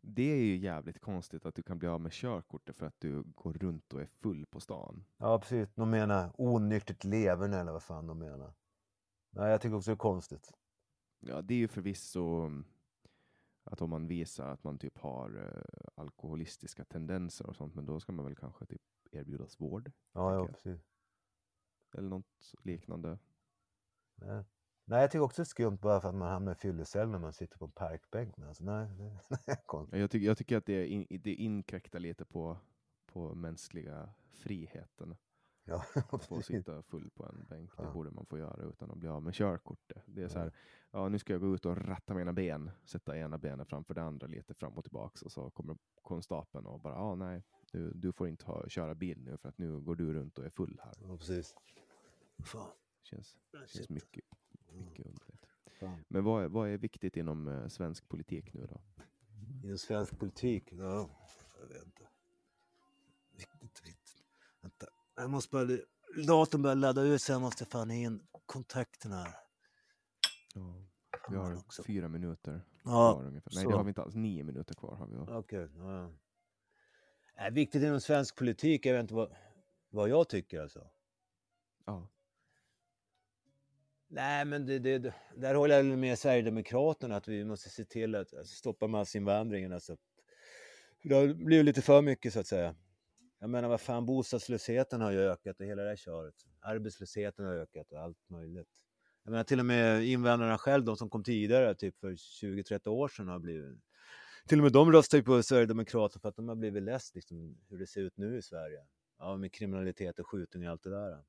Det 0.01 0.31
är 0.31 0.43
ju 0.43 0.57
jävligt 0.57 0.99
konstigt 0.99 1.45
att 1.45 1.55
du 1.55 1.63
kan 1.63 1.80
bli 1.80 1.88
av 1.88 2.01
med 2.01 2.11
körkortet 2.11 2.77
för 2.77 2.85
att 2.85 2.99
du 2.99 3.23
går 3.23 3.53
runt 3.53 3.93
och 3.93 4.01
är 4.01 4.05
full 4.05 4.45
på 4.45 4.59
stan. 4.59 5.05
Ja, 5.17 5.39
precis. 5.39 5.69
De 5.76 5.89
menar 5.89 6.31
onyktert 6.38 7.03
leverne 7.03 7.59
eller 7.59 7.72
vad 7.72 7.84
fan 7.84 8.07
de 8.07 8.19
menar. 8.19 8.53
Nej, 9.30 9.51
jag 9.51 9.61
tycker 9.61 9.76
också 9.76 9.91
det 9.91 9.93
är 9.93 9.97
konstigt. 9.97 10.51
Ja, 11.19 11.41
det 11.41 11.53
är 11.53 11.57
ju 11.57 11.67
förvisso 11.67 12.45
mm, 12.45 12.65
att 13.63 13.81
om 13.81 13.89
man 13.89 14.07
visar 14.07 14.49
att 14.49 14.63
man 14.63 14.77
typ 14.77 14.97
har 14.97 15.53
eh, 15.55 15.91
alkoholistiska 15.95 16.85
tendenser 16.85 17.47
och 17.49 17.55
sånt, 17.55 17.75
men 17.75 17.85
då 17.85 17.99
ska 17.99 18.11
man 18.11 18.25
väl 18.25 18.35
kanske 18.35 18.65
typ 18.65 18.81
erbjudas 19.11 19.61
vård 19.61 19.91
Ja, 20.11 20.33
ja 20.33 20.47
precis. 20.47 20.81
eller 21.97 22.09
något 22.09 22.53
liknande. 22.63 23.19
Nej. 24.15 24.43
nej, 24.85 25.01
jag 25.01 25.11
tycker 25.11 25.23
också 25.23 25.41
det 25.41 25.43
är 25.43 25.45
skumt 25.45 25.77
bara 25.81 26.01
för 26.01 26.09
att 26.09 26.15
man 26.15 26.31
hamnar 26.31 26.51
i 26.51 26.55
fyllecell 26.55 27.09
när 27.09 27.19
man 27.19 27.33
sitter 27.33 27.57
på 27.57 27.65
en 27.65 27.71
parkbänk. 27.71 28.37
Men 28.37 28.47
alltså, 28.47 28.63
nej, 28.63 28.89
är 29.45 29.65
konstigt. 29.65 29.99
Jag, 29.99 30.11
tycker, 30.11 30.27
jag 30.27 30.37
tycker 30.37 30.57
att 30.57 30.65
det, 30.65 30.87
in, 30.87 31.07
det 31.09 31.33
inkräktar 31.33 31.99
lite 31.99 32.25
på, 32.25 32.57
på 33.05 33.35
mänskliga 33.35 34.13
friheten. 34.33 35.15
Ja, 35.67 35.83
Att 36.09 36.25
få 36.25 36.41
sitta 36.41 36.81
full 36.83 37.09
på 37.09 37.25
en 37.25 37.45
bänk, 37.49 37.77
det 37.77 37.83
Ja. 37.83 37.91
borde 37.91 38.11
man 38.11 38.25
få 38.25 38.37
göra 38.37 38.63
utan 38.63 38.91
att 38.91 38.97
bli 38.97 39.07
av 39.09 39.23
med 39.23 39.33
körkortet. 39.33 40.03
Det 40.05 40.23
är 40.23 40.27
så 40.27 40.39
här, 40.39 40.53
ja 40.91 41.09
nu 41.09 41.19
ska 41.19 41.33
jag 41.33 41.41
gå 41.41 41.55
ut 41.55 41.65
och 41.65 41.77
ratta 41.77 42.13
mina 42.13 42.33
ben, 42.33 42.71
sätta 42.85 43.17
ena 43.17 43.37
benet 43.37 43.69
framför 43.69 43.93
det 43.93 44.01
andra 44.03 44.27
lite 44.27 44.53
fram 44.53 44.73
och 44.73 44.83
tillbaks 44.83 45.21
och 45.21 45.31
så 45.31 45.49
kommer 45.49 45.77
konstapeln 46.01 46.65
och 46.65 46.79
bara, 46.79 46.93
ja 46.93 47.15
nej, 47.15 47.43
du, 47.71 47.91
du 47.93 48.11
får 48.13 48.27
inte 48.27 48.45
ha, 48.45 48.67
köra 48.69 48.95
bil 48.95 49.21
nu 49.21 49.37
för 49.37 49.49
att 49.49 49.57
nu 49.57 49.79
går 49.79 49.95
du 49.95 50.13
runt 50.13 50.37
och 50.37 50.45
är 50.45 50.49
full 50.49 50.79
här. 50.83 50.93
Ja, 51.01 51.17
precis. 51.17 51.55
Fan. 52.43 52.71
Känns, 53.03 53.37
känns 53.67 53.89
mycket, 53.89 54.23
mycket 54.71 55.05
underligt. 55.05 55.45
Fan. 55.79 56.03
Men 56.07 56.23
vad, 56.23 56.43
är- 56.43 56.47
vad 56.47 56.69
är 56.69 56.77
viktigt 56.77 57.17
inom 57.17 57.47
eh, 57.47 57.67
svensk 57.67 58.09
politik 58.09 58.53
nu 58.53 58.67
då? 58.67 58.81
Inom 59.63 59.77
svensk 59.77 60.19
politik? 60.19 60.73
Ja, 60.73 60.83
jag 60.83 61.09
jag 65.15 65.29
måste 65.29 65.51
bara... 65.51 65.77
Datorn 66.27 66.61
börjar 66.61 66.75
ladda 66.75 67.01
ut 67.01 67.21
så 67.21 67.31
jag 67.31 67.41
måste 67.41 67.65
fan 67.65 67.91
in 67.91 68.27
kontakten 68.45 69.11
här. 69.11 69.35
Ja, 70.55 70.75
vi 71.29 71.35
har 71.35 71.57
också. 71.57 71.83
fyra 71.83 72.07
minuter 72.07 72.61
Ja, 72.83 73.13
kvar 73.13 73.25
ungefär. 73.25 73.51
Nej, 73.55 73.63
så. 73.63 73.69
det 73.69 73.75
har 73.75 73.83
vi 73.83 73.89
inte 73.89 74.01
alls. 74.01 74.15
Nio 74.15 74.43
minuter 74.43 74.75
kvar 74.75 74.95
har 74.95 75.07
vi. 75.07 75.15
Okej. 75.17 75.67
ja. 75.77 76.11
Äh, 77.47 77.53
viktigt 77.53 77.83
inom 77.83 78.01
svensk 78.01 78.35
politik, 78.35 78.85
jag 78.85 78.93
vet 78.93 79.01
inte 79.01 79.13
vad, 79.13 79.35
vad 79.89 80.09
jag 80.09 80.29
tycker 80.29 80.61
alltså. 80.61 80.87
Ja. 81.85 82.09
Nej, 84.07 84.45
men 84.45 84.65
det, 84.65 84.79
det- 84.79 85.13
där 85.35 85.55
håller 85.55 85.75
jag 85.75 85.85
med 85.85 86.19
Sverigedemokraterna 86.19 87.15
att 87.15 87.27
vi 87.27 87.45
måste 87.45 87.69
se 87.69 87.85
till 87.85 88.15
att 88.15 88.33
alltså, 88.33 88.55
stoppa 88.55 88.87
massinvandringen. 88.87 89.73
Alltså. 89.73 89.97
Det 91.03 91.15
har 91.15 91.33
blivit 91.33 91.65
lite 91.65 91.81
för 91.81 92.01
mycket 92.01 92.33
så 92.33 92.39
att 92.39 92.47
säga. 92.47 92.75
Jag 93.40 93.49
menar 93.49 93.70
vad 93.70 93.82
fan, 93.82 94.06
bostadslösheten 94.06 95.02
har 95.02 95.12
ju 95.12 95.20
ökat 95.20 95.60
och 95.60 95.66
hela 95.66 95.84
det 95.84 95.90
här 95.90 95.95
köret. 95.95 96.36
Arbetslösheten 96.60 97.45
har 97.45 97.53
ökat 97.53 97.91
och 97.91 97.99
allt 97.99 98.30
möjligt. 98.30 98.82
Jag 99.24 99.32
menar 99.32 99.44
till 99.44 99.60
och 99.60 99.66
med 99.66 100.06
invandrarna 100.06 100.57
själv, 100.57 100.86
de 100.86 100.98
som 100.98 101.10
kom 101.10 101.24
tidigare, 101.24 101.76
typ 101.76 101.99
för 101.99 102.12
20-30 102.12 102.88
år 102.88 103.07
sedan 103.07 103.28
har 103.28 103.40
blivit... 103.40 103.80
Till 104.48 104.60
och 104.60 104.64
med 104.64 104.72
de 104.72 104.91
röstar 104.91 105.18
ju 105.18 105.24
på 105.24 105.44
Sverigedemokraterna 105.44 106.22
för 106.22 106.30
att 106.30 106.36
de 106.36 106.48
har 106.48 106.56
blivit 106.56 106.84
less 106.84 107.16
liksom, 107.16 107.57
hur 107.70 107.78
det 107.78 107.88
ser 107.88 108.02
ut 108.02 108.18
nu 108.18 108.38
i 108.38 108.41
Sverige. 108.41 108.86
Ja, 109.18 109.38
med 109.38 109.53
kriminalitet 109.53 110.20
och 110.20 110.28
skjutning 110.28 110.66
och 110.66 110.72
allt 110.72 110.84
det 110.84 110.90
där. 110.90 111.24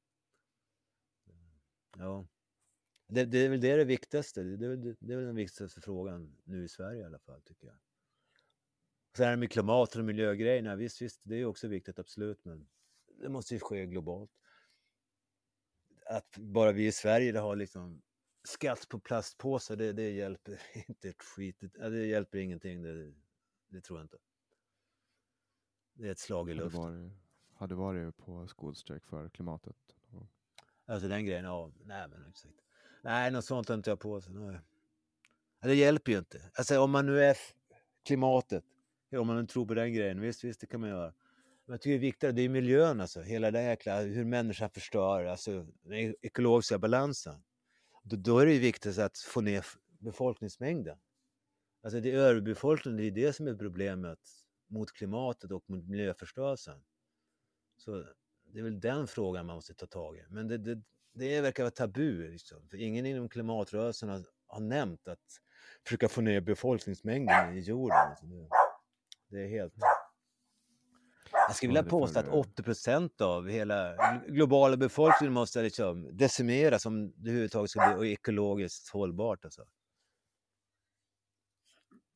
Ja. 1.98 2.26
Det, 3.08 3.24
det 3.24 3.38
är 3.38 3.48
väl 3.48 3.60
det, 3.60 3.76
det 3.76 3.84
viktigaste. 3.84 4.42
Det, 4.42 4.76
det, 4.76 4.96
det 5.00 5.12
är 5.12 5.16
väl 5.16 5.26
den 5.26 5.36
viktigaste 5.36 5.80
frågan 5.80 6.36
nu 6.44 6.64
i 6.64 6.68
Sverige 6.68 7.00
i 7.00 7.04
alla 7.04 7.18
fall, 7.18 7.42
tycker 7.42 7.66
jag. 7.66 7.76
Sen 9.16 9.26
är 9.26 9.30
det 9.30 9.36
med 9.36 9.50
klimat 9.50 9.96
och 9.96 10.04
miljögrejerna, 10.04 10.76
visst, 10.76 11.02
visst, 11.02 11.20
det 11.22 11.36
är 11.36 11.44
också 11.44 11.68
viktigt, 11.68 11.98
absolut, 11.98 12.44
men 12.44 12.68
det 13.20 13.28
måste 13.28 13.54
ju 13.54 13.60
ske 13.60 13.86
globalt. 13.86 14.30
Att 16.06 16.38
bara 16.38 16.72
vi 16.72 16.86
i 16.86 16.92
Sverige 16.92 17.38
har 17.38 17.56
liksom 17.56 18.02
skatt 18.44 18.88
på 18.88 18.98
plastpåsar, 18.98 19.76
det, 19.76 19.92
det 19.92 20.10
hjälper 20.10 20.60
inte 20.88 21.08
ett 21.08 21.22
skit. 21.22 21.56
Det, 21.60 21.90
det 21.90 22.06
hjälper 22.06 22.38
ingenting, 22.38 22.82
det, 22.82 23.14
det 23.68 23.80
tror 23.80 23.98
jag 23.98 24.04
inte. 24.04 24.18
Det 25.94 26.08
är 26.08 26.12
ett 26.12 26.18
slag 26.18 26.50
i 26.50 26.54
luften. 26.54 26.80
varit, 26.80 27.12
hade 27.54 27.74
varit 27.74 28.16
på 28.16 28.48
skolstrejk 28.48 29.04
för 29.04 29.28
klimatet. 29.28 29.76
Alltså 30.86 31.08
den 31.08 31.26
grejen, 31.26 31.44
ja. 31.44 31.72
Nej, 31.84 32.08
men 32.08 32.26
exakt. 32.28 32.54
Nej, 33.02 33.30
något 33.30 33.44
sånt 33.44 33.68
har 33.68 33.76
inte 33.76 33.90
jag 33.90 34.00
på 34.00 34.20
sig. 34.20 34.34
Nej. 34.34 34.60
Det 35.60 35.74
hjälper 35.74 36.12
ju 36.12 36.18
inte. 36.18 36.50
Alltså 36.54 36.80
om 36.80 36.90
man 36.90 37.06
nu 37.06 37.24
är 37.24 37.36
klimatet, 38.04 38.64
om 39.12 39.26
man 39.26 39.36
nu 39.36 39.46
tror 39.46 39.66
på 39.66 39.74
den 39.74 39.92
grejen, 39.92 40.20
visst, 40.20 40.44
visst, 40.44 40.60
det 40.60 40.66
kan 40.66 40.80
man 40.80 40.90
göra. 40.90 41.14
Men 41.64 41.72
jag 41.72 41.80
tycker 41.80 41.90
det 41.90 41.96
är 41.96 42.10
viktigare, 42.10 42.32
det 42.32 42.42
är 42.42 42.48
miljön 42.48 43.00
alltså. 43.00 43.20
Hela 43.20 43.50
det 43.50 43.62
jäkla, 43.62 44.00
hur 44.00 44.24
människan 44.24 44.70
förstör, 44.70 45.24
alltså 45.24 45.66
den 45.82 46.14
ekologiska 46.22 46.78
balansen. 46.78 47.42
Då, 48.02 48.16
då 48.16 48.38
är 48.38 48.46
det 48.46 48.52
ju 48.52 48.58
viktigt 48.58 48.98
att 48.98 49.18
få 49.18 49.40
ner 49.40 49.66
befolkningsmängden. 49.98 50.98
Alltså 51.82 52.00
det 52.00 52.10
är 52.10 52.16
överbefolkningen, 52.16 52.96
det 52.96 53.06
är 53.06 53.26
det 53.26 53.32
som 53.32 53.46
är 53.46 53.54
problemet 53.54 54.18
mot 54.68 54.92
klimatet 54.92 55.50
och 55.52 55.64
mot 55.70 55.88
miljöförstörelsen. 55.88 56.80
Så 57.76 58.04
det 58.52 58.58
är 58.58 58.62
väl 58.62 58.80
den 58.80 59.06
frågan 59.06 59.46
man 59.46 59.56
måste 59.56 59.74
ta 59.74 59.86
tag 59.86 60.16
i. 60.16 60.24
Men 60.28 60.48
det, 60.48 60.58
det, 60.58 60.82
det 61.14 61.40
verkar 61.40 61.62
vara 61.62 61.70
tabu, 61.70 62.30
liksom. 62.30 62.68
för 62.68 62.76
ingen 62.76 63.06
inom 63.06 63.28
klimatrörelsen 63.28 64.08
har, 64.08 64.22
har 64.46 64.60
nämnt 64.60 65.08
att 65.08 65.40
försöka 65.86 66.08
få 66.08 66.20
ner 66.20 66.40
befolkningsmängden 66.40 67.56
i 67.56 67.60
jorden. 67.60 67.96
Alltså 67.96 68.26
det, 68.26 68.48
det 69.36 69.44
är 69.44 69.48
helt... 69.48 69.74
Jag 71.32 71.56
skulle 71.56 71.70
vilja 71.70 71.90
påstå 71.90 72.20
att 72.20 72.28
80 72.28 72.62
procent 72.62 73.20
av 73.20 73.48
hela 73.48 73.96
globala 74.28 74.76
befolkningen 74.76 75.32
måste 75.32 75.62
liksom 75.62 76.16
decimeras 76.16 76.86
om 76.86 77.12
det 77.16 77.30
överhuvudtaget 77.30 77.70
ska 77.70 77.96
bli 77.98 78.12
ekologiskt 78.12 78.88
hållbart. 78.88 79.44
Alltså. 79.44 79.64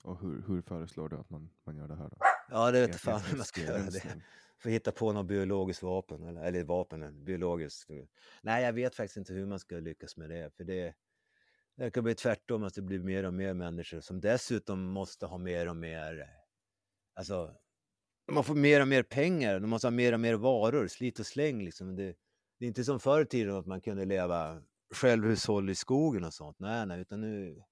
Och 0.02 0.20
hur, 0.20 0.44
hur 0.46 0.62
föreslår 0.62 1.08
du 1.08 1.16
att 1.16 1.30
man, 1.30 1.50
man 1.64 1.76
gör 1.76 1.88
det 1.88 1.96
här 1.96 2.08
då? 2.08 2.16
Ja, 2.50 2.70
det 2.70 2.86
vet 2.86 2.96
fan 2.96 3.20
hur 3.20 3.36
man 3.36 3.46
ska 3.46 3.60
göra 3.60 3.82
det. 3.82 4.22
För 4.58 4.68
att 4.68 4.74
hitta 4.74 4.92
på 4.92 5.12
något 5.12 5.26
biologiskt 5.26 5.82
vapen, 5.82 6.24
eller, 6.24 6.42
eller 6.42 6.64
vapen, 6.64 7.24
biologiskt. 7.24 7.90
Nej, 8.42 8.64
jag 8.64 8.72
vet 8.72 8.94
faktiskt 8.94 9.16
inte 9.16 9.32
hur 9.32 9.46
man 9.46 9.58
ska 9.58 9.74
lyckas 9.76 10.16
med 10.16 10.30
det. 10.30 10.56
För 10.56 10.64
det, 10.64 10.94
det 11.76 11.90
kan 11.90 12.04
bli 12.04 12.14
tvärtom, 12.14 12.64
att 12.64 12.74
det 12.74 12.82
blir 12.82 12.98
mer 12.98 13.24
och 13.24 13.34
mer 13.34 13.54
människor 13.54 14.00
som 14.00 14.20
dessutom 14.20 14.84
måste 14.84 15.26
ha 15.26 15.38
mer 15.38 15.68
och 15.68 15.76
mer, 15.76 16.39
alltså, 17.20 17.54
man 18.32 18.44
får 18.44 18.54
mer 18.54 18.80
och 18.80 18.88
mer 18.88 19.02
pengar, 19.02 19.60
de 19.60 19.70
måste 19.70 19.86
ha 19.86 19.90
mer 19.92 20.12
och 20.12 20.20
mer 20.20 20.34
varor, 20.34 20.86
slit 20.86 21.18
och 21.18 21.26
släng 21.26 21.62
liksom. 21.62 21.96
Det, 21.96 22.16
det 22.58 22.64
är 22.64 22.68
inte 22.68 22.84
som 22.84 23.00
förr 23.00 23.22
i 23.22 23.26
tiden 23.26 23.56
att 23.56 23.66
man 23.66 23.80
kunde 23.80 24.04
leva 24.04 24.62
självhushåll 24.94 25.70
i 25.70 25.74
skogen 25.74 26.24
och 26.24 26.34
sånt. 26.34 26.58
Nej, 26.58 26.86
nej, 26.86 27.00
utan 27.00 27.20
nu, 27.20 27.62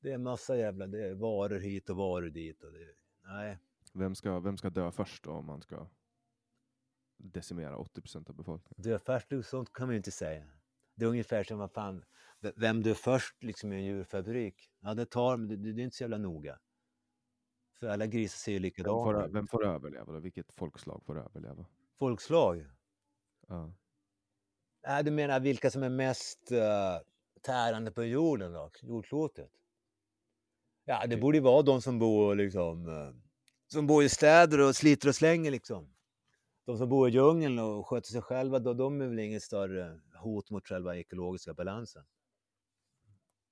det 0.00 0.12
är 0.12 0.18
massa 0.18 0.56
jävla, 0.56 0.86
det 0.86 1.06
är 1.06 1.14
varor 1.14 1.58
hit 1.58 1.90
och 1.90 1.96
varor 1.96 2.30
dit. 2.30 2.64
Och 2.64 2.72
det, 2.72 2.94
nej. 3.24 3.58
Vem 3.92 4.14
ska, 4.14 4.40
vem 4.40 4.56
ska 4.56 4.70
dö 4.70 4.90
först 4.90 5.26
om 5.26 5.46
man 5.46 5.62
ska 5.62 5.88
decimera 7.16 7.76
80 7.76 8.00
procent 8.00 8.30
av 8.30 8.36
befolkningen? 8.36 8.82
Dö 8.82 8.98
först, 8.98 9.50
sånt 9.50 9.72
kan 9.72 9.86
man 9.86 9.94
ju 9.94 9.96
inte 9.96 10.10
säga. 10.10 10.44
Det 10.94 11.04
är 11.04 11.08
ungefär 11.08 11.44
som 11.44 11.58
vad 11.58 11.72
fan, 11.72 12.04
vem 12.56 12.82
dör 12.82 12.94
först 12.94 13.42
liksom 13.42 13.72
i 13.72 13.76
en 13.76 13.84
djurfabrik? 13.84 14.70
Ja, 14.80 14.94
det 14.94 15.06
tar, 15.06 15.36
men 15.36 15.48
det, 15.48 15.72
det 15.72 15.82
är 15.82 15.84
inte 15.84 15.96
så 15.96 16.02
jävla 16.02 16.18
noga. 16.18 16.58
För 17.80 17.86
alla 17.86 18.06
grisar 18.06 18.36
ser 18.36 18.52
ju 18.52 18.58
likadana 18.58 19.12
vem 19.12 19.22
får, 19.22 19.32
vem 19.32 19.46
får 19.46 19.66
överleva 19.66 20.12
då? 20.12 20.18
Vilket 20.18 20.52
folkslag 20.52 21.02
får 21.04 21.18
överleva? 21.18 21.66
Folkslag? 21.98 22.66
Ja. 23.48 23.72
Äh, 24.86 25.04
du 25.04 25.10
menar 25.10 25.40
vilka 25.40 25.70
som 25.70 25.82
är 25.82 25.88
mest 25.88 26.52
uh, 26.52 26.58
tärande 27.42 27.90
på 27.90 28.04
jorden 28.04 28.52
då? 28.52 28.70
Jordklotet? 28.82 29.50
Ja, 30.84 31.06
det 31.06 31.16
borde 31.16 31.38
ju 31.38 31.42
vara 31.42 31.62
de 31.62 31.82
som 31.82 31.98
bor 31.98 32.34
liksom 32.34 32.88
uh, 32.88 33.14
som 33.66 33.86
bor 33.86 34.04
i 34.04 34.08
städer 34.08 34.60
och 34.60 34.76
sliter 34.76 35.08
och 35.08 35.14
slänger 35.14 35.50
liksom. 35.50 35.94
De 36.64 36.78
som 36.78 36.88
bor 36.88 37.08
i 37.08 37.12
djungeln 37.12 37.58
och 37.58 37.86
sköter 37.86 38.10
sig 38.10 38.22
själva, 38.22 38.58
då, 38.58 38.74
de 38.74 39.00
är 39.00 39.06
väl 39.06 39.18
inget 39.18 39.42
större 39.42 40.00
hot 40.22 40.50
mot 40.50 40.68
själva 40.68 40.96
ekologiska 40.96 41.54
balansen. 41.54 42.04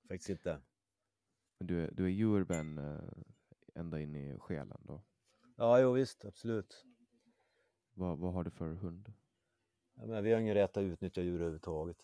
Faktiskt 0.09 0.31
inte. 0.31 0.61
Men 1.59 1.67
du 1.67 1.85
är, 1.85 1.91
du 1.91 2.05
är 2.05 2.09
djurvän 2.09 2.79
eh, 2.79 3.01
ända 3.75 4.01
in 4.01 4.15
i 4.15 4.39
själen 4.39 4.81
då? 4.83 5.03
Ja, 5.57 5.81
jo 5.81 5.93
visst, 5.93 6.25
absolut. 6.25 6.85
Vad, 7.95 8.19
vad 8.19 8.33
har 8.33 8.45
du 8.45 8.51
för 8.51 8.69
hund? 8.69 9.13
Ja, 9.95 10.07
men 10.07 10.25
vi 10.25 10.33
har 10.33 10.41
ingen 10.41 10.55
rätt 10.55 10.77
att 10.77 10.83
utnyttja 10.83 11.23
djur 11.23 11.35
överhuvudtaget. 11.35 11.97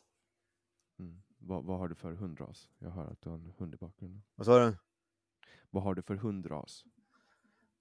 Mm. 0.98 1.22
Vad, 1.38 1.64
vad 1.64 1.78
har 1.78 1.88
du 1.88 1.94
för 1.94 2.12
hundras? 2.12 2.68
Jag 2.78 2.90
hör 2.90 3.06
att 3.06 3.20
du 3.20 3.28
har 3.28 3.36
en 3.36 3.52
hund 3.58 3.74
i 3.74 3.76
bakgrunden. 3.76 4.22
Vad 4.34 4.46
sa 4.46 4.66
du? 4.66 4.76
Vad 5.70 5.82
har 5.82 5.94
du 5.94 6.02
för 6.02 6.14
hundras? 6.14 6.84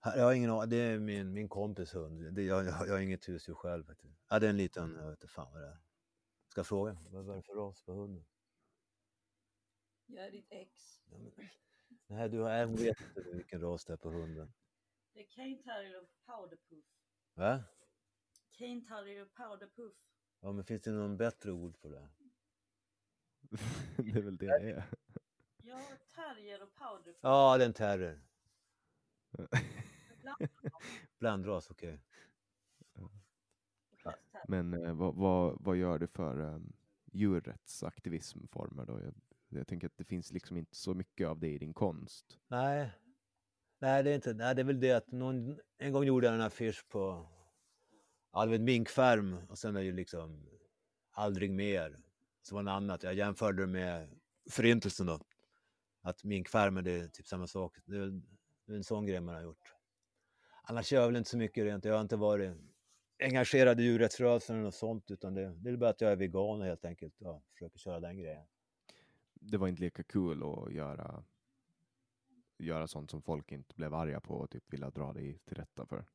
Jag 0.04 0.24
har 0.24 0.34
ingen. 0.34 0.70
Det 0.70 0.78
är 0.78 1.00
min, 1.00 1.34
min 1.34 1.50
kompis 1.50 1.96
hund. 1.96 2.34
Det, 2.34 2.44
jag, 2.44 2.66
jag, 2.66 2.88
jag 2.88 2.94
har 2.94 3.00
inget 3.00 3.30
husdjur 3.30 3.54
själv. 3.54 3.84
Faktiskt. 3.84 4.14
Ja, 4.30 4.40
det 4.40 4.46
är 4.46 4.50
en 4.50 4.58
liten, 4.58 4.96
jag 4.96 5.10
vet 5.10 5.12
inte 5.12 5.28
fan 5.28 5.54
vad 5.54 5.62
det 5.62 5.68
är. 5.68 5.78
Ska 6.48 6.60
jag 6.60 6.68
fråga? 6.68 6.98
Vad 7.10 7.30
är 7.30 7.36
det 7.36 7.42
för 7.42 7.56
ras 7.56 7.84
på 7.84 7.94
hunden? 7.94 8.26
Jag 10.06 10.26
är 10.26 10.32
ditt 10.32 10.48
ex. 10.50 11.02
Ja, 11.12 11.18
men, 11.18 11.32
nej, 12.08 12.30
du 12.30 12.40
har, 12.40 12.66
hon 12.66 12.76
vet 12.76 13.02
inte 13.02 13.30
vilken 13.34 13.62
ras 13.62 13.86
det 13.86 13.94
är 13.94 13.98
på 13.98 14.10
hunden. 14.10 14.54
Det 15.14 15.20
är 15.20 15.26
Cane 15.26 15.58
Terrier 15.64 16.08
Powderpuff. 16.26 16.86
Va? 17.34 17.64
Cane 18.58 18.82
Terrier 18.82 19.26
Powderpuff. 19.26 19.94
Ja, 20.40 20.52
men 20.52 20.64
finns 20.64 20.82
det 20.82 20.92
någon 20.92 21.18
bättre 21.18 21.52
ord 21.52 21.80
på 21.82 21.90
det? 21.90 22.10
det 23.98 24.20
är 24.20 24.22
väl 24.22 24.38
det 24.38 24.60
det 24.60 24.72
är. 24.72 24.84
Ja, 25.64 25.82
terrier 26.16 26.64
och 26.64 26.76
powderpuff. 26.76 27.20
Ja, 27.22 27.58
det 27.58 27.64
är 27.64 27.68
en 27.68 27.74
terrier. 27.74 28.22
Blandras, 31.20 31.72
okej. 31.72 31.90
Okay. 31.94 32.00
Men 34.48 34.74
eh, 34.74 34.94
vad, 34.94 35.16
vad, 35.16 35.58
vad, 35.62 35.78
gör 35.78 36.00
du 36.00 36.08
för 36.08 36.40
um, 36.40 36.74
djurrättsaktivismformer 37.06 38.86
då? 38.86 39.02
Jag, 39.02 39.14
jag, 39.50 39.68
tänker 39.68 39.88
att 39.88 39.98
det 39.98 40.06
finns 40.06 40.32
liksom 40.32 40.58
inte 40.58 40.76
så 40.76 40.94
mycket 40.94 41.28
av 41.28 41.40
det 41.40 41.50
i 41.50 41.58
din 41.58 41.74
konst. 41.74 42.40
Nej, 42.48 42.92
nej 43.80 44.04
det 44.04 44.12
är 44.12 44.16
inte. 44.16 44.34
Nej, 44.34 44.56
det 44.56 44.62
är 44.62 44.66
väl 44.66 44.80
det 44.80 44.92
att 44.92 45.12
någon, 45.12 45.60
en 45.78 45.94
gång 45.94 46.04
gjorde 46.04 46.28
jag 46.28 46.36
en 46.36 46.42
affisch 46.42 46.88
på 46.90 47.28
ja, 48.34 48.42
det 48.42 48.48
var 48.48 48.56
en 48.56 48.64
minkfarm 48.64 49.38
och 49.50 49.58
sen 49.58 49.76
är 49.76 49.80
det 49.80 49.86
ju 49.86 49.92
liksom 49.92 50.50
aldrig 51.12 51.52
mer. 51.52 51.98
Så 52.42 52.56
var 52.56 52.64
det 52.64 52.72
annat. 52.72 53.04
Jag 53.04 53.14
jämförde 53.14 53.64
det 53.64 53.68
med 53.68 54.10
förintelsen 54.50 55.06
då. 55.06 55.20
Att 56.02 56.24
minkfarmen, 56.24 56.84
det 56.84 56.92
är 56.92 57.08
typ 57.08 57.28
samma 57.28 57.48
sak. 57.48 57.78
Det 57.86 57.98
är, 57.98 58.22
det 58.66 58.74
är 58.74 58.78
en 58.78 58.84
sån 58.84 59.06
grej 59.06 59.22
man 59.22 59.36
har 59.36 59.42
gjort. 59.42 59.76
Annars 60.64 60.92
gör 60.92 61.02
jag 61.02 61.08
väl 61.08 61.16
inte 61.16 61.30
så 61.30 61.38
mycket 61.38 61.64
rent. 61.64 61.86
Jag 61.86 61.94
har 61.94 62.02
inte 62.02 62.16
varit 62.16 62.58
engagerad 63.20 63.80
i 63.80 63.84
djurrättsrörelsen 63.84 64.56
eller 64.56 64.66
något 64.66 64.76
sånt, 64.76 65.12
utan 65.12 65.34
det, 65.34 65.54
det 65.56 65.70
är 65.70 65.78
bara 65.78 65.90
att 65.90 66.02
jag 66.02 66.12
är 66.12 66.16
vegan 66.16 66.62
helt 66.62 66.86
enkelt 66.86 67.22
och 67.22 67.44
försöker 67.54 67.80
köra 67.80 68.00
den 68.00 68.18
grejen. 68.18 68.46
Det 69.40 69.58
var 69.58 69.68
inte 69.68 69.82
lika 69.82 70.04
kul 70.04 70.44
att 70.44 70.74
göra, 70.74 71.24
göra 72.58 72.88
sånt 72.88 73.12
som 73.12 73.22
folk 73.22 73.52
inte 73.52 73.76
blev 73.76 73.94
arga 73.94 74.20
på 74.20 74.34
och 74.34 74.50
typ 74.50 74.74
ville 74.74 74.90
dra 74.90 75.14
dig 75.14 75.40
till 75.46 75.58
rätta 75.58 75.86
för? 75.86 76.06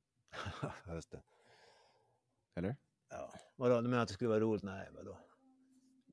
Just 0.94 1.10
det. 1.10 1.22
Eller? 2.54 2.76
Ja, 3.10 3.32
vadå, 3.56 3.80
du 3.80 3.88
menar 3.88 4.02
att 4.02 4.08
det 4.08 4.14
skulle 4.14 4.28
vara 4.28 4.40
roligt? 4.40 4.62
Nej, 4.62 4.88
vadå? 4.92 5.18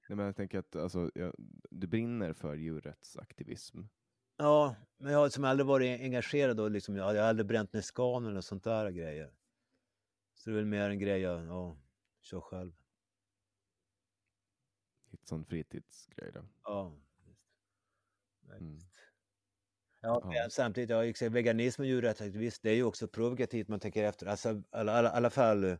Nej, 0.10 0.16
men 0.16 0.26
jag 0.26 0.36
tänker 0.36 0.60
att 0.60 0.76
alltså, 0.76 1.12
jag, 1.16 1.36
du 1.70 1.88
brinner 1.88 2.34
för 2.34 2.56
djurrättsaktivism. 2.56 3.82
Ja, 4.38 4.76
men 4.98 5.12
jag 5.12 5.20
har 5.20 5.26
liksom 5.26 5.44
aldrig 5.44 5.68
varit 5.68 6.02
engagerad 6.02 6.60
och 6.60 6.72
liksom, 6.72 6.96
jag 6.96 7.04
har 7.04 7.16
aldrig 7.16 7.48
bränt 7.48 7.74
ner 7.74 7.82
skanen 7.82 8.38
och 8.38 8.44
sånt 8.44 8.64
där 8.64 8.92
grejer. 8.92 9.34
Så 10.34 10.50
det 10.50 10.54
är 10.54 10.56
väl 10.56 10.66
mer 10.66 10.90
en 10.90 11.00
grej 11.00 11.22
jag 11.22 11.46
ja, 11.46 11.78
kör 12.22 12.42
själv. 12.42 12.81
Lite 15.22 15.30
sån 15.30 15.46
fritidsgrej 15.46 16.32
då? 16.34 16.46
Ja, 16.64 16.96
visst. 17.22 18.62
Mm. 18.62 18.80
Ja, 20.02 20.32
ja. 20.34 20.50
Samtidigt, 20.50 20.90
ja, 21.22 21.30
veganism 21.30 21.82
och 21.82 21.88
djurrättsaktivism, 21.88 22.60
det 22.64 22.70
är 22.70 22.76
ju 22.76 22.84
också 22.84 23.08
provokativt 23.08 23.68
man 23.68 23.80
tänker 23.80 24.04
efter. 24.04 24.26
Alltså, 24.26 24.52
i 24.52 24.64
alla, 24.72 24.94
alla, 24.94 25.10
alla 25.10 25.30
fall 25.30 25.64
eh, 25.64 25.78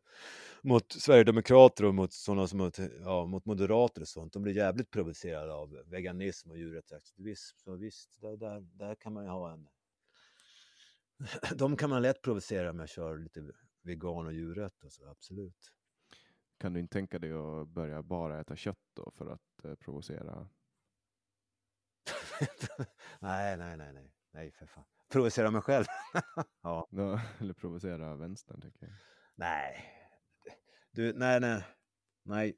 mot 0.62 0.92
Sverigedemokrater 0.92 1.86
och 1.86 1.96
mot 1.96 2.14
sådana 2.14 2.48
som 2.48 2.58
mot, 2.58 2.80
ja, 3.04 3.26
mot 3.26 3.46
moderater 3.46 4.02
och 4.02 4.08
sånt. 4.08 4.34
De 4.34 4.44
blir 4.44 4.56
jävligt 4.56 4.92
provocerade 4.92 5.54
av 5.54 5.84
veganism 5.86 6.52
och 6.52 6.58
djurrättsaktivism. 6.58 7.58
Så 7.58 7.76
visst, 7.76 8.22
där, 8.22 8.38
där, 8.38 8.62
där 8.62 8.96
kan 8.96 9.14
man 9.14 9.24
ju 9.24 9.30
ha 9.30 9.54
en... 9.54 9.68
De 11.58 11.78
kan 11.78 11.90
man 11.90 12.02
lätt 12.02 12.22
provocera 12.22 12.70
om 12.70 12.80
jag 12.80 12.90
kör 12.90 13.18
lite 13.18 13.52
vegan 13.84 14.26
och 14.26 14.34
djurrätt, 14.34 14.84
alltså, 14.84 15.06
absolut. 15.06 15.72
Kan 16.62 16.74
du 16.74 16.80
inte 16.80 16.94
tänka 16.94 17.20
dig 17.20 17.32
att 17.32 17.68
börja 17.68 18.04
bara 18.04 18.40
äta 18.40 18.56
kött 18.56 18.80
då 18.94 19.12
för 19.12 19.28
att 19.28 19.66
eh, 19.66 19.76
provocera 19.76 20.50
nej, 23.20 23.58
nej, 23.58 23.78
nej, 23.78 23.94
nej, 23.94 24.14
nej 24.32 24.52
för 24.52 24.66
fan. 24.66 24.84
Provocera 25.10 25.52
mig 25.52 25.62
själv. 25.62 25.86
ja. 26.62 26.88
ja. 26.90 27.22
Eller 27.40 27.54
provocera 27.54 28.16
vänstern, 28.16 28.62
tycker 28.62 28.86
jag. 28.86 28.96
Nej. 29.36 29.86
Du, 30.92 31.14
nej, 31.14 31.40
nej. 31.40 31.64
Nej. 32.24 32.58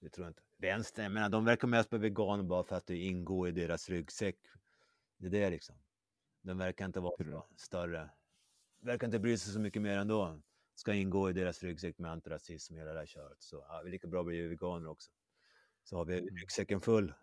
Det 0.00 0.08
tror 0.08 0.24
jag 0.24 0.30
inte. 0.30 0.42
Vänstern, 0.58 1.02
jag 1.02 1.12
menar, 1.12 1.28
de 1.28 1.44
verkar 1.44 1.68
mest 1.68 1.90
på 1.90 1.98
veganer 1.98 2.44
bara 2.44 2.64
för 2.64 2.76
att 2.76 2.86
det 2.86 2.96
ingår 2.96 3.48
i 3.48 3.52
deras 3.52 3.88
ryggsäck. 3.88 4.36
Det 5.16 5.26
är 5.26 5.30
det 5.30 5.50
liksom. 5.50 5.76
De 6.42 6.58
verkar 6.58 6.84
inte 6.84 7.00
vara 7.00 7.42
större. 7.56 8.10
Verkar 8.80 9.06
inte 9.06 9.18
bry 9.18 9.38
sig 9.38 9.52
så 9.52 9.60
mycket 9.60 9.82
mer 9.82 9.98
ändå. 9.98 10.40
Ska 10.74 10.94
ingå 10.94 11.30
i 11.30 11.32
deras 11.32 11.62
ryggsäck 11.62 11.98
med 11.98 12.10
antirasism 12.10 12.74
och 12.74 12.80
hela 12.80 12.92
det 12.92 12.98
här 12.98 13.06
köret. 13.06 13.42
Så 13.42 13.64
ja, 13.68 13.80
vi 13.82 13.88
är 13.88 13.92
lika 13.92 14.08
bra 14.08 14.20
att 14.20 14.26
bli 14.26 14.46
veganer 14.46 14.88
också. 14.88 15.10
Så 15.84 15.96
har 15.96 16.04
vi 16.04 16.18
mm. 16.18 16.36
ryggsäcken 16.36 16.80
full. 16.80 17.14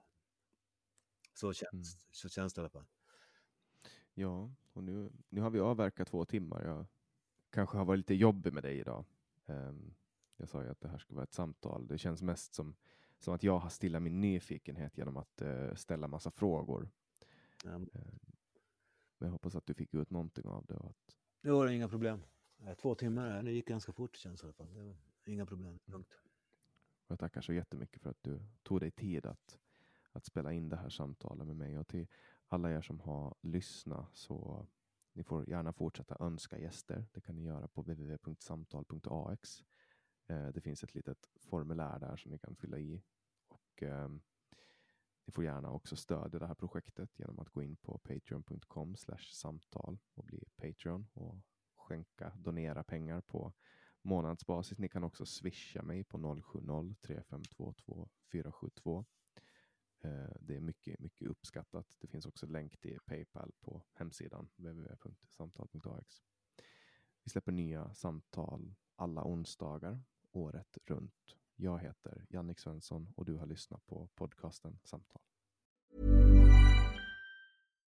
Så 1.34 1.54
känns, 1.54 1.74
mm. 1.74 1.84
så 2.12 2.30
känns 2.30 2.54
det 2.54 2.60
i 2.60 2.62
alla 2.62 2.70
fall. 2.70 2.86
Ja, 4.14 4.52
och 4.74 4.84
nu, 4.84 5.12
nu 5.30 5.42
har 5.42 5.50
vi 5.50 5.60
avverkat 5.60 6.08
två 6.08 6.26
timmar. 6.26 6.66
Jag 6.66 6.86
kanske 7.50 7.78
har 7.78 7.86
varit 7.86 7.98
lite 7.98 8.14
jobbig 8.16 8.54
med 8.54 8.64
dig 8.64 8.80
idag. 8.80 9.06
Um, 9.46 9.96
jag 10.38 10.50
sa 10.50 10.64
ju 10.64 10.70
att 10.70 10.82
det 10.82 10.88
här 10.88 10.98
ska 10.98 11.14
vara 11.14 11.24
ett 11.24 11.34
samtal. 11.34 11.88
Det 11.88 11.98
känns 11.98 12.22
mest 12.22 12.54
som, 12.54 12.76
som 13.20 13.34
att 13.34 13.44
jag 13.44 13.60
har 13.60 13.70
stillat 13.70 14.02
min 14.02 14.22
nyfikenhet 14.22 14.98
genom 14.98 15.18
att 15.18 15.42
uh, 15.42 15.76
ställa 15.76 16.08
massa 16.08 16.32
frågor. 16.32 16.90
Mm. 17.66 17.82
Uh, 17.82 18.02
Men 19.18 19.28
jag 19.28 19.32
hoppas 19.32 19.56
att 19.56 19.66
du 19.66 19.74
fick 19.74 19.94
ut 19.94 20.10
någonting 20.10 20.46
av 20.46 20.66
det 20.66 20.76
och 20.76 20.90
att 20.90 21.18
Det 21.42 21.52
var 21.52 21.68
inga 21.68 21.90
problem. 21.90 22.24
Eh, 22.66 22.74
Två 22.74 22.96
timmar, 22.96 23.38
eh, 23.38 23.44
det 23.44 23.52
gick 23.52 23.68
ganska 23.68 23.94
fort 23.94 24.16
känns 24.16 24.42
det 24.42 24.46
i 24.46 24.48
alla 24.48 24.54
fall. 24.54 24.74
Det 24.74 24.82
var 24.84 24.96
inga 25.26 25.46
problem. 25.46 25.80
Lugnt. 25.86 26.14
Och 27.06 27.12
jag 27.12 27.20
tackar 27.20 27.42
så 27.42 27.54
jättemycket 27.54 28.02
för 28.02 28.10
att 28.10 28.24
du 28.24 28.40
tog 28.64 28.80
dig 28.80 28.92
tid 28.92 29.26
att, 29.26 29.60
att 30.12 30.26
spela 30.26 30.54
in 30.54 30.70
det 30.70 30.76
här 30.76 30.90
samtalet 30.90 31.48
med 31.48 31.56
mig. 31.56 31.80
Och 31.80 31.88
till 31.88 32.08
alla 32.48 32.72
er 32.72 32.82
som 32.82 33.00
har 33.00 33.36
lyssnat 33.42 34.16
så 34.16 34.68
ni 35.14 35.24
får 35.24 35.50
gärna 35.50 35.74
fortsätta 35.74 36.18
önska 36.20 36.60
gäster. 36.60 37.06
Det 37.12 37.22
kan 37.22 37.36
ni 37.36 37.44
göra 37.44 37.68
på 37.68 37.82
www.samtal.ax. 37.82 39.64
Eh, 40.28 40.48
det 40.48 40.62
finns 40.62 40.84
ett 40.84 40.96
litet 40.96 41.30
formulär 41.40 42.00
där 42.00 42.16
som 42.16 42.32
ni 42.32 42.40
kan 42.40 42.56
fylla 42.56 42.78
i. 42.78 43.02
Och 43.48 43.84
ni 45.26 45.32
får 45.32 45.44
gärna 45.44 45.72
också 45.72 45.96
stödja 45.96 46.40
det 46.40 46.48
här 46.48 46.56
projektet 46.56 47.20
genom 47.20 47.40
att 47.40 47.50
gå 47.50 47.64
in 47.64 47.76
på 47.76 47.98
patreon.com 47.98 48.96
samtal 49.32 49.98
och 50.14 50.24
bli 50.24 50.44
Patreon 50.56 51.08
och 51.14 51.42
skänka, 51.92 52.32
donera 52.36 52.84
pengar 52.84 53.22
på 53.22 53.54
månadsbasis. 54.02 54.78
Ni 54.78 54.90
kan 54.90 55.04
också 55.04 55.26
swisha 55.26 55.82
mig 55.82 56.04
på 56.04 56.18
070-3522 56.18 58.10
472. 58.32 59.06
Eh, 60.04 60.30
det 60.40 60.56
är 60.56 60.60
mycket, 60.60 61.00
mycket 61.00 61.28
uppskattat. 61.28 61.96
Det 62.00 62.08
finns 62.08 62.26
också 62.26 62.46
länk 62.46 62.78
till 62.78 63.00
Paypal 63.06 63.52
på 63.62 63.84
hemsidan 63.94 64.50
www.samtal.ax. 64.56 66.24
Vi 67.24 67.30
släpper 67.30 67.52
nya 67.52 67.94
samtal 67.94 68.76
alla 68.96 69.24
onsdagar 69.24 70.04
året 70.32 70.78
runt. 70.86 71.38
Jag 71.56 71.80
heter 71.80 72.26
Jannik 72.30 72.60
Svensson 72.60 73.14
och 73.16 73.26
du 73.26 73.36
har 73.36 73.46
lyssnat 73.46 73.86
på 73.86 74.08
podcasten 74.16 74.80
Samtal. 74.84 75.22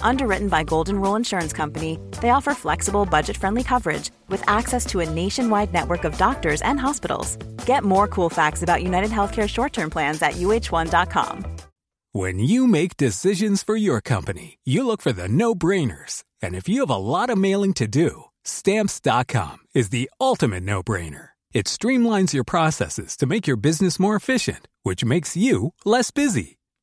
Underwritten 0.00 0.48
by 0.48 0.64
Golden 0.64 1.00
Rule 1.00 1.16
Insurance 1.16 1.52
Company, 1.52 1.98
they 2.22 2.30
offer 2.30 2.54
flexible, 2.54 3.04
budget 3.06 3.36
friendly 3.36 3.62
coverage 3.62 4.10
with 4.28 4.42
access 4.48 4.86
to 4.86 5.00
a 5.00 5.10
nationwide 5.10 5.72
network 5.72 6.04
of 6.04 6.16
doctors 6.18 6.62
and 6.62 6.80
hospitals. 6.80 7.36
Get 7.66 7.84
more 7.84 8.08
cool 8.08 8.30
facts 8.30 8.62
about 8.62 8.82
United 8.82 9.10
Healthcare 9.10 9.48
short 9.48 9.72
term 9.72 9.90
plans 9.90 10.22
at 10.22 10.34
uh1.com. 10.34 11.44
When 12.12 12.38
you 12.38 12.66
make 12.66 12.96
decisions 12.96 13.62
for 13.62 13.76
your 13.76 14.00
company, 14.00 14.58
you 14.64 14.86
look 14.86 15.02
for 15.02 15.12
the 15.12 15.28
no 15.28 15.54
brainers. 15.54 16.24
And 16.42 16.54
if 16.54 16.68
you 16.68 16.80
have 16.80 16.90
a 16.90 16.96
lot 16.96 17.30
of 17.30 17.38
mailing 17.38 17.74
to 17.74 17.86
do, 17.86 18.24
stamps.com 18.44 19.58
is 19.74 19.90
the 19.90 20.10
ultimate 20.20 20.62
no 20.62 20.82
brainer. 20.82 21.30
It 21.52 21.66
streamlines 21.66 22.32
your 22.32 22.44
processes 22.44 23.16
to 23.18 23.26
make 23.26 23.46
your 23.46 23.56
business 23.56 24.00
more 24.00 24.16
efficient, 24.16 24.68
which 24.82 25.04
makes 25.04 25.36
you 25.36 25.74
less 25.84 26.10
busy. 26.10 26.57